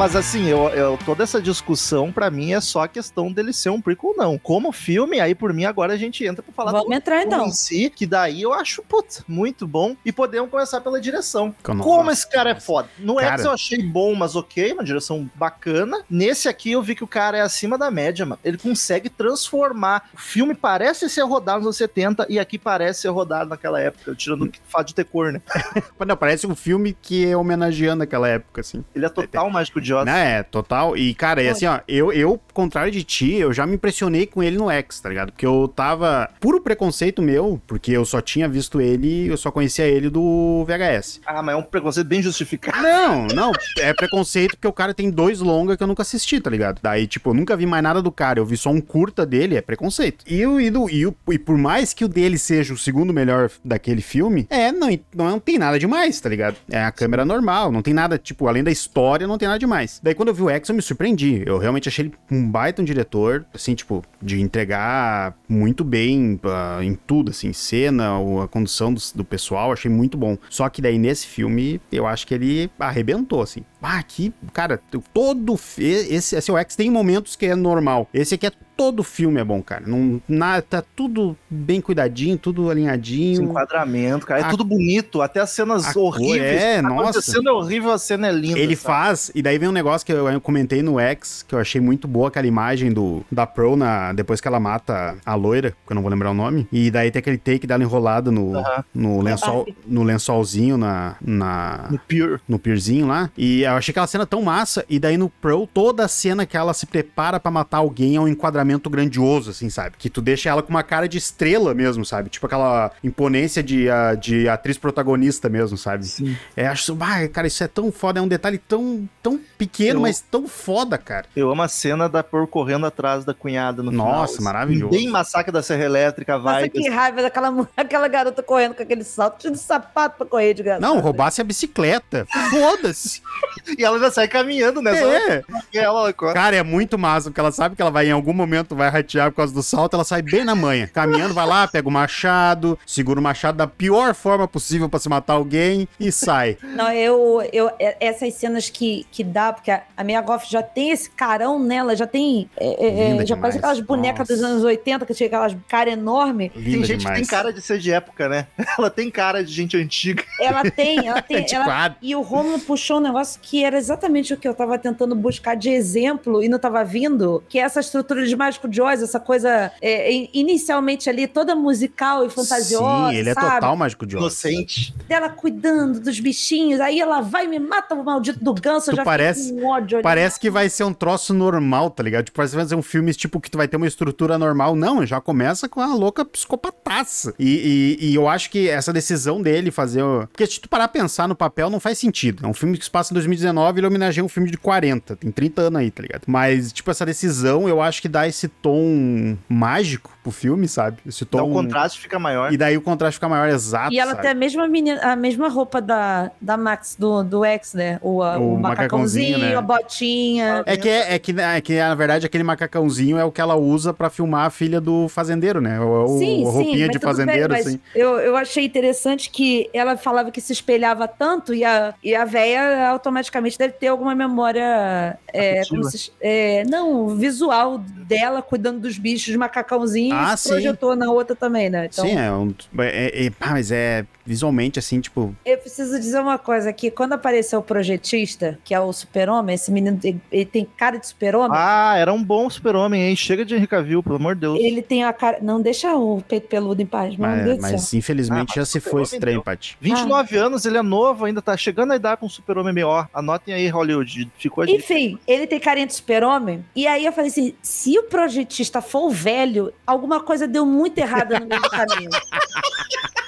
Mas 0.00 0.16
assim, 0.16 0.46
eu, 0.48 0.68
eu- 0.70 0.98
toda 1.04 1.22
essa 1.22 1.42
discussão, 1.42 2.10
pra 2.10 2.30
mim, 2.30 2.54
é 2.54 2.60
só 2.60 2.84
a 2.84 2.88
questão 2.88 3.30
dele 3.30 3.52
ser 3.52 3.68
um 3.68 3.80
prequel, 3.82 4.14
não. 4.16 4.38
Como 4.38 4.72
filme, 4.72 5.20
aí 5.20 5.34
por 5.34 5.52
mim, 5.52 5.66
agora 5.66 5.92
a 5.92 5.96
gente 5.98 6.24
entra 6.24 6.42
pra 6.42 6.54
falar 6.54 6.72
Vamos 6.72 6.96
entrar 6.96 7.22
então. 7.22 7.46
em 7.46 7.52
si, 7.52 7.92
que 7.94 8.06
daí 8.06 8.40
eu 8.40 8.54
acho, 8.54 8.82
putz, 8.82 9.22
muito 9.28 9.66
bom. 9.66 9.94
E 10.02 10.10
podemos 10.10 10.50
começar 10.50 10.80
pela 10.80 10.98
direção. 10.98 11.54
Nossa, 11.68 11.82
Como 11.82 12.10
esse 12.10 12.26
cara 12.30 12.50
é 12.52 12.54
foda. 12.58 12.88
No 12.98 13.16
Cara. 13.16 13.34
X 13.36 13.44
eu 13.44 13.52
achei 13.52 13.82
bom, 13.82 14.14
mas 14.14 14.34
ok, 14.34 14.72
uma 14.72 14.82
direção 14.82 15.30
bacana. 15.34 16.02
Nesse 16.08 16.48
aqui 16.48 16.72
eu 16.72 16.82
vi 16.82 16.94
que 16.94 17.04
o 17.04 17.06
cara 17.06 17.36
é 17.36 17.42
acima 17.42 17.76
da 17.76 17.90
média, 17.90 18.24
mano. 18.24 18.40
Ele 18.42 18.56
consegue 18.56 19.10
transformar. 19.10 20.08
O 20.14 20.18
filme 20.18 20.54
parece 20.54 21.10
ser 21.10 21.22
rodado 21.24 21.58
nos 21.58 21.66
anos 21.66 21.76
70 21.76 22.26
e 22.30 22.38
aqui 22.38 22.58
parece 22.58 23.02
ser 23.02 23.08
rodado 23.08 23.50
naquela 23.50 23.78
época, 23.78 24.14
tirando 24.14 24.44
o 24.46 24.50
fato 24.66 24.88
de 24.88 24.94
ter 24.94 25.04
cor, 25.04 25.30
né? 25.30 25.42
Não, 26.06 26.16
parece 26.16 26.46
um 26.46 26.56
filme 26.56 26.96
que 27.00 27.26
é 27.26 27.36
homenageando 27.36 28.02
aquela 28.02 28.26
época, 28.28 28.62
assim. 28.62 28.82
Ele 28.94 29.04
é 29.04 29.08
total 29.08 29.50
mágico 29.50 29.80
idiota. 29.90 30.04
Né, 30.10 30.38
é, 30.38 30.42
total. 30.42 30.96
E, 30.96 31.14
cara, 31.14 31.42
e 31.42 31.48
assim, 31.48 31.66
ó, 31.66 31.80
eu, 31.88 32.12
eu, 32.12 32.40
contrário 32.52 32.90
de 32.92 33.02
ti, 33.02 33.34
eu 33.34 33.52
já 33.52 33.66
me 33.66 33.74
impressionei 33.74 34.26
com 34.26 34.42
ele 34.42 34.56
no 34.56 34.70
X, 34.70 35.00
tá 35.00 35.08
ligado? 35.08 35.32
Porque 35.32 35.46
eu 35.46 35.68
tava. 35.74 36.28
Puro 36.40 36.60
preconceito 36.60 37.20
meu, 37.22 37.60
porque 37.66 37.92
eu 37.92 38.04
só 38.04 38.20
tinha 38.20 38.48
visto 38.48 38.80
ele, 38.80 39.26
eu 39.28 39.36
só 39.36 39.50
conhecia 39.50 39.86
ele 39.86 40.08
do 40.10 40.64
VHS. 40.66 41.20
Ah, 41.26 41.42
mas 41.42 41.54
é 41.54 41.58
um 41.58 41.62
preconceito 41.62 42.06
bem 42.06 42.22
justificado. 42.22 42.82
Não, 42.82 43.26
não, 43.28 43.52
é 43.78 43.92
preconceito 43.92 44.52
porque 44.56 44.68
o 44.68 44.72
cara 44.72 44.94
tem 44.94 45.10
dois 45.10 45.40
longa 45.40 45.76
que 45.76 45.82
eu 45.82 45.86
nunca 45.86 46.02
assisti, 46.02 46.40
tá 46.40 46.50
ligado? 46.50 46.80
Daí, 46.82 47.06
tipo, 47.06 47.30
eu 47.30 47.34
nunca 47.34 47.56
vi 47.56 47.66
mais 47.66 47.82
nada 47.82 48.00
do 48.02 48.10
cara, 48.12 48.38
eu 48.38 48.46
vi 48.46 48.56
só 48.56 48.70
um 48.70 48.80
curta 48.80 49.24
dele, 49.26 49.56
é 49.56 49.60
preconceito. 49.60 50.24
E, 50.26 50.42
e, 50.42 50.70
do- 50.70 50.88
e, 50.88 51.06
e 51.32 51.38
por 51.38 51.56
mais 51.56 51.92
que 51.92 52.04
o 52.04 52.08
dele 52.08 52.38
seja 52.38 52.72
o 52.74 52.78
segundo 52.78 53.12
melhor 53.12 53.50
daquele 53.64 54.00
filme, 54.02 54.46
é, 54.50 54.70
não, 54.72 54.88
não 55.14 55.38
tem 55.40 55.58
nada 55.58 55.78
demais, 55.78 56.20
tá 56.20 56.28
ligado? 56.28 56.56
É 56.70 56.82
a 56.84 56.92
câmera 56.92 57.24
normal, 57.24 57.70
não 57.72 57.82
tem 57.82 57.94
nada, 57.94 58.18
tipo, 58.18 58.46
além 58.48 58.62
da 58.62 58.70
história, 58.70 59.26
não 59.26 59.38
tem 59.38 59.48
nada 59.48 59.58
demais. 59.58 59.79
Daí 60.02 60.14
quando 60.14 60.28
eu 60.28 60.34
vi 60.34 60.42
o 60.42 60.50
X, 60.50 60.68
eu 60.68 60.74
me 60.74 60.82
surpreendi. 60.82 61.42
Eu 61.46 61.58
realmente 61.58 61.88
achei 61.88 62.06
ele 62.06 62.14
um 62.30 62.48
baita 62.48 62.82
um 62.82 62.84
diretor, 62.84 63.44
assim, 63.54 63.74
tipo, 63.74 64.02
de 64.20 64.40
entregar 64.40 65.36
muito 65.48 65.84
bem 65.84 66.40
ah, 66.44 66.80
em 66.82 66.94
tudo, 66.94 67.30
assim, 67.30 67.52
cena, 67.52 68.18
a 68.42 68.48
condução 68.48 68.92
do, 68.92 69.00
do 69.14 69.24
pessoal, 69.24 69.72
achei 69.72 69.90
muito 69.90 70.16
bom. 70.16 70.36
Só 70.48 70.68
que 70.68 70.82
daí 70.82 70.98
nesse 70.98 71.26
filme, 71.26 71.80
eu 71.90 72.06
acho 72.06 72.26
que 72.26 72.34
ele 72.34 72.70
arrebentou, 72.78 73.42
assim. 73.42 73.62
Ah, 73.82 73.98
aqui, 73.98 74.32
cara, 74.52 74.80
todo. 75.12 75.58
Esse, 75.78 76.36
esse 76.36 76.52
o 76.52 76.58
X 76.58 76.76
tem 76.76 76.90
momentos 76.90 77.34
que 77.36 77.46
é 77.46 77.56
normal. 77.56 78.08
Esse 78.12 78.34
aqui 78.34 78.46
é 78.46 78.52
todo 78.80 79.02
filme 79.04 79.38
é 79.38 79.44
bom, 79.44 79.62
cara. 79.62 79.82
Não, 79.86 80.22
nada, 80.26 80.62
tá 80.62 80.82
tudo 80.96 81.36
bem 81.50 81.82
cuidadinho, 81.82 82.38
tudo 82.38 82.62
Esse 82.62 82.70
alinhadinho. 82.70 83.42
enquadramento, 83.42 84.24
cara. 84.26 84.40
É 84.40 84.44
A- 84.44 84.48
tudo 84.48 84.64
bonito, 84.64 85.20
até 85.20 85.38
as 85.40 85.50
cenas 85.50 85.94
A 85.94 86.00
horríveis. 86.00 86.62
é, 86.62 86.76
Tá 86.80 86.88
nossa. 86.88 87.02
Acontecendo 87.10 87.50
é 87.50 87.52
horrível, 87.52 87.92
a 87.92 87.98
cena 87.98 88.28
é 88.28 88.32
linda. 88.32 88.58
Ele 88.58 88.74
sabe? 88.74 88.86
faz, 88.94 89.30
e 89.34 89.42
daí 89.42 89.58
vem 89.58 89.68
um 89.68 89.72
negócio 89.72 90.06
que 90.06 90.10
eu, 90.14 90.26
eu 90.26 90.40
comentei 90.40 90.80
no 90.82 90.98
X, 90.98 91.44
que 91.46 91.54
eu 91.54 91.58
achei 91.58 91.78
muito 91.78 92.08
boa 92.08 92.28
aquela 92.28 92.46
imagem 92.46 92.90
do 92.90 93.22
da 93.30 93.46
Pro 93.46 93.76
na, 93.76 94.14
depois 94.14 94.40
que 94.40 94.48
ela 94.48 94.58
mata 94.58 95.14
a 95.26 95.34
loira, 95.34 95.72
que 95.86 95.92
eu 95.92 95.94
não 95.94 96.00
vou 96.00 96.10
lembrar 96.10 96.30
o 96.30 96.34
nome. 96.34 96.66
E 96.72 96.90
daí 96.90 97.10
tem 97.10 97.20
aquele 97.20 97.36
take 97.36 97.66
dela 97.66 97.82
enrolada 97.82 98.30
no, 98.30 98.54
no, 98.94 99.20
lençol, 99.20 99.66
no 99.86 100.02
lençolzinho 100.02 100.78
na, 100.78 101.16
na, 101.20 101.86
No 101.90 101.98
Pure. 101.98 102.40
no 102.48 102.58
pierzinho 102.58 103.06
lá. 103.06 103.30
E 103.36 103.60
eu 103.62 103.72
achei 103.72 103.92
aquela 103.92 104.06
cena 104.06 104.24
tão 104.24 104.40
massa. 104.40 104.86
E 104.88 104.98
daí 104.98 105.18
no 105.18 105.28
Pro, 105.28 105.66
toda 105.66 106.06
a 106.06 106.08
cena 106.08 106.46
que 106.46 106.56
ela 106.56 106.72
se 106.72 106.86
prepara 106.86 107.38
pra 107.38 107.50
matar 107.50 107.76
alguém 107.76 108.16
é 108.16 108.20
um 108.20 108.26
enquadramento 108.26 108.69
grandioso, 108.78 109.50
assim, 109.50 109.68
sabe? 109.68 109.96
Que 109.98 110.08
tu 110.10 110.20
deixa 110.20 110.48
ela 110.48 110.62
com 110.62 110.70
uma 110.70 110.82
cara 110.82 111.08
de 111.08 111.18
estrela 111.18 111.74
mesmo, 111.74 112.04
sabe? 112.04 112.28
Tipo 112.30 112.46
aquela 112.46 112.92
imponência 113.02 113.62
de, 113.62 113.88
ah, 113.90 114.14
de 114.14 114.48
atriz 114.48 114.78
protagonista 114.78 115.48
mesmo, 115.48 115.76
sabe? 115.76 116.06
Sim. 116.06 116.36
É, 116.56 116.66
acho, 116.66 116.96
ah, 117.00 117.26
cara, 117.28 117.46
isso 117.46 117.62
é 117.64 117.68
tão 117.68 117.90
foda, 117.90 118.18
é 118.20 118.22
um 118.22 118.28
detalhe 118.28 118.58
tão, 118.58 119.08
tão 119.22 119.40
pequeno, 119.58 119.98
Eu- 119.98 120.02
mas 120.02 120.20
tão 120.20 120.46
foda, 120.46 120.96
cara. 120.98 121.26
Eu 121.34 121.50
amo 121.50 121.62
a 121.62 121.68
cena 121.68 122.08
da 122.08 122.22
Pearl 122.22 122.46
correndo 122.46 122.86
atrás 122.86 123.24
da 123.24 123.34
cunhada 123.34 123.82
no 123.82 123.90
final. 123.90 124.06
Nossa, 124.06 124.34
assim. 124.34 124.44
maravilhoso. 124.44 124.90
Bem 124.96 125.08
massacre 125.08 125.50
da 125.52 125.62
Serra 125.62 125.84
Elétrica, 125.84 126.34
Nossa, 126.38 126.44
vai. 126.60 126.68
que 126.68 126.88
raiva 126.88 127.22
daquela, 127.22 127.68
aquela 127.76 128.08
garota 128.08 128.42
correndo 128.42 128.74
com 128.74 128.82
aquele 128.82 129.04
salto 129.04 129.50
de 129.50 129.58
sapato 129.58 130.16
pra 130.18 130.26
correr 130.26 130.54
de 130.54 130.62
graça. 130.62 130.80
Não, 130.80 131.00
roubasse 131.00 131.40
a 131.40 131.44
bicicleta. 131.44 132.26
Foda-se. 132.50 133.22
E 133.78 133.84
ela 133.84 133.98
já 133.98 134.10
sai 134.10 134.26
caminhando, 134.26 134.82
né? 134.82 134.90
É. 134.98 135.44
Ela, 135.72 136.00
ela 136.00 136.12
corre. 136.12 136.34
Cara, 136.34 136.56
é 136.56 136.62
muito 136.62 136.98
massa, 136.98 137.30
porque 137.30 137.38
ela 137.40 137.52
sabe 137.52 137.76
que 137.76 137.82
ela 137.82 137.90
vai 137.90 138.08
em 138.08 138.10
algum 138.10 138.32
momento 138.32 138.59
vai 138.68 138.88
ratear 138.88 139.30
por 139.30 139.36
causa 139.38 139.52
do 139.54 139.62
salto, 139.62 139.94
ela 139.94 140.04
sai 140.04 140.22
bem 140.22 140.44
na 140.44 140.54
manha. 140.54 140.88
Caminhando, 140.88 141.34
vai 141.34 141.46
lá, 141.46 141.66
pega 141.68 141.88
o 141.88 141.90
machado, 141.90 142.78
segura 142.86 143.18
o 143.20 143.22
machado 143.22 143.56
da 143.58 143.66
pior 143.66 144.14
forma 144.14 144.46
possível 144.46 144.88
pra 144.88 144.98
se 145.00 145.08
matar 145.08 145.34
alguém 145.34 145.88
e 145.98 146.10
sai. 146.12 146.56
Não, 146.62 146.90
eu, 146.92 147.42
eu, 147.52 147.70
é- 147.78 147.96
essas 148.00 148.34
cenas 148.34 148.68
que, 148.70 149.06
que 149.10 149.22
dá, 149.24 149.52
porque 149.52 149.70
a, 149.70 149.82
a 149.96 150.04
minha 150.04 150.20
Goff 150.20 150.50
já 150.50 150.62
tem 150.62 150.90
esse 150.90 151.10
carão 151.10 151.58
nela, 151.58 151.94
já 151.96 152.06
tem. 152.06 152.48
é, 152.56 152.86
é, 152.86 153.10
Linda 153.10 153.26
já 153.26 153.34
demais. 153.34 153.40
parece 153.40 153.58
aquelas 153.58 153.80
bonecas 153.80 154.28
dos 154.28 154.42
anos 154.42 154.62
80, 154.64 155.06
que 155.06 155.14
tinha 155.14 155.26
aquelas 155.26 155.56
cara 155.68 155.90
enorme. 155.90 156.50
Linda 156.54 156.70
Tem 156.78 156.84
gente 156.84 156.98
demais. 157.00 157.18
que 157.20 157.24
tem 157.26 157.30
cara 157.38 157.52
de 157.52 157.60
ser 157.60 157.78
de 157.78 157.90
época, 157.92 158.28
né? 158.28 158.46
Ela 158.78 158.90
tem 158.90 159.10
cara 159.10 159.42
de 159.44 159.52
gente 159.52 159.76
antiga. 159.76 160.22
Ela 160.40 160.70
tem, 160.70 161.06
ela 161.08 161.20
tem. 161.22 161.46
ela, 161.52 161.96
e 162.00 162.14
o 162.14 162.20
Romulo 162.22 162.58
puxou 162.60 162.98
um 162.98 163.00
negócio 163.00 163.38
que 163.42 163.64
era 163.64 163.76
exatamente 163.76 164.32
o 164.32 164.36
que 164.36 164.46
eu 164.48 164.54
tava 164.54 164.78
tentando 164.78 165.14
buscar 165.14 165.54
de 165.56 165.68
exemplo 165.70 166.42
e 166.42 166.48
não 166.48 166.58
tava 166.58 166.84
vindo, 166.84 167.42
que 167.48 167.58
é 167.58 167.62
essa 167.62 167.80
estrutura 167.80 168.26
de 168.26 168.34
Mágico 168.40 168.68
de 168.68 168.80
Oz, 168.80 169.02
essa 169.02 169.20
coisa 169.20 169.70
é, 169.82 170.10
in- 170.12 170.28
inicialmente 170.32 171.10
ali 171.10 171.26
toda 171.26 171.54
musical 171.54 172.24
e 172.24 172.30
fantasiosa, 172.30 173.10
Sim, 173.10 173.16
ele 173.16 173.28
é 173.30 173.34
sabe? 173.34 173.50
total 173.54 173.76
mágico 173.76 174.06
de 174.06 174.16
Oz. 174.16 174.22
Inocente. 174.22 174.94
Dela 175.06 175.28
cuidando 175.28 176.00
dos 176.00 176.18
bichinhos, 176.20 176.80
aí 176.80 177.00
ela 177.00 177.20
vai 177.20 177.44
e 177.44 177.48
me 177.48 177.58
mata 177.58 177.94
o 177.94 178.02
maldito 178.04 178.42
do 178.42 178.54
ganso, 178.54 178.90
eu 178.90 178.94
Tu 178.94 178.96
já 178.96 179.04
parece- 179.04 179.48
fico 179.48 179.60
com 179.60 179.66
ódio 179.68 179.96
ali. 179.98 180.02
Parece 180.02 180.40
que 180.40 180.48
vai 180.50 180.68
ser 180.70 180.84
um 180.84 180.92
troço 180.94 181.34
normal, 181.34 181.90
tá 181.90 182.02
ligado? 182.02 182.24
Tipo, 182.24 182.36
parece 182.36 182.52
que 182.52 182.56
vai 182.56 182.66
ser 182.66 182.74
um 182.74 182.82
filme 182.82 183.12
tipo 183.14 183.40
que 183.40 183.50
tu 183.50 183.58
vai 183.58 183.68
ter 183.68 183.76
uma 183.76 183.86
estrutura 183.86 184.38
normal. 184.38 184.74
Não, 184.74 185.04
já 185.04 185.20
começa 185.20 185.68
com 185.68 185.80
a 185.80 185.94
louca 185.94 186.24
psicopataça. 186.24 187.34
E, 187.38 187.96
e, 188.00 188.10
e 188.10 188.14
eu 188.14 188.28
acho 188.28 188.50
que 188.50 188.68
essa 188.68 188.92
decisão 188.92 189.40
dele 189.42 189.70
fazer. 189.70 190.02
o- 190.02 190.26
Porque 190.28 190.46
se 190.46 190.60
tu 190.60 190.68
parar 190.68 190.88
pra 190.88 191.00
pensar 191.02 191.28
no 191.28 191.34
papel, 191.34 191.70
não 191.70 191.80
faz 191.80 191.98
sentido. 191.98 192.44
É 192.44 192.48
um 192.48 192.54
filme 192.54 192.76
que 192.78 192.84
se 192.84 192.90
passa 192.90 193.12
em 193.12 193.14
2019 193.14 193.80
ele 193.80 193.86
homenageia 193.86 194.24
um 194.24 194.28
filme 194.28 194.50
de 194.50 194.56
40. 194.58 195.16
Tem 195.16 195.30
30 195.30 195.62
anos 195.62 195.80
aí, 195.80 195.90
tá 195.90 196.02
ligado? 196.02 196.22
Mas, 196.26 196.72
tipo, 196.72 196.90
essa 196.90 197.04
decisão 197.06 197.68
eu 197.68 197.80
acho 197.80 198.00
que 198.02 198.08
dá 198.08 198.26
esse 198.30 198.48
tom 198.48 199.36
mágico 199.48 200.10
pro 200.22 200.30
filme, 200.32 200.66
sabe? 200.68 200.98
Esse 201.06 201.24
tom. 201.24 201.38
Então 201.38 201.50
o 201.50 201.54
contraste 201.54 202.00
fica 202.00 202.18
maior. 202.18 202.52
E 202.52 202.56
daí 202.56 202.76
o 202.76 202.82
contraste 202.82 203.16
fica 203.16 203.28
maior, 203.28 203.48
exato. 203.48 203.92
E 203.92 203.98
ela 203.98 204.10
sabe? 204.12 204.22
tem 204.22 204.30
a 204.30 204.34
mesma, 204.34 204.68
menina, 204.68 205.00
a 205.02 205.16
mesma 205.16 205.48
roupa 205.48 205.80
da, 205.80 206.30
da 206.40 206.56
Max 206.56 206.96
do, 206.98 207.22
do 207.22 207.44
X, 207.44 207.74
né? 207.74 207.98
O, 208.02 208.22
a- 208.22 208.38
O 208.38 208.54
o, 208.54 208.58
macacãozinho, 208.58 209.30
macacãozinho, 209.32 209.38
né? 209.38 209.56
a 209.56 209.62
botinha. 209.62 210.62
É 210.66 210.76
que, 210.76 210.88
é, 210.88 211.14
é, 211.14 211.18
que, 211.18 211.34
é 211.40 211.60
que, 211.60 211.78
na 211.78 211.94
verdade, 211.94 212.26
aquele 212.26 212.44
macacãozinho 212.44 213.16
é 213.18 213.24
o 213.24 213.32
que 213.32 213.40
ela 213.40 213.56
usa 213.56 213.92
pra 213.94 214.10
filmar 214.10 214.46
a 214.46 214.50
filha 214.50 214.80
do 214.80 215.08
fazendeiro, 215.08 215.60
né? 215.60 215.80
O, 215.80 215.84
o- 216.06 216.48
a 216.48 216.50
roupinha 216.50 216.86
mas 216.86 216.90
de 216.96 216.98
fazendeiro, 216.98 217.48
bem, 217.48 217.58
mas 217.58 217.66
assim. 217.66 217.80
Eu, 217.94 218.18
eu 218.20 218.36
achei 218.36 218.64
interessante 218.64 219.30
que 219.30 219.68
ela 219.72 219.96
falava 219.96 220.30
que 220.30 220.40
se 220.40 220.52
espelhava 220.52 221.08
tanto 221.08 221.54
e 221.54 221.64
a, 221.64 221.94
e 222.04 222.14
a 222.14 222.24
véia 222.24 222.88
automaticamente 222.88 223.56
deve 223.58 223.72
ter 223.74 223.88
alguma 223.88 224.14
memória. 224.14 225.18
É, 225.32 225.62
se- 225.64 226.12
é, 226.20 226.62
não, 226.68 227.08
visual 227.16 227.78
dela 227.78 228.19
cuidando 228.42 228.80
dos 228.80 228.98
bichos, 228.98 229.34
macacãozinho, 229.36 230.14
Ah, 230.14 230.32
e 230.34 230.36
se 230.36 230.44
sim. 230.44 230.48
projetou 230.50 230.96
na 230.96 231.10
outra 231.10 231.34
também, 231.36 231.68
né? 231.70 231.88
Então, 231.92 232.04
Sim, 232.04 232.16
é, 232.16 232.32
um, 232.32 232.54
é, 232.78 233.26
é- 233.26 233.32
ah, 233.40 233.50
mas 233.52 233.70
é 233.70 234.04
visualmente 234.24 234.78
assim, 234.78 235.00
tipo. 235.00 235.34
Eu 235.44 235.58
preciso 235.58 235.98
dizer 235.98 236.20
uma 236.20 236.38
coisa 236.38 236.70
aqui. 236.70 236.90
Quando 236.90 237.14
apareceu 237.14 237.58
o 237.58 237.62
projetista, 237.62 238.58
que 238.64 238.72
é 238.74 238.80
o 238.80 238.92
super-homem, 238.92 239.54
esse 239.54 239.70
menino 239.72 239.98
ele, 240.02 240.20
ele 240.30 240.44
tem 240.44 240.64
cara 240.76 240.98
de 240.98 241.06
super-homem. 241.06 241.50
Ah, 241.54 241.94
era 241.96 242.12
um 242.12 242.22
bom 242.22 242.48
super-homem, 242.48 243.02
hein? 243.08 243.16
Chega 243.16 243.44
de 243.44 243.54
Henry 243.54 243.66
Cavill, 243.66 244.02
pelo 244.02 244.16
amor 244.16 244.34
de 244.34 244.42
Deus. 244.42 244.58
Ele 244.60 244.82
tem 244.82 245.04
a 245.04 245.12
cara. 245.12 245.38
Não 245.42 245.60
deixa 245.60 245.94
o 245.96 246.22
peito 246.22 246.46
peludo 246.48 246.80
em 246.80 246.86
paz, 246.86 247.16
meu 247.16 247.28
Mas, 247.28 247.44
Deus 247.44 247.58
mas 247.58 247.82
céu. 247.82 247.98
infelizmente 247.98 248.52
Ah, 248.52 248.60
já 248.60 248.64
se 248.64 248.78
foi 248.80 248.92
Homem 248.92 249.02
esse 249.04 249.18
trem, 249.20 249.34
deu. 249.34 249.42
Paty. 249.42 249.76
29 249.80 250.36
anos, 250.36 250.64
ele 250.64 250.78
é 250.78 250.82
novo, 250.82 251.24
ainda 251.24 251.42
tá 251.42 251.56
chegando 251.56 251.92
a 251.92 251.96
idade 251.96 252.20
com 252.20 252.26
um 252.26 252.28
super-homem 252.30 252.72
melhor. 252.72 253.08
Anotem 253.12 253.52
aí, 253.54 253.68
Hollywood. 253.68 254.30
Ficou 254.38 254.62
a 254.62 254.66
dica. 254.66 254.78
Enfim, 254.78 255.18
ele 255.26 255.46
tem 255.46 255.58
carinha 255.58 255.86
de 255.86 255.94
super-homem. 255.94 256.64
E 256.76 256.86
aí 256.86 257.04
eu 257.04 257.12
falei 257.12 257.30
assim: 257.30 257.54
se 257.62 257.98
o 257.98 258.04
projetista 258.10 258.82
for 258.82 259.06
o 259.06 259.10
velho, 259.10 259.72
alguma 259.86 260.20
coisa 260.20 260.46
deu 260.46 260.66
muito 260.66 260.98
errada 260.98 261.40
no 261.40 261.46
meio 261.46 261.62
do 261.62 261.70
caminho. 261.70 262.10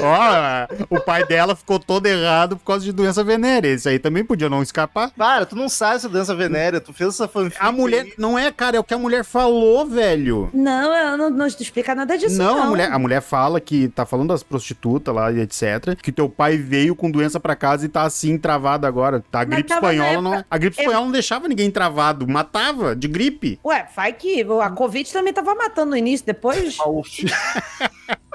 Ó, 0.00 0.96
o 0.96 1.00
pai 1.00 1.24
dela 1.26 1.54
ficou 1.56 1.78
todo 1.78 2.06
errado 2.06 2.56
por 2.56 2.64
causa 2.64 2.84
de 2.84 2.92
doença 2.92 3.22
venérea. 3.24 3.68
Esse 3.68 3.88
aí 3.88 3.98
também 3.98 4.24
podia 4.24 4.48
não 4.48 4.62
escapar. 4.62 5.10
Para, 5.16 5.46
tu 5.46 5.56
não 5.56 5.68
sabe 5.68 5.96
essa 5.96 6.08
doença 6.08 6.34
venérea, 6.34 6.80
tu 6.80 6.92
fez 6.92 7.10
essa 7.10 7.28
fanfic. 7.28 7.56
A 7.60 7.72
mulher. 7.72 8.04
aí. 8.04 8.14
Não 8.18 8.38
é, 8.38 8.50
cara, 8.52 8.76
é 8.76 8.80
o 8.80 8.84
que 8.84 8.94
a 8.94 8.98
mulher 8.98 9.24
falou, 9.24 9.86
velho. 9.86 10.50
não, 10.52 10.94
ela 10.94 11.16
não, 11.16 11.30
não 11.30 11.46
explica 11.46 11.94
nada 11.94 12.16
disso. 12.16 12.36
Não, 12.38 12.56
Não, 12.56 12.62
a 12.62 12.66
mulher, 12.66 12.92
a 12.92 12.98
mulher 12.98 13.20
fala 13.22 13.60
que 13.60 13.88
tá 13.88 14.04
falando 14.06 14.28
das 14.28 14.42
prostitutas 14.42 15.14
lá 15.14 15.30
e 15.32 15.40
etc. 15.40 15.96
Que 16.02 16.12
teu 16.12 16.28
pai 16.28 16.56
veio 16.56 16.94
com 16.94 17.10
doença 17.10 17.38
pra 17.40 17.54
casa 17.56 17.84
e 17.86 17.88
tá 17.88 18.02
assim 18.02 18.38
travado 18.38 18.86
agora. 18.86 19.22
Tá, 19.30 19.40
a 19.40 19.46
Mas 19.46 19.54
gripe 19.56 19.72
espanhola 19.72 20.22
não. 20.22 20.34
época- 20.34 20.46
A 20.50 20.58
gripe 20.58 20.76
eu- 20.78 20.82
espanhola 20.82 21.04
não 21.06 21.12
deixava 21.12 21.48
ninguém 21.48 21.70
travado, 21.70 22.26
matava 22.28 22.94
de 22.94 23.08
gripe. 23.08 23.58
Ué, 23.64 23.86
vai 23.94 24.12
que 24.12 24.46
a 24.62 24.70
Covid 24.70 25.12
também 25.12 25.32
tava 25.32 25.54
matando 25.54 25.90
no 25.90 25.96
início, 25.96 26.26
depois. 26.26 26.76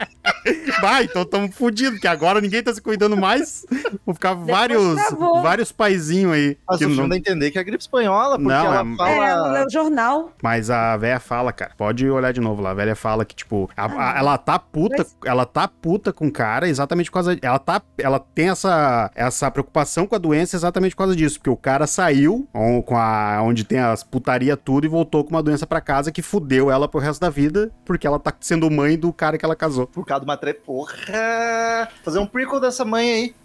Vai, 0.82 1.04
então 1.04 1.24
tamo 1.26 1.52
fudidos, 1.52 1.94
porque 1.96 2.08
agora 2.08 2.42
ninguém 2.42 2.64
tá 2.64 2.74
se 2.74 2.82
cuidando 2.82 3.16
mais. 3.16 3.66
Vão 4.06 4.14
ficar 4.16 4.34
vários, 4.34 4.96
travou. 4.96 5.42
vários 5.42 5.72
paizinhos 5.72 6.34
aí. 6.34 6.58
Mas 6.68 6.80
que 6.80 6.86
o 6.86 6.90
não- 6.90 7.08
dá 7.10 7.16
a 7.16 7.18
entender 7.18 7.52
que 7.52 7.58
é 7.58 7.62
a 7.62 7.64
gripe 7.64 7.82
espanhola, 7.82 8.38
porque 8.38 8.52
Não, 8.52 8.66
ela 8.66 8.82
é- 8.82 8.96
fala. 8.96 9.10
É, 9.12 9.30
ela 9.30 9.48
lê 9.52 9.66
o 9.66 9.70
jornal. 9.70 10.32
Mas 10.42 10.70
a 10.70 10.98
véia 10.98 11.20
fala, 11.20 11.52
cara, 11.54 11.72
pode 11.78 12.10
olhar 12.10 12.32
de 12.34 12.42
novo 12.42 12.62
lá. 12.62 12.72
A 12.72 12.74
velha 12.74 12.96
fala 12.96 13.24
que, 13.26 13.36
tipo, 13.36 13.70
a- 13.78 13.86
a- 13.86 14.12
Ah, 14.12 14.18
ela 14.18 14.38
tá 14.38 14.58
puta, 14.58 14.96
mas- 14.98 15.16
ela 15.26 15.46
tá 15.46 15.68
puta 15.68 16.12
com 16.12 16.28
o 16.28 16.32
cara 16.32 16.68
exatamente 16.68 17.10
por 17.10 17.16
causa. 17.16 17.38
Ela, 17.42 17.60
tá, 17.60 17.82
ela 17.98 18.20
tem 18.20 18.50
essa, 18.50 19.12
essa 19.16 19.50
preocupação 19.52 20.08
com 20.08 20.16
a 20.16 20.18
doença 20.18 20.56
exatamente 20.56 20.96
por 20.96 21.00
causa 21.04 21.16
disso. 21.16 21.38
Porque 21.40 21.50
o 21.50 21.58
cara 21.58 21.86
saiu 21.86 22.48
on- 22.54 22.82
com 22.82 22.98
a, 22.98 23.42
onde 23.44 23.64
tem 23.64 23.80
as 23.80 24.04
putaria 24.04 24.58
tudo 24.58 24.86
e 24.86 24.90
voltou 24.90 25.24
com 25.24 25.30
uma 25.32 25.44
doença 25.44 25.68
pra 25.68 25.80
casa 25.82 26.12
que 26.12 26.22
fudeu 26.22 26.72
ela 26.72 26.88
pro 26.88 27.00
resto 27.00 27.22
da 27.22 27.30
vida, 27.30 27.72
porque 27.86 28.08
ela 28.08 28.20
tá 28.20 28.34
sendo 28.40 28.70
mãe 28.72 28.98
do 28.98 29.14
cara 29.14 29.38
que 29.38 29.46
ela 29.46 29.56
casou. 29.56 29.90
Por 29.91 30.06
causa 30.06 30.23
de 30.23 30.30
uma 30.30 30.38
tre... 30.38 30.54
Porra! 30.54 31.89
Fazer 32.04 32.19
um 32.19 32.25
prequel 32.25 32.60
dessa 32.60 32.86
mãe 32.86 33.12
aí. 33.12 33.36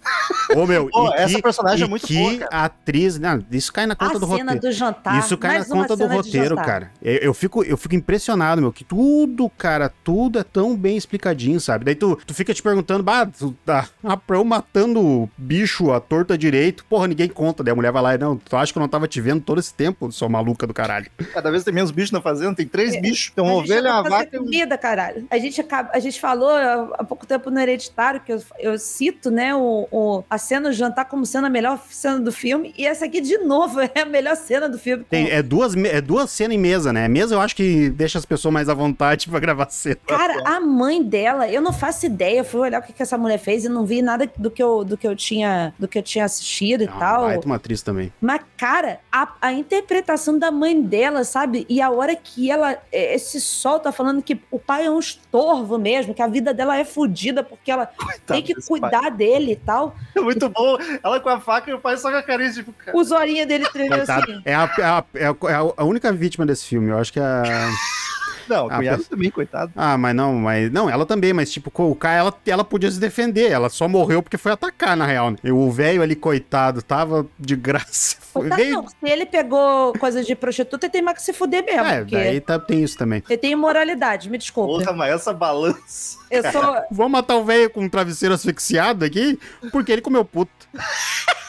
Ô, 0.55 0.65
meu, 0.65 0.89
Pô, 0.89 1.09
e 1.09 1.13
essa 1.15 1.35
que, 1.35 1.41
personagem 1.41 1.85
é 1.85 1.89
muito 1.89 2.07
que 2.07 2.15
boa, 2.15 2.37
cara. 2.37 2.65
atriz. 2.65 3.19
Não, 3.19 3.43
isso 3.51 3.71
cai 3.73 3.85
na 3.85 3.95
conta 3.95 4.17
a 4.17 4.19
do 4.19 4.27
cena 4.27 4.53
roteiro. 4.53 4.59
do 4.59 4.71
jantar. 4.71 5.19
Isso 5.19 5.37
cai 5.37 5.59
na 5.59 5.65
conta 5.65 5.95
do 5.95 6.07
roteiro, 6.07 6.55
cara. 6.55 6.91
Eu, 7.01 7.17
eu 7.17 7.33
fico, 7.33 7.63
eu 7.63 7.77
fico 7.77 7.95
impressionado, 7.95 8.61
meu, 8.61 8.71
que 8.71 8.83
tudo, 8.83 9.49
cara, 9.49 9.91
tudo 10.03 10.39
é 10.39 10.43
tão 10.43 10.75
bem 10.75 10.97
explicadinho, 10.97 11.59
sabe? 11.59 11.85
Daí 11.85 11.95
tu, 11.95 12.17
tu 12.25 12.33
fica 12.33 12.53
te 12.53 12.61
perguntando, 12.61 13.03
bah, 13.03 13.25
tu, 13.25 13.55
tá, 13.65 13.87
a 14.03 14.17
Pro 14.17 14.43
matando 14.43 15.29
bicho 15.37 15.91
à 15.91 15.99
torta 15.99 16.37
direito, 16.37 16.85
porra, 16.85 17.07
ninguém 17.07 17.27
conta. 17.27 17.63
Daí 17.63 17.71
a 17.71 17.75
mulher 17.75 17.91
vai 17.91 18.01
lá 18.01 18.15
e, 18.15 18.17
não, 18.17 18.37
tu 18.37 18.55
acha 18.55 18.71
que 18.71 18.77
eu 18.77 18.81
não 18.81 18.89
tava 18.89 19.07
te 19.07 19.19
vendo 19.21 19.41
todo 19.41 19.59
esse 19.59 19.73
tempo, 19.73 20.11
sua 20.11 20.29
maluca 20.29 20.65
do 20.65 20.73
caralho. 20.73 21.07
Cada 21.33 21.51
vez 21.51 21.63
tem 21.63 21.73
menos 21.73 21.91
bichos 21.91 22.11
na 22.11 22.21
fazenda, 22.21 22.55
tem 22.55 22.67
três 22.67 22.99
bichos. 22.99 23.31
Tem 23.35 23.43
uma 23.43 23.53
ovelha, 23.53 23.91
uma 23.91 24.03
vaca 24.03 24.37
comida, 24.37 24.77
caralho. 24.77 25.27
A 25.29 25.37
gente, 25.37 25.59
acaba, 25.61 25.89
a 25.93 25.99
gente 25.99 26.19
falou, 26.37 26.93
há, 26.97 27.03
pouco 27.03 27.25
tempo 27.25 27.49
no 27.49 27.59
Hereditário, 27.59 28.21
que 28.21 28.31
eu, 28.31 28.41
eu 28.59 28.77
cito, 28.77 29.31
né, 29.31 29.55
o, 29.55 29.87
o- 29.91 30.23
a 30.29 30.37
cena 30.37 30.69
do 30.69 30.75
jantar 30.75 31.05
como 31.05 31.25
sendo 31.25 31.47
a 31.47 31.49
melhor 31.49 31.79
cena 31.89 32.19
do 32.19 32.31
filme, 32.31 32.73
e 32.77 32.85
essa 32.85 33.05
aqui, 33.05 33.19
de 33.21 33.37
novo, 33.39 33.79
é 33.95 34.01
a 34.01 34.05
melhor 34.05 34.35
cena 34.35 34.69
do 34.69 34.77
filme. 34.77 35.03
Tem- 35.09 35.29
é, 35.29 35.41
duas, 35.41 35.75
é 35.75 35.99
duas 36.01 36.29
cenas 36.31 36.55
em 36.55 36.59
mesa, 36.59 36.93
né? 36.93 37.07
Mesa 37.07 37.35
eu 37.35 37.41
acho 37.41 37.55
que 37.55 37.89
deixa 37.89 38.17
as 38.19 38.25
pessoas 38.25 38.53
mais 38.53 38.69
à 38.69 38.73
vontade 38.73 39.27
pra 39.29 39.39
gravar 39.39 39.69
cena. 39.69 39.97
Cara, 40.05 40.43
a 40.45 40.59
mãe 40.59 41.01
dela, 41.03 41.47
eu 41.49 41.61
não 41.61 41.73
faço 41.73 42.05
ideia. 42.05 42.39
Eu 42.39 42.45
fui 42.45 42.61
olhar 42.61 42.79
o 42.81 42.83
que, 42.83 42.93
que 42.93 43.01
essa 43.01 43.17
mulher 43.17 43.37
fez 43.39 43.65
e 43.65 43.69
não 43.69 43.85
vi 43.85 44.01
nada 44.01 44.29
do 44.37 44.51
que 44.51 44.61
eu, 44.61 44.83
do 44.83 44.97
que 44.97 45.07
eu 45.07 45.15
tinha 45.15 45.73
do 45.79 45.87
que 45.87 45.97
eu 45.97 46.03
tinha 46.03 46.25
assistido 46.25 46.83
e 46.83 46.87
Ah, 46.87 46.95
tal. 46.99 47.21
Vai 47.25 47.37
uma 47.45 47.55
atriz 47.55 47.81
também. 47.81 48.11
Mas, 48.21 48.41
cara, 48.57 48.99
a, 49.11 49.33
a 49.41 49.53
interpretação 49.53 50.37
da 50.37 50.51
mãe 50.51 50.79
dela, 50.81 51.23
sabe? 51.23 51.65
E 51.69 51.81
a 51.81 51.89
hora 51.89 52.15
que 52.15 52.49
ela 52.51 52.77
eh, 52.91 53.17
se 53.17 53.39
solta 53.39 53.91
falando 53.91 54.21
que 54.21 54.39
o 54.51 54.59
pai 54.59 54.85
é 54.85 54.91
um 54.91 54.99
estorvo 54.99 55.77
mesmo, 55.77 56.13
que 56.13 56.21
a 56.21 56.26
vida 56.27 56.53
dela 56.53 56.77
é 56.77 56.85
fodida 56.85 57.43
porque 57.43 57.71
ela 57.71 57.89
tem 58.25 58.41
que 58.41 58.53
desse 58.53 58.69
pai. 58.69 58.79
cuidar 58.79 59.09
dele 59.09 59.53
e 59.53 59.55
tal. 59.55 59.95
É 60.15 60.19
muito 60.19 60.49
bom. 60.49 60.77
Ela 61.03 61.19
com 61.19 61.29
a 61.29 61.39
faca 61.39 61.69
e 61.69 61.73
o 61.73 61.79
pai 61.79 61.97
só 61.97 62.09
com 62.09 62.17
a 62.17 62.23
carinha, 62.23 62.51
tipo, 62.51 62.71
cara. 62.73 62.97
O 62.97 63.03
zorinho 63.03 63.45
dele 63.47 63.67
tremeu 63.69 63.97
Coitado. 63.97 64.31
assim. 64.31 64.41
É 64.45 64.55
a, 64.55 64.73
é, 64.77 64.83
a, 64.83 65.03
é, 65.13 65.25
a, 65.25 65.29
é 65.29 65.73
a 65.77 65.83
única 65.83 66.11
vítima 66.11 66.45
desse 66.45 66.65
filme. 66.65 66.89
Eu 66.89 66.97
acho 66.97 67.11
que 67.11 67.19
é 67.19 67.23
a. 68.53 68.57
Não, 68.57 68.67
Ah, 68.69 68.77
cunhado 68.77 68.97
mas- 68.99 69.07
também, 69.07 69.29
coitado. 69.31 69.71
Ah, 69.75 69.97
mas 69.97 70.15
não, 70.15 70.33
mas. 70.35 70.71
Não, 70.71 70.89
ela 70.89 71.05
também, 71.05 71.33
mas 71.33 71.51
tipo, 71.51 71.71
o 71.75 71.95
cara, 71.95 72.15
ela, 72.17 72.33
ela 72.45 72.63
podia 72.63 72.89
se 72.91 72.99
defender. 72.99 73.51
Ela 73.51 73.69
só 73.69 73.87
morreu 73.87 74.21
porque 74.23 74.37
foi 74.37 74.51
atacar, 74.51 74.95
na 74.97 75.05
real. 75.05 75.31
Né? 75.31 75.37
O 75.51 75.69
velho 75.71 76.01
ali, 76.01 76.15
coitado, 76.15 76.81
tava 76.81 77.25
de 77.39 77.55
graça. 77.55 78.17
Foi, 78.37 78.49
Tá, 78.49 78.55
veio- 78.55 78.73
não, 78.75 78.87
se 78.87 78.95
ele 79.03 79.25
pegou 79.25 79.93
coisa 79.93 80.23
de 80.23 80.35
prostituta, 80.35 80.85
ele 80.85 80.91
tem 80.93 81.01
mais 81.01 81.17
que 81.17 81.23
se 81.23 81.33
fuder 81.33 81.65
mesmo. 81.65 81.85
É, 81.87 81.99
porque 82.01 82.15
daí 82.15 82.39
tá- 82.39 82.59
tem 82.59 82.83
isso 82.83 82.95
também. 82.97 83.23
ele 83.27 83.37
tem 83.37 83.51
imoralidade, 83.53 84.29
me 84.29 84.37
desculpa. 84.37 84.83
Porra, 84.83 84.93
mas 84.95 85.13
essa 85.15 85.33
balança. 85.33 86.17
Eu 86.29 86.43
sou. 86.51 86.61
Vamos 86.91 87.11
matar 87.13 87.35
o 87.35 87.43
velho 87.43 87.67
com 87.69 87.81
um 87.81 87.89
travesseiro 87.89 88.35
asfixiado 88.35 89.03
aqui, 89.03 89.39
porque 89.71 89.91
ele 89.91 90.01
comeu 90.01 90.23
puto. 90.23 90.51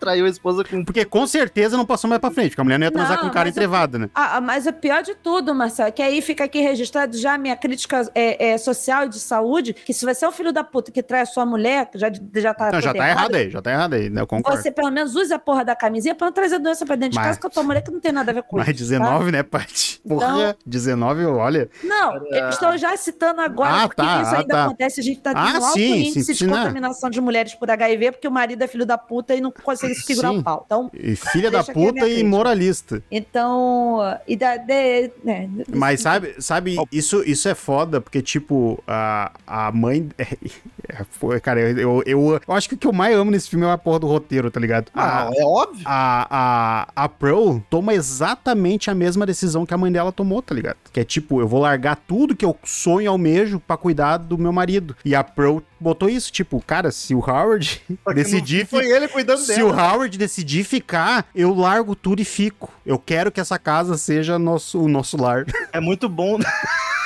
Traiu 0.00 0.24
a 0.24 0.28
esposa 0.28 0.64
com. 0.64 0.84
Porque 0.84 1.04
com 1.04 1.26
certeza 1.26 1.76
não 1.76 1.84
passou 1.84 2.08
mais 2.08 2.20
pra 2.20 2.30
frente, 2.30 2.50
porque 2.50 2.60
a 2.62 2.64
mulher 2.64 2.78
não 2.78 2.86
ia 2.86 2.90
transar 2.90 3.16
Não, 3.16 3.24
com 3.24 3.26
o 3.28 3.30
cara 3.30 3.46
mas 3.48 3.56
eu- 3.56 3.60
entrevado, 3.60 3.98
né? 3.98 4.10
Ah, 4.14 4.36
ah, 4.38 4.40
mas 4.40 4.66
o 4.66 4.72
pior 4.72 5.02
de 5.02 5.14
tudo, 5.14 5.54
Marcelo, 5.54 5.88
é 5.88 5.92
que 5.92 6.02
aí 6.02 6.22
fica 6.22 6.44
aqui 6.44 6.60
registrado 6.60 7.16
já 7.18 7.34
a 7.34 7.38
minha 7.38 7.54
crítica 7.56 8.10
é, 8.14 8.52
é, 8.52 8.58
social 8.58 9.04
e 9.04 9.08
de 9.10 9.20
saúde, 9.20 9.74
que 9.74 9.92
se 9.92 10.04
você 10.06 10.24
é 10.24 10.28
um 10.28 10.32
filho 10.32 10.52
da 10.52 10.64
puta 10.64 10.90
que 10.90 11.02
trai 11.02 11.20
a 11.20 11.26
sua 11.26 11.44
mulher, 11.44 11.86
que 11.90 11.98
já, 11.98 12.10
já 12.36 12.54
tá 12.54 12.72
Não, 12.72 12.80
já 12.80 12.94
tá 12.94 13.08
errado 13.08 13.34
aí, 13.34 13.50
já 13.50 13.60
tá 13.60 13.70
errado 13.70 13.94
aí, 13.94 14.08
né? 14.08 14.22
Eu 14.22 14.26
concordo. 14.26 14.60
Você 14.60 14.70
pelo 14.70 14.90
menos 14.90 15.14
use 15.14 15.32
a 15.34 15.38
porra 15.38 15.64
da 15.64 15.76
camisinha 15.76 16.14
pra 16.14 16.26
não 16.28 16.32
trazer 16.32 16.58
doença 16.58 16.86
pra 16.86 16.96
dentro 16.96 17.10
de 17.12 17.16
Mas- 17.16 17.26
casa 17.26 17.40
com 17.40 17.46
a 17.46 17.50
tua 17.50 17.62
mulher 17.62 17.82
que 17.82 17.90
não 17.90 18.00
tem 18.00 18.12
nada 18.12 18.30
a 18.30 18.34
ver 18.34 18.42
com 18.44 18.56
Mas 18.56 18.68
isso. 18.68 18.78
19, 18.78 19.30
né, 19.30 19.42
Paty? 19.42 20.00
Porra, 20.08 20.26
Então- 20.26 20.54
19, 20.64 21.24
olha. 21.26 21.66
tá? 21.66 21.72
Não, 21.84 22.26
eu 22.26 22.48
estou 22.48 22.76
já 22.78 22.96
citando 22.96 23.40
agora 23.42 23.70
Ah, 23.70 23.88
porque 23.88 24.00
tá, 24.02 24.22
isso 24.22 24.34
ah, 24.34 24.38
ainda 24.38 24.54
tá. 24.54 24.64
acontece, 24.64 25.00
a 25.00 25.02
gente 25.02 25.20
tá 25.20 25.32
Ah, 25.34 25.46
tendo 25.52 25.64
alto 25.64 25.74
sim, 25.78 25.94
índice 25.96 26.24
sim, 26.24 26.32
de 26.32 26.38
sim, 26.38 26.46
não. 26.46 26.56
contaminação 26.56 27.10
de 27.10 27.20
mulheres 27.20 27.54
por 27.54 27.70
HIV, 27.70 28.12
porque 28.12 28.26
o 28.28 28.30
marido 28.30 28.62
é 28.62 28.66
filho 28.66 28.86
da 28.86 28.96
puta 28.96 29.34
e 29.34 29.40
não 29.40 29.50
consegue 29.50 29.89
segurar 29.94 30.30
Sim. 30.30 30.38
o 30.38 30.42
pau. 30.42 30.62
Então, 30.66 30.90
E 30.94 31.16
filha 31.16 31.50
da 31.50 31.62
puta 31.64 32.00
e 32.00 32.02
crítica. 32.02 32.28
moralista. 32.28 33.02
então, 33.10 33.98
e 34.26 34.36
da, 34.36 34.56
de, 34.56 35.10
né, 35.24 35.48
Mas 35.74 36.00
sabe, 36.00 36.34
sabe 36.38 36.76
isso, 36.92 37.22
isso 37.26 37.48
é 37.48 37.54
foda, 37.54 38.00
porque, 38.00 38.20
tipo, 38.22 38.82
a, 38.86 39.32
a 39.46 39.72
mãe. 39.72 40.08
É, 40.92 41.04
foi, 41.08 41.38
cara, 41.38 41.60
eu, 41.60 41.78
eu, 41.78 42.02
eu, 42.04 42.40
eu 42.48 42.54
acho 42.54 42.68
que 42.68 42.74
o 42.74 42.78
que 42.78 42.84
eu 42.84 42.92
mais 42.92 43.14
amo 43.14 43.30
nesse 43.30 43.48
filme 43.48 43.64
é 43.64 43.70
a 43.70 43.78
porra 43.78 44.00
do 44.00 44.08
roteiro, 44.08 44.50
tá 44.50 44.58
ligado? 44.58 44.90
Ah, 44.92 45.28
A, 45.28 45.30
é 45.32 45.44
óbvio. 45.44 45.82
a, 45.86 46.86
a, 46.96 47.04
a 47.04 47.08
Pearl 47.08 47.58
toma 47.70 47.94
exatamente 47.94 48.90
a 48.90 48.94
mesma 48.94 49.24
decisão 49.24 49.64
que 49.64 49.72
a 49.72 49.78
mãe 49.78 49.92
dela 49.92 50.10
tomou, 50.10 50.42
tá 50.42 50.52
ligado? 50.52 50.78
Que 50.92 50.98
é 50.98 51.04
tipo, 51.04 51.40
eu 51.40 51.46
vou 51.46 51.60
largar 51.60 51.94
tudo 51.94 52.34
que 52.34 52.44
eu 52.44 52.56
sonho 52.64 53.02
e 53.02 53.06
almejo 53.06 53.60
pra 53.60 53.76
cuidar 53.76 54.16
do 54.16 54.36
meu 54.36 54.52
marido. 54.52 54.96
E 55.04 55.14
a 55.14 55.22
Pearl 55.22 55.58
botou 55.78 56.08
isso, 56.10 56.32
tipo, 56.32 56.60
cara, 56.66 56.90
se 56.90 57.14
o 57.14 57.20
Howard 57.20 57.80
decidir. 58.14 58.66
Foi 58.66 58.84
ele 58.90 59.06
cuidando 59.06 59.38
Se 59.38 59.62
o 59.62 59.70
dela. 59.70 59.79
Howard 59.80 60.16
decidir 60.18 60.64
ficar, 60.64 61.26
eu 61.34 61.54
largo 61.54 61.96
tudo 61.96 62.20
e 62.20 62.24
fico. 62.24 62.70
Eu 62.84 62.98
quero 62.98 63.32
que 63.32 63.40
essa 63.40 63.58
casa 63.58 63.96
seja 63.96 64.38
nosso, 64.38 64.80
o 64.80 64.88
nosso 64.88 65.16
lar. 65.16 65.46
É 65.72 65.80
muito 65.80 66.08
bom. 66.08 66.38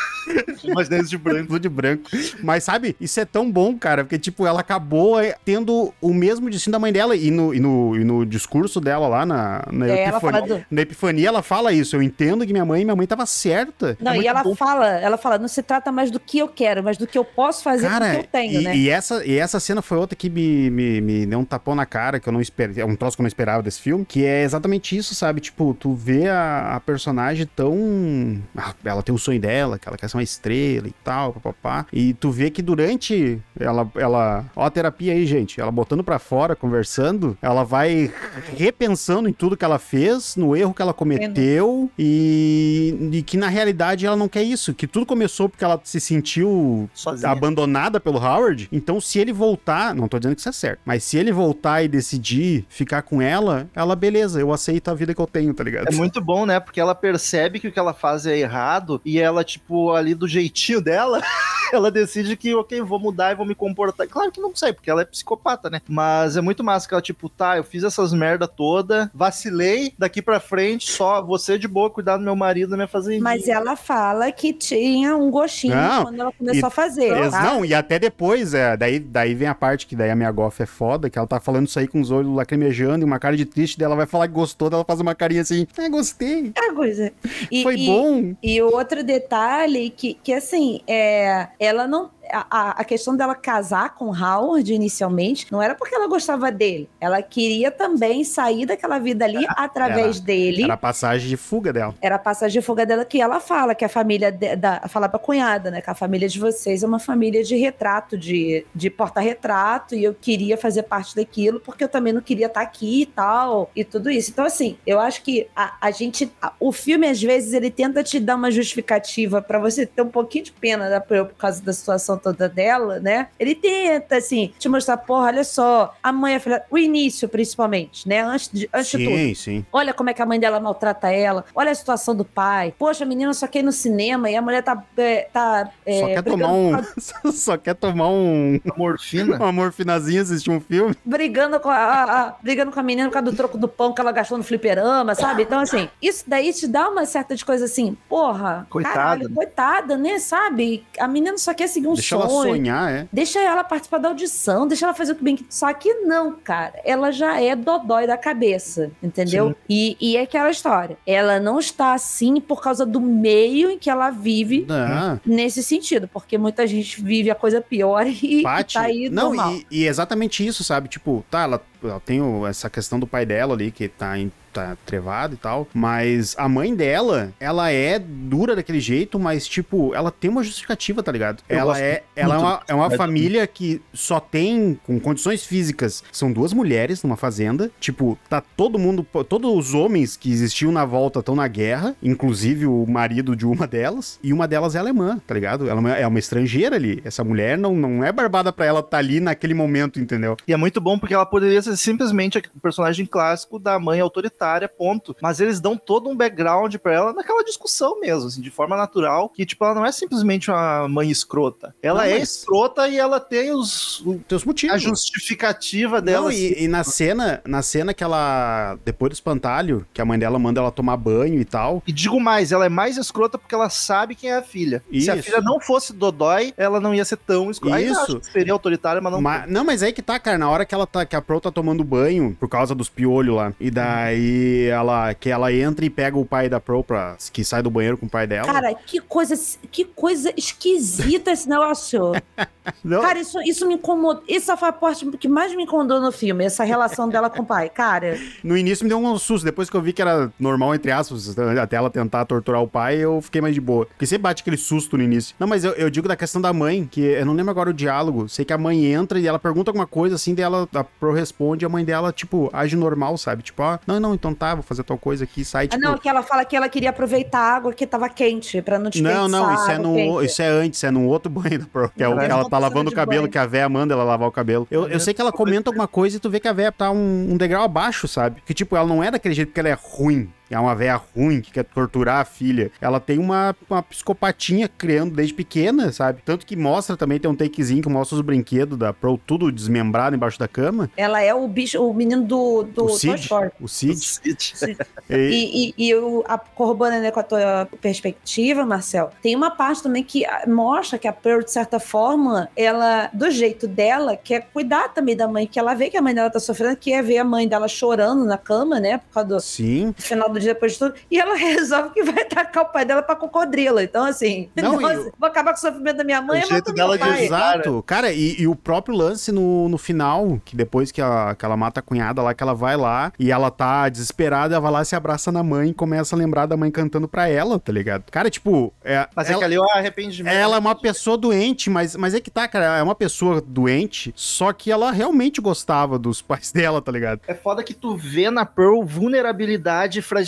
Imaginei 0.64 1.00
isso 1.00 1.10
de 1.10 1.18
branco. 1.18 1.46
Tudo 1.48 1.60
de 1.60 1.68
branco. 1.68 2.02
Mas 2.42 2.64
sabe, 2.64 2.96
isso 3.00 3.20
é 3.20 3.24
tão 3.24 3.50
bom, 3.50 3.76
cara, 3.76 4.04
porque, 4.04 4.18
tipo, 4.18 4.46
ela 4.46 4.60
acabou 4.60 5.18
é, 5.20 5.34
tendo 5.44 5.92
o 6.00 6.12
mesmo 6.14 6.48
destino 6.50 6.72
da 6.72 6.78
mãe 6.78 6.92
dela. 6.92 7.14
E 7.16 7.30
no, 7.30 7.54
e 7.54 7.60
no, 7.60 7.96
e 7.96 8.04
no 8.04 8.24
discurso 8.24 8.80
dela 8.80 9.06
lá 9.08 9.26
na, 9.26 9.64
na, 9.70 9.86
É, 9.86 10.04
ela 10.04 10.18
epifania, 10.18 10.20
fala 10.20 10.46
do- 10.58 10.64
na 10.70 10.80
epifania, 10.82 11.28
ela 11.28 11.42
fala 11.42 11.72
isso. 11.72 11.96
Eu 11.96 12.02
entendo 12.02 12.46
que 12.46 12.52
minha 12.52 12.64
mãe, 12.64 12.84
minha 12.84 12.96
mãe 12.96 13.06
tava 13.06 13.26
certa. 13.26 13.96
Não, 14.00 14.12
É 14.12 14.18
e 14.18 14.26
ela 14.26 14.42
bom. 14.42 14.54
fala, 14.54 14.86
ela 14.88 15.16
fala, 15.18 15.38
não 15.38 15.48
se 15.48 15.62
trata 15.62 15.90
mais 15.92 16.10
do 16.10 16.18
que 16.20 16.38
eu 16.38 16.48
quero, 16.48 16.82
mas 16.82 16.96
do 16.96 17.06
que 17.06 17.18
eu 17.18 17.24
posso 17.24 17.62
fazer 17.62 17.88
com 17.88 17.96
o 17.96 18.00
que 18.10 18.16
eu 18.16 18.24
tenho, 18.24 18.60
e, 18.60 18.64
né? 18.64 18.76
e 18.76 18.88
essa, 18.88 19.24
e 19.24 19.36
essa 19.38 19.60
cena 19.60 19.82
foi 19.82 19.98
outra 19.98 20.16
que 20.16 20.30
me, 20.30 20.70
me, 20.70 21.00
me 21.00 21.26
deu 21.26 21.38
um 21.38 21.44
tapão 21.44 21.74
na 21.74 21.86
cara, 21.86 22.18
que 22.20 22.28
eu 22.28 22.32
não 22.32 22.40
esperava. 22.40 22.80
É 22.80 22.84
um 22.84 22.96
troço 22.96 23.16
que 23.16 23.20
eu 23.20 23.24
não 23.24 23.28
esperava 23.28 23.62
desse 23.62 23.80
filme, 23.80 24.04
que 24.04 24.24
é 24.24 24.42
exatamente 24.42 24.96
isso, 24.96 25.14
sabe? 25.14 25.40
Tipo, 25.40 25.74
tu 25.78 25.92
vê 25.94 26.28
a, 26.28 26.76
a 26.76 26.80
personagem 26.80 27.48
tão. 27.54 28.40
ah, 28.56 28.74
ela 28.84 29.02
tem 29.02 29.14
o 29.14 29.18
sonho 29.18 29.40
dela, 29.40 29.78
que 29.78 29.88
ela 29.88 29.96
quer 29.98 30.08
ser 30.14 30.16
uma 30.16 30.22
estrela 30.22 30.88
e 30.88 30.94
tal, 31.02 31.32
papapá. 31.32 31.86
E 31.92 32.14
tu 32.14 32.30
vê 32.30 32.50
que 32.50 32.62
durante 32.62 33.40
ela. 33.58 33.90
ela 33.96 34.44
ó, 34.54 34.64
a 34.64 34.70
terapia 34.70 35.12
aí, 35.12 35.26
gente. 35.26 35.60
Ela 35.60 35.70
botando 35.70 36.04
pra 36.04 36.18
fora, 36.18 36.54
conversando, 36.54 37.36
ela 37.42 37.64
vai 37.64 38.12
repensando 38.56 39.28
em 39.28 39.32
tudo 39.32 39.56
que 39.56 39.64
ela 39.64 39.78
fez, 39.78 40.36
no 40.36 40.56
erro 40.56 40.72
que 40.72 40.82
ela 40.82 40.94
cometeu 40.94 41.90
e, 41.98 43.10
e 43.12 43.22
que 43.22 43.36
na 43.36 43.48
realidade 43.48 44.06
ela 44.06 44.16
não 44.16 44.28
quer 44.28 44.42
isso. 44.42 44.72
Que 44.72 44.86
tudo 44.86 45.06
começou 45.06 45.48
porque 45.48 45.64
ela 45.64 45.80
se 45.82 46.00
sentiu 46.00 46.88
Sozinha. 46.94 47.30
abandonada 47.30 47.98
pelo 47.98 48.18
Howard. 48.18 48.68
Então, 48.70 49.00
se 49.00 49.18
ele 49.18 49.32
voltar, 49.32 49.94
não 49.94 50.08
tô 50.08 50.18
dizendo 50.18 50.34
que 50.34 50.40
isso 50.40 50.48
é 50.48 50.52
certo, 50.52 50.80
mas 50.84 51.02
se 51.04 51.16
ele 51.16 51.32
voltar 51.32 51.82
e 51.82 51.88
decidir 51.88 52.64
ficar 52.68 53.02
com 53.02 53.20
ela, 53.20 53.68
ela, 53.74 53.96
beleza, 53.96 54.40
eu 54.40 54.52
aceito 54.52 54.88
a 54.88 54.94
vida 54.94 55.14
que 55.14 55.20
eu 55.20 55.26
tenho, 55.26 55.52
tá 55.52 55.64
ligado? 55.64 55.88
É 55.88 55.94
muito 55.94 56.20
bom, 56.20 56.46
né? 56.46 56.60
Porque 56.60 56.80
ela 56.80 56.94
percebe 56.94 57.58
que 57.58 57.68
o 57.68 57.72
que 57.72 57.78
ela 57.78 57.94
faz 57.94 58.26
é 58.26 58.38
errado 58.38 59.00
e 59.04 59.18
ela, 59.18 59.42
tipo, 59.42 59.90
ali 60.04 60.14
do 60.14 60.28
jeitinho 60.28 60.80
dela, 60.80 61.20
ela 61.72 61.90
decide 61.90 62.36
que, 62.36 62.54
ok, 62.54 62.80
vou 62.82 62.98
mudar 63.00 63.32
e 63.32 63.34
vou 63.34 63.46
me 63.46 63.54
comportar. 63.54 64.06
Claro 64.06 64.30
que 64.30 64.40
não 64.40 64.54
sei, 64.54 64.72
porque 64.72 64.90
ela 64.90 65.02
é 65.02 65.04
psicopata, 65.04 65.68
né? 65.70 65.80
Mas 65.88 66.36
é 66.36 66.40
muito 66.40 66.62
massa 66.62 66.86
que 66.86 66.94
ela, 66.94 67.02
tipo, 67.02 67.28
tá, 67.28 67.56
eu 67.56 67.64
fiz 67.64 67.82
essas 67.82 68.12
merda 68.12 68.46
toda, 68.46 69.10
vacilei, 69.14 69.92
daqui 69.98 70.20
pra 70.22 70.38
frente, 70.38 70.90
só 70.90 71.22
você 71.22 71.58
de 71.58 71.66
boa, 71.66 71.90
cuidar 71.90 72.16
do 72.16 72.22
meu 72.22 72.36
marido, 72.36 72.70
da 72.70 72.76
minha 72.76 72.86
fazendinha. 72.88 73.22
Mas 73.22 73.48
ela 73.48 73.74
fala 73.76 74.30
que 74.30 74.52
tinha 74.52 75.16
um 75.16 75.30
gostinho 75.30 75.74
Não, 75.74 76.02
quando 76.04 76.20
ela 76.20 76.32
começou 76.32 76.60
e- 76.62 76.64
a 76.66 76.70
fazer. 76.70 77.30
Tá? 77.30 77.42
Não, 77.42 77.64
e 77.64 77.74
até 77.74 77.98
depois, 77.98 78.54
é, 78.54 78.76
daí, 78.76 78.98
daí 79.00 79.34
vem 79.34 79.48
a 79.48 79.54
parte 79.54 79.86
que 79.86 79.96
daí 79.96 80.10
a 80.10 80.16
minha 80.16 80.30
gofa 80.30 80.62
é 80.62 80.66
foda, 80.66 81.08
que 81.10 81.18
ela 81.18 81.26
tá 81.26 81.40
falando 81.40 81.66
isso 81.66 81.78
aí 81.78 81.88
com 81.88 82.00
os 82.00 82.10
olhos 82.10 82.34
lacrimejando 82.34 83.04
e 83.04 83.06
uma 83.06 83.18
cara 83.18 83.36
de 83.36 83.44
triste, 83.44 83.78
daí 83.78 83.86
ela 83.86 83.96
vai 83.96 84.06
falar 84.06 84.28
que 84.28 84.34
gostou, 84.34 84.68
daí 84.70 84.76
ela 84.76 84.84
faz 84.84 85.00
uma 85.00 85.14
carinha 85.14 85.42
assim, 85.42 85.66
é, 85.78 85.88
gostei, 85.88 86.52
É 86.54 86.72
coisa. 86.72 87.12
E, 87.50 87.62
foi 87.62 87.76
e- 87.76 87.86
bom. 87.86 88.34
E 88.42 88.60
o 88.62 88.66
outro 88.74 89.02
detalhe 89.02 89.90
que, 89.96 90.14
que 90.14 90.32
assim, 90.32 90.80
é, 90.86 91.48
ela 91.58 91.86
não. 91.86 92.10
A, 92.34 92.80
a- 92.80 92.84
questão 92.84 93.16
dela 93.16 93.34
casar 93.34 93.94
com 93.94 94.06
Howard 94.14 94.72
inicialmente 94.72 95.46
não 95.50 95.62
era 95.62 95.74
porque 95.74 95.94
ela 95.94 96.06
gostava 96.08 96.50
dele. 96.52 96.88
Ela 97.00 97.22
queria 97.22 97.70
também 97.70 98.24
sair 98.24 98.66
daquela 98.66 98.98
vida 98.98 99.24
ali 99.24 99.44
através 99.56 100.20
dele. 100.20 100.62
Era 100.64 100.74
a 100.74 100.76
passagem 100.76 101.28
de 101.28 101.36
fuga 101.36 101.72
dela. 101.72 101.94
Era 102.02 102.14
a 102.16 102.18
passagem 102.18 102.60
de 102.60 102.66
fuga 102.66 102.84
dela 102.86 103.04
que 103.04 103.20
ela 103.20 103.40
fala, 103.40 103.74
que 103.74 103.84
a 103.84 103.88
família 103.88 104.30
de- 104.30 104.56
da. 104.56 104.82
Fala 104.88 105.08
pra 105.08 105.18
cunhada, 105.18 105.70
né? 105.70 105.80
Que 105.80 105.90
a 105.90 105.94
família 105.94 106.28
de 106.28 106.38
vocês 106.38 106.82
é 106.82 106.86
uma 106.86 106.98
família 106.98 107.42
de 107.42 107.56
retrato, 107.56 108.16
de, 108.18 108.66
de 108.74 108.90
porta-retrato, 108.90 109.94
e 109.94 110.04
eu 110.04 110.14
queria 110.14 110.56
fazer 110.56 110.82
parte 110.84 111.14
daquilo, 111.16 111.60
porque 111.60 111.84
eu 111.84 111.88
também 111.88 112.12
não 112.12 112.20
queria 112.20 112.46
estar 112.46 112.60
aqui 112.60 113.02
e 113.02 113.06
tal, 113.06 113.70
e 113.74 113.84
tudo 113.84 114.10
isso. 114.10 114.30
Então, 114.30 114.44
assim, 114.44 114.76
eu 114.86 114.98
acho 115.00 115.22
que 115.22 115.46
a, 115.54 115.74
a 115.80 115.90
gente. 115.90 116.30
a- 116.40 116.52
o 116.60 116.72
filme, 116.72 117.06
às 117.08 117.20
vezes, 117.22 117.52
ele 117.52 117.70
tenta 117.70 118.02
te 118.02 118.18
dar 118.20 118.36
uma 118.36 118.50
justificativa 118.50 119.40
pra 119.40 119.58
você 119.58 119.86
ter 119.86 120.02
um 120.02 120.08
pouquinho 120.08 120.44
de 120.44 120.52
pena 120.52 120.88
da 120.88 121.00
Pearl 121.00 121.26
por 121.26 121.36
causa 121.36 121.62
da 121.62 121.72
situação 121.72 122.18
toda 122.32 122.48
dela, 122.48 122.98
né? 123.00 123.28
Ele 123.38 123.54
tenta, 123.54 124.16
assim, 124.16 124.52
te 124.58 124.68
mostrar, 124.68 124.96
porra, 124.96 125.26
olha 125.26 125.44
só, 125.44 125.94
a 126.02 126.12
mãe, 126.12 126.34
a 126.36 126.40
filha, 126.40 126.62
o 126.70 126.78
início, 126.78 127.28
principalmente, 127.28 128.08
né? 128.08 128.22
Antes 128.22 128.50
de, 128.52 128.68
antes 128.72 128.90
de 128.90 129.04
tudo. 129.04 129.16
Sim, 129.16 129.34
sim. 129.34 129.66
Olha 129.72 129.92
como 129.94 130.10
é 130.10 130.14
que 130.14 130.22
a 130.22 130.26
mãe 130.26 130.40
dela 130.40 130.58
maltrata 130.60 131.10
ela. 131.10 131.44
Olha 131.54 131.70
a 131.70 131.74
situação 131.74 132.14
do 132.14 132.24
pai. 132.24 132.74
Poxa, 132.78 133.04
a 133.04 133.06
menina 133.06 133.32
só 133.34 133.46
quer 133.46 133.60
ir 133.60 133.62
no 133.62 133.72
cinema 133.72 134.30
e 134.30 134.36
a 134.36 134.42
mulher 134.42 134.62
tá. 134.62 134.82
é, 134.96 135.28
tá 135.32 135.70
é, 135.86 136.00
Só 136.00 136.06
quer 136.06 136.22
brigando, 136.22 136.42
tomar 136.42 136.52
um. 136.54 136.74
a, 136.74 137.32
Só 137.32 137.56
quer 137.56 137.74
tomar 137.74 138.08
um. 138.08 138.60
Morfina? 138.76 139.36
Uma 139.44 139.52
morfinazinha, 139.52 140.22
assistir 140.22 140.50
um 140.50 140.60
filme. 140.60 140.94
brigando, 141.04 141.58
com 141.60 141.68
a, 141.68 141.76
a- 141.76 142.20
a- 142.28 142.34
brigando 142.42 142.72
com 142.72 142.80
a 142.80 142.82
menina 142.82 143.08
por 143.08 143.14
causa 143.14 143.30
do 143.30 143.36
troco 143.36 143.58
do 143.58 143.68
pão 143.68 143.92
que 143.92 144.00
ela 144.00 144.12
gastou 144.12 144.38
no 144.38 144.44
fliperama, 144.44 145.14
sabe? 145.14 145.42
Então, 145.42 145.60
assim, 145.60 145.88
isso 146.00 146.24
daí 146.26 146.52
te 146.52 146.66
dá 146.66 146.88
uma 146.88 147.04
certa 147.06 147.34
de 147.36 147.44
coisa 147.44 147.64
assim, 147.66 147.96
porra, 148.08 148.66
Coitada, 148.70 148.94
caralho, 148.94 149.28
né? 149.28 149.34
coitada, 149.34 149.96
né? 149.96 150.18
Sabe? 150.18 150.86
A 150.98 151.06
menina 151.08 151.36
só 151.38 151.52
quer 151.54 151.68
seguir 151.68 151.88
um 151.88 151.94
Deixa 151.94 152.13
Deixa 152.18 152.32
ela 152.34 152.42
sonhar, 152.42 152.92
é. 152.92 153.08
Deixa 153.12 153.40
ela 153.40 153.64
participar 153.64 153.98
da 153.98 154.08
audição, 154.08 154.66
deixa 154.66 154.86
ela 154.86 154.94
fazer 154.94 155.12
o 155.12 155.16
que 155.16 155.24
bem 155.24 155.36
que. 155.36 155.46
Só 155.48 155.72
que 155.72 155.92
não, 155.94 156.32
cara. 156.32 156.74
Ela 156.84 157.10
já 157.10 157.40
é 157.40 157.54
dodói 157.54 158.06
da 158.06 158.16
cabeça, 158.16 158.90
entendeu? 159.02 159.54
E, 159.68 159.96
e 160.00 160.16
é 160.16 160.22
aquela 160.22 160.50
história. 160.50 160.96
Ela 161.06 161.38
não 161.40 161.58
está 161.58 161.94
assim 161.94 162.40
por 162.40 162.62
causa 162.62 162.84
do 162.86 163.00
meio 163.00 163.70
em 163.70 163.78
que 163.78 163.90
ela 163.90 164.10
vive 164.10 164.66
Ah, 164.70 165.18
nesse 165.24 165.62
sentido, 165.62 166.08
porque 166.08 166.36
muita 166.38 166.66
gente 166.66 167.02
vive 167.02 167.30
a 167.30 167.34
coisa 167.34 167.60
pior 167.60 168.06
e, 168.06 168.40
e 168.40 168.42
Paty, 168.42 168.74
tá 168.74 168.82
aí 168.82 169.08
não, 169.08 169.24
normal. 169.34 169.54
e, 169.54 169.66
e 169.70 169.86
exatamente 169.86 170.46
isso, 170.46 170.62
sabe? 170.64 170.88
Tipo, 170.88 171.24
tá, 171.30 171.42
ela, 171.42 171.62
ela 171.82 172.00
tem 172.00 172.20
essa 172.48 172.68
questão 172.70 172.98
do 172.98 173.06
pai 173.06 173.24
dela 173.26 173.54
ali, 173.54 173.70
que 173.70 173.88
tá, 173.88 174.18
em, 174.18 174.30
tá 174.54 174.76
trevado 174.86 175.34
e 175.34 175.36
tal, 175.36 175.66
mas 175.74 176.34
a 176.38 176.48
mãe 176.48 176.74
dela, 176.74 177.32
ela 177.40 177.70
é 177.70 177.98
dura 177.98 178.54
daquele 178.56 178.80
jeito, 178.80 179.18
mas, 179.18 179.46
tipo, 179.48 179.94
ela 179.94 180.10
tem 180.10 180.30
uma 180.30 180.42
justificativa, 180.44 181.02
tá 181.02 181.10
ligado? 181.12 181.42
Eu 181.48 181.58
ela 181.58 181.80
é, 181.80 182.02
ela 182.14 182.34
é 182.34 182.38
uma, 182.38 182.60
é 182.68 182.74
uma 182.74 182.90
família 182.90 183.46
que 183.46 183.82
só 183.92 184.20
tem, 184.20 184.78
com 184.86 184.98
condições 185.00 185.44
físicas, 185.44 186.02
são 186.12 186.32
duas 186.32 186.52
mulheres 186.52 187.02
numa 187.02 187.16
fazenda, 187.16 187.70
tipo, 187.80 188.18
tá 188.28 188.40
todo 188.40 188.78
mundo, 188.78 189.04
todos 189.28 189.50
os 189.52 189.74
homens 189.74 190.16
que 190.16 190.30
existiam 190.30 190.70
na 190.70 190.84
volta 190.84 191.18
estão 191.20 191.34
na 191.34 191.48
guerra, 191.48 191.96
inclusive 192.02 192.66
o 192.66 192.86
marido 192.86 193.34
de 193.34 193.44
uma 193.46 193.66
delas, 193.66 194.18
e 194.22 194.32
uma 194.32 194.46
delas 194.46 194.74
é 194.74 194.78
alemã, 194.78 195.20
tá 195.26 195.34
ligado? 195.34 195.68
Ela 195.68 195.78
é 195.98 196.06
uma- 196.06 196.16
é 196.16 196.18
estrangeira 196.18 196.76
ali, 196.76 197.02
essa 197.04 197.24
mulher 197.24 197.58
não, 197.58 197.74
não 197.74 198.04
é 198.04 198.12
barbada 198.12 198.52
pra 198.52 198.64
ela 198.64 198.80
estar 198.80 198.98
ali 198.98 199.18
naquele 199.20 199.52
momento, 199.54 199.98
entendeu? 200.00 200.36
E 200.46 200.52
é 200.52 200.56
muito 200.56 200.80
bom 200.80 200.98
porque 200.98 201.12
ela 201.14 201.26
poderia 201.26 201.60
ser 201.60 201.76
simplesmente 201.76 202.38
o 202.54 202.60
personagem 202.60 203.04
clássico 203.04 203.58
da 203.58 203.78
mãe 203.78 204.00
autoritária, 204.00 204.43
ponto. 204.68 205.16
Mas 205.22 205.40
eles 205.40 205.60
dão 205.60 205.76
todo 205.76 206.08
um 206.08 206.16
background 206.16 206.74
pra 206.76 206.92
ela 206.94 207.12
naquela 207.12 207.42
discussão 207.44 208.00
mesmo, 208.00 208.28
assim, 208.28 208.40
de 208.40 208.50
forma 208.50 208.76
natural, 208.76 209.28
que 209.30 209.44
tipo, 209.46 209.64
ela 209.64 209.74
não 209.74 209.86
é 209.86 209.92
simplesmente 209.92 210.50
uma 210.50 210.88
mãe 210.88 211.10
escrota. 211.10 211.74
Ela 211.82 212.00
Não, 212.04 212.10
é 212.10 212.18
mas- 212.18 212.30
escrota 212.36 212.88
e 212.88 212.98
ela 212.98 213.18
tem 213.20 213.52
os 213.52 214.00
o- 214.00 214.18
Teus 214.28 214.44
motivos. 214.44 214.74
a 214.74 214.78
justificativa 214.78 216.00
dela. 216.00 216.22
Não, 216.22 216.28
assim. 216.28 216.38
e, 216.56 216.64
e 216.64 216.68
na 216.68 216.84
cena, 216.84 217.40
na 217.46 217.62
cena 217.62 217.94
que 217.94 218.02
ela, 218.04 218.76
depois 218.84 219.10
do 219.10 219.14
espantalho, 219.14 219.86
que 219.92 220.00
a 220.00 220.04
mãe 220.04 220.18
dela 220.18 220.38
manda 220.38 220.60
ela 220.60 220.70
tomar 220.70 220.96
banho 220.96 221.40
e 221.40 221.44
tal, 221.44 221.82
E 221.86 221.92
digo 221.92 222.20
mais, 222.20 222.52
ela 222.52 222.66
é 222.66 222.68
mais 222.68 222.96
escrota 222.96 223.38
porque 223.38 223.54
ela 223.54 223.70
sabe 223.70 224.14
quem 224.14 224.30
é 224.30 224.36
a 224.36 224.42
filha. 224.42 224.82
Se 224.92 225.10
a 225.10 225.16
Isso. 225.16 225.24
filha 225.24 225.40
não 225.40 225.60
fosse 225.60 225.92
Dodói, 225.92 226.52
ela 226.56 226.80
não 226.80 226.94
ia 226.94 227.04
ser 227.04 227.16
tão 227.16 227.50
escrota. 227.50 227.80
Isso. 227.80 228.20
seria 228.32 228.52
autoritária, 228.52 229.00
mas 229.00 229.12
não. 229.12 229.20
Ma- 229.20 229.46
Não, 229.46 229.64
mas 229.64 229.82
aí 229.82 229.92
que 229.92 230.02
tá, 230.02 230.18
cara. 230.18 230.38
Na 230.38 230.48
hora 230.50 230.64
que 230.64 230.74
ela 230.74 230.86
tá, 230.86 231.04
que 231.04 231.14
a 231.16 231.22
Pro 231.22 231.40
tá 231.40 231.50
tomando 231.50 231.84
banho 231.84 232.36
por 232.38 232.48
causa 232.48 232.74
dos 232.74 232.88
piolhos 232.88 233.36
lá. 233.36 233.52
E 233.60 233.70
daí 233.70 234.33
ela 234.70 235.14
que 235.14 235.30
ela 235.30 235.52
entra 235.52 235.84
e 235.84 235.90
pega 235.90 236.16
o 236.16 236.24
pai 236.24 236.48
da 236.48 236.60
Pro 236.60 236.82
pra, 236.82 237.16
que 237.32 237.44
sai 237.44 237.62
do 237.62 237.70
banheiro 237.70 237.96
com 237.96 238.06
o 238.06 238.10
pai 238.10 238.26
dela. 238.26 238.46
Cara, 238.46 238.74
que 238.74 239.00
coisa, 239.00 239.34
que 239.70 239.84
coisa 239.84 240.32
esquisita 240.36 241.32
esse 241.32 241.48
negócio. 241.48 242.12
Cara, 243.02 243.18
isso, 243.18 243.38
isso 243.42 243.66
me 243.66 243.74
incomodou. 243.74 244.22
Essa 244.28 244.56
foi 244.56 244.68
a 244.68 244.72
parte 244.72 245.06
que 245.18 245.28
mais 245.28 245.54
me 245.54 245.64
incomodou 245.64 246.00
no 246.00 246.10
filme, 246.10 246.44
essa 246.44 246.64
relação 246.64 247.08
dela 247.08 247.28
com 247.28 247.42
o 247.42 247.46
pai. 247.46 247.68
Cara, 247.68 248.18
no 248.42 248.56
início 248.56 248.84
me 248.84 248.88
deu 248.88 248.98
um 248.98 249.18
susto. 249.18 249.44
Depois 249.44 249.68
que 249.68 249.76
eu 249.76 249.82
vi 249.82 249.92
que 249.92 250.00
era 250.00 250.32
normal, 250.38 250.74
entre 250.74 250.90
aspas, 250.90 251.36
até 251.38 251.76
ela 251.76 251.90
tentar 251.90 252.24
torturar 252.24 252.62
o 252.62 252.68
pai, 252.68 252.96
eu 252.96 253.20
fiquei 253.20 253.40
mais 253.40 253.54
de 253.54 253.60
boa. 253.60 253.86
Porque 253.86 254.06
sempre 254.06 254.22
bate 254.22 254.42
aquele 254.42 254.56
susto 254.56 254.96
no 254.96 255.02
início. 255.02 255.34
Não, 255.38 255.46
mas 255.46 255.64
eu, 255.64 255.72
eu 255.72 255.90
digo 255.90 256.08
da 256.08 256.16
questão 256.16 256.40
da 256.40 256.52
mãe, 256.52 256.88
que 256.90 257.00
eu 257.00 257.26
não 257.26 257.34
lembro 257.34 257.50
agora 257.50 257.70
o 257.70 257.74
diálogo. 257.74 258.28
Sei 258.28 258.44
que 258.44 258.52
a 258.52 258.58
mãe 258.58 258.86
entra 258.86 259.18
e 259.18 259.26
ela 259.26 259.38
pergunta 259.38 259.70
alguma 259.70 259.86
coisa 259.86 260.14
assim, 260.14 260.34
daí 260.34 260.44
ela 260.44 260.68
a 260.74 260.84
Pro 260.84 261.12
responde 261.12 261.64
e 261.64 261.66
a 261.66 261.68
mãe 261.68 261.84
dela, 261.84 262.12
tipo, 262.12 262.48
age 262.52 262.76
normal, 262.76 263.16
sabe? 263.18 263.42
Tipo, 263.42 263.62
ah, 263.62 263.80
não, 263.86 264.00
não, 264.00 264.16
então 264.24 264.34
tá, 264.34 264.54
vou 264.54 264.62
fazer 264.62 264.82
tal 264.82 264.96
coisa 264.96 265.24
aqui, 265.24 265.44
sai, 265.44 265.66
ah, 265.66 265.68
tipo. 265.68 265.82
não, 265.82 265.98
que 265.98 266.08
ela 266.08 266.22
fala 266.22 266.44
que 266.44 266.56
ela 266.56 266.68
queria 266.68 266.90
aproveitar 266.90 267.38
a 267.38 267.56
água 267.56 267.72
que 267.72 267.86
tava 267.86 268.08
quente, 268.08 268.62
pra 268.62 268.78
não 268.78 268.90
desperdiçar 268.90 269.28
Não, 269.28 269.46
não, 269.46 269.54
isso 269.54 269.70
é, 269.70 269.78
no, 269.78 269.94
quente. 269.94 270.24
isso 270.24 270.42
é 270.42 270.48
antes, 270.48 270.84
é 270.84 270.90
no 270.90 271.06
outro 271.06 271.30
banho 271.30 271.68
que 271.94 272.02
é 272.02 272.08
o 272.08 272.16
que 272.18 272.24
ela 272.24 272.48
tá 272.48 272.58
lavando 272.58 272.90
o 272.90 272.94
cabelo, 272.94 273.22
banho. 273.22 273.32
que 273.32 273.38
a 273.38 273.46
véia 273.46 273.68
manda 273.68 273.92
ela 273.92 274.04
lavar 274.04 274.28
o 274.28 274.32
cabelo. 274.32 274.66
Eu, 274.70 274.88
eu 274.88 274.98
sei 274.98 275.12
que 275.12 275.20
ela 275.20 275.32
comenta 275.32 275.68
alguma 275.70 275.86
coisa 275.86 276.16
e 276.16 276.20
tu 276.20 276.30
vê 276.30 276.40
que 276.40 276.48
a 276.48 276.52
véia 276.52 276.72
tá 276.72 276.90
um, 276.90 277.32
um 277.32 277.36
degrau 277.36 277.62
abaixo, 277.62 278.08
sabe? 278.08 278.42
Que 278.46 278.54
tipo, 278.54 278.74
ela 278.76 278.86
não 278.86 279.02
é 279.02 279.10
daquele 279.10 279.34
jeito 279.34 279.52
que 279.52 279.60
ela 279.60 279.68
é 279.68 279.76
ruim. 279.78 280.30
É 280.54 280.58
uma 280.58 280.74
véia 280.74 281.00
ruim 281.16 281.40
que 281.40 281.50
quer 281.50 281.64
torturar 281.64 282.20
a 282.20 282.24
filha. 282.24 282.70
Ela 282.80 283.00
tem 283.00 283.18
uma, 283.18 283.54
uma 283.68 283.82
psicopatinha 283.82 284.68
criando 284.68 285.14
desde 285.14 285.34
pequena, 285.34 285.90
sabe? 285.92 286.20
Tanto 286.24 286.46
que 286.46 286.54
mostra 286.56 286.96
também, 286.96 287.18
tem 287.18 287.30
um 287.30 287.34
takezinho 287.34 287.82
que 287.82 287.88
mostra 287.88 288.14
os 288.16 288.22
brinquedos 288.22 288.78
da 288.78 288.92
Pro 288.92 289.18
tudo 289.18 289.50
desmembrado 289.50 290.14
embaixo 290.14 290.38
da 290.38 290.46
cama. 290.46 290.90
Ela 290.96 291.20
é 291.20 291.34
o 291.34 291.46
bicho, 291.48 291.82
o 291.82 291.92
menino 291.92 292.22
do, 292.22 292.62
do 292.62 292.84
o 292.84 292.86
Toy 292.86 292.98
Cid. 292.98 293.20
Story. 293.20 293.50
O 293.60 293.68
Cid. 293.68 293.94
E- 295.10 295.14
E, 295.14 295.68
e, 295.68 295.74
e 295.76 295.90
eu, 295.90 296.24
a, 296.26 296.38
corroborando 296.38 297.02
né, 297.02 297.10
com 297.10 297.20
a 297.20 297.22
tua 297.22 297.68
perspectiva, 297.80 298.64
Marcel, 298.64 299.10
tem 299.22 299.34
uma 299.36 299.50
parte 299.50 299.82
também 299.82 300.02
que 300.02 300.24
ah, 300.24 300.44
mostra 300.46 300.98
que 300.98 301.06
a 301.08 301.12
Pearl, 301.12 301.42
de 301.42 301.50
certa 301.50 301.78
forma, 301.80 302.48
ela, 302.56 303.10
do 303.12 303.30
jeito 303.30 303.66
dela, 303.66 304.16
quer 304.16 304.48
cuidar 304.52 304.88
também 304.94 305.16
da 305.16 305.26
mãe, 305.28 305.46
que 305.46 305.58
ela 305.58 305.74
vê 305.74 305.90
que 305.90 305.96
a 305.96 306.02
mãe 306.02 306.14
dela 306.14 306.30
tá 306.30 306.40
sofrendo, 306.40 306.76
que 306.76 306.92
é 306.92 307.02
ver 307.02 307.18
a 307.18 307.24
mãe 307.24 307.46
dela 307.48 307.68
chorando 307.68 308.24
na 308.24 308.38
cama, 308.38 308.78
né, 308.80 308.98
por 308.98 309.12
causa 309.14 309.28
do 309.28 309.40
Sim. 309.40 309.94
final 309.98 310.30
do 310.30 310.40
depois 310.44 310.72
de 310.72 310.78
tudo, 310.78 310.94
e 311.10 311.18
ela 311.18 311.34
resolve 311.36 311.90
que 311.90 312.02
vai 312.02 312.24
tacar 312.24 312.64
o 312.64 312.66
pai 312.66 312.84
dela 312.84 313.02
pra 313.02 313.16
cocodrila. 313.16 313.82
Então, 313.82 314.04
assim, 314.04 314.48
Não, 314.56 314.80
nossa, 314.80 315.00
o- 315.00 315.12
vou 315.18 315.28
acabar 315.28 315.52
com 315.52 315.58
o 315.58 315.60
sofrimento 315.60 315.96
da 315.98 316.04
minha 316.04 316.20
mãe, 316.22 316.40
O 316.40 316.44
eu 316.44 316.48
jeito 316.48 316.72
dela 316.72 316.96
de 316.98 317.24
Exato. 317.24 317.82
Cara, 317.86 318.12
e, 318.12 318.40
e 318.40 318.46
o 318.48 318.54
próprio 318.56 318.96
lance 318.96 319.30
no, 319.32 319.68
no 319.68 319.78
final, 319.78 320.40
que 320.44 320.56
depois 320.56 320.90
que 320.92 321.00
ela, 321.00 321.34
que 321.34 321.44
ela 321.44 321.56
mata 321.56 321.80
a 321.80 321.82
cunhada 321.82 322.22
lá, 322.22 322.34
que 322.34 322.42
ela 322.42 322.54
vai 322.54 322.76
lá 322.76 323.12
e 323.18 323.30
ela 323.30 323.50
tá 323.50 323.88
desesperada, 323.88 324.54
ela 324.54 324.60
vai 324.62 324.72
lá, 324.72 324.84
se 324.84 324.94
abraça 324.96 325.30
na 325.32 325.42
mãe 325.42 325.70
e 325.70 325.74
começa 325.74 326.14
a 326.14 326.18
lembrar 326.18 326.46
da 326.46 326.56
mãe 326.56 326.70
cantando 326.70 327.06
pra 327.08 327.28
ela, 327.28 327.58
tá 327.58 327.72
ligado? 327.72 328.04
Cara, 328.10 328.28
tipo, 328.30 328.72
é, 328.84 329.06
Mas 329.14 329.28
é 329.28 329.32
ela, 329.32 329.38
que 329.38 329.44
ali 329.44 329.58
o 329.58 329.64
arrependimento. 329.70 330.32
ela 330.34 330.56
é 330.56 330.58
uma 330.58 330.74
pessoa 330.74 331.16
doente, 331.16 331.70
mas, 331.70 331.96
mas 331.96 332.14
é 332.14 332.20
que 332.20 332.30
tá, 332.30 332.46
cara, 332.48 332.78
é 332.78 332.82
uma 332.82 332.94
pessoa 332.94 333.40
doente, 333.40 334.12
só 334.16 334.52
que 334.52 334.70
ela 334.70 334.90
realmente 334.90 335.40
gostava 335.40 335.98
dos 335.98 336.20
pais 336.22 336.50
dela, 336.52 336.80
tá 336.82 336.90
ligado? 336.92 337.20
É 337.26 337.34
foda 337.34 337.62
que 337.62 337.74
tu 337.74 337.96
vê 337.96 338.30
na 338.30 338.44
Pearl 338.44 338.82
vulnerabilidade 338.84 339.98
e 339.98 340.02
fragilidade, 340.02 340.23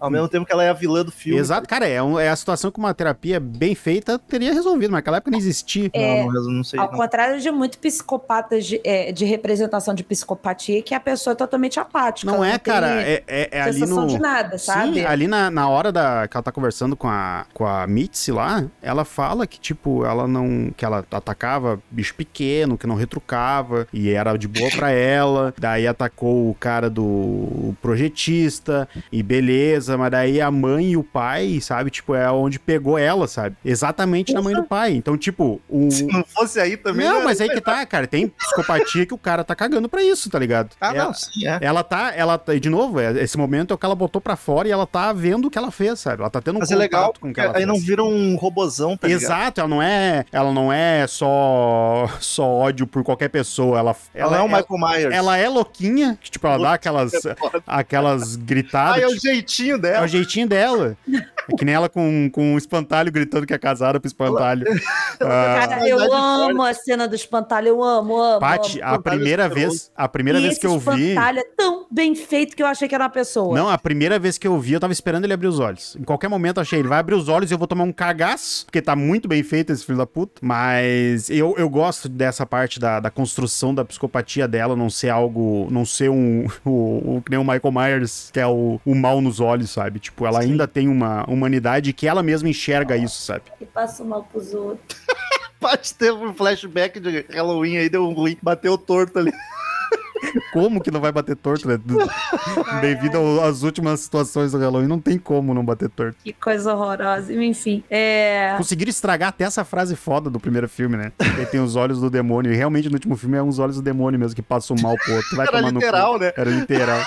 ao 0.00 0.10
mesmo 0.10 0.28
tempo 0.28 0.46
que 0.46 0.52
ela 0.52 0.64
é 0.64 0.70
a 0.70 0.72
vilã 0.72 1.04
do 1.04 1.12
filme. 1.12 1.38
Exato, 1.38 1.68
cara, 1.68 1.86
é, 1.86 2.02
um- 2.02 2.18
é 2.18 2.28
a 2.28 2.36
situação 2.36 2.70
que 2.70 2.78
uma 2.78 2.92
terapia 2.94 3.38
bem 3.40 3.74
feita 3.74 4.18
teria 4.18 4.52
resolvido, 4.52 4.90
mas 4.90 4.98
naquela 4.98 5.18
época 5.18 5.30
não 5.30 5.38
existia. 5.38 5.90
Não, 5.94 6.32
não, 6.32 6.42
não 6.50 6.64
sei. 6.64 6.78
Ao 6.78 6.90
não. 6.90 6.98
contrário 6.98 7.40
de 7.40 7.50
muito 7.50 7.78
psicopatas 7.78 8.64
de, 8.66 8.80
é, 8.84 9.12
de 9.12 9.24
representação 9.24 9.94
de 9.94 10.02
psicopatia, 10.02 10.82
que 10.82 10.94
a 10.94 11.00
pessoa 11.00 11.32
é 11.32 11.36
totalmente 11.36 11.78
apática. 11.78 12.30
Não 12.30 12.44
é, 12.44 12.58
cara, 12.58 13.02
é, 13.02 13.22
é, 13.26 13.48
é 13.52 13.62
ali 13.62 13.80
sensação 13.80 14.02
no... 14.02 14.08
de 14.08 14.18
nada, 14.18 14.58
sabe? 14.58 14.94
Sim, 14.94 15.04
ali 15.04 15.26
na, 15.26 15.50
na 15.50 15.68
hora 15.68 15.90
da, 15.92 16.26
que 16.28 16.36
ela 16.36 16.42
tá 16.42 16.52
conversando 16.52 16.96
com 16.96 17.08
a, 17.08 17.46
com 17.52 17.66
a 17.66 17.86
Mitzi 17.86 18.32
lá, 18.32 18.64
ela 18.82 19.04
fala 19.04 19.46
que, 19.46 19.58
tipo, 19.58 20.04
ela 20.04 20.26
não. 20.26 20.72
que 20.76 20.84
ela 20.84 21.04
atacava 21.10 21.80
bicho 21.90 22.14
pequeno, 22.14 22.76
que 22.76 22.86
não 22.86 22.94
retrucava, 22.94 23.86
e 23.92 24.10
era 24.10 24.36
de 24.36 24.48
boa 24.48 24.70
pra 24.70 24.90
ela. 24.90 25.54
Daí 25.58 25.86
atacou 25.86 26.50
o 26.50 26.54
cara 26.54 26.88
do 26.90 27.74
projetista, 27.80 28.88
e 29.10 29.19
beleza, 29.22 29.96
mas 29.96 30.10
daí 30.10 30.40
a 30.40 30.50
mãe 30.50 30.92
e 30.92 30.96
o 30.96 31.02
pai, 31.04 31.58
sabe, 31.60 31.90
tipo, 31.90 32.14
é 32.14 32.30
onde 32.30 32.58
pegou 32.58 32.98
ela, 32.98 33.26
sabe? 33.28 33.56
Exatamente 33.64 34.32
na 34.32 34.42
mãe 34.42 34.54
do 34.54 34.64
pai. 34.64 34.92
Então, 34.94 35.16
tipo, 35.16 35.60
o. 35.68 35.90
Se 35.90 36.04
não 36.06 36.24
fosse 36.24 36.58
aí 36.60 36.76
também. 36.76 37.06
Não, 37.06 37.18
né? 37.18 37.24
mas 37.24 37.40
aí 37.40 37.48
que 37.48 37.60
tá, 37.60 37.84
cara. 37.86 38.06
Tem 38.06 38.28
psicopatia 38.28 39.06
que 39.06 39.14
o 39.14 39.18
cara 39.18 39.42
tá 39.44 39.54
cagando 39.54 39.88
pra 39.88 40.02
isso, 40.02 40.28
tá 40.30 40.38
ligado? 40.38 40.70
Ah, 40.80 40.94
Ela- 40.94 41.04
não, 41.04 41.14
sim, 41.14 41.46
é. 41.46 41.58
ela 41.60 41.82
tá, 41.82 42.12
ela 42.14 42.38
tá, 42.38 42.54
e 42.54 42.60
de 42.60 42.68
novo, 42.70 42.98
é- 43.00 43.22
esse 43.22 43.36
momento 43.38 43.72
é 43.72 43.74
o 43.74 43.78
que 43.78 43.84
ela 43.86 43.94
botou 43.94 44.20
pra 44.20 44.36
fora 44.36 44.68
e 44.68 44.70
ela 44.70 44.86
tá 44.86 45.12
vendo 45.12 45.46
o 45.46 45.50
que 45.50 45.58
ela 45.58 45.70
fez, 45.70 46.00
sabe? 46.00 46.20
Ela 46.22 46.30
tá 46.30 46.40
tendo 46.40 46.56
um 46.56 46.60
Mas 46.60 46.70
é 46.70 46.76
legal, 46.76 47.12
com 47.20 47.30
o 47.30 47.32
que 47.34 47.40
ela 47.40 47.50
aí 47.50 47.56
fez. 47.56 47.66
não 47.66 47.78
vira 47.78 48.02
um 48.04 48.36
robozão, 48.36 48.96
tá 48.96 49.06
ligado? 49.06 49.22
Exato, 49.22 49.60
ela 49.60 49.68
não 49.68 49.82
é, 49.82 50.24
ela 50.32 50.52
não 50.52 50.72
é 50.72 51.06
só 51.06 52.08
só 52.20 52.44
ódio 52.44 52.86
por 52.86 53.02
qualquer 53.02 53.28
pessoa, 53.28 53.78
ela 53.78 53.96
Ela, 54.14 54.38
é 54.38 54.40
o 54.40 54.46
Michael 54.48 54.66
Myers. 54.78 55.14
ela 55.14 55.36
é 55.36 55.48
louquinha, 55.48 56.18
que, 56.20 56.30
tipo, 56.30 56.46
ela 56.46 56.58
dá 56.58 56.72
aquelas 56.74 57.12
É 57.24 57.34
aquelas 57.66 58.34
Ah, 58.36 58.38
gritadas, 58.42 59.09
é 59.10 59.16
o 59.16 59.20
jeitinho 59.20 59.74
é 59.76 59.78
dela. 59.78 60.04
o 60.04 60.08
jeitinho 60.08 60.46
dela. 60.48 60.96
É 61.48 61.56
que 61.56 61.64
nem 61.64 61.74
ela 61.74 61.88
com, 61.88 62.28
com 62.32 62.54
um 62.54 62.58
espantalho 62.58 63.10
gritando 63.12 63.46
que 63.46 63.54
é 63.54 63.58
casada 63.58 64.00
pro 64.00 64.08
espantalho. 64.08 64.66
Ah, 65.22 65.66
Cara, 65.68 65.86
eu 65.86 65.98
Verdade 65.98 66.50
amo 66.50 66.62
a 66.62 66.72
cena 66.72 67.06
do 67.06 67.14
espantalho, 67.14 67.68
eu 67.68 67.84
amo, 67.84 68.16
amo. 68.18 68.40
Paty, 68.40 68.80
a 68.80 68.98
primeira 68.98 69.42
espantalho 69.44 69.68
vez, 69.70 69.92
a 69.94 70.08
primeira 70.08 70.38
e 70.38 70.42
vez 70.42 70.58
que 70.58 70.66
eu 70.66 70.78
vi. 70.78 71.08
espantalho 71.10 71.38
é 71.40 71.44
tão 71.54 71.86
bem 71.90 72.14
feito 72.14 72.56
que 72.56 72.62
eu 72.62 72.66
achei 72.66 72.88
que 72.88 72.94
era 72.94 73.04
uma 73.04 73.10
pessoa. 73.10 73.54
Não, 73.54 73.68
a 73.68 73.76
primeira 73.76 74.18
vez 74.18 74.38
que 74.38 74.46
eu 74.46 74.58
vi, 74.58 74.72
eu 74.72 74.80
tava 74.80 74.94
esperando 74.94 75.24
ele 75.24 75.34
abrir 75.34 75.48
os 75.48 75.58
olhos. 75.58 75.94
Em 75.96 76.04
qualquer 76.04 76.28
momento 76.28 76.56
eu 76.56 76.62
achei, 76.62 76.78
ele 76.78 76.88
vai 76.88 77.00
abrir 77.00 77.14
os 77.16 77.28
olhos 77.28 77.50
e 77.50 77.54
eu 77.54 77.58
vou 77.58 77.66
tomar 77.66 77.84
um 77.84 77.92
cagaço, 77.92 78.64
porque 78.64 78.80
tá 78.80 78.96
muito 78.96 79.28
bem 79.28 79.42
feito 79.42 79.72
esse 79.72 79.84
filho 79.84 79.98
da 79.98 80.06
puta. 80.06 80.40
Mas 80.40 81.28
eu, 81.28 81.54
eu 81.58 81.68
gosto 81.68 82.08
dessa 82.08 82.46
parte 82.46 82.80
da, 82.80 82.98
da 82.98 83.10
construção 83.10 83.74
da 83.74 83.84
psicopatia 83.84 84.48
dela 84.48 84.74
não 84.74 84.88
ser 84.88 85.10
algo, 85.10 85.68
não 85.70 85.84
ser 85.84 86.08
um, 86.08 86.46
o, 86.64 87.16
o 87.16 87.22
que 87.22 87.30
nem 87.30 87.38
o 87.38 87.44
Michael 87.44 87.72
Myers, 87.72 88.30
que 88.32 88.40
é 88.40 88.46
o, 88.46 88.80
o 88.86 88.94
mal 88.94 89.20
nos 89.20 89.38
olhos, 89.38 89.70
sabe? 89.70 89.98
Tipo, 89.98 90.24
ela 90.24 90.40
ainda 90.40 90.66
tem 90.66 90.88
uma 90.88 91.24
humanidade 91.32 91.92
que 91.92 92.06
ela 92.06 92.22
mesma 92.22 92.48
enxerga 92.48 92.96
isso, 92.96 93.22
sabe? 93.22 93.44
E 93.60 93.64
passa 93.66 94.04
mal 94.04 94.24
pros 94.24 94.52
outros. 94.54 95.00
Paty 95.60 95.94
teve 95.94 96.16
um 96.16 96.32
flashback 96.32 96.98
de 96.98 97.26
Halloween 97.30 97.76
aí, 97.76 97.88
deu 97.88 98.08
um 98.08 98.14
ruim, 98.14 98.36
bateu 98.42 98.78
torto 98.78 99.18
ali. 99.18 99.32
Como 100.52 100.80
que 100.80 100.90
não 100.90 101.00
vai 101.00 101.10
bater 101.10 101.34
torto, 101.36 101.66
né? 101.66 101.78
Devido 102.80 103.40
às 103.40 103.62
últimas 103.62 104.00
situações 104.00 104.52
do 104.52 104.58
Halloween, 104.58 104.86
não 104.86 105.00
tem 105.00 105.18
como 105.18 105.54
não 105.54 105.64
bater 105.64 105.88
torto. 105.88 106.16
Que 106.22 106.32
coisa 106.32 106.74
horrorosa. 106.74 107.32
Enfim, 107.32 107.82
é. 107.90 108.54
Conseguiram 108.56 108.90
estragar 108.90 109.30
até 109.30 109.44
essa 109.44 109.64
frase 109.64 109.96
foda 109.96 110.28
do 110.28 110.38
primeiro 110.38 110.68
filme, 110.68 110.96
né? 110.96 111.12
Que 111.18 111.46
tem 111.46 111.60
os 111.60 111.74
olhos 111.74 112.00
do 112.00 112.10
demônio. 112.10 112.52
E 112.52 112.56
realmente 112.56 112.88
no 112.88 112.94
último 112.94 113.16
filme 113.16 113.38
é 113.38 113.42
uns 113.42 113.58
olhos 113.58 113.76
do 113.76 113.82
demônio 113.82 114.20
mesmo 114.20 114.36
que 114.36 114.42
passam 114.42 114.76
mal 114.80 114.94
pro 114.96 115.14
outro. 115.14 115.36
Vai 115.36 115.46
Era 115.46 115.56
tomar 115.56 115.72
no 115.72 115.80
cu. 115.80 115.86
literal, 115.86 116.18
né? 116.18 116.32
Era 116.36 116.50
literal. 116.50 117.00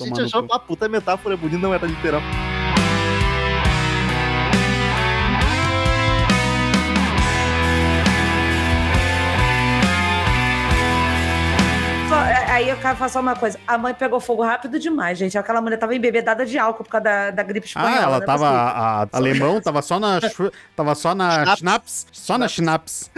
A 0.00 0.04
gente 0.04 0.20
achou 0.20 0.42
cu. 0.42 0.48
que 0.48 0.54
a 0.54 0.58
puta 0.60 0.88
metáfora 0.88 1.36
bonita 1.36 1.58
não 1.58 1.74
era 1.74 1.86
literal. 1.86 2.22
É, 12.78 12.82
quero 12.82 12.96
falar 12.96 13.08
só 13.08 13.20
uma 13.20 13.34
coisa. 13.36 13.58
A 13.66 13.76
mãe 13.76 13.94
pegou 13.94 14.20
fogo 14.20 14.42
rápido 14.42 14.78
demais, 14.78 15.18
gente. 15.18 15.36
Aquela 15.36 15.60
mulher 15.60 15.76
tava 15.78 15.94
embebedada 15.94 16.44
de 16.46 16.58
álcool 16.58 16.84
por 16.84 16.90
causa 16.90 17.04
da, 17.04 17.30
da 17.30 17.42
gripe 17.42 17.66
espanhola. 17.66 17.92
Ah, 17.92 18.02
ela 18.02 18.16
não 18.16 18.22
é 18.22 18.26
tava. 18.26 18.48
A, 18.48 19.02
a 19.02 19.08
alemão 19.12 19.60
tava 19.60 19.82
só 19.82 19.98
na. 19.98 20.20
Tava 20.76 20.94
só 20.94 21.14
na 21.14 21.56
Schnapps. 21.56 21.58
schnapps. 21.58 22.06
Só 22.12 22.38
na 22.38 22.48
schnapps. 22.48 23.10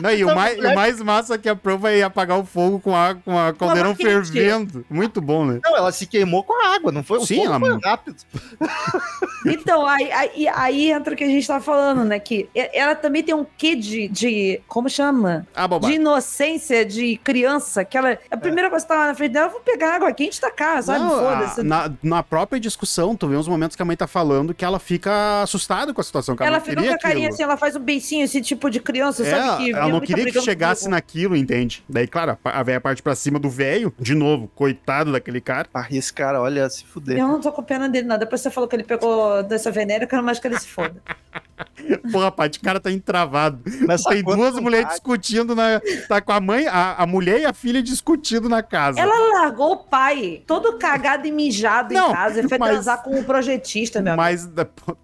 Não, 0.00 0.10
e 0.10 0.24
o 0.24 0.34
mais, 0.34 0.58
o 0.58 0.74
mais 0.74 1.00
massa 1.02 1.34
é 1.34 1.38
que 1.38 1.48
a 1.48 1.56
prova 1.56 1.90
ia 1.92 2.06
apagar 2.06 2.38
o 2.38 2.44
fogo 2.44 2.78
com 2.78 2.94
a, 2.94 3.14
com 3.14 3.38
a 3.38 3.52
caldeirão 3.54 3.94
fervendo. 3.94 4.84
Muito 4.90 5.20
bom, 5.20 5.44
né? 5.46 5.60
Não, 5.64 5.76
ela 5.76 5.90
se 5.90 6.06
queimou 6.06 6.42
com 6.44 6.52
a 6.52 6.74
água, 6.74 6.92
não 6.92 7.02
foi? 7.02 7.18
O 7.18 7.26
Sim, 7.26 7.36
fogo 7.36 7.46
ela- 7.46 7.60
foi 7.60 7.78
rápido. 7.82 8.16
Então, 9.48 9.86
aí, 9.86 10.10
aí, 10.10 10.48
aí 10.48 10.90
entra 10.90 11.14
o 11.14 11.16
que 11.16 11.22
a 11.22 11.28
gente 11.28 11.46
tava 11.46 11.62
falando, 11.62 12.04
né? 12.04 12.18
Que 12.18 12.48
ela 12.54 12.96
também 12.96 13.22
tem 13.22 13.32
um 13.32 13.46
quê 13.56 13.76
de. 13.76 14.08
de 14.08 14.60
como 14.66 14.88
chama? 14.90 15.46
Ah. 15.54 15.68
De 15.78 15.92
inocência, 15.92 16.84
de 16.84 17.16
criança, 17.18 17.84
que 17.84 17.96
ela. 17.96 18.18
A 18.28 18.36
primeira 18.36 18.68
que 18.84 18.88
tava 18.88 19.06
na 19.06 19.14
frente 19.14 19.32
dela, 19.32 19.46
eu 19.46 19.50
vou 19.52 19.60
pegar 19.60 19.94
água 19.96 20.12
quente 20.12 20.40
da 20.40 20.50
casa, 20.50 20.92
sabe? 20.94 21.04
Não, 21.04 21.18
Foda-se. 21.18 21.62
na, 21.62 21.90
na 22.02 22.22
própria 22.22 22.58
discussão, 22.60 23.16
tu 23.16 23.26
vê 23.28 23.36
uns 23.36 23.48
momentos 23.48 23.76
que 23.76 23.82
a 23.82 23.84
mãe 23.84 23.96
tá 23.96 24.06
falando 24.06 24.52
que 24.54 24.64
ela 24.64 24.78
fica 24.78 25.42
assustada 25.42 25.94
com 25.94 26.00
a 26.00 26.04
situação, 26.04 26.36
que 26.36 26.42
ela, 26.42 26.56
Ela 26.56 26.60
fica 26.64 26.76
com 26.82 26.90
a 26.92 26.98
carinha 26.98 27.26
aquilo. 27.28 27.34
assim, 27.34 27.42
ela 27.42 27.56
faz 27.56 27.76
um 27.76 27.80
beicinho, 27.80 28.24
esse 28.24 28.40
tipo 28.40 28.68
de 28.70 28.80
criança, 28.80 29.24
É, 29.26 29.30
sabe? 29.30 29.64
Que 29.64 29.70
ela 29.72 29.88
não 29.88 30.00
tá 30.00 30.06
queria 30.06 30.26
que 30.32 30.40
chegasse 30.40 30.82
comigo. 30.82 30.94
naquilo, 30.96 31.36
entende? 31.36 31.84
Daí, 31.88 32.06
claro, 32.06 32.36
a 32.44 32.56
a 32.56 32.62
véia 32.62 32.80
parte 32.80 33.02
pra 33.02 33.14
cima 33.14 33.38
do 33.38 33.48
velho, 33.50 33.92
de 33.98 34.14
novo, 34.14 34.50
coitado 34.54 35.12
daquele 35.12 35.40
cara. 35.40 35.68
Ah, 35.74 35.86
esse 35.90 36.12
cara, 36.12 36.40
olha, 36.40 36.68
se 36.70 36.84
fuder. 36.84 37.18
Eu 37.18 37.28
não 37.28 37.40
tô 37.40 37.52
com 37.52 37.62
pena 37.62 37.88
dele, 37.88 38.06
não. 38.08 38.18
Depois 38.18 38.40
você 38.40 38.50
falou 38.50 38.66
que 38.68 38.74
ele 38.74 38.82
pegou 38.84 39.42
dessa 39.42 39.70
venérea, 39.70 40.04
eu 40.04 40.08
quero 40.08 40.22
mais 40.22 40.38
que 40.38 40.46
ele 40.48 40.58
se 40.58 40.66
foda. 40.66 40.94
Porra, 42.10 42.30
Paty, 42.32 42.58
o 42.58 42.62
cara 42.62 42.80
tá 42.80 42.90
entravado. 42.90 43.60
Mas 43.86 44.02
Tem 44.02 44.22
duas 44.22 44.54
mulheres 44.58 44.88
discutindo 44.88 45.54
na. 45.54 45.80
Tá 46.08 46.20
com 46.20 46.32
a 46.32 46.40
mãe, 46.40 46.66
a, 46.66 46.94
a 47.02 47.06
mulher 47.06 47.40
e 47.40 47.44
a 47.44 47.52
filha 47.52 47.82
discutindo 47.82 48.48
na 48.48 48.62
casa. 48.66 49.00
Ela 49.00 49.40
largou 49.40 49.72
o 49.72 49.76
pai, 49.76 50.42
todo 50.46 50.74
cagado 50.78 51.26
e 51.26 51.32
mijado 51.32 51.94
Não, 51.94 52.10
em 52.10 52.12
casa, 52.14 52.40
e 52.40 52.48
foi 52.48 52.58
mas- 52.58 52.70
transar 52.70 53.02
com 53.02 53.18
um 53.18 53.24
projetista, 53.24 54.00
meu 54.02 54.12
amigo. 54.14 54.22
Mas, 54.22 54.48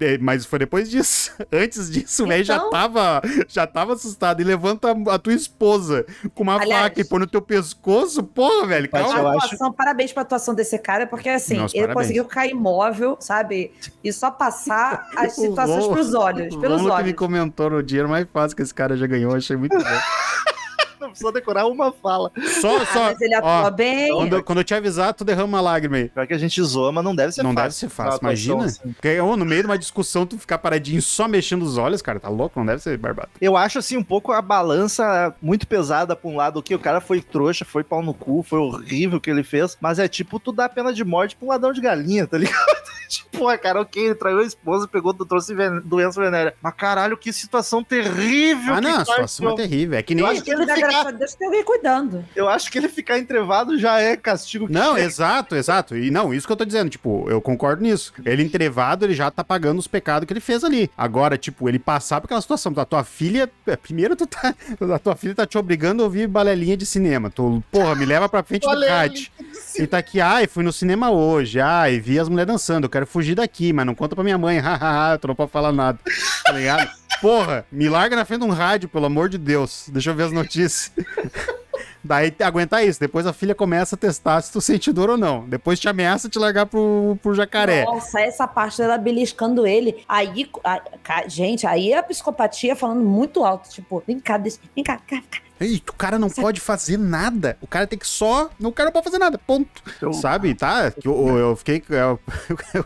é, 0.01 0.19
mas 0.19 0.45
foi 0.45 0.59
depois 0.59 0.91
disso. 0.91 1.33
Antes 1.53 1.91
disso, 1.91 2.25
o 2.25 2.27
velho 2.29 2.45
já 2.45 2.57
Então? 2.57 2.71
tava, 2.71 3.23
já 3.49 3.67
tava 3.67 3.93
assustado. 3.95 4.41
E 4.41 4.45
levanta 4.45 4.89
a, 4.91 5.15
a 5.15 5.19
tua 5.19 5.33
esposa 5.35 6.05
com 6.35 6.43
uma 6.43 6.61
Aliás- 6.61 6.83
faca 6.85 7.01
e 7.01 7.05
põe 7.05 7.21
no 7.21 7.27
teu 7.27 7.41
pescoço. 7.43 8.23
Porra, 8.23 8.67
velho, 8.67 8.89
Mas 8.93 9.03
calma. 9.03 9.19
eu 9.21 9.29
acho- 9.39 9.73
parabéns 9.73 10.13
pra 10.13 10.23
atuação 10.23 10.55
desse 10.55 10.79
cara, 10.79 11.07
porque 11.07 11.29
assim, 11.29 11.57
Nossa, 11.57 11.77
ele 11.77 11.87
parabéns. 11.87 12.07
conseguiu 12.07 12.25
cair 12.25 12.51
imóvel, 12.51 13.17
sabe? 13.21 13.73
E 14.03 14.13
só 14.13 14.31
passar 14.31 15.09
as 15.17 15.37
O 15.39 15.41
situações 15.43 15.87
pros 15.87 16.15
olhos, 16.15 16.55
o 16.55 16.61
pelos 16.61 16.79
Rômulo 16.79 16.97
que 16.97 17.03
me 17.03 17.09
olhos. 17.11 17.19
comentou 17.19 17.71
no 17.71 17.83
dinheiro 17.83 18.09
mais 18.09 18.27
fácil 18.33 18.57
que 18.57 18.63
esse 18.63 18.75
cara 18.75 18.97
já 18.97 19.07
ganhou. 19.07 19.35
Achei 19.35 19.57
muito 19.57 19.77
bom. 19.77 19.85
Não 21.03 21.11
precisa 21.11 21.33
decorar 21.33 21.67
uma 21.67 21.93
fala. 21.93 22.31
Só, 22.61 22.77
Ah, 22.79 22.87
só. 22.87 23.03
mas 23.05 23.21
ele 23.21 23.35
atua 23.35 23.51
ó, 23.67 23.71
bem. 23.71 24.13
quando, 24.15 24.37
eu- 24.37 24.43
quando 24.45 24.59
eu 24.59 24.65
te 24.65 24.75
avisar, 24.75 25.13
tu 25.15 25.25
derrama 25.25 25.49
uma 25.49 25.61
lágrima 25.61 25.97
aí. 25.97 26.09
Pior 26.09 26.27
que 26.27 26.35
a 26.35 26.39
gente 26.39 26.63
zoa, 26.63 26.91
mas 26.93 27.05
não 27.05 27.15
deve 27.15 27.33
ser 27.33 27.43
Não 27.43 27.51
fácil. 27.53 27.63
deve 27.65 27.75
ser 27.75 27.89
fácil, 27.89 28.19
imagina. 28.23 28.65
assim. 28.65 28.93
Porque, 28.93 29.21
ô, 29.21 29.37
no 29.37 29.45
meio 29.45 29.63
de 29.63 29.67
uma 29.67 29.79
discussão, 29.79 30.25
tu 30.27 30.39
ficar 30.39 30.59
paradinho 30.59 31.03
só 31.03 31.27
mexendo 31.29 31.63
os 31.63 31.77
olhos, 31.77 32.01
cara, 32.03 32.19
tá 32.21 32.29
louco? 32.29 32.59
Não 32.59 32.67
deve 32.67 32.83
ser 32.83 32.97
barbado. 32.97 33.29
Eu 33.41 33.57
acho 33.57 33.79
assim 33.79 33.97
um 33.97 34.03
pouco 34.05 34.33
a 34.33 34.41
balança 34.41 35.35
muito 35.43 35.67
pesada 35.67 36.15
pra 36.17 36.31
um 36.31 36.37
lado, 36.37 36.59
o 36.59 36.63
que 36.63 36.75
o 36.75 36.79
cara 36.79 37.01
foi 37.01 37.21
trouxa, 37.21 37.65
foi 37.65 37.83
pau 37.85 38.03
no 38.03 38.15
cu, 38.15 38.43
foi 38.43 38.59
horrível 38.59 39.19
o 39.19 39.21
que 39.21 39.31
ele 39.31 39.43
fez, 39.43 39.77
mas 39.81 39.99
é 39.99 40.07
tipo 40.09 40.39
tu 40.39 40.53
dá 40.53 40.69
pena 40.69 40.93
de 40.93 41.05
morte 41.05 41.37
pra 41.37 41.47
um 41.47 41.49
ladrão 41.51 41.73
de 41.73 41.81
galinha, 41.81 42.27
tá 42.27 42.39
ligado? 42.39 42.57
tipo, 43.09 43.39
pô, 43.39 43.59
cara, 43.59 43.81
ok, 43.81 44.03
ele 44.05 44.15
traiu 44.15 44.39
a 44.39 44.45
esposa, 44.45 44.87
pegou, 44.89 45.13
trouxe 45.13 45.55
ven- 45.55 45.81
doença 45.85 46.21
venérea. 46.21 46.55
Mas 46.63 46.75
caralho, 46.75 47.17
que 47.17 47.33
situação 47.33 47.83
terrível 47.83 48.75
Ah, 48.75 48.81
que 48.81 48.83
não, 48.89 48.97
a 49.01 49.05
situação 49.05 49.51
é 49.51 49.55
terrível. 49.57 49.99
É 49.99 50.03
que 50.03 50.15
nem. 50.15 50.25
Eu 50.25 50.31
acho 50.31 50.43
que 50.43 50.51
ele 50.51 50.65
graças 50.93 51.15
a 51.15 51.17
Deus 51.19 51.33
que 51.33 51.39
tem 51.39 51.47
alguém 51.47 51.65
cuidando. 51.65 52.25
Eu 52.35 52.49
acho 52.49 52.71
que 52.71 52.79
ele 52.79 52.89
ficar 52.89 53.19
entrevado 53.19 53.79
já 53.79 54.01
é 54.01 54.17
castigo 54.17 54.67
que 54.67 54.73
Não, 54.73 54.95
chega. 54.95 55.07
exato, 55.07 55.57
exato. 55.57 55.97
E 55.97 56.11
não, 56.11 56.33
isso 56.33 56.47
que 56.47 56.53
eu 56.53 56.57
tô 56.57 56.65
dizendo, 56.65 56.91
tipo, 56.91 57.29
eu 57.29 57.41
concordo 57.41 57.83
nisso. 57.83 58.13
Ele 58.25 58.43
entrevado, 58.43 59.05
ele 59.05 59.15
já 59.15 59.31
tá 59.31 59.43
pagando 59.45 59.79
os 59.79 59.87
pecados 59.87 60.27
que 60.27 60.33
ele 60.33 60.41
fez 60.41 60.65
ali. 60.65 60.91
Agora, 60.97 61.37
tipo, 61.39 61.69
ele 61.69 61.79
passar 61.79 62.21
por 62.21 62.27
aquela 62.27 62.41
situação, 62.41 62.73
a 62.77 62.85
tua 62.85 63.05
filha, 63.05 63.51
é, 63.67 63.77
primeiro 63.77 64.17
tu 64.17 64.27
tá, 64.27 64.55
a 64.95 64.99
tua 64.99 65.17
filha 65.17 65.35
tá 65.35 65.47
te 65.47 65.59
obrigando 65.59 66.03
a 66.03 66.05
ouvir 66.05 66.27
balelinha 66.27 66.77
de 66.77 66.87
cinema. 66.87 67.31
Tu, 67.31 67.63
porra, 67.71 67.95
me 67.95 68.05
leva 68.05 68.29
pra 68.29 68.43
frente 68.43 68.63
do 68.69 68.81
kart. 68.87 69.29
E 69.83 69.87
tá 69.89 69.99
aqui, 69.99 70.21
ai, 70.21 70.47
fui 70.47 70.63
no 70.63 70.73
cinema 70.73 71.11
hoje, 71.11 71.61
ai, 71.61 71.99
vi 71.99 72.17
as 72.17 72.29
mulheres 72.29 72.53
dançando, 72.53 72.85
eu 72.85 72.89
quero 72.89 73.05
fugir 73.05 73.35
daqui, 73.35 73.73
mas 73.73 73.85
não 73.85 73.97
conta 73.97 74.15
pra 74.15 74.23
minha 74.23 74.39
mãe, 74.39 74.59
hahaha, 74.63 75.19
tu 75.19 75.27
não 75.27 75.35
pode 75.35 75.51
falar 75.51 75.73
nada, 75.73 75.99
tá 76.45 76.53
ligado? 76.53 76.89
Porra, 77.21 77.67
me 77.71 77.89
larga 77.89 78.15
na 78.15 78.25
frente 78.25 78.43
de 78.43 78.47
um 78.47 78.51
rádio, 78.53 78.89
pelo 78.89 79.07
amor 79.07 79.29
de 79.29 79.39
Deus, 79.39 79.87
deixa 79.93 80.11
eu 80.11 80.15
ver 80.15 80.23
as 80.25 80.33
notícias. 80.33 80.93
Daí 82.05 82.33
aguentar 82.41 82.85
isso, 82.85 83.01
depois 83.01 83.27
a 83.27 83.33
filha 83.33 83.57
começa 83.57 83.97
a 83.97 83.99
testar 83.99 84.41
se 84.41 84.53
tu 84.53 84.61
sente 84.61 84.93
dor 84.93 85.11
ou 85.11 85.17
não. 85.17 85.49
Depois 85.49 85.79
te 85.81 85.89
ameaça 85.89 86.29
te 86.29 86.37
largar 86.39 86.67
pro, 86.67 87.17
pro 87.23 87.35
jacaré. 87.35 87.85
Nossa, 87.85 88.21
essa 88.21 88.47
parte 88.47 88.79
dela 88.79 88.99
beliscando 88.99 89.67
ele. 89.67 90.05
Aí, 90.09 90.49
a- 90.65 90.83
gente, 91.29 91.65
aí 91.65 91.93
a 91.95 92.03
psicopatia 92.03 92.75
falando 92.75 93.03
muito 93.05 93.45
alto. 93.45 93.69
Tipo, 93.71 94.03
vem 94.05 94.19
cá, 94.19 94.37
deixa, 94.37 94.59
vem 94.75 94.83
cá, 94.83 94.99
cá, 95.07 95.23
cá. 95.31 95.39
E 95.65 95.77
o 95.89 95.93
cara 95.93 96.19
não 96.19 96.29
pode 96.31 96.61
fazer 96.61 96.97
nada. 96.99 97.57
O 97.61 97.67
cara 97.67 97.87
tem 97.87 97.99
que 97.99 98.07
só. 98.07 98.51
O 98.61 98.73
cara 98.73 98.87
não 98.89 98.93
pode 98.93 99.05
fazer 99.05 99.19
nada. 99.19 99.39
Ponto. 99.39 99.83
Eu- 100.01 100.13
Sabe? 100.13 100.55
Tá? 100.55 100.91
que 100.91 101.07
Eu, 101.07 101.37
eu 101.39 101.57
fiquei. 101.57 101.83
eu- 101.89 102.19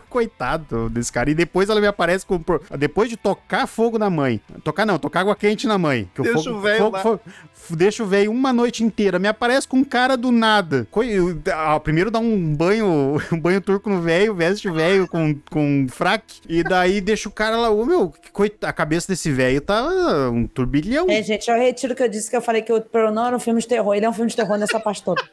coitado 0.09 0.89
desse 0.89 1.11
cara. 1.11 1.29
E 1.29 1.33
depois 1.35 1.69
ela 1.69 1.79
me 1.81 1.87
aparece 1.87 2.25
com. 2.25 2.39
Depois 2.77 3.09
de 3.09 3.17
tocar 3.17 3.67
fogo 3.67 3.97
na 3.97 4.09
mãe. 4.09 4.41
Tocar 4.63 4.85
não, 4.85 4.97
tocar 4.97 5.21
água 5.21 5.35
quente 5.35 5.67
na 5.67 5.77
mãe. 5.77 6.09
Que 6.15 6.21
Deixa 6.21 6.43
fogo, 6.43 6.57
o 6.57 6.61
velho 6.61 6.77
fogo- 6.83 6.95
lá. 6.97 7.01
fogo- 7.03 7.21
Deixa 7.69 8.03
o 8.03 8.05
velho 8.07 8.31
uma 8.31 8.53
noite 8.53 8.83
inteira. 8.83 9.19
Me 9.19 9.27
aparece 9.27 9.67
com 9.67 9.77
um 9.77 9.83
cara 9.83 10.15
do 10.15 10.31
nada. 10.31 10.87
Eu- 10.95 11.39
ah, 11.53 11.79
Primeiro 11.79 12.09
dá 12.11 12.19
um 12.19 12.55
banho, 12.55 13.17
um 13.31 13.39
banho 13.39 13.59
turco 13.61 13.89
no 13.89 14.01
velho, 14.01 14.33
veste 14.35 14.69
o 14.69 14.73
velho 14.73 15.07
com, 15.07 15.35
com 15.51 15.85
fraque. 15.89 16.41
E 16.47 16.63
daí 16.63 17.01
deixa 17.01 17.27
o 17.27 17.31
cara 17.31 17.57
lá. 17.57 17.69
Ô, 17.69 17.85
meu, 17.85 18.09
que 18.09 18.31
coita- 18.31 18.67
a 18.67 18.73
cabeça 18.73 19.07
desse 19.07 19.31
velho 19.31 19.59
tá 19.61 19.83
um 20.31 20.47
turbilhão. 20.47 21.07
É, 21.09 21.21
gente, 21.21 21.49
eu 21.49 21.57
retiro 21.57 21.93
o 21.93 21.95
que 21.95 22.03
eu 22.03 22.07
disse 22.09 22.29
que 22.29 22.35
eu 22.35 22.41
falei 22.41 22.61
que 22.67 22.73
o 22.73 23.11
não 23.11 23.25
era 23.25 23.35
um 23.35 23.39
filme 23.39 23.61
de 23.61 23.67
terror. 23.67 23.95
Ele 23.95 24.05
é 24.05 24.09
um 24.09 24.13
filme 24.13 24.29
de 24.29 24.35
terror 24.35 24.57
nessa 24.57 24.77
parte 24.77 25.01
toda. 25.01 25.23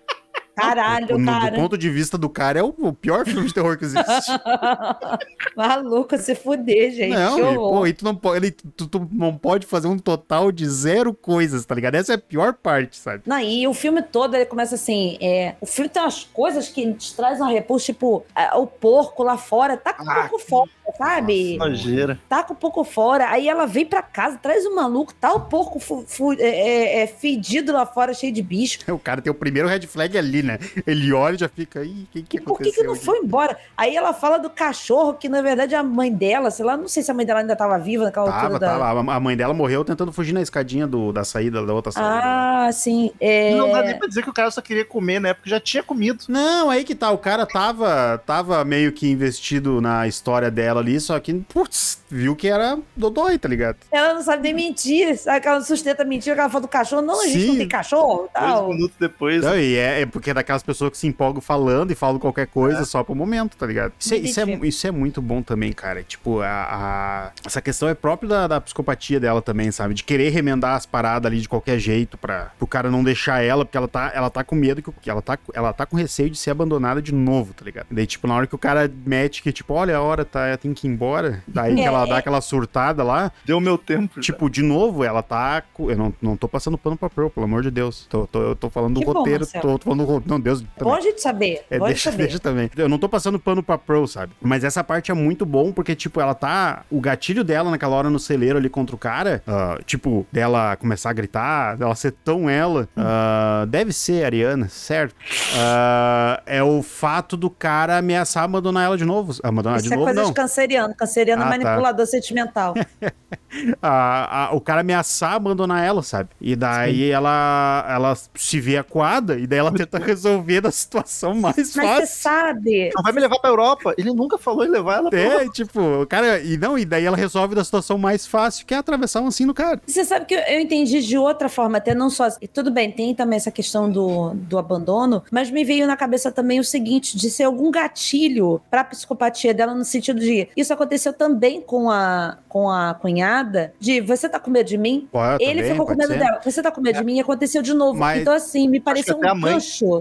Caralho, 0.57 1.19
No- 1.19 1.25
cara. 1.27 1.51
Do 1.51 1.57
ponto 1.57 1.77
de 1.79 1.91
vista 1.91 2.17
do 2.17 2.29
cara, 2.29 2.61
é 2.61 2.63
o, 2.63 2.75
o 2.79 2.93
pior 2.93 3.25
filme 3.27 3.47
de 3.47 3.55
terror 3.55 3.77
que 3.77 3.85
existe. 3.85 4.31
Maluco, 5.57 6.17
se 6.19 6.35
fuder, 6.35 6.93
gente. 6.93 7.11
não, 7.15 7.37
que 7.37 7.43
e, 7.43 7.55
pô, 7.55 7.87
e 7.87 7.93
tu 7.93 8.05
não, 8.05 8.15
pode, 8.15 8.37
ele, 8.39 8.51
tu, 8.51 8.87
tu 8.87 9.09
não 9.13 9.37
pode 9.37 9.67
fazer 9.67 9.89
um 9.89 9.99
total 9.99 10.51
de 10.51 10.69
zero 10.69 11.13
coisas, 11.15 11.65
tá 11.65 11.75
ligado? 11.75 11.95
Essa 11.95 12.13
é 12.13 12.17
a 12.17 12.19
pior 12.19 12.55
parte, 12.55 12.97
sabe? 12.97 13.23
Não, 13.27 13.39
e 13.41 13.67
o 13.67 13.75
filme 13.75 14.03
todo, 14.03 14.35
ele 14.35 14.47
começa 14.47 14.75
assim, 14.75 15.17
é, 15.21 15.55
o 15.61 15.67
filme 15.67 15.89
tem 15.89 16.03
umas 16.03 16.25
coisas 16.25 16.69
que 16.69 16.93
te 16.95 17.15
traz 17.15 17.41
uma 17.41 17.51
repulsa, 17.51 17.87
tipo, 17.87 18.25
é, 18.35 18.55
o 18.55 18.67
porco 18.67 19.23
lá 19.23 19.37
fora, 19.37 19.77
tá 19.77 19.93
com 19.93 20.05
o 20.05 20.11
Ah, 20.11 20.15
porco 20.29 20.39
fora, 20.39 20.71
sabe? 20.99 21.57
Nojeira. 21.57 22.19
Tá 22.29 22.43
com 22.43 22.53
o 22.55 22.57
porco 22.57 22.85
fora, 22.85 23.29
aí 23.31 23.49
ela 23.49 23.67
vem 23.67 23.85
pra 23.87 24.03
casa, 24.03 24.39
traz 24.39 24.65
o 24.67 24.75
maluco, 24.75 25.13
tá 25.15 25.33
o 25.35 25.41
porco 25.41 25.79
fu- 25.79 26.05
fu- 26.07 26.33
é, 26.35 26.43
é, 26.43 27.03
é, 27.03 27.07
fedido 27.07 27.73
lá 27.73 27.87
fora, 27.87 28.13
cheio 28.15 28.33
de 28.33 28.43
bicho. 28.43 28.79
O 28.91 28.99
cara 28.99 29.21
tem 29.23 29.31
o 29.31 29.35
primeiro 29.35 29.69
red 29.69 29.83
flag 29.87 30.17
ali, 30.19 30.43
né? 30.45 30.59
Ele 30.87 31.13
olha 31.13 31.35
e 31.35 31.39
já 31.39 31.49
fica, 31.49 31.81
o 31.81 32.07
que, 32.13 32.23
que 32.23 32.37
E 32.37 32.41
por 32.41 32.59
que, 32.59 32.71
que 32.73 32.83
não 32.83 32.95
aqui?" 32.95 33.05
foi 33.05 33.19
embora? 33.19 33.57
Aí 33.77 33.97
ela 33.97 34.13
fala 34.13 34.39
do 34.39 34.51
cachorro, 34.51 35.15
que 35.15 35.29
na 35.29 35.43
verdade 35.43 35.75
é 35.75 35.79
a 35.79 35.83
mãe 35.83 36.13
dela, 36.13 36.51
sei 36.51 36.65
lá, 36.65 36.77
não 36.77 36.89
sei 36.89 37.03
se 37.03 37.11
a 37.11 37.15
mãe 37.15 37.27
dela 37.27 37.41
ainda 37.41 37.57
tava 37.57 37.79
viva 37.79 38.05
naquela 38.05 38.27
Tava, 38.27 38.43
altura 38.43 38.59
da... 38.59 38.79
tava. 38.79 39.13
A 39.13 39.21
mãe 39.21 39.37
dela 39.37 39.55
morreu 39.55 39.85
tentando 39.85 40.13
fugir 40.13 40.33
na 40.33 40.43
escadinha 40.43 40.87
do, 40.87 41.13
da 41.13 41.25
saída, 41.25 41.65
da 41.65 41.73
outra 41.73 41.93
saída. 41.93 42.21
Ah, 42.23 42.71
sim. 42.73 43.11
É... 43.21 43.55
Não 43.55 43.73
dá 43.73 43.83
nem 43.83 43.99
pra 43.99 44.09
dizer 44.09 44.23
que 44.23 44.31
o 44.31 44.35
cara 44.35 44.51
só 44.51 44.61
queria 44.61 44.85
comer, 44.85 45.21
né? 45.21 45.35
Porque 45.35 45.51
já 45.51 45.61
tinha 45.61 45.83
comido. 45.83 46.25
Não, 46.29 46.71
aí 46.71 46.85
que 46.85 46.95
tá, 46.95 47.11
o 47.11 47.19
cara 47.19 47.47
tava, 47.47 48.23
tava 48.27 48.65
meio 48.65 48.93
que 48.93 49.11
investido 49.11 49.81
na 49.81 50.07
história 50.07 50.51
dela 50.51 50.81
ali, 50.81 51.01
só 51.01 51.19
que, 51.21 51.33
putz, 51.35 52.03
viu 52.09 52.35
que 52.37 52.49
era 52.49 52.79
Dodói, 52.97 53.39
tá 53.39 53.49
ligado? 53.49 53.77
Ela 53.91 54.15
não 54.15 54.23
sabe 54.23 54.43
nem 54.43 54.55
mentir, 54.55 55.17
sabe? 55.17 55.41
Que 55.41 55.49
ela 55.49 55.59
não 55.59 55.65
sustenta 55.67 56.05
mentira, 56.05 56.35
que 56.35 56.41
ela 56.41 56.51
fala 56.51 56.63
do 56.63 56.69
cachorro. 56.69 57.03
Não, 57.03 57.21
a 57.23 57.27
gente 57.27 57.47
não 57.47 57.57
tem 57.57 57.69
cachorro, 57.69 58.29
tal. 58.33 58.65
Dois 58.65 58.77
minutos 58.77 58.97
depois. 58.99 59.43
Não, 59.43 59.57
e 59.57 59.77
é, 59.77 60.03
é 60.03 60.07
porque 60.07 60.34
é 60.35 60.37
daquelas 60.37 60.63
pessoas 60.63 60.91
que 60.91 60.99
se 60.99 61.07
empolgam 61.07 61.41
falando 61.41 61.91
e 61.91 61.95
falam 61.95 62.19
qualquer 62.19 62.47
coisa 62.47 62.81
É. 62.81 62.85
só 62.85 63.03
pro 63.03 63.15
momento, 63.15 63.57
tá 63.57 63.67
ligado? 63.67 63.93
Isso 63.99 64.15
é, 64.15 64.17
isso, 64.19 64.41
é, 64.41 64.45
isso 64.67 64.87
é 64.87 64.91
muito 64.91 65.23
bom 65.23 65.43
também, 65.43 65.73
cara. 65.73 66.03
Tipo, 66.03 66.41
a, 66.41 66.47
a- 66.49 67.31
essa 67.47 67.61
questão 67.63 67.89
é 67.89 67.95
própria 67.95 68.29
da, 68.29 68.47
da 68.47 68.61
psicopatia 68.61 69.19
dela 69.21 69.41
também, 69.43 69.71
sabe? 69.71 69.95
De 69.95 70.05
querer 70.05 70.31
remendar 70.31 70.75
as 70.77 70.87
paradas 70.87 71.31
ali 71.31 71.41
de 71.41 71.49
qualquer 71.49 71.79
jeito 71.79 72.17
pra 72.19 72.51
o 72.61 72.67
cara 72.67 72.91
não 72.91 73.03
deixar 73.05 73.43
ela, 73.43 73.65
porque 73.65 73.77
ela 73.77 73.89
tá, 73.89 74.11
ela 74.15 74.31
tá 74.31 74.43
com 74.45 74.55
medo, 74.55 74.83
que 74.83 75.11
ela 75.11 75.23
tá, 75.23 75.39
ela 75.53 75.73
tá 75.73 75.87
com 75.87 75.97
receio 75.97 76.31
de 76.31 76.37
ser 76.39 76.51
abandonada 76.51 77.01
de 77.01 77.13
novo, 77.15 77.53
tá 77.55 77.65
ligado? 77.65 77.87
Daí, 77.91 78.07
tipo, 78.07 78.27
na 78.27 78.35
hora 78.35 78.47
que 78.47 78.55
o 78.55 78.59
cara 78.59 78.91
mete 79.07 79.43
que, 79.43 79.53
tipo, 79.53 79.73
olha 79.75 79.97
a 79.97 80.03
hora, 80.03 80.25
tá, 80.25 80.57
tem 80.57 80.73
que 80.75 80.87
ir 80.87 80.91
embora, 80.91 81.43
daí 81.47 81.75
que 81.75 81.81
É, 81.81 81.85
ela 81.85 82.05
dá 82.07 82.19
aquela 82.19 82.41
surtada 82.41 83.03
lá, 83.03 83.31
Deu 83.45 83.61
meu 83.61 83.77
tempo. 83.79 84.15
já. 84.17 84.23
Tipo, 84.23 84.49
de 84.51 84.63
novo, 84.63 85.05
ela 85.05 85.23
tá. 85.23 85.63
Eu 85.79 85.97
não, 85.97 86.15
não 86.21 86.37
tô 86.37 86.49
passando 86.49 86.77
pano 86.79 86.97
pra 86.97 87.09
Pearl, 87.11 87.29
pelo 87.29 87.45
amor 87.45 87.63
de 87.63 87.71
Deus. 87.71 88.07
Tô, 88.09 88.27
tô, 88.27 88.41
eu 88.43 88.57
tô 88.57 88.71
falando 88.71 88.95
do 88.95 89.01
Que 89.01 89.07
bom, 89.07 89.13
roteiro. 89.13 89.41
Marcelo. 89.41 89.63
Tô, 89.63 89.79
tô 89.79 89.85
falando 89.85 89.99
do 90.01 90.05
roteiro. 90.07 90.24
Não, 90.27 90.39
Deus. 90.41 90.61
Bom 90.63 90.69
Também. 90.79 90.95
a 90.97 91.01
gente 91.01 91.21
saber. 91.23 91.65
É, 91.71 91.79
bom 91.79 91.87
deixa, 91.87 92.11
saber. 92.11 92.23
deixa 92.25 92.39
também. 92.39 92.71
Eu 92.77 92.89
não 92.89 92.99
tô 92.99 93.09
passando 93.09 93.39
pano 93.39 93.63
pra 93.63 93.77
Pearl, 93.79 94.07
sabe? 94.07 94.33
Mas 94.41 94.65
essa 94.65 94.83
parte 94.85 95.11
é 95.11 95.15
muito 95.15 95.45
bom 95.47 95.73
porque, 95.73 95.95
tipo, 95.95 96.21
ela 96.21 96.35
tá. 96.35 96.83
O 96.91 97.01
gatilho 97.01 97.45
dela 97.45 97.71
naquela 97.71 97.95
hora 97.97 98.11
no 98.11 98.19
celeiro 98.19 98.59
ali 98.59 98.69
contra 98.69 98.95
o 98.95 98.99
cara, 98.99 99.43
ah, 99.47 99.79
tipo, 99.85 100.27
dela 100.33 100.77
começar 100.77 101.11
a 101.11 101.13
gritar, 101.13 101.77
dela 101.77 101.95
ser 101.95 102.13
tão 102.25 102.49
ela. 102.49 102.89
ah, 102.97 103.65
deve 103.69 103.93
ser 103.93 104.25
Ariana, 104.25 104.69
certo? 104.69 105.15
Ah, 105.57 106.43
é 106.47 106.63
o 106.63 106.83
fato 106.83 107.37
do 107.37 107.49
cara 107.51 107.99
ameaçar 107.99 108.45
abandonar 108.45 108.85
ela 108.85 108.97
de 108.99 109.05
novo. 109.05 109.33
Abandonar 109.43 109.79
Isso 109.79 109.89
de 109.89 109.93
é 109.93 109.97
novo, 109.97 110.07
coisa 110.07 110.21
não. 110.23 110.29
de 110.29 110.35
canceriano. 110.35 110.95
Canceriano 110.95 111.43
é 111.43 111.47
Ah, 111.47 111.51
tá. 111.51 111.59
manipulador 111.59 112.07
sentimental. 112.07 112.75
a- 113.83 114.47
a- 114.51 114.55
o 114.55 114.61
cara 114.61 114.81
ameaçar 114.81 115.35
abandonar 115.35 115.85
ela, 115.85 116.03
sabe? 116.03 116.31
E 116.41 116.57
daí 116.57 117.11
ela, 117.11 117.85
ela 117.89 118.15
se 118.35 118.61
vê 118.61 118.77
acuada 118.77 119.39
e 119.39 119.47
daí 119.47 119.59
ela 119.59 119.73
tenta 119.73 119.99
resolver 120.15 120.61
da 120.61 120.71
situação 120.71 121.35
mais 121.35 121.57
Mas 121.57 121.69
você 121.71 121.81
fácil. 121.83 122.07
sabe. 122.23 122.91
Não 122.95 123.03
vai 123.03 123.13
me 123.13 123.21
levar 123.21 123.39
pra 123.39 123.51
Europa. 123.51 123.95
Ele 123.99 124.13
nunca 124.13 124.39
falou 124.39 124.65
em 124.65 124.69
levar 124.69 124.99
ela 124.99 125.11
pra 125.11 125.19
Europa. 125.21 125.45
É, 125.45 125.49
tipo, 125.51 125.81
o 125.81 126.07
cara. 126.07 126.41
E 126.41 126.57
não, 126.57 126.79
e 126.79 126.85
daí 126.85 127.05
ela 127.05 127.17
resolve 127.17 127.55
da 127.55 127.65
situação 127.65 127.99
mais 127.99 128.27
fácil, 128.27 128.65
que 128.67 128.75
é 128.75 128.77
atravessar 128.79 129.21
um 129.21 129.27
assim 129.27 129.45
no 129.45 129.55
cara. 129.55 129.81
Você 129.87 130.05
sabe 130.05 130.27
que 130.27 130.35
eu, 130.35 130.61
entendi 130.61 131.03
de 131.03 131.19
outra 131.19 131.49
forma, 131.49 131.79
até 131.79 131.95
não 131.95 132.09
só. 132.11 132.29
e 132.41 132.49
Tudo 132.49 132.71
bem, 132.71 132.91
tem 132.91 133.15
também 133.15 133.37
essa 133.37 133.51
questão 133.51 133.91
do, 133.91 134.31
do 134.35 134.59
abandono, 134.59 135.23
mas 135.31 135.51
me 135.51 135.65
veio 135.65 135.87
na 135.87 135.97
cabeça 135.97 136.31
também 136.31 136.61
o 136.61 136.65
seguinte: 136.65 137.17
de 137.17 137.31
ser 137.31 137.45
algum 137.45 137.71
gatilho 137.71 138.61
pra 138.71 138.85
psicopatia 138.85 139.53
dela, 139.55 139.75
no 139.75 139.85
sentido 139.85 140.21
de. 140.21 140.49
Isso 140.57 140.73
aconteceu 140.73 141.13
também 141.13 141.61
com 141.61 141.91
a, 141.91 142.39
com 142.49 142.69
a 142.71 142.95
cunhada, 142.95 143.73
de 143.81 144.01
você 144.01 144.29
tá 144.29 144.39
com 144.39 144.51
medo 144.51 144.67
de 144.69 144.79
mim? 144.79 145.09
Pode, 145.11 145.43
Ele 145.43 145.55
também, 145.61 145.71
ficou 145.73 145.87
com 145.87 145.95
medo 145.95 146.13
ser. 146.13 146.19
dela. 146.19 146.41
Você 146.45 146.63
tá 146.63 146.71
com 146.71 146.81
medo 146.81 146.99
de 146.99 147.05
mim 147.05 147.17
e 147.17 147.21
aconteceu 147.21 147.63
de 147.63 147.75
novo. 147.75 147.99
Mas- 147.99 148.21
Então, 148.21 148.33
assim, 148.33 148.69
me 148.69 148.81
pareceu 148.81 149.17
um 149.17 149.35
mãe- 149.35 149.59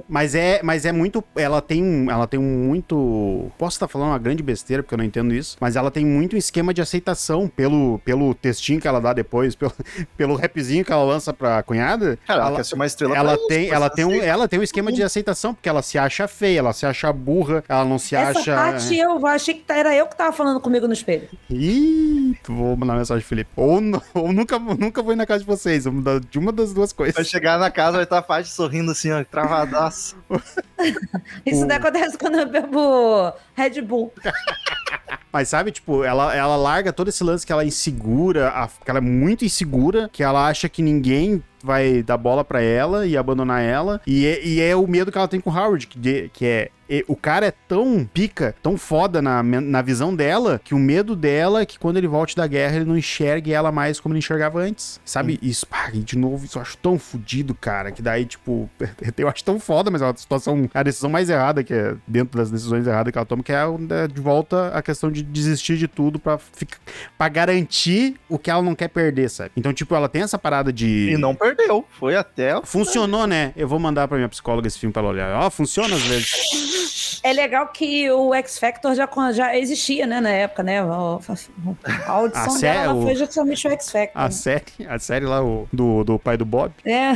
Mas 0.07 0.35
é, 0.35 0.61
mas 0.63 0.85
é 0.85 0.91
muito. 0.91 1.23
Ela 1.35 1.61
tem 1.61 1.83
um. 1.83 2.09
Ela 2.11 2.27
tem 2.27 2.39
um 2.39 2.43
muito. 2.67 3.51
Posso 3.57 3.75
estar 3.75 3.87
falando 3.87 4.09
uma 4.09 4.19
grande 4.19 4.43
besteira, 4.43 4.83
porque 4.83 4.93
eu 4.93 4.97
não 4.97 5.05
entendo 5.05 5.33
isso. 5.33 5.57
Mas 5.59 5.75
ela 5.75 5.89
tem 5.89 6.05
muito 6.05 6.35
esquema 6.35 6.73
de 6.73 6.81
aceitação 6.81 7.47
pelo, 7.47 7.99
pelo 7.99 8.33
textinho 8.33 8.79
que 8.81 8.87
ela 8.87 8.99
dá 8.99 9.13
depois, 9.13 9.55
pelo, 9.55 9.73
pelo 10.17 10.35
rapzinho 10.35 10.83
que 10.83 10.91
ela 10.91 11.03
lança 11.03 11.33
pra 11.33 11.63
cunhada. 11.63 12.17
Cara, 12.27 12.39
ela, 12.41 12.47
ela, 12.49 12.57
quer 12.57 12.65
ser 12.65 12.75
uma 12.75 12.85
estrela 12.85 13.15
ela 13.15 13.37
pra 13.37 13.47
tem, 13.47 13.69
ela 13.69 13.89
tem 13.89 14.05
um, 14.05 14.21
ela 14.21 14.47
tem 14.47 14.59
um 14.59 14.63
esquema 14.63 14.91
de 14.91 15.01
aceitação, 15.03 15.53
porque 15.53 15.69
ela 15.69 15.81
se 15.81 15.97
acha 15.97 16.27
feia, 16.27 16.59
ela 16.59 16.73
se 16.73 16.85
acha 16.85 17.11
burra, 17.13 17.63
ela 17.67 17.85
não 17.85 17.97
se 17.97 18.15
Essa 18.15 18.39
acha. 18.39 18.55
parte 18.55 18.95
eu 18.97 19.25
achei 19.25 19.53
que 19.53 19.63
era 19.71 19.95
eu 19.95 20.07
que 20.07 20.17
tava 20.17 20.31
falando 20.31 20.59
comigo 20.59 20.87
no 20.87 20.93
espelho. 20.93 21.27
Ih, 21.49 22.37
vou 22.47 22.75
mandar 22.75 22.95
mensagem 22.95 23.21
pro 23.21 23.29
Felipe. 23.29 23.49
Ou, 23.55 23.79
ou 24.13 24.33
nunca, 24.33 24.59
nunca 24.59 25.01
vou 25.01 25.13
ir 25.13 25.15
na 25.15 25.25
casa 25.25 25.39
de 25.39 25.45
vocês, 25.45 25.85
vamos 25.85 26.03
dar 26.03 26.19
de 26.19 26.37
uma 26.39 26.51
das 26.51 26.73
duas 26.73 26.91
Vai 26.91 27.11
coisas. 27.11 27.27
chegar 27.27 27.57
na 27.57 27.71
casa, 27.71 27.93
vai 27.93 28.03
estar 28.03 28.17
a 28.17 28.21
parte 28.21 28.49
sorrindo 28.49 28.91
assim, 28.91 29.11
ó, 29.11 29.23
travadaço. 29.23 29.92
Isso 31.45 31.63
O- 31.63 31.67
daí 31.67 31.77
acontece 31.77 32.17
quando 32.17 32.35
eu 32.39 32.49
bebo 32.49 33.31
Red 33.55 33.81
Bull. 33.81 34.11
Mas 35.31 35.49
sabe, 35.49 35.71
tipo, 35.71 36.03
ela, 36.03 36.35
ela 36.35 36.55
larga 36.55 36.93
todo 36.93 37.07
esse 37.07 37.23
lance 37.23 37.45
que 37.45 37.51
ela 37.51 37.63
é 37.63 37.65
insegura, 37.65 38.49
a- 38.49 38.67
que 38.67 38.89
ela 38.89 38.99
é 38.99 39.01
muito 39.01 39.43
insegura, 39.43 40.07
que 40.11 40.21
ela 40.23 40.47
acha 40.47 40.69
que 40.69 40.81
ninguém 40.81 41.43
vai 41.63 42.03
dar 42.03 42.17
bola 42.17 42.43
pra 42.43 42.61
ela 42.61 43.05
e 43.07 43.17
abandonar 43.17 43.63
ela. 43.63 43.99
E 44.05 44.25
é, 44.27 44.45
e 44.45 44.61
é 44.61 44.75
o 44.75 44.85
medo 44.87 45.11
que 45.11 45.17
ela 45.17 45.27
tem 45.27 45.39
com 45.39 45.49
o 45.49 45.53
Howard, 45.57 45.87
que, 45.87 45.97
de- 45.97 46.29
que 46.33 46.45
é. 46.45 46.69
E- 46.89 47.03
O 47.07 47.15
cara 47.15 47.47
é 47.47 47.53
tão 47.67 48.07
pica, 48.13 48.55
tão 48.61 48.77
foda 48.77 49.21
na, 49.21 49.41
na 49.43 49.81
visão 49.81 50.15
dela, 50.15 50.59
que 50.63 50.73
o 50.73 50.79
medo 50.79 51.15
dela 51.15 51.61
é 51.61 51.65
que 51.65 51.77
quando 51.79 51.97
ele 51.97 52.07
volte 52.07 52.35
da 52.35 52.45
guerra, 52.47 52.75
ele 52.77 52.85
não 52.85 52.97
enxergue 52.97 53.51
ela 53.53 53.71
mais 53.71 53.99
como 53.99 54.13
ele 54.13 54.19
enxergava 54.19 54.59
antes. 54.59 54.99
Sabe? 55.05 55.39
Isso, 55.41 55.65
pá, 55.67 55.89
e 55.93 55.99
de 55.99 56.17
novo, 56.17 56.45
isso 56.45 56.57
eu 56.57 56.61
acho 56.61 56.77
tão 56.77 56.97
fodido, 56.99 57.53
cara, 57.55 57.91
que 57.91 58.01
daí, 58.01 58.25
tipo, 58.25 58.69
eu 59.17 59.27
acho 59.27 59.43
tão 59.43 59.59
foda, 59.59 59.89
mas 59.91 60.01
é 60.01 60.05
uma 60.05 60.15
situação, 60.15 60.69
a 60.73 60.83
decisão 60.83 61.09
mais 61.09 61.29
errada, 61.29 61.63
que 61.63 61.73
é 61.73 61.95
dentro 62.07 62.37
das 62.37 62.49
decisões 62.51 62.85
erradas 62.87 63.11
que 63.11 63.17
ela 63.17 63.25
toma, 63.25 63.43
que 63.43 63.51
é 63.51 63.65
né, 63.79 64.07
de 64.07 64.21
volta 64.21 64.69
a 64.69 64.81
questão 64.81 65.11
de 65.11 65.23
desistir 65.23 65.77
de 65.77 65.87
tudo 65.87 66.19
pra, 66.19 66.37
ficar, 66.37 66.77
pra 67.17 67.29
garantir 67.29 68.15
o 68.29 68.37
que 68.37 68.49
ela 68.49 68.61
não 68.61 68.75
quer 68.75 68.87
perder, 68.87 69.29
sabe? 69.29 69.51
Então, 69.55 69.73
tipo, 69.73 69.93
ela 69.95 70.09
tem 70.09 70.21
essa 70.21 70.37
parada 70.37 70.71
de. 70.71 71.11
E 71.11 71.17
não 71.17 71.35
perdeu. 71.35 71.85
Foi 71.99 72.15
até. 72.15 72.59
Funcionou, 72.63 73.25
né? 73.27 73.53
Eu 73.55 73.67
vou 73.67 73.79
mandar 73.79 74.07
pra 74.07 74.17
minha 74.17 74.29
psicóloga 74.29 74.67
esse 74.67 74.79
filme 74.79 74.91
pra 74.93 75.01
ela 75.01 75.11
olhar. 75.11 75.35
Ó, 75.43 75.49
funciona 75.49 75.95
às 75.95 76.01
vezes. 76.01 76.82
É 77.23 77.31
legal 77.31 77.69
que 77.69 78.11
o 78.11 78.33
X 78.33 78.59
Factor 78.59 78.93
já, 78.93 79.07
já 79.31 79.57
existia, 79.57 80.05
né, 80.05 80.19
na 80.19 80.29
época, 80.29 80.61
né? 80.61 80.81
A, 80.81 82.11
audição 82.11 82.55
A 82.55 82.59
dela 82.59 82.93
o- 82.93 83.01
foi 83.03 83.15
justamente 83.15 83.65
o 83.65 83.71
X 83.71 83.89
Factor. 83.89 84.21
A 84.21 84.29
série, 84.29 84.63
a 84.87 84.99
série 84.99 85.25
lá 85.25 85.41
o, 85.43 85.67
do, 85.71 86.03
do 86.03 86.19
pai 86.19 86.35
do 86.35 86.43
Bob. 86.45 86.73
É. 86.83 87.13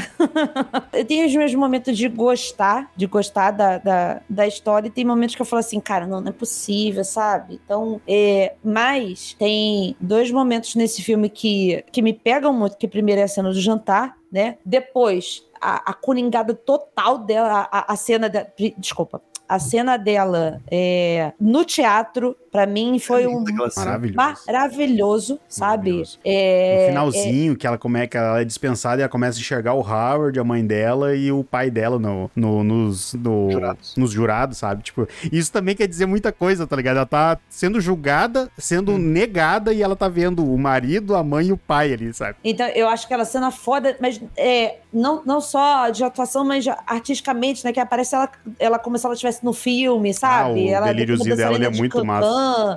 eu 0.97 1.05
tenho 1.05 1.27
os 1.27 1.35
meus 1.35 1.53
momentos 1.53 1.97
de 1.97 2.07
gostar, 2.07 2.89
de 2.95 3.05
gostar 3.05 3.51
da, 3.51 3.77
da, 3.77 4.21
da 4.29 4.47
história, 4.47 4.87
e 4.87 4.91
tem 4.91 5.03
momentos 5.03 5.35
que 5.35 5.41
eu 5.41 5.45
falo 5.45 5.59
assim, 5.59 5.79
cara, 5.79 6.07
não, 6.07 6.21
não 6.21 6.29
é 6.29 6.33
possível, 6.33 7.03
sabe? 7.03 7.59
Então, 7.65 7.99
é, 8.07 8.53
mas 8.63 9.35
tem 9.37 9.95
dois 9.99 10.31
momentos 10.31 10.75
nesse 10.75 11.03
filme 11.03 11.29
que, 11.29 11.83
que 11.91 12.01
me 12.01 12.13
pegam 12.13 12.53
muito, 12.53 12.77
que 12.77 12.87
primeiro 12.87 13.19
é 13.19 13.25
a 13.25 13.27
cena 13.27 13.49
do 13.49 13.59
jantar, 13.59 14.15
né? 14.31 14.57
Depois, 14.65 15.43
a, 15.61 15.91
a 15.91 15.93
coringada 15.93 16.53
total 16.53 17.17
dela, 17.19 17.67
a, 17.71 17.91
a 17.93 17.95
cena 17.95 18.29
da. 18.29 18.45
Desculpa. 18.77 19.21
A 19.47 19.59
cena 19.59 19.97
dela 19.97 20.61
é, 20.69 21.31
no 21.39 21.63
teatro, 21.63 22.35
pra 22.57 22.65
mim, 22.65 22.97
foi 22.97 23.27
um. 23.27 23.43
Maravilhoso. 23.75 24.41
maravilhoso, 24.47 25.39
sabe? 25.47 25.89
Maravilhoso. 25.91 26.19
É, 26.25 26.79
No 26.81 26.87
finalzinho, 26.89 27.55
que 27.55 27.67
ela, 27.67 27.77
come, 27.77 28.07
que 28.07 28.17
ela 28.17 28.41
é 28.41 28.45
dispensada 28.45 28.99
e 28.99 29.01
ela 29.03 29.09
começa 29.09 29.37
a 29.37 29.41
enxergar 29.41 29.73
o 29.73 29.81
Howard, 29.81 30.39
a 30.39 30.43
mãe 30.43 30.65
dela 30.65 31.15
e 31.15 31.31
o 31.31 31.43
pai 31.43 31.69
dela 31.69 31.99
no, 31.99 32.31
no- 32.35 32.63
nos, 32.63 33.13
no- 33.13 33.51
Jurados. 33.51 33.93
nos 33.95 34.11
jurados, 34.11 34.57
sabe? 34.57 34.81
Tipo, 34.83 35.07
isso 35.31 35.51
também 35.51 35.75
quer 35.75 35.87
dizer 35.87 36.05
muita 36.07 36.31
coisa, 36.31 36.65
tá 36.65 36.75
ligado? 36.75 36.97
Ela 36.97 37.05
tá 37.05 37.37
sendo 37.49 37.79
julgada, 37.79 38.49
sendo 38.57 38.93
Hum. 38.93 38.97
negada 38.97 39.71
e 39.73 39.81
ela 39.83 39.95
tá 39.95 40.07
vendo 40.09 40.43
o 40.43 40.57
marido, 40.57 41.15
a 41.15 41.23
mãe 41.23 41.47
e 41.47 41.51
o 41.53 41.57
pai 41.57 41.93
ali, 41.93 42.11
sabe? 42.13 42.37
Então, 42.43 42.65
eu 42.69 42.89
acho 42.89 43.05
aquela 43.05 43.25
cena 43.25 43.51
foda, 43.51 43.95
mas 44.01 44.19
é, 44.35 44.77
não, 44.91 45.21
não 45.25 45.39
só 45.39 45.89
de 45.89 46.03
atuação, 46.03 46.43
mas 46.43 46.65
artisticamente, 46.87 47.63
né? 47.63 47.71
Que 47.71 47.79
aparece 47.79 48.15
ela, 48.15 48.29
ela 48.59 48.79
como 48.79 48.97
se 48.97 49.05
ela 49.05 49.13
estivesse 49.13 49.43
no 49.45 49.53
filme, 49.53 50.13
sabe? 50.13 50.49
Ah, 50.49 50.53
o 50.53 50.69
ela 50.69 50.87
delíriozinho 50.87 51.29
como 51.29 51.37
dela, 51.37 51.55
ele 51.55 51.65
é 51.65 51.69
dançarina 51.69 51.71
de 51.71 51.79
muito 51.79 51.93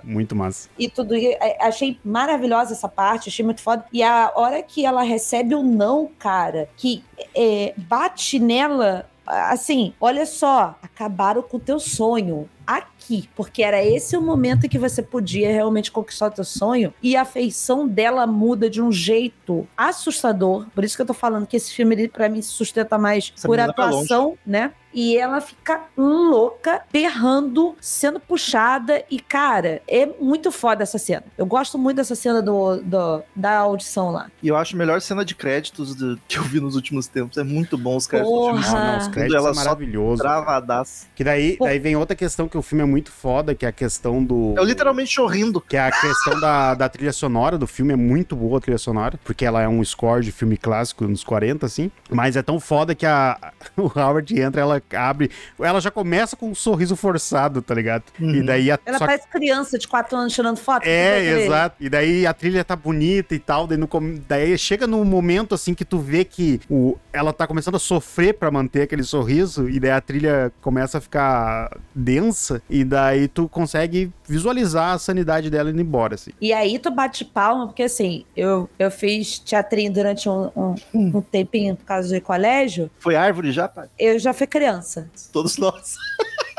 Muito 0.04 0.34
massa. 0.36 0.68
E 0.78 0.88
tudo. 0.88 1.14
E, 1.16 1.32
é, 1.34 1.58
achei 1.60 1.98
maravilhosa 2.04 2.72
essa 2.72 2.88
parte, 2.88 3.28
achei 3.28 3.44
muito 3.44 3.60
foda. 3.60 3.84
E 3.92 4.02
a 4.02 4.32
hora 4.34 4.62
que 4.62 4.84
ela 4.84 5.02
recebe 5.02 5.54
o 5.54 5.62
não, 5.62 6.10
cara, 6.18 6.68
que 6.76 7.04
é, 7.34 7.74
bate 7.76 8.38
nela. 8.38 9.08
Assim, 9.26 9.94
olha 10.00 10.26
só, 10.26 10.74
acabaram 10.82 11.40
com 11.40 11.56
o 11.56 11.60
teu 11.60 11.78
sonho 11.78 12.48
aqui, 12.66 12.99
porque 13.34 13.62
era 13.62 13.82
esse 13.84 14.16
o 14.16 14.22
momento 14.22 14.68
que 14.68 14.78
você 14.78 15.02
podia 15.02 15.50
realmente 15.50 15.90
conquistar 15.90 16.26
o 16.26 16.30
teu 16.30 16.44
sonho 16.44 16.92
e 17.02 17.16
a 17.16 17.24
feição 17.24 17.86
dela 17.88 18.26
muda 18.26 18.68
de 18.70 18.80
um 18.82 18.92
jeito 18.92 19.66
assustador. 19.76 20.66
Por 20.74 20.84
isso 20.84 20.96
que 20.96 21.02
eu 21.02 21.06
tô 21.06 21.14
falando 21.14 21.46
que 21.46 21.56
esse 21.56 21.72
filme 21.72 22.08
para 22.08 22.28
mim 22.28 22.40
se 22.42 22.50
sustenta 22.50 22.96
mais 22.98 23.32
Essa 23.36 23.46
por 23.48 23.56
vai 23.56 23.66
atuação, 23.68 24.36
né? 24.46 24.72
E 24.92 25.16
ela 25.16 25.40
fica 25.40 25.82
louca, 25.96 26.82
berrando, 26.92 27.76
sendo 27.80 28.18
puxada. 28.18 29.04
E, 29.08 29.20
cara, 29.20 29.80
é 29.86 30.04
muito 30.20 30.50
foda 30.50 30.82
essa 30.82 30.98
cena. 30.98 31.22
Eu 31.38 31.46
gosto 31.46 31.78
muito 31.78 31.98
dessa 31.98 32.16
cena 32.16 32.42
do, 32.42 32.78
do- 32.82 33.22
da 33.36 33.58
audição 33.58 34.10
lá. 34.10 34.28
E 34.42 34.48
eu 34.48 34.56
acho 34.56 34.74
a 34.74 34.78
melhor 34.78 35.00
cena 35.00 35.24
de 35.24 35.36
créditos 35.36 35.94
do- 35.94 36.18
que 36.26 36.38
eu 36.38 36.42
vi 36.42 36.58
nos 36.58 36.74
últimos 36.74 37.06
tempos. 37.06 37.38
É 37.38 37.44
muito 37.44 37.78
bom 37.78 37.96
os 37.96 38.08
créditos. 38.08 38.32
Porra. 38.34 38.76
Ah, 38.76 38.92
não, 38.92 38.98
os 38.98 39.06
créditos 39.08 39.36
ela 39.36 39.50
é 39.50 39.54
maravilhoso. 39.54 40.22
Travadaço. 40.22 41.06
Que 41.14 41.22
daí, 41.22 41.56
Pô. 41.56 41.66
daí 41.66 41.78
vem 41.78 41.94
outra 41.94 42.16
questão 42.16 42.48
que 42.48 42.58
o 42.58 42.62
filme 42.62 42.82
é 42.82 42.86
muito 42.90 43.10
foda, 43.10 43.54
que 43.54 43.64
é 43.64 43.68
a 43.68 43.72
questão 43.72 44.22
do. 44.22 44.54
Eu 44.56 44.64
literalmente 44.64 45.14
sorrindo. 45.14 45.60
Que 45.60 45.76
é 45.76 45.80
a 45.80 45.90
questão 45.90 46.38
da, 46.40 46.74
da 46.74 46.88
trilha 46.88 47.12
sonora 47.12 47.56
do 47.56 47.66
filme, 47.66 47.92
é 47.92 47.96
muito 47.96 48.34
boa 48.36 48.58
a 48.58 48.60
trilha 48.60 48.78
sonora, 48.78 49.18
porque 49.24 49.44
ela 49.44 49.62
é 49.62 49.68
um 49.68 49.82
score 49.84 50.24
de 50.24 50.32
filme 50.32 50.56
clássico 50.56 51.06
nos 51.06 51.24
40, 51.24 51.66
assim. 51.66 51.90
Mas 52.10 52.36
é 52.36 52.42
tão 52.42 52.58
foda 52.58 52.94
que 52.94 53.06
a, 53.06 53.52
o 53.76 53.90
Howard 53.98 54.38
entra, 54.40 54.60
ela 54.60 54.82
abre. 54.94 55.30
Ela 55.58 55.80
já 55.80 55.90
começa 55.90 56.36
com 56.36 56.50
um 56.50 56.54
sorriso 56.54 56.96
forçado, 56.96 57.62
tá 57.62 57.74
ligado? 57.74 58.04
Uhum. 58.18 58.34
E 58.34 58.42
daí 58.42 58.70
a, 58.70 58.78
Ela 58.84 58.98
só 58.98 59.06
parece 59.06 59.28
criança 59.28 59.78
de 59.78 59.86
4 59.86 60.16
anos 60.16 60.32
tirando 60.32 60.56
foto. 60.56 60.84
É, 60.86 61.44
exato. 61.44 61.76
E 61.80 61.88
daí 61.88 62.26
a 62.26 62.34
trilha 62.34 62.64
tá 62.64 62.76
bonita 62.76 63.34
e 63.34 63.38
tal. 63.38 63.66
Daí, 63.66 63.78
no 63.78 63.88
daí 64.28 64.56
chega 64.58 64.86
num 64.86 65.04
momento 65.04 65.54
assim 65.54 65.74
que 65.74 65.84
tu 65.84 65.98
vê 65.98 66.24
que 66.24 66.60
o... 66.68 66.96
ela 67.12 67.32
tá 67.32 67.46
começando 67.46 67.76
a 67.76 67.78
sofrer 67.78 68.34
pra 68.34 68.50
manter 68.50 68.82
aquele 68.82 69.02
sorriso. 69.02 69.68
E 69.68 69.78
daí 69.78 69.90
a 69.90 70.00
trilha 70.00 70.52
começa 70.60 70.98
a 70.98 71.00
ficar 71.00 71.76
densa. 71.94 72.62
E 72.68 72.79
daí 72.84 73.28
tu 73.28 73.48
consegue 73.48 74.12
visualizar 74.26 74.94
a 74.94 74.98
sanidade 74.98 75.50
dela 75.50 75.70
indo 75.70 75.80
embora, 75.80 76.14
assim. 76.14 76.30
E 76.40 76.52
aí 76.52 76.78
tu 76.78 76.90
bate 76.90 77.24
palma, 77.24 77.66
porque 77.66 77.82
assim, 77.82 78.24
eu, 78.36 78.68
eu 78.78 78.90
fiz 78.90 79.38
teatrinho 79.38 79.92
durante 79.92 80.28
um, 80.28 80.50
um, 80.56 80.74
um 80.94 81.20
tempinho 81.20 81.76
por 81.76 81.84
causa 81.84 82.14
do 82.14 82.20
colégio. 82.20 82.90
Foi 82.98 83.16
árvore 83.16 83.52
já, 83.52 83.68
pai? 83.68 83.88
Eu 83.98 84.18
já 84.18 84.32
fui 84.32 84.46
criança. 84.46 85.08
Todos 85.32 85.56
nós. 85.56 85.94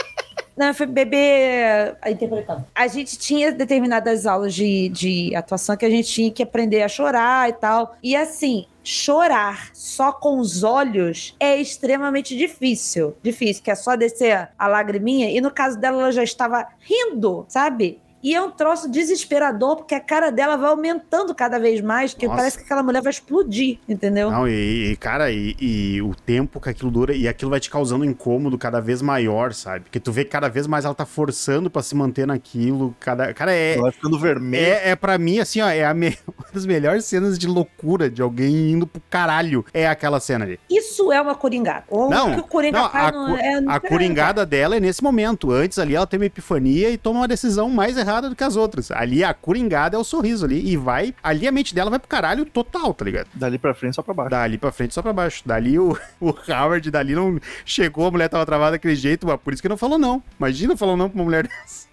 Não, 0.56 0.74
foi 0.74 0.86
bebê 0.86 1.96
ah, 2.02 2.12
interpretando. 2.12 2.66
A 2.76 2.88
gente 2.88 3.18
tinha 3.18 3.52
determinadas 3.52 4.26
aulas 4.26 4.54
de, 4.54 4.90
de 4.90 5.36
atuação 5.36 5.78
que 5.78 5.86
a 5.86 5.90
gente 5.90 6.10
tinha 6.10 6.32
que 6.32 6.44
aprender 6.44 6.82
a 6.82 6.88
chorar 6.88 7.50
e 7.50 7.54
tal. 7.54 7.96
E 8.04 8.16
assim, 8.16 8.66
chorar 8.84 9.70
só 9.74 10.12
com 10.12 10.40
os 10.40 10.64
olhos 10.64 11.36
é 11.40 11.58
extremamente 11.58 12.38
difícil. 12.38 13.16
Difícil, 13.24 13.64
que 13.64 13.72
é 13.72 13.76
só 13.76 13.96
descer 13.96 14.50
a 14.58 14.68
lagriminha. 14.68 15.30
E 15.32 15.40
no 15.40 15.52
caso 15.52 15.80
dela, 15.80 16.02
ela 16.02 16.12
já 16.12 16.24
estava 16.24 16.68
rindo, 16.80 17.46
sabe? 17.48 18.00
E 18.24 18.36
é 18.36 18.42
um 18.42 18.52
troço 18.52 18.90
desesperador, 18.90 19.78
porque 19.78 19.96
a 19.96 20.00
cara 20.00 20.32
dela 20.32 20.56
vai 20.56 20.70
aumentando 20.70 21.34
cada 21.34 21.60
vez 21.60 21.82
mais, 21.82 22.14
porque 22.14 22.28
Nossa. 22.28 22.38
parece 22.38 22.58
que 22.58 22.64
aquela 22.64 22.84
mulher 22.84 23.02
vai 23.02 23.12
explodir, 23.12 23.80
entendeu? 23.90 24.30
Não, 24.32 24.48
e, 24.48 24.92
e, 24.92 24.96
cara, 24.96 25.32
e, 25.32 25.56
e 25.60 26.02
o 26.02 26.14
tempo 26.16 26.60
que 26.60 26.70
aquilo 26.70 26.92
dura, 26.92 27.16
e 27.16 27.28
aquilo 27.28 27.50
vai 27.52 27.60
te 27.60 27.70
causando 27.70 28.04
um 28.04 28.08
incômodo 28.08 28.58
cada 28.58 28.80
vez 28.80 29.02
maior, 29.02 29.54
sabe? 29.54 29.82
Porque 29.86 30.00
tu 30.00 30.12
vê 30.12 30.24
que 30.24 30.30
cada 30.32 30.48
vez 30.50 30.68
mais 30.68 30.86
ela 30.86 30.94
tá 30.94 31.06
forçando 31.06 31.70
pra 31.70 31.82
se 31.82 31.96
manter 31.96 32.28
naquilo. 32.28 32.96
Cada, 33.00 33.34
cara, 33.34 33.52
é, 33.54 33.74
Ela 33.74 33.84
vai 33.84 33.92
ficando 33.92 34.20
vermelha. 34.20 34.62
É, 34.66 34.90
é 34.92 34.96
para 34.96 35.18
mim, 35.18 35.40
assim, 35.40 35.60
ó, 35.62 35.68
é 35.68 35.84
a 35.84 35.94
me- 35.94 36.18
uma 36.28 36.48
das 36.54 36.66
melhores 36.66 37.06
cenas 37.06 37.40
de 37.40 37.48
loucura 37.48 38.10
de 38.10 38.22
alguém 38.22 38.72
indo 38.72 38.86
pro 38.86 39.02
caralho. 39.10 39.66
É 39.74 39.88
aquela 39.88 40.20
cena 40.20 40.46
ali. 40.46 40.60
Isso 40.70 41.12
é 41.12 41.20
uma 41.20 41.34
coringada. 41.36 41.86
O 41.90 42.08
Não, 42.10 42.34
que 42.36 42.40
o 42.42 42.44
coringa 42.44 42.82
não, 42.82 42.90
faz 42.90 43.08
a, 43.08 43.12
não 43.12 43.32
cu- 43.32 43.38
é. 43.38 43.64
a 43.68 43.80
coringada 43.80 44.46
dela 44.46 44.76
é 44.78 44.80
nesse 44.80 45.02
momento. 45.04 45.52
Antes 45.52 45.80
ali 45.80 45.96
ela 45.96 46.06
tem 46.06 46.20
uma 46.20 46.26
epifania 46.28 46.90
e 46.92 46.98
toma 46.98 47.22
uma 47.22 47.28
decisão 47.28 47.68
mais 47.70 47.98
errada 47.98 48.11
do 48.20 48.36
que 48.36 48.44
as 48.44 48.56
outras. 48.56 48.92
Ali 48.92 49.24
a 49.24 49.34
coringada 49.34 49.96
é 49.96 50.00
o 50.00 50.04
sorriso 50.04 50.46
ali 50.46 50.68
e 50.70 50.76
vai. 50.76 51.14
Ali 51.24 51.48
a 51.48 51.52
mente 51.52 51.74
dela 51.74 51.90
vai 51.90 52.00
pro 52.00 52.08
caralho 52.10 52.46
total, 52.46 52.94
tá 52.94 53.06
ligado? 53.06 53.28
Dali 53.34 53.58
pra 53.58 53.74
frente, 53.74 53.96
só 53.96 54.02
pra 54.02 54.14
baixo. 54.14 54.32
Dali 54.32 54.58
pra 54.58 54.72
frente, 54.72 54.94
só 54.94 55.02
pra 55.02 55.14
baixo. 55.14 55.44
Dali 55.46 55.80
o, 55.80 55.98
o 56.20 56.34
Howard, 56.50 56.90
dali 56.92 57.16
não 57.16 57.40
chegou, 57.64 58.08
a 58.08 58.12
mulher 58.12 58.28
tava 58.28 58.46
travada 58.46 58.72
daquele 58.72 58.96
jeito, 58.96 59.26
mas 59.26 59.40
por 59.40 59.54
isso 59.54 59.62
que 59.62 59.70
não 59.70 59.78
falou 59.78 59.98
não. 59.98 60.22
Imagina 60.40 60.76
falou 60.76 60.98
não 60.98 61.10
pra 61.10 61.18
uma 61.18 61.26
mulher 61.26 61.48
dessa. 61.48 61.88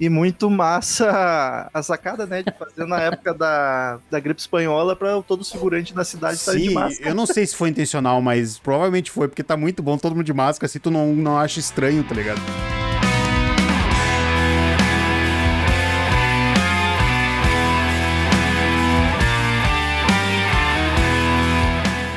E 0.00 0.08
muito 0.08 0.50
massa 0.50 1.70
a 1.72 1.82
sacada, 1.82 2.26
né? 2.26 2.42
De 2.42 2.52
fazer 2.58 2.84
na 2.84 3.00
época 3.00 3.32
da, 3.32 3.98
da 4.10 4.18
gripe 4.18 4.40
espanhola 4.40 4.96
pra 4.96 5.22
todo 5.22 5.44
figurante 5.44 5.94
da 5.94 6.04
cidade 6.04 6.34
estar 6.34 6.52
de 6.52 6.68
Sim, 6.68 6.74
máscara. 6.74 7.08
eu 7.10 7.14
não 7.14 7.24
sei 7.26 7.46
se 7.46 7.54
foi 7.54 7.68
intencional, 7.68 8.20
mas 8.20 8.58
provavelmente 8.58 9.10
foi, 9.10 9.28
porque 9.28 9.42
tá 9.44 9.56
muito 9.56 9.82
bom 9.84 9.96
todo 9.96 10.16
mundo 10.16 10.24
de 10.26 10.34
máscara, 10.34 10.66
assim 10.66 10.80
tu 10.80 10.90
não, 10.90 11.14
não 11.14 11.38
acha 11.38 11.60
estranho, 11.60 12.02
tá 12.02 12.14
ligado? 12.14 12.40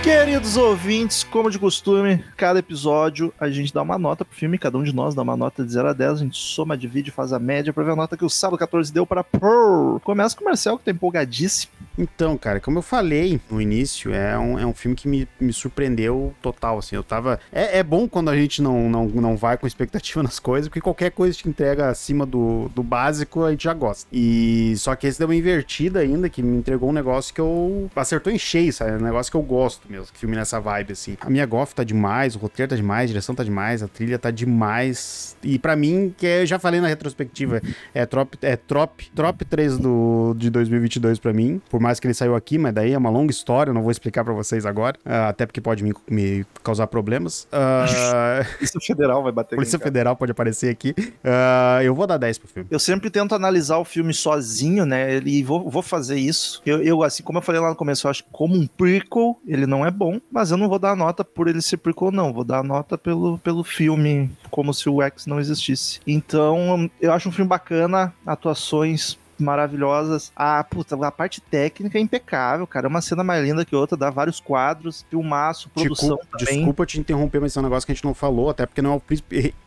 Queridos 0.07 0.55
ouvintes, 0.55 1.25
como 1.25 1.51
de 1.51 1.59
costume, 1.59 2.23
cada 2.37 2.59
episódio 2.59 3.33
a 3.37 3.49
gente 3.49 3.73
dá 3.73 3.81
uma 3.81 3.97
nota 3.97 4.23
pro 4.23 4.33
filme, 4.33 4.57
cada 4.57 4.77
um 4.77 4.83
de 4.83 4.95
nós 4.95 5.13
dá 5.13 5.21
uma 5.21 5.35
nota 5.35 5.65
de 5.65 5.69
0 5.73 5.89
a 5.89 5.91
10, 5.91 6.11
a 6.11 6.15
gente 6.23 6.37
soma, 6.37 6.77
divide, 6.77 7.11
faz 7.11 7.33
a 7.33 7.39
média 7.39 7.73
pra 7.73 7.83
ver 7.83 7.91
a 7.91 7.95
nota 7.97 8.15
que 8.15 8.23
o 8.23 8.29
Sábado 8.29 8.57
14 8.57 8.93
deu 8.93 9.05
para 9.05 9.21
Pearl. 9.21 9.99
Começa 9.99 10.33
com 10.33 10.43
o 10.43 10.45
Marcel, 10.45 10.77
que 10.77 10.85
tá 10.85 10.91
empolgadíssimo. 10.91 11.73
Então, 11.97 12.37
cara, 12.37 12.61
como 12.61 12.77
eu 12.77 12.81
falei 12.81 13.41
no 13.49 13.59
início, 13.59 14.13
é 14.13 14.37
um, 14.37 14.57
é 14.57 14.65
um 14.65 14.73
filme 14.73 14.95
que 14.95 15.09
me, 15.09 15.27
me 15.39 15.51
surpreendeu 15.51 16.33
total, 16.41 16.77
assim, 16.77 16.95
eu 16.95 17.03
tava... 17.03 17.39
É, 17.51 17.79
é 17.79 17.83
bom 17.83 18.07
quando 18.07 18.29
a 18.29 18.35
gente 18.35 18.61
não, 18.61 18.89
não, 18.89 19.07
não 19.07 19.35
vai 19.35 19.57
com 19.57 19.67
expectativa 19.67 20.21
nas 20.23 20.39
coisas, 20.39 20.69
porque 20.69 20.79
qualquer 20.79 21.11
coisa 21.11 21.37
que 21.37 21.49
entrega 21.49 21.89
acima 21.89 22.25
do, 22.25 22.69
do 22.69 22.81
básico, 22.81 23.43
a 23.43 23.51
gente 23.51 23.65
já 23.65 23.73
gosta. 23.73 24.07
E 24.13 24.73
só 24.77 24.95
que 24.95 25.05
esse 25.05 25.19
deu 25.19 25.27
uma 25.27 25.35
invertida 25.35 25.99
ainda, 25.99 26.29
que 26.29 26.41
me 26.41 26.55
entregou 26.55 26.91
um 26.91 26.93
negócio 26.93 27.33
que 27.33 27.41
eu... 27.41 27.89
acertou 27.93 28.31
em 28.31 28.39
cheio, 28.39 28.71
sabe? 28.71 28.91
Um 28.91 29.05
negócio 29.05 29.29
que 29.29 29.37
eu 29.37 29.41
gosto 29.41 29.91
mesmo, 29.96 29.96
filme 30.05 30.35
nessa 30.35 30.59
vibe, 30.59 30.93
assim. 30.93 31.17
A 31.21 31.29
minha 31.29 31.45
gof 31.45 31.73
tá 31.73 31.83
demais, 31.83 32.35
o 32.35 32.39
roteiro 32.39 32.69
tá 32.69 32.75
demais, 32.75 33.03
a 33.03 33.07
direção 33.07 33.35
tá 33.35 33.43
demais, 33.43 33.81
a 33.83 33.87
trilha 33.87 34.17
tá 34.19 34.31
demais. 34.31 35.35
E 35.43 35.57
pra 35.59 35.75
mim, 35.75 36.13
que 36.17 36.25
eu 36.25 36.45
já 36.45 36.59
falei 36.59 36.79
na 36.81 36.87
retrospectiva, 36.87 37.61
é 37.93 38.05
Trop, 38.05 38.37
é 38.41 38.55
Trop, 38.55 39.09
Trop 39.15 39.45
3 39.45 39.77
do, 39.77 40.33
de 40.37 40.49
2022 40.49 41.19
pra 41.19 41.33
mim. 41.33 41.61
Por 41.69 41.79
mais 41.79 41.99
que 41.99 42.07
ele 42.07 42.13
saiu 42.13 42.35
aqui, 42.35 42.57
mas 42.57 42.73
daí 42.73 42.93
é 42.93 42.97
uma 42.97 43.09
longa 43.09 43.31
história, 43.31 43.69
eu 43.69 43.73
não 43.73 43.81
vou 43.81 43.91
explicar 43.91 44.23
pra 44.23 44.33
vocês 44.33 44.65
agora. 44.65 44.97
ah, 45.05 45.29
até 45.29 45.45
porque 45.45 45.61
pode 45.61 45.83
me, 45.83 45.93
me 46.09 46.45
causar 46.63 46.87
problemas. 46.87 47.47
Ah, 47.51 48.45
Isso 48.61 48.79
federal 48.79 49.23
vai 49.23 49.31
bater 49.31 49.55
Polícia. 49.55 49.79
Federal 49.79 50.15
pode 50.15 50.31
aparecer 50.31 50.69
aqui. 50.69 50.93
Ah, 51.23 51.79
eu 51.83 51.93
vou 51.95 52.05
dar 52.07 52.17
10 52.17 52.37
pro 52.39 52.47
filme. 52.47 52.67
Eu 52.71 52.79
sempre 52.79 53.09
tento 53.09 53.33
analisar 53.35 53.77
o 53.77 53.85
filme 53.85 54.13
sozinho, 54.13 54.85
né? 54.85 55.17
E 55.25 55.43
vou, 55.43 55.69
vou 55.69 55.81
fazer 55.81 56.17
isso. 56.17 56.61
Eu, 56.65 56.81
eu, 56.81 57.03
assim, 57.03 57.23
como 57.23 57.37
eu 57.39 57.41
falei 57.41 57.61
lá 57.61 57.69
no 57.69 57.75
começo, 57.75 58.07
eu 58.07 58.11
acho 58.11 58.23
que 58.23 58.29
como 58.31 58.55
um 58.55 58.67
prequel, 58.67 59.39
ele 59.47 59.65
não 59.65 59.85
é 59.85 59.86
bom, 59.91 60.19
mas 60.31 60.51
eu 60.51 60.57
não 60.57 60.69
vou 60.69 60.79
dar 60.79 60.95
nota 60.95 61.23
por 61.23 61.47
ele 61.47 61.61
ser 61.61 61.77
prequel, 61.77 62.11
não. 62.11 62.33
Vou 62.33 62.43
dar 62.43 62.63
nota 62.63 62.97
pelo, 62.97 63.37
pelo 63.39 63.63
filme, 63.63 64.29
como 64.49 64.73
se 64.73 64.89
o 64.89 65.01
X 65.01 65.25
não 65.25 65.39
existisse. 65.39 65.99
Então, 66.05 66.89
eu 67.01 67.13
acho 67.13 67.29
um 67.29 67.31
filme 67.31 67.49
bacana, 67.49 68.13
atuações 68.25 69.17
maravilhosas. 69.39 70.31
A, 70.35 70.63
puta, 70.63 70.95
a 71.05 71.11
parte 71.11 71.41
técnica 71.41 71.97
é 71.97 72.01
impecável, 72.01 72.65
cara. 72.65 72.87
É 72.87 72.89
uma 72.89 73.01
cena 73.01 73.23
mais 73.23 73.43
linda 73.43 73.65
que 73.65 73.75
outra, 73.75 73.97
dá 73.97 74.09
vários 74.09 74.39
quadros, 74.39 75.05
filmaço, 75.09 75.69
produção 75.69 76.17
Desculpa, 76.17 76.37
desculpa 76.37 76.85
te 76.85 76.99
interromper, 76.99 77.39
mas 77.39 77.51
esse 77.51 77.57
é 77.57 77.61
um 77.61 77.63
negócio 77.63 77.85
que 77.85 77.91
a 77.91 77.95
gente 77.95 78.05
não 78.05 78.13
falou, 78.13 78.49
até 78.49 78.65
porque 78.65 78.81
não 78.81 78.93
é 78.93 78.95
o. 78.95 79.01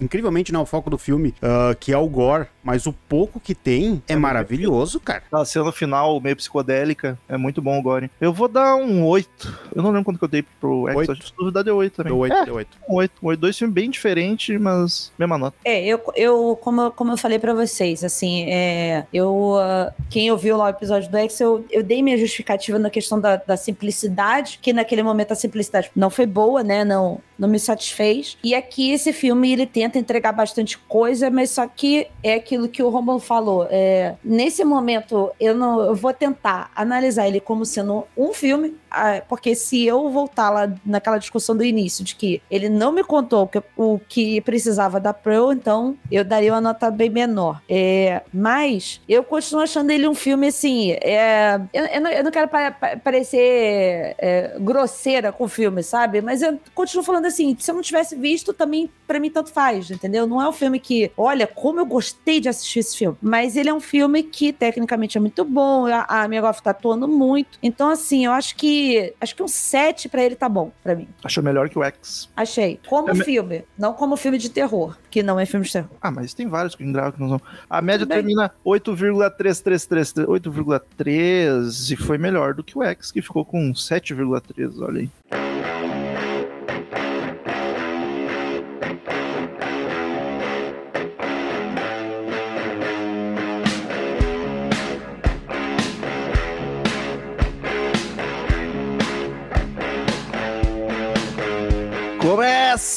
Incrivelmente 0.00 0.52
não 0.52 0.60
é 0.60 0.62
o 0.62 0.66
foco 0.66 0.90
do 0.90 0.98
filme, 0.98 1.34
ah, 1.42 1.74
que 1.78 1.92
é 1.92 1.98
o 1.98 2.08
gore, 2.08 2.46
mas 2.62 2.86
o 2.86 2.92
pouco 2.92 3.38
que 3.40 3.54
tem 3.54 4.02
é 4.08 4.12
É 4.12 4.16
maravilhoso, 4.16 5.00
cara. 5.00 5.22
A 5.32 5.44
cena 5.44 5.70
final, 5.72 6.20
meio 6.20 6.36
psicodélica, 6.36 7.18
é 7.28 7.36
muito 7.36 7.61
bom 7.62 7.78
o 7.78 7.82
Gore. 7.82 8.11
Eu 8.20 8.32
vou 8.32 8.48
dar 8.48 8.74
um 8.76 9.04
8. 9.06 9.58
Eu 9.74 9.82
não 9.82 9.90
lembro 9.90 10.04
quanto 10.04 10.18
que 10.18 10.24
eu 10.24 10.28
dei 10.28 10.44
pro 10.61 10.86
X, 10.88 10.96
Oito. 10.96 11.12
acho 11.12 11.20
que 11.32 11.38
na 11.38 11.44
verdade 11.44 11.68
é 11.70 11.72
8 11.72 11.94
também. 11.96 12.12
Deu 12.12 12.18
8, 12.18 12.32
é, 12.34 12.44
deu 12.44 12.54
8. 12.54 12.78
um 12.88 12.94
8. 12.94 13.12
Um 13.22 13.26
8. 13.28 13.40
Dois 13.40 13.56
filmes 13.58 13.74
bem 13.74 13.90
diferentes, 13.90 14.61
mas 14.61 15.12
mesma 15.18 15.38
nota. 15.38 15.56
É, 15.64 15.84
eu, 15.84 16.00
eu 16.16 16.58
como, 16.61 16.80
eu- 16.82 16.90
como 16.90 17.12
eu 17.12 17.16
falei 17.16 17.38
pra 17.38 17.54
vocês, 17.54 18.02
assim, 18.04 18.44
é, 18.50 19.06
eu, 19.12 19.56
ah, 19.58 19.92
quem 20.08 20.30
ouviu 20.30 20.56
lá 20.56 20.66
o 20.66 20.68
episódio 20.68 21.11
do 21.11 21.16
X, 21.18 21.40
eu, 21.40 21.64
eu 21.70 21.82
dei 21.82 22.02
minha 22.02 22.18
justificativa 22.18 22.78
na 22.78 22.90
questão 22.90 23.20
da, 23.20 23.36
da 23.36 23.56
simplicidade, 23.56 24.58
que 24.61 24.72
naquele 24.72 25.02
momento 25.02 25.32
a 25.32 25.36
simplicidade 25.36 25.90
não 25.96 26.11
foi 26.11 26.26
boa, 26.26 26.62
né, 26.62 26.84
não, 26.84 27.20
não 27.41 27.49
me 27.49 27.59
satisfez. 27.59 28.36
E 28.45 28.55
aqui 28.55 28.93
esse 28.93 29.12
filme, 29.12 29.51
ele 29.53 29.66
tenta 29.66 29.99
entregar 29.99 30.32
bastante 30.32 30.76
coisa, 30.78 31.30
mas 31.30 31.51
só 31.51 31.66
que 31.66 32.07
é 32.22 32.34
aquilo 32.34 32.68
que 32.68 32.82
o 32.82 32.88
Romulo 32.91 33.18
falou, 33.18 33.66
é, 33.70 34.14
nesse 34.22 34.62
momento 34.64 35.30
eu 35.41 35.55
não, 35.55 35.80
eu 35.80 35.95
vou 35.95 36.12
tentar 36.12 36.70
analisar 36.76 37.26
ele 37.26 37.41
como 37.41 37.64
sendo 37.64 38.07
um 38.16 38.32
filme, 38.32 38.76
ah, 38.91 39.22
porque 39.28 39.55
se 39.55 39.86
eu 39.86 40.11
voltar 40.11 40.51
lá 40.51 40.72
naquela 40.84 41.16
discussão 41.18 41.57
do 41.57 41.64
início 41.64 42.05
de 42.05 42.14
que 42.14 42.43
ele 42.51 42.68
não 42.68 42.93
me 42.93 43.03
contou 43.03 43.51
o 43.76 43.99
que, 44.09 44.41
precisava 44.43 45.01
da 45.01 45.14
Pearl, 45.14 45.53
então 45.53 45.97
eu 46.11 46.24
daria 46.24 46.53
uma 46.53 46.61
nota 46.61 46.91
bem 46.91 47.09
menor. 47.09 47.62
É, 47.68 48.20
mas 48.32 49.01
eu 49.09 49.22
continuo 49.24 49.62
achando 49.62 49.91
ele 49.91 50.07
um 50.07 50.14
filme 50.14 50.49
assim. 50.49 50.93
é, 51.01 51.61
eu, 51.72 51.84
eu 51.86 52.01
não, 52.01 52.11
eu 52.11 52.24
não 52.24 52.30
quero 52.30 52.49
pa- 52.49 52.70
pa- 52.72 52.97
parecer 52.97 54.14
é, 54.18 54.57
grosseira 54.61 55.32
com 55.32 55.45
o 55.45 55.49
filme, 55.49 55.82
sabe? 55.82 56.20
Mas 56.20 56.43
eu 56.43 56.59
continuo 56.74 57.05
falando 57.05 57.26
assim: 57.31 57.57
se 57.59 57.70
eu 57.70 57.74
não 57.74 57.83
tivesse 57.83 58.14
visto, 58.16 58.53
também 58.53 58.91
pra 59.07 59.18
mim 59.18 59.31
tanto 59.31 59.51
faz, 59.53 59.91
entendeu? 59.91 60.26
Não 60.26 60.41
é 60.41 60.49
um 60.49 60.53
filme 60.53 60.78
que, 60.78 61.11
olha, 61.16 61.47
como 61.47 61.81
eu 61.81 61.87
gostei 61.87 62.39
de 62.41 62.49
assistir 62.49 62.78
esse 62.81 62.97
filme. 62.97 63.16
Mas 63.20 63.57
ele 63.57 63.68
é 63.68 63.74
um 63.74 63.81
filme 63.81 64.22
que 64.22 64.53
tecnicamente 64.53 65.16
é 65.18 65.20
muito 65.20 65.45
bom, 65.45 65.87
a, 65.87 66.05
a 66.22 66.28
minha 66.28 66.41
Goff 66.41 66.62
tá 66.62 66.70
atuando 66.70 67.09
muito. 67.09 67.59
Então, 67.62 67.89
assim, 67.91 68.24
eu 68.26 68.33
acho 68.33 68.55
que. 68.57 69.12
Acho 69.20 69.35
que 69.35 69.43
um 69.43 69.49
7 69.49 70.09
pra 70.09 70.22
ele 70.22 70.37
tá 70.37 70.49
bom, 70.49 70.70
pra 70.83 70.95
mim. 70.95 71.09
Achou 71.24 71.43
melhor 71.43 71.68
que 71.68 71.78
o 71.78 71.83
X. 71.85 72.28
Achei. 72.37 72.78
Como 72.89 73.11
É 73.11 73.14
me- 73.14 73.24
filme, 73.24 73.64
não 73.78 73.93
como 73.95 74.16
filme 74.16 74.39
de 74.39 74.49
terror, 74.51 74.97
que 75.11 75.22
não 75.22 75.39
é 75.41 75.45
filme 75.47 75.66
de 75.66 75.72
terror. 75.72 75.91
Ah, 76.01 76.11
mas 76.11 76.33
tem 76.35 76.47
vários 76.47 76.74
que 76.74 76.85
nós 76.85 77.14
vamos. 77.16 77.41
A 77.68 77.81
média 77.83 78.07
termina 78.07 78.53
8,333. 78.64 80.26
8,3 80.28 81.91
e 81.93 81.97
foi 81.97 82.18
melhor 82.18 82.55
do 82.55 82.62
que 82.64 82.76
o 82.78 82.83
X, 82.83 83.11
que 83.11 83.22
ficou 83.22 83.45
com 83.45 83.72
7,3. 83.72 84.81
Olha 84.81 85.01
aí. 85.01 85.49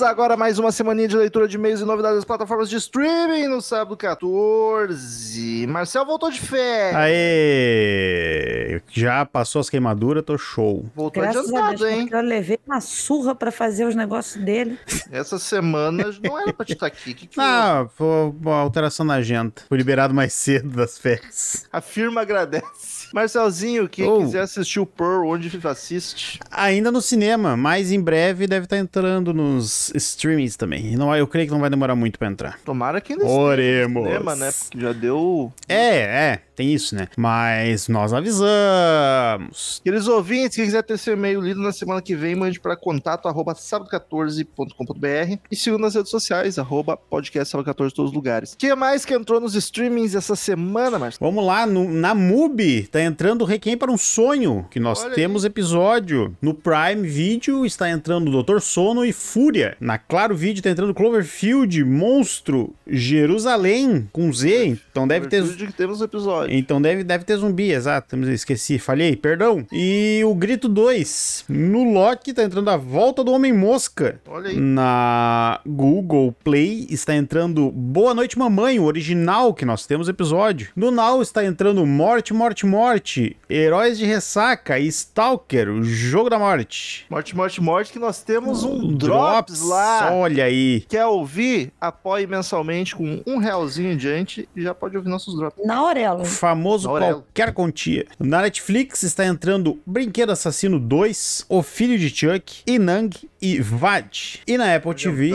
Começar 0.03 0.11
agora 0.11 0.35
mais 0.35 0.59
uma 0.59 0.69
semaninha 0.69 1.07
de 1.07 1.15
leitura 1.15 1.47
de 1.47 1.55
e-mails 1.55 1.79
e 1.79 1.85
novidades 1.85 2.17
das 2.17 2.25
plataformas 2.25 2.69
de 2.69 2.75
streaming 2.75 3.47
no 3.47 3.61
sábado 3.61 3.95
14. 3.95 5.65
Marcel 5.67 6.05
voltou 6.05 6.29
de 6.29 6.41
férias. 6.41 6.93
Aê! 6.93 8.81
Já 8.91 9.25
passou 9.25 9.61
as 9.61 9.69
queimaduras, 9.69 10.21
tô 10.25 10.37
show. 10.37 10.85
Voltou 10.93 11.23
Graças 11.23 11.45
a 11.53 11.69
adiantado, 11.69 11.77
Deus, 11.77 11.89
hein? 11.89 12.09
eu 12.11 12.21
levei 12.21 12.59
uma 12.67 12.81
surra 12.81 13.33
pra 13.33 13.49
fazer 13.49 13.85
os 13.85 13.95
negócios 13.95 14.43
dele. 14.43 14.77
Essa 15.09 15.39
semana 15.39 16.09
não 16.21 16.37
era 16.37 16.51
pra 16.51 16.65
te 16.65 16.73
estar 16.73 16.87
aqui. 16.87 17.13
Que 17.13 17.25
que? 17.25 17.39
Ah, 17.39 17.87
foi 17.95 18.33
uma 18.41 18.57
alteração 18.57 19.05
na 19.05 19.13
agenda. 19.13 19.53
Fui 19.69 19.77
liberado 19.77 20.13
mais 20.13 20.33
cedo 20.33 20.67
das 20.67 20.97
férias. 20.97 21.65
A 21.71 21.79
firma 21.79 22.19
agradece. 22.19 23.02
Marcelzinho, 23.13 23.87
quem 23.87 24.05
Oh. 24.05 24.17
quiser 24.21 24.41
assistir 24.41 24.79
o 24.79 24.85
Pearl, 24.87 25.27
onde 25.27 25.55
assiste? 25.67 26.39
Ainda 26.49 26.91
no 26.91 26.99
cinema, 26.99 27.55
mas 27.55 27.91
em 27.91 28.01
breve 28.01 28.47
deve 28.47 28.65
estar 28.65 28.77
entrando 28.79 29.31
nos 29.33 29.91
streamings 29.93 30.55
também. 30.57 30.97
Não, 30.97 31.15
eu 31.15 31.27
creio 31.27 31.45
que 31.47 31.53
não 31.53 31.59
vai 31.59 31.69
demorar 31.69 31.95
muito 31.95 32.17
pra 32.17 32.27
entrar. 32.27 32.59
Tomara 32.65 32.99
que 32.99 33.13
ainda 33.13 33.25
Oremos. 33.25 34.01
no 34.03 34.09
cinema, 34.09 34.35
né? 34.35 34.51
Porque 34.51 34.79
já 34.81 34.91
deu... 34.93 35.53
É, 35.69 35.97
é, 35.99 36.39
tem 36.55 36.73
isso, 36.73 36.95
né? 36.95 37.07
Mas 37.17 37.87
nós 37.87 38.13
avisamos. 38.13 39.81
Queridos 39.83 40.07
ouvintes, 40.07 40.55
quem 40.55 40.65
quiser 40.65 40.83
ter 40.83 40.97
seu 40.97 41.13
e-mail 41.13 41.41
lido 41.41 41.61
na 41.61 41.71
semana 41.71 42.01
que 42.01 42.15
vem, 42.15 42.35
mande 42.35 42.59
para 42.59 42.75
contato 42.75 43.27
arroba 43.27 43.53
sábado14.com.br 43.53 45.37
e 45.51 45.55
siga 45.55 45.77
nas 45.77 45.95
redes 45.95 46.11
sociais, 46.11 46.57
arroba 46.59 46.95
podcast 46.97 47.55
sábado14 47.55 47.87
em 47.91 47.95
todos 47.95 48.11
os 48.11 48.13
lugares. 48.13 48.53
O 48.53 48.57
que 48.57 48.73
mais 48.75 49.05
que 49.05 49.13
entrou 49.13 49.39
nos 49.39 49.55
streamings 49.55 50.15
essa 50.15 50.35
semana, 50.35 50.97
Marcelo? 50.99 51.31
Vamos 51.31 51.45
lá, 51.45 51.65
no- 51.65 51.89
na 51.91 52.13
MUBI 52.13 52.87
tá 52.87 53.01
entrando 53.01 53.41
o 53.41 53.45
Requiem 53.45 53.77
para 53.77 53.91
um 53.91 53.97
Sonho, 53.97 54.65
que 54.69 54.79
nós 54.79 54.99
Olha 55.01 55.09
aí. 55.09 55.15
temos 55.15 55.45
episódio. 55.45 56.35
No 56.41 56.53
Prime 56.53 57.07
Video 57.07 57.65
está 57.65 57.89
entrando 57.89 58.31
Doutor 58.31 58.61
Sono 58.61 59.05
e 59.05 59.11
Fúria. 59.13 59.75
Na 59.79 59.97
Claro 59.97 60.35
Video 60.35 60.61
tá 60.63 60.69
entrando 60.69 60.93
Cloverfield, 60.93 61.83
Monstro, 61.83 62.73
Jerusalém, 62.87 64.07
com 64.11 64.31
Z, 64.31 64.77
então 64.91 65.07
deve 65.07 65.27
ter... 65.27 65.43
Que 65.43 65.71
temos 65.73 65.99
no 65.99 66.05
episódio. 66.43 66.57
Então 66.57 66.81
deve, 66.81 67.03
deve 67.03 67.23
ter 67.23 67.37
zumbi, 67.37 67.71
exato. 67.71 68.15
Esqueci, 68.29 68.77
falhei, 68.79 69.15
perdão. 69.15 69.65
E 69.71 70.21
o 70.25 70.33
Grito 70.35 70.67
2. 70.67 71.45
No 71.49 71.91
Loki 71.91 72.33
tá 72.33 72.43
entrando 72.43 72.69
a 72.69 72.77
volta 72.77 73.23
do 73.23 73.31
Homem-Mosca. 73.31 74.19
Olha 74.27 74.49
aí. 74.49 74.57
Na 74.57 75.59
Google 75.65 76.35
Play 76.43 76.87
está 76.89 77.15
entrando 77.15 77.71
Boa 77.71 78.13
Noite 78.13 78.37
Mamãe, 78.37 78.79
o 78.79 78.85
original 78.85 79.53
que 79.53 79.65
nós 79.65 79.85
temos 79.85 80.07
episódio. 80.07 80.69
No 80.75 80.91
Now 80.91 81.21
está 81.21 81.43
entrando 81.43 81.85
Morte, 81.85 82.33
Morte, 82.33 82.65
Morte, 82.65 83.37
Heróis 83.49 83.97
de 83.97 84.05
Ressaca 84.05 84.79
e 84.79 84.87
Stalker, 84.87 85.69
o 85.69 85.83
Jogo 85.83 86.29
da 86.29 86.39
Morte. 86.39 87.05
Morte, 87.09 87.35
morte, 87.35 87.61
morte, 87.61 87.93
que 87.93 87.99
nós 87.99 88.21
temos 88.21 88.63
um 88.63 88.95
drops, 88.95 89.61
lá. 89.61 90.13
Olha 90.13 90.45
aí. 90.45 90.81
Quer 90.87 91.05
ouvir? 91.05 91.71
Apoie 91.79 92.27
mensalmente 92.27 92.95
com 92.95 93.21
um 93.25 93.37
realzinho 93.37 93.91
em 93.91 93.97
diante 93.97 94.47
e 94.55 94.61
já 94.61 94.73
pode 94.73 94.97
ouvir 94.97 95.09
nossos 95.09 95.35
drops. 95.35 95.65
Na 95.65 95.75
Aurelo. 95.77 96.23
Famoso 96.33 96.89
Aurelo. 96.89 97.21
qualquer 97.21 97.53
quantia. 97.53 98.05
Na 98.19 98.41
Netflix 98.41 99.03
está 99.03 99.25
entrando 99.25 99.79
Brinquedo 99.85 100.31
Assassino 100.31 100.79
2, 100.79 101.45
O 101.49 101.61
Filho 101.63 101.97
de 101.97 102.09
Chuck, 102.09 102.61
Inang 102.67 103.09
e 103.41 103.59
Vad. 103.59 104.39
E 104.47 104.57
na 104.57 104.75
Apple 104.75 104.93
TV. 104.95 105.31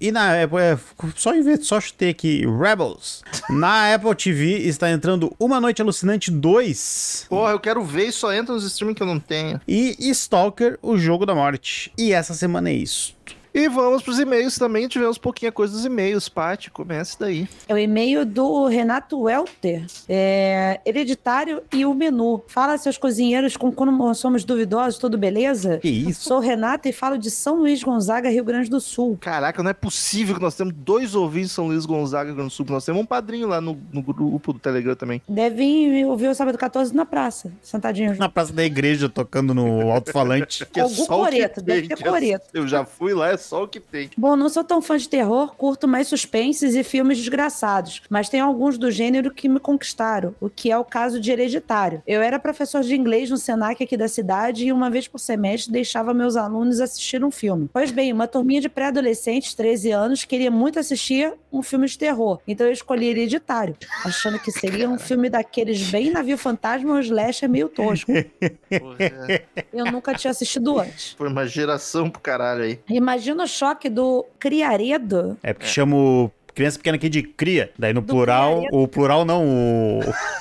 E 0.00 0.12
na 0.12 0.42
Apple, 0.42 0.58
é, 0.58 0.78
só 1.14 1.34
invento, 1.34 1.64
só 1.64 1.80
chutei 1.80 2.10
aqui, 2.10 2.44
Rebels. 2.46 3.22
Na 3.48 3.94
Apple 3.94 4.14
TV 4.14 4.58
está 4.58 4.90
entrando 4.90 5.34
Uma 5.38 5.60
Noite 5.60 5.80
Alucinante 5.82 6.30
2 6.30 7.26
Porra, 7.28 7.52
eu 7.52 7.60
quero 7.60 7.82
ver 7.84 8.08
e 8.08 8.12
só 8.12 8.32
entra 8.32 8.54
nos 8.54 8.64
streaming 8.64 8.94
que 8.94 9.02
eu 9.02 9.06
não 9.06 9.18
tenho. 9.18 9.60
e 9.66 9.96
Stalker, 10.10 10.78
o 10.82 10.96
Jogo 10.96 11.24
da 11.26 11.34
Morte. 11.34 11.92
E 11.96 12.12
essa 12.12 12.34
semana 12.34 12.70
é 12.70 12.74
isso. 12.74 13.16
E 13.56 13.70
vamos 13.70 14.02
pros 14.02 14.18
e-mails 14.18 14.58
também. 14.58 14.86
Tivemos 14.86 15.16
pouquinha 15.16 15.50
coisa 15.50 15.72
dos 15.72 15.86
e-mails. 15.86 16.28
Paty, 16.28 16.70
comece 16.70 17.18
daí. 17.18 17.48
É 17.66 17.72
o 17.72 17.78
e-mail 17.78 18.26
do 18.26 18.66
Renato 18.66 19.18
Welter. 19.18 19.86
É, 20.06 20.78
hereditário 20.84 21.62
e 21.72 21.86
o 21.86 21.94
menu. 21.94 22.44
Fala, 22.48 22.76
seus 22.76 22.98
cozinheiros, 22.98 23.56
com 23.56 23.72
como 23.72 24.14
somos 24.14 24.44
duvidosos, 24.44 24.98
tudo 24.98 25.16
beleza? 25.16 25.78
Que 25.78 25.88
isso? 25.88 26.24
Sou 26.24 26.38
Renato 26.38 26.86
e 26.86 26.92
falo 26.92 27.16
de 27.16 27.30
São 27.30 27.56
Luís 27.56 27.82
Gonzaga, 27.82 28.28
Rio 28.28 28.44
Grande 28.44 28.68
do 28.68 28.78
Sul. 28.78 29.16
Caraca, 29.18 29.62
não 29.62 29.70
é 29.70 29.74
possível 29.74 30.34
que 30.34 30.42
nós 30.42 30.54
temos 30.54 30.74
dois 30.76 31.14
ouvintes 31.14 31.48
de 31.48 31.54
São 31.54 31.68
Luís 31.68 31.86
Gonzaga, 31.86 32.26
Rio 32.26 32.36
Grande 32.36 32.50
do 32.50 32.54
Sul. 32.54 32.66
Nós 32.68 32.84
temos 32.84 33.00
um 33.00 33.06
padrinho 33.06 33.48
lá 33.48 33.58
no, 33.58 33.80
no 33.90 34.02
grupo 34.02 34.52
do 34.52 34.58
Telegram 34.58 34.94
também. 34.94 35.22
Devem 35.26 36.04
ouvir 36.04 36.28
o 36.28 36.34
sábado 36.34 36.58
14 36.58 36.94
na 36.94 37.06
praça, 37.06 37.50
sentadinhos. 37.62 38.18
Na 38.18 38.28
praça 38.28 38.52
da 38.52 38.64
igreja, 38.64 39.08
tocando 39.08 39.54
no 39.54 39.90
alto-falante. 39.90 40.66
Que 40.76 40.80
é 40.80 40.82
Algum 40.82 40.94
só 40.94 41.02
o 41.04 41.24
que 41.24 41.30
coreto, 41.30 41.62
deve 41.62 41.88
ter 41.88 42.04
coreto. 42.04 42.44
Eu 42.52 42.68
já 42.68 42.84
fui 42.84 43.14
lá, 43.14 43.30
é 43.30 43.36
só 43.46 43.62
o 43.64 43.68
que 43.68 43.80
tem. 43.80 44.10
Bom, 44.16 44.36
não 44.36 44.48
sou 44.48 44.64
tão 44.64 44.82
fã 44.82 44.96
de 44.96 45.08
terror, 45.08 45.54
curto 45.56 45.86
mais 45.86 46.08
suspenses 46.08 46.74
e 46.74 46.82
filmes 46.82 47.18
desgraçados, 47.18 48.02
mas 48.10 48.28
tem 48.28 48.40
alguns 48.40 48.76
do 48.76 48.90
gênero 48.90 49.30
que 49.32 49.48
me 49.48 49.60
conquistaram, 49.60 50.34
o 50.40 50.50
que 50.50 50.70
é 50.70 50.78
o 50.78 50.84
caso 50.84 51.20
de 51.20 51.30
Hereditário. 51.30 52.02
Eu 52.06 52.20
era 52.20 52.38
professor 52.38 52.82
de 52.82 52.94
inglês 52.94 53.30
no 53.30 53.36
Senac 53.36 53.82
aqui 53.82 53.96
da 53.96 54.08
cidade 54.08 54.66
e 54.66 54.72
uma 54.72 54.90
vez 54.90 55.06
por 55.08 55.18
semestre 55.18 55.72
deixava 55.72 56.12
meus 56.12 56.36
alunos 56.36 56.80
assistir 56.80 57.24
um 57.24 57.30
filme. 57.30 57.70
Pois 57.72 57.90
bem, 57.90 58.12
uma 58.12 58.26
turminha 58.26 58.60
de 58.60 58.68
pré-adolescentes, 58.68 59.54
13 59.54 59.90
anos, 59.90 60.24
queria 60.24 60.50
muito 60.50 60.78
assistir 60.78 61.32
um 61.52 61.62
filme 61.62 61.86
de 61.86 61.96
terror, 61.96 62.40
então 62.46 62.66
eu 62.66 62.72
escolhi 62.72 63.06
Hereditário, 63.06 63.76
achando 64.04 64.38
que 64.38 64.50
seria 64.50 64.88
um 64.88 64.98
filme 64.98 65.30
daqueles 65.30 65.90
bem 65.90 66.10
navio 66.10 66.36
fantasma 66.36 66.94
ou 66.94 67.00
slasher 67.00 67.48
meio 67.48 67.68
tosco. 67.68 68.12
É. 68.12 68.26
Eu 69.72 69.84
nunca 69.86 70.14
tinha 70.14 70.30
assistido 70.30 70.78
antes. 70.78 71.12
Foi 71.12 71.28
uma 71.28 71.46
geração 71.46 72.08
pro 72.10 72.20
caralho 72.20 72.62
aí. 72.62 72.80
Imagina 72.88 73.35
o 73.44 73.46
choque 73.46 73.88
do 73.88 74.24
Criaredo 74.38 75.36
É 75.42 75.52
porque 75.52 75.68
chamo 75.68 76.30
criança 76.54 76.78
pequena 76.78 76.96
aqui 76.96 77.08
de 77.08 77.22
cria. 77.22 77.70
Daí 77.78 77.92
no 77.92 78.00
Do 78.00 78.06
plural, 78.06 78.56
criaredo. 78.56 78.76
o 78.82 78.88
plural 78.88 79.24
não, 79.24 79.98
o 79.98 80.00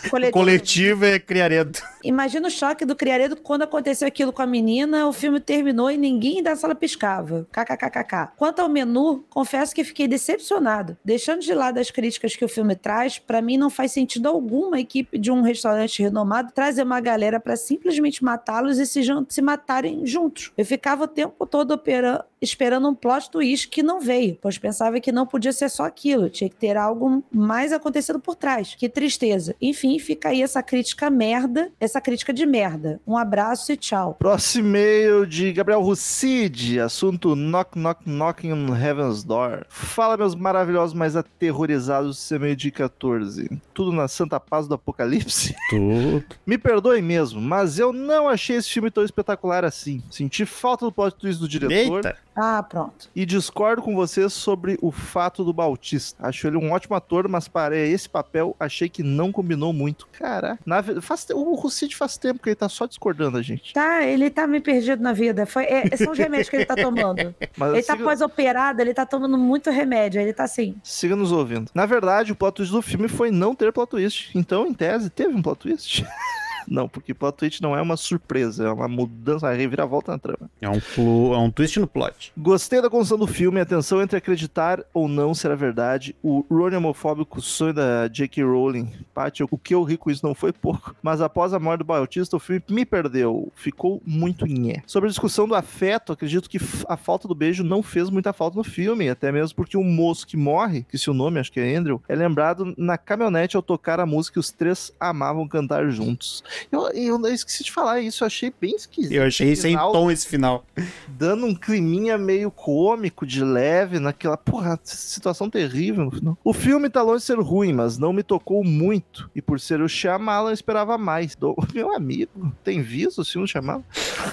coletivo. 0.09 0.31
coletivo 0.31 1.05
é 1.05 1.19
criaredo. 1.19 1.77
Imagina 2.05 2.47
o 2.47 2.51
choque 2.51 2.85
do 2.85 2.95
Criaredo 2.95 3.35
quando 3.35 3.63
aconteceu 3.63 4.07
aquilo 4.07 4.31
com 4.31 4.41
a 4.41 4.45
menina, 4.47 5.07
o 5.07 5.13
filme 5.13 5.39
terminou 5.39 5.89
e 5.89 5.97
ninguém 5.97 6.41
da 6.43 6.55
sala 6.55 6.75
piscava. 6.75 7.47
KKKKK. 7.51 8.33
Quanto 8.37 8.59
ao 8.59 8.69
menu, 8.69 9.25
confesso 9.29 9.73
que 9.73 9.83
fiquei 9.83 10.07
decepcionado. 10.07 10.97
Deixando 11.03 11.41
de 11.41 11.53
lado 11.53 11.79
as 11.79 11.89
críticas 11.89 12.35
que 12.35 12.45
o 12.45 12.49
filme 12.49 12.75
traz, 12.75 13.17
pra 13.17 13.41
mim 13.41 13.57
não 13.57 13.69
faz 13.69 13.91
sentido 13.91 14.27
algum 14.27 14.73
a 14.73 14.79
equipe 14.79 15.17
de 15.17 15.31
um 15.31 15.41
restaurante 15.41 16.01
renomado 16.01 16.51
trazer 16.53 16.83
uma 16.83 16.99
galera 16.99 17.39
pra 17.39 17.55
simplesmente 17.55 18.23
matá-los 18.23 18.77
e 18.77 18.85
se, 18.85 19.01
se 19.29 19.41
matarem 19.41 20.05
juntos. 20.05 20.51
Eu 20.57 20.65
ficava 20.65 21.05
o 21.05 21.07
tempo 21.07 21.45
todo 21.45 21.71
opera- 21.71 22.25
esperando 22.41 22.87
um 22.87 22.93
plot 22.93 23.31
twist 23.31 23.67
que 23.69 23.81
não 23.81 23.99
veio, 23.99 24.37
pois 24.41 24.57
pensava 24.57 24.99
que 24.99 25.11
não 25.11 25.25
podia 25.25 25.51
ser 25.51 25.69
só 25.69 25.83
aquilo, 25.83 26.29
tinha 26.29 26.49
que 26.49 26.55
ter 26.55 26.77
algo 26.77 27.23
mais 27.31 27.73
acontecendo 27.73 28.19
por 28.19 28.35
trás. 28.35 28.75
Que 28.75 28.87
tristeza. 28.87 29.55
Enfim, 29.59 29.97
fica 29.97 30.29
aí 30.29 30.43
essa 30.43 30.61
crítica 30.61 31.09
merda, 31.09 31.71
essa 31.79 31.94
crítica 32.01 32.33
de 32.33 32.45
merda. 32.45 32.99
Um 33.05 33.17
abraço 33.17 33.71
e 33.71 33.77
tchau. 33.77 34.15
Próximo 34.19 34.67
e-mail 34.69 35.25
de 35.25 35.51
Gabriel 35.53 35.81
Rucide, 35.81 36.79
assunto 36.79 37.35
Knock 37.35 37.77
Knock 37.77 38.01
Knocking 38.05 38.51
on 38.51 38.75
Heaven's 38.75 39.23
Door. 39.23 39.65
Fala, 39.69 40.17
meus 40.17 40.35
maravilhosos, 40.35 40.93
mas 40.93 41.15
aterrorizados 41.15 42.29
do 42.29 42.39
meio 42.39 42.55
de 42.55 42.71
14. 42.71 43.49
Tudo 43.73 43.91
na 43.91 44.07
santa 44.07 44.39
paz 44.39 44.67
do 44.67 44.73
apocalipse? 44.75 45.55
Tudo. 45.69 46.23
Me 46.45 46.57
perdoe 46.57 47.01
mesmo, 47.01 47.39
mas 47.41 47.79
eu 47.79 47.93
não 47.93 48.27
achei 48.27 48.55
esse 48.57 48.69
filme 48.69 48.89
tão 48.91 49.03
espetacular 49.03 49.63
assim. 49.63 50.01
Senti 50.09 50.45
falta 50.45 50.85
do 50.85 50.91
plot 50.91 51.15
twist 51.15 51.39
do 51.39 51.47
diretor 51.47 52.05
Eita. 52.05 52.17
Ah, 52.35 52.61
pronto. 52.61 53.09
e 53.15 53.25
discordo 53.25 53.81
com 53.81 53.95
vocês 53.95 54.33
sobre 54.33 54.77
o 54.81 54.91
fato 54.91 55.43
do 55.43 55.53
Bautista. 55.53 56.27
Acho 56.27 56.47
ele 56.47 56.57
um 56.57 56.71
ótimo 56.71 56.95
ator, 56.95 57.29
mas 57.29 57.47
para 57.47 57.77
esse 57.77 58.09
papel 58.09 58.55
achei 58.59 58.89
que 58.89 59.01
não 59.01 59.31
combinou 59.31 59.71
muito. 59.71 60.07
Cara, 60.11 60.59
na 60.65 60.83
faz, 61.01 61.27
o 61.33 61.53
Rucide 61.53 61.84
faz 61.93 62.15
tempo 62.17 62.41
que 62.41 62.47
ele 62.47 62.55
tá 62.55 62.69
só 62.69 62.85
discordando 62.85 63.31
da 63.35 63.41
gente. 63.41 63.73
Tá, 63.73 64.05
ele 64.05 64.29
tá 64.29 64.47
meio 64.47 64.63
perdido 64.63 65.03
na 65.03 65.11
vida. 65.11 65.45
Foi, 65.45 65.65
é, 65.65 65.97
são 65.97 66.13
os 66.13 66.17
remédios 66.17 66.47
que 66.49 66.55
ele 66.55 66.65
tá 66.65 66.75
tomando. 66.75 67.35
Mas 67.57 67.73
Ele 67.73 67.83
tá 67.83 67.93
siga- 67.93 68.05
pós-operado, 68.05 68.81
ele 68.81 68.93
tá 68.93 69.05
tomando 69.05 69.37
muito 69.37 69.69
remédio. 69.69 70.21
Ele 70.21 70.31
tá 70.31 70.45
assim. 70.45 70.77
Siga 70.81 71.17
nos 71.17 71.33
ouvindo. 71.33 71.69
Na 71.73 71.85
verdade, 71.85 72.31
o 72.31 72.35
plot 72.35 72.55
twist 72.55 72.71
do 72.71 72.81
filme 72.81 73.09
foi 73.09 73.29
não 73.29 73.53
ter 73.53 73.73
plot 73.73 73.89
twist. 73.89 74.31
Então, 74.33 74.65
em 74.65 74.73
tese, 74.73 75.09
teve 75.09 75.33
um 75.35 75.41
plot 75.41 75.59
twist. 75.59 76.05
não, 76.67 76.87
porque 76.87 77.13
plot 77.13 77.37
twist 77.37 77.61
não 77.61 77.75
é 77.75 77.81
uma 77.81 77.97
surpresa, 77.97 78.65
é 78.67 78.71
uma 78.71 78.87
mudança, 78.87 79.47
uma 79.47 79.53
reviravolta 79.53 80.11
na 80.11 80.17
trama. 80.19 80.49
É 80.61 80.69
um, 80.69 80.79
plu- 80.79 81.33
é 81.33 81.37
um 81.37 81.51
twist 81.51 81.79
no 81.79 81.87
plot. 81.87 82.31
Gostei 82.37 82.81
da 82.81 82.89
construção 82.89 83.17
do 83.17 83.27
filme, 83.27 83.59
a 83.59 83.65
tensão 83.65 84.01
entre 84.01 84.17
acreditar 84.17 84.83
ou 84.93 85.07
não 85.07 85.33
ser 85.33 85.51
a 85.51 85.55
verdade, 85.55 86.15
o 86.23 86.45
Ronnie 86.49 86.77
homofóbico 86.77 87.41
sonho 87.41 87.73
da 87.73 88.07
J.K. 88.07 88.43
Rowling. 88.43 88.91
Paty, 89.13 89.43
o 89.43 89.57
que 89.57 89.73
eu 89.73 89.83
ri 89.83 89.97
com 89.97 90.09
isso 90.11 90.25
não 90.25 90.35
foi 90.35 90.51
pouco, 90.51 90.95
mas 91.01 91.21
após 91.21 91.53
a 91.53 91.59
morte 91.59 91.79
do 91.79 91.85
Bautista, 91.85 92.35
o 92.35 92.39
filme 92.39 92.61
me 92.69 92.85
perdeu, 92.85 93.51
ficou 93.55 94.01
muito 94.05 94.45
nhé. 94.45 94.81
Sobre 94.85 95.07
a 95.07 95.09
discussão 95.09 95.47
do 95.47 95.55
afeto, 95.55 96.11
acredito 96.13 96.49
que 96.49 96.59
a 96.87 96.97
falta 96.97 97.27
do 97.27 97.35
beijo 97.35 97.63
não 97.63 97.81
fez 97.83 98.09
muita 98.09 98.33
falta 98.33 98.57
no 98.57 98.63
filme, 98.63 99.09
até 99.09 99.31
mesmo 99.31 99.55
porque 99.55 99.77
o 99.77 99.83
moço 99.83 100.27
que 100.27 100.35
morre, 100.37 100.83
que 100.89 100.97
se 100.97 101.09
o 101.09 101.13
nome 101.13 101.39
acho 101.39 101.51
que 101.51 101.59
é 101.59 101.75
Andrew, 101.75 102.01
é 102.07 102.15
lembrado 102.15 102.73
na 102.77 102.97
caminhonete 102.97 103.55
ao 103.55 103.61
tocar 103.61 103.99
a 103.99 104.05
música 104.05 104.33
que 104.33 104.39
os 104.39 104.51
três 104.51 104.91
amavam 104.99 105.47
cantar 105.47 105.89
juntos. 105.89 106.43
Eu, 106.71 106.89
eu, 106.89 107.19
eu 107.25 107.33
esqueci 107.33 107.63
de 107.63 107.71
falar 107.71 108.01
isso, 108.01 108.23
eu 108.23 108.27
achei 108.27 108.53
bem 108.59 108.75
esquisito. 108.75 109.11
Eu 109.13 109.23
achei 109.23 109.55
sem 109.55 109.71
Final- 109.71 109.91
tom 109.91 110.11
esse 110.11 110.27
final. 110.27 110.65
Dando 111.07 111.45
um 111.45 111.55
climinha 111.55 112.17
meio 112.17 112.49
cômico, 112.51 113.25
de 113.25 113.43
leve, 113.43 113.99
naquela, 113.99 114.37
porra, 114.37 114.79
situação 114.83 115.49
terrível 115.49 116.05
no 116.05 116.11
final. 116.11 116.37
O 116.43 116.53
filme 116.53 116.89
tá 116.89 117.01
longe 117.01 117.19
de 117.19 117.25
ser 117.25 117.39
ruim, 117.39 117.73
mas 117.73 117.97
não 117.97 118.11
me 118.13 118.23
tocou 118.23 118.63
muito. 118.63 119.29
E 119.35 119.41
por 119.41 119.59
ser 119.59 119.81
o 119.81 119.87
Shyamalan, 119.87 120.49
eu 120.49 120.53
esperava 120.53 120.97
mais. 120.97 121.35
Dou- 121.35 121.55
Meu 121.73 121.95
amigo, 121.95 122.53
tem 122.63 122.81
visto 122.81 123.21
o 123.21 123.25
filme 123.25 123.47
Shyamalan? 123.47 123.83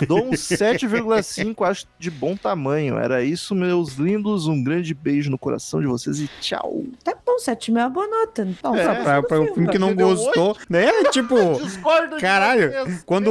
Dou 0.06 0.24
um 0.24 0.30
7,5, 0.30 1.66
acho 1.68 1.86
de 1.98 2.10
bom 2.10 2.36
tamanho. 2.36 2.96
Era 2.98 3.22
isso, 3.24 3.54
meus 3.54 3.94
lindos. 3.94 4.46
Um 4.46 4.62
grande 4.62 4.94
beijo 4.94 5.30
no 5.30 5.38
coração 5.38 5.80
de 5.80 5.86
vocês 5.86 6.18
e 6.20 6.28
tchau. 6.40 6.84
Tá 7.04 7.14
bom, 7.32 7.38
7 7.38 7.70
mil 7.72 7.80
é 7.80 7.84
uma 7.84 7.90
boa 7.90 8.06
nota. 8.06 8.42
Então, 8.42 8.74
É, 8.76 9.02
Pra, 9.02 9.22
pra 9.22 9.40
um 9.40 9.46
filme 9.54 9.68
que 9.68 9.78
não 9.78 9.94
deu 9.94 10.08
gostou, 10.08 10.56
né? 10.68 10.86
Tipo, 11.10 11.36
caralho, 12.20 12.72
quando, 13.06 13.30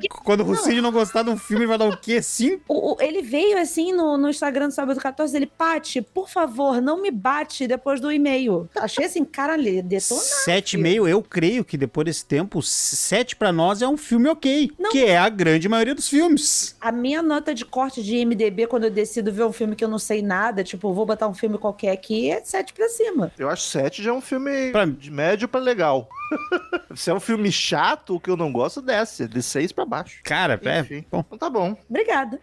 que- 0.00 0.08
quando 0.08 0.46
o 0.48 0.56
Cid 0.56 0.80
não 0.80 0.92
gostar 0.92 1.22
de 1.22 1.30
um 1.30 1.36
filme, 1.36 1.66
vai 1.66 1.78
dar 1.78 1.88
o 1.88 1.96
quê? 1.96 2.22
Cinco? 2.22 2.62
O- 2.68 2.92
o- 2.94 2.96
ele 3.00 3.22
veio 3.22 3.58
assim 3.58 3.92
no, 3.92 4.16
no 4.16 4.28
Instagram 4.28 4.68
do 4.68 4.74
Sábado 4.74 4.98
14, 5.00 5.36
ele, 5.36 5.46
Pati, 5.46 6.00
por 6.02 6.28
favor, 6.28 6.80
não 6.80 7.00
me 7.00 7.10
bate 7.10 7.66
depois 7.66 8.00
do 8.00 8.10
e-mail. 8.12 8.68
Achei 8.76 9.04
assim, 9.06 9.24
caralho, 9.24 9.82
detonado. 9.82 10.24
Sete 10.26 10.74
e 10.76 10.78
meio, 10.78 11.06
eu 11.08 11.22
creio 11.22 11.64
que 11.64 11.76
depois 11.76 12.04
desse 12.04 12.24
tempo, 12.24 12.62
sete 12.62 13.36
pra 13.36 13.52
nós 13.52 13.82
é 13.82 13.88
um 13.88 13.96
filme 13.96 14.28
ok. 14.28 14.70
Não. 14.78 14.90
Que 14.90 15.04
é 15.04 15.16
a 15.18 15.28
grande 15.28 15.68
maioria 15.68 15.94
dos 15.94 16.08
filmes. 16.08 16.76
A 16.80 16.90
minha 16.92 17.22
nota 17.22 17.54
de 17.54 17.64
corte 17.64 18.02
de 18.02 18.24
MDB, 18.24 18.66
quando 18.66 18.84
eu 18.84 18.90
decido 18.90 19.32
ver 19.32 19.44
um 19.44 19.52
filme 19.52 19.74
que 19.76 19.84
eu 19.84 19.88
não 19.88 19.98
sei 19.98 20.22
nada, 20.22 20.62
tipo, 20.64 20.92
vou 20.92 21.06
botar 21.06 21.28
um 21.28 21.34
filme 21.34 21.58
qualquer 21.58 21.90
aqui, 21.92 22.30
é 22.30 22.40
7 22.44 22.72
pra 22.72 22.88
cima. 22.88 23.31
Eu 23.38 23.48
acho 23.48 23.62
7 23.64 24.02
já 24.02 24.10
é 24.10 24.12
um 24.12 24.20
filme 24.20 24.70
Pra- 24.72 24.84
de 24.84 25.10
médio 25.10 25.48
pra 25.48 25.60
legal. 25.60 26.08
Se 26.94 27.10
é 27.10 27.14
um 27.14 27.20
filme 27.20 27.50
chato, 27.50 28.14
o 28.16 28.20
que 28.20 28.30
eu 28.30 28.36
não 28.36 28.52
gosto, 28.52 28.80
desce. 28.82 29.26
De 29.26 29.42
6 29.42 29.72
pra 29.72 29.84
baixo. 29.84 30.20
Cara, 30.24 30.60
é. 30.64 30.80
Enfim. 30.80 31.04
Bom, 31.10 31.20
Então 31.26 31.38
tá 31.38 31.50
bom. 31.50 31.76
Obrigada. 31.88 32.40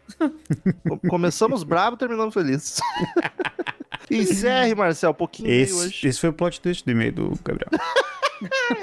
Co- 0.87 0.99
Começamos 1.09 1.63
bravo, 1.63 1.95
terminamos 1.97 2.33
felizes. 2.33 2.79
Encerre, 4.09 4.73
Marcel, 4.73 5.11
um 5.11 5.13
pouquinho 5.13 5.49
esse, 5.51 5.73
hoje. 5.73 6.07
esse 6.07 6.19
foi 6.19 6.29
o 6.29 6.33
plot 6.33 6.59
twist 6.59 6.83
do 6.83 6.91
e-mail 6.91 7.11
do 7.13 7.39
Gabriel. 7.43 7.69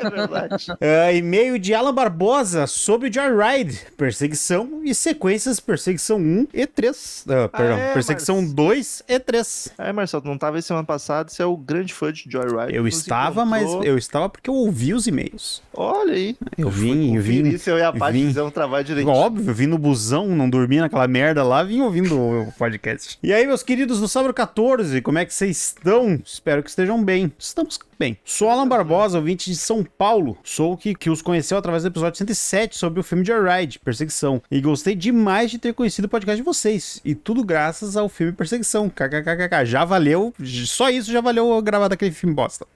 É 0.01 0.11
verdade. 0.11 0.67
Ah, 0.81 1.13
e-mail 1.15 1.59
de 1.59 1.75
Alan 1.75 1.95
Barbosa 1.95 2.67
sobre 2.67 3.11
Joyride, 3.13 3.81
perseguição 3.97 4.81
e 4.85 4.95
sequências 4.95 5.61
perseguição 5.61 6.19
1 6.19 6.49
e 6.53 6.67
3. 6.67 7.25
Ah, 7.29 7.49
perdão, 7.49 7.77
é, 7.79 7.93
perseguição 7.93 8.37
Marcio. 8.37 8.55
2 8.55 9.03
e 9.09 9.19
3. 9.19 9.73
Aí, 9.79 9.93
Marcel, 9.93 10.21
tu 10.21 10.29
não 10.29 10.39
tava 10.39 10.57
aí 10.57 10.63
semana 10.63 10.85
passada, 10.85 11.31
você 11.31 11.43
é 11.43 11.47
o 11.47 11.57
grande 11.57 11.93
fã 11.93 12.13
de 12.13 12.25
Joyride. 12.29 12.75
Eu 12.75 12.87
estava, 12.87 13.45
mas 13.45 13.71
eu 13.85 13.97
estava 13.97 14.29
porque 14.29 14.51
eu 14.51 14.55
ouvi 14.55 14.95
os 14.95 15.07
e-mails. 15.07 15.63
Olha 15.75 16.15
aí. 16.15 16.37
Eu 16.57 16.71
vim, 16.71 17.15
eu 17.15 17.23
vim. 17.23 17.57
Se 17.59 17.71
eu 17.71 17.79
e 17.79 17.83
a 17.83 17.91
vim. 17.91 18.27
fizemos 18.27 18.53
trabalho 18.53 18.85
direitinho. 18.85 19.15
Óbvio, 19.15 19.51
eu 19.51 19.55
vim 19.55 19.67
no 19.67 19.79
busão, 19.79 20.29
não 20.29 20.49
dormi 20.49 20.79
naquela 20.79 21.07
merda 21.07 21.43
lá, 21.43 21.63
vim 21.63 21.81
ouvindo 21.81 22.19
o 22.19 22.53
podcast. 22.59 23.19
E 23.23 23.33
aí, 23.33 23.47
meus 23.47 23.63
queridos 23.63 24.01
do 24.01 24.09
Sábado 24.09 24.33
14, 24.33 25.01
como 25.03 25.19
é 25.19 25.25
que 25.25 25.35
vocês 25.35 25.57
estão? 25.57 26.21
Espero 26.25 26.63
que 26.63 26.71
estejam 26.71 27.03
bem. 27.03 27.33
Estamos 27.39 27.79
bem. 27.99 28.19
Sou 28.25 28.51
Alan 28.51 28.69
Barbosa, 28.69 29.19
ouvinte 29.19 29.51
de 29.51 29.57
São 29.57 29.83
Paulo. 29.83 30.37
Sou 30.45 30.73
o 30.73 30.77
que, 30.77 30.95
que 30.95 31.09
os 31.09 31.23
conheceu 31.23 31.57
através 31.57 31.83
do 31.83 31.89
episódio 31.89 32.19
107 32.19 32.77
sobre 32.77 33.01
o 33.01 33.03
filme 33.03 33.25
Joyride, 33.25 33.79
Perseguição. 33.79 34.43
E 34.51 34.61
gostei 34.61 34.95
demais 34.95 35.51
de 35.51 35.59
ter 35.59 35.73
conhecido 35.73 36.05
o 36.05 36.09
podcast 36.09 36.37
de 36.37 36.43
vocês. 36.43 37.01
E 37.05 37.15
tudo 37.15 37.43
graças 37.45 37.97
ao 37.97 38.09
filme 38.09 38.33
Perseguição. 38.33 38.89
KKKKK. 38.89 39.65
Já 39.65 39.85
valeu, 39.85 40.35
só 40.67 40.91
isso 40.91 41.11
já 41.11 41.21
valeu 41.21 41.51
eu 41.51 41.63
gravar 41.63 41.89
daquele 41.89 42.13
filme 42.13 42.35
bosta. 42.35 42.67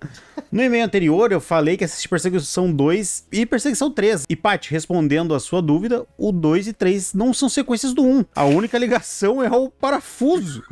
No 0.51 0.63
e-mail 0.63 0.85
anterior, 0.85 1.31
eu 1.31 1.41
falei 1.41 1.77
que 1.77 1.85
assisti 1.85 2.09
Perseguição 2.09 2.73
2 2.73 3.27
e 3.31 3.45
Perseguição 3.47 3.91
3. 3.91 4.25
E, 4.29 4.35
Paty, 4.35 4.71
respondendo 4.71 5.35
a 5.35 5.41
sua 5.41 5.61
dúvida, 5.61 6.05
o 6.17 6.33
2 6.33 6.69
e 6.69 6.73
3 6.73 7.15
não 7.15 7.33
são 7.33 7.49
sequências 7.49 7.93
do 7.93 8.03
1. 8.03 8.25
A 8.35 8.45
única 8.45 8.79
ligação 8.79 9.43
é 9.43 9.51
o 9.51 9.69
parafuso. 9.71 10.63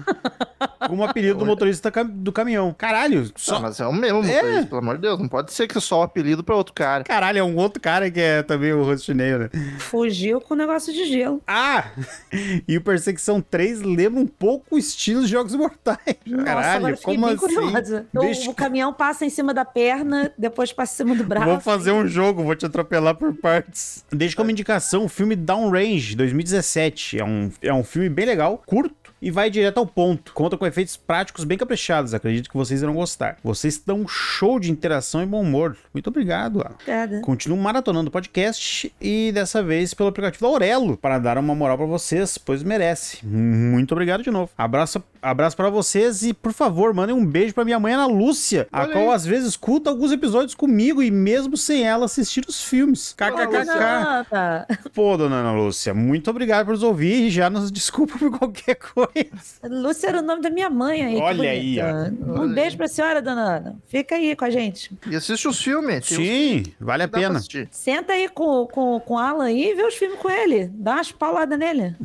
como 0.89 1.05
apelido 1.05 1.39
do 1.39 1.47
motorista 1.47 1.93
do 2.05 2.33
caminhão. 2.33 2.75
Caralho, 2.77 3.31
só. 3.37 3.57
Ah, 3.57 3.61
mas 3.61 3.79
é 3.81 3.87
o 3.87 3.93
mesmo, 3.93 4.25
É. 4.25 4.38
motorista, 4.43 4.67
pelo 4.69 4.81
amor 4.81 4.95
de 4.97 5.03
Deus. 5.03 5.19
Não 5.19 5.29
pode 5.29 5.53
ser 5.53 5.67
que 5.67 5.81
só 5.81 6.01
o 6.01 6.03
apelido 6.03 6.43
pra 6.45 6.55
outro 6.57 6.73
cara. 6.75 7.05
Caralho, 7.05 7.39
é 7.39 7.43
um 7.43 7.57
outro 7.57 7.81
cara 7.81 8.11
que 8.11 8.21
é 8.21 8.43
também 8.43 8.73
o 8.73 8.83
rostineiro, 8.85 9.45
né? 9.45 9.51
Fugiu 9.79 10.41
com 10.41 10.55
o 10.55 10.57
negócio 10.57 10.93
de 10.93 11.05
gelo. 11.07 11.43
Ah! 11.47 11.85
E 12.69 12.77
o 12.77 12.81
Perseguição 12.83 13.41
3 13.41 13.83
lembra 13.83 14.21
um 14.21 14.27
pouco 14.27 14.75
o 14.77 14.79
estilo 14.79 15.23
de 15.23 15.29
Jogos 15.29 15.55
Mortais. 15.55 15.99
Nossa, 16.27 16.45
Caralho, 16.45 16.99
como 16.99 17.27
bem 17.27 17.35
assim? 17.35 17.39
curiosa. 17.55 18.07
O- 18.15 18.21
Deixa- 18.21 18.51
O, 18.51 18.55
caminhão 18.55 18.93
passa 18.93 19.25
em 19.25 19.31
cima 19.31 19.55
da 19.55 19.65
perna, 19.65 20.33
depois 20.37 20.73
passa 20.73 20.93
em 20.95 20.97
cima 21.07 21.17
do 21.17 21.25
braço. 21.25 21.47
Vou 21.47 21.61
fazer 21.61 21.93
um 21.93 22.07
jogo, 22.07 22.43
vou 22.43 22.55
te 22.55 22.67
atropelar 22.67 23.15
por 23.15 23.35
partes. 23.35 24.05
Deixa 24.11 24.37
como 24.37 24.51
indicação 24.51 25.05
o 25.05 25.09
filme 25.09 25.35
Downrange, 25.37 26.15
2017. 26.17 27.19
É 27.19 27.25
um, 27.25 27.51
é 27.63 27.73
um 27.73 27.83
filme 27.85 28.09
bem 28.09 28.27
legal, 28.27 28.63
curto 28.67 28.95
e 29.21 29.31
vai 29.31 29.51
direto 29.51 29.79
ao 29.79 29.87
ponto. 29.87 30.33
Conta 30.33 30.57
com 30.57 30.67
efeitos 30.67 30.97
práticos 30.97 31.45
bem 31.45 31.59
caprichados. 31.59 32.15
Acredito 32.15 32.49
que 32.49 32.57
vocês 32.57 32.83
irão 32.83 32.95
gostar. 32.95 33.39
Vocês 33.43 33.83
dão 33.85 34.01
um 34.01 34.09
show 34.09 34.59
de 34.59 34.71
interação 34.71 35.23
e 35.23 35.27
bom 35.27 35.43
humor. 35.43 35.77
Muito 35.93 36.09
obrigado. 36.09 36.61
Obrigada. 36.61 37.21
Continuo 37.21 37.59
maratonando 37.59 38.09
o 38.09 38.13
podcast 38.13 38.93
e 39.01 39.33
dessa 39.33 39.63
vez 39.63 39.95
pelo 39.95 40.09
aplicativo 40.09 40.43
da 40.43 40.49
Aurelo 40.49 40.97
para 40.97 41.19
dar 41.19 41.39
uma 41.39 41.55
moral 41.55 41.77
pra 41.77 41.87
vocês, 41.87 42.39
pois 42.39 42.63
merece. 42.63 43.25
Muito 43.25 43.93
obrigado 43.93 44.23
de 44.23 44.31
novo. 44.31 44.51
Abraço, 44.57 45.03
abraço 45.23 45.57
para 45.57 45.71
vocês 45.71 46.23
e 46.23 46.33
por 46.33 46.53
favor, 46.53 46.93
mandem 46.95 47.15
um 47.15 47.25
beijo 47.25 47.55
pra 47.55 47.65
minha 47.65 47.79
mãe 47.79 47.95
Ana 47.95 48.07
Lúcia, 48.07 48.67
a 48.73 48.83
Olha 48.83 48.93
qual 48.93 49.09
aí. 49.11 49.15
às 49.15 49.27
vezes 49.27 49.49
escuta 49.51 49.91
alguns 49.91 50.13
episódios 50.13 50.55
comigo 50.55 51.03
e 51.03 51.11
mesmo 51.11 51.57
sem 51.57 51.87
ela 51.87 52.07
assistir 52.07 52.45
os 52.49 52.63
filmes. 52.63 53.15
KKKK. 53.17 54.89
Pô, 54.95 55.17
dona 55.17 55.37
Ana 55.37 55.53
Lúcia, 55.53 55.93
muito 55.95 56.31
obrigado 56.31 56.67
por 56.67 56.73
nos 56.73 56.83
ouvir 56.83 57.27
e 57.27 57.31
já 57.31 57.49
nos 57.51 57.71
desculpa 57.73 58.19
por 58.19 58.39
qualquer 58.39 58.77
coisa. 58.77 59.29
Lúcia 59.65 60.09
era 60.09 60.19
o 60.21 60.23
nome 60.23 60.43
da 60.43 60.51
minha 60.51 60.71
mãe 60.71 61.03
aí. 61.05 61.17
Olha 61.17 61.51
aí, 61.51 61.81
bonita. 61.81 62.15
Um 62.27 62.41
Olha 62.41 62.55
beijo 62.55 62.71
aí. 62.71 62.77
pra 62.77 62.89
senhora, 62.89 63.23
dona 63.23 63.57
Ana. 63.57 63.77
Fica 63.87 64.15
aí 64.15 64.35
com 64.37 64.45
a 64.45 64.51
gente. 64.51 64.91
E 65.07 65.17
assiste 65.17 65.47
os 65.49 65.61
filmes. 65.63 66.07
Sim, 66.07 66.65
vale 66.81 67.03
a 67.05 67.09
pena. 67.09 67.41
Senta 67.71 68.13
aí 68.13 68.29
com, 68.29 68.67
com, 68.67 69.01
com 69.01 69.15
o 69.15 69.19
Alan 69.19 69.45
aí 69.45 69.71
e 69.71 69.75
vê 69.75 69.83
os 69.85 69.95
filmes 69.95 70.19
com 70.19 70.31
ele. 70.31 70.71
Dá 70.75 70.95
umas 70.95 71.13
pauladas 71.13 71.59
nele. 71.59 71.95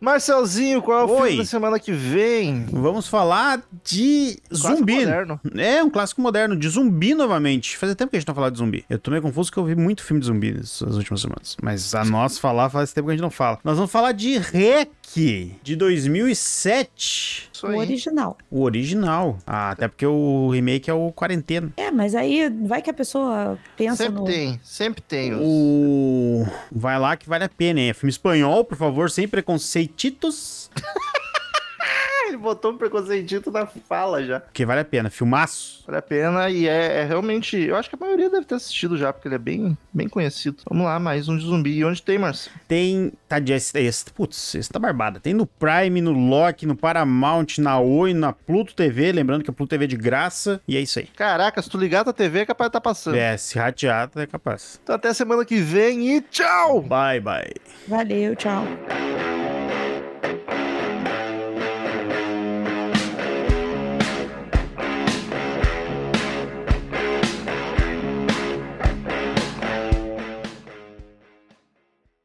Marcelzinho, 0.00 0.63
qual 0.82 1.00
é 1.00 1.04
o 1.04 1.10
Oi. 1.16 1.28
filme 1.28 1.38
da 1.38 1.44
semana 1.44 1.78
que 1.78 1.92
vem? 1.92 2.66
Vamos 2.70 3.06
falar 3.06 3.62
de 3.84 4.38
zumbi. 4.52 4.94
moderno. 4.94 5.40
É, 5.56 5.82
um 5.82 5.90
clássico 5.90 6.20
moderno, 6.20 6.56
de 6.56 6.68
zumbi 6.68 7.14
novamente. 7.14 7.76
Fazia 7.76 7.94
tempo 7.94 8.10
que 8.10 8.16
a 8.16 8.20
gente 8.20 8.28
não 8.28 8.34
falava 8.34 8.50
de 8.52 8.58
zumbi. 8.58 8.84
Eu 8.88 8.98
tô 8.98 9.10
meio 9.10 9.22
confuso 9.22 9.50
porque 9.50 9.60
eu 9.60 9.64
vi 9.64 9.80
muito 9.80 10.02
filme 10.02 10.20
de 10.20 10.26
zumbi 10.26 10.52
nessas 10.52 10.96
últimas 10.96 11.20
semanas. 11.20 11.56
Mas 11.62 11.94
a 11.94 12.04
nós 12.04 12.38
falar 12.38 12.68
faz 12.70 12.92
tempo 12.92 13.06
que 13.06 13.12
a 13.12 13.14
gente 13.14 13.22
não 13.22 13.30
fala. 13.30 13.58
Nós 13.64 13.76
vamos 13.76 13.90
falar 13.90 14.12
de 14.12 14.38
Rec, 14.38 14.88
de 15.62 15.76
2007. 15.76 17.50
Isso 17.64 17.76
O 17.76 17.80
aí. 17.80 17.86
original. 17.88 18.38
O 18.50 18.62
original. 18.62 19.38
Ah, 19.46 19.70
até 19.70 19.88
porque 19.88 20.06
o 20.06 20.50
remake 20.50 20.90
é 20.90 20.94
o 20.94 21.10
Quarentena. 21.12 21.72
É, 21.76 21.90
mas 21.90 22.14
aí 22.14 22.48
vai 22.48 22.80
que 22.82 22.90
a 22.90 22.94
pessoa 22.94 23.58
pensa 23.76 24.04
Sempre 24.04 24.18
no. 24.20 24.24
tem, 24.24 24.60
sempre 24.62 25.00
tem. 25.02 25.32
os- 25.34 25.40
O... 25.42 26.46
Vai 26.70 26.98
lá 26.98 27.16
que 27.16 27.28
vale 27.28 27.44
a 27.44 27.48
pena, 27.48 27.80
hein? 27.80 27.90
É 27.90 27.94
filme 27.94 28.10
espanhol, 28.10 28.64
por 28.64 28.76
favor, 28.76 29.10
sem 29.10 29.26
preconceititos. 29.28 30.70
Ele 32.28 32.36
botou 32.36 32.72
um 32.72 32.76
preconceito 32.76 33.50
na 33.50 33.66
fala 33.66 34.24
já. 34.24 34.40
Que 34.52 34.64
vale 34.64 34.80
a 34.80 34.84
pena. 34.84 35.10
Filmaço. 35.10 35.84
Vale 35.86 35.98
a 35.98 36.02
pena 36.02 36.50
e 36.50 36.66
é, 36.66 37.00
é 37.00 37.04
realmente. 37.04 37.56
Eu 37.56 37.76
acho 37.76 37.88
que 37.88 37.96
a 37.96 37.98
maioria 37.98 38.30
deve 38.30 38.46
ter 38.46 38.54
assistido 38.54 38.96
já, 38.96 39.12
porque 39.12 39.28
ele 39.28 39.34
é 39.34 39.38
bem, 39.38 39.76
bem 39.92 40.08
conhecido. 40.08 40.58
Vamos 40.68 40.86
lá, 40.86 40.98
mais 40.98 41.28
um 41.28 41.36
de 41.36 41.44
zumbi. 41.44 41.78
E 41.78 41.84
onde 41.84 42.02
tem, 42.02 42.18
Marcelo? 42.18 42.56
Tem. 42.66 43.12
Tá 43.28 43.38
de 43.38 43.52
esse, 43.52 43.78
esse. 43.78 44.04
Putz, 44.12 44.54
esse 44.54 44.70
tá 44.70 44.78
barbada. 44.78 45.20
Tem 45.20 45.34
no 45.34 45.46
Prime, 45.46 46.00
no 46.00 46.12
Loki, 46.12 46.66
no 46.66 46.76
Paramount, 46.76 47.58
na 47.58 47.78
Oi, 47.78 48.14
na 48.14 48.32
Pluto 48.32 48.74
TV. 48.74 49.12
Lembrando 49.12 49.44
que 49.44 49.50
a 49.50 49.52
Pluto 49.52 49.70
TV 49.70 49.84
é 49.84 49.88
de 49.88 49.96
graça. 49.96 50.60
E 50.66 50.76
é 50.76 50.80
isso 50.80 50.98
aí. 50.98 51.06
Caraca, 51.06 51.60
se 51.60 51.68
tu 51.68 51.78
ligar 51.78 52.04
tua 52.04 52.12
TV 52.12 52.40
é 52.40 52.46
capaz 52.46 52.68
de 52.68 52.70
estar 52.70 52.80
passando. 52.80 53.16
É, 53.16 53.36
se 53.36 53.58
ratear, 53.58 54.10
é 54.16 54.26
capaz. 54.26 54.80
Então 54.82 54.94
até 54.94 55.12
semana 55.12 55.44
que 55.44 55.56
vem 55.56 56.16
e 56.16 56.20
tchau! 56.20 56.80
Bye, 56.80 57.20
bye. 57.20 57.52
Valeu, 57.88 58.34
tchau. 58.36 58.64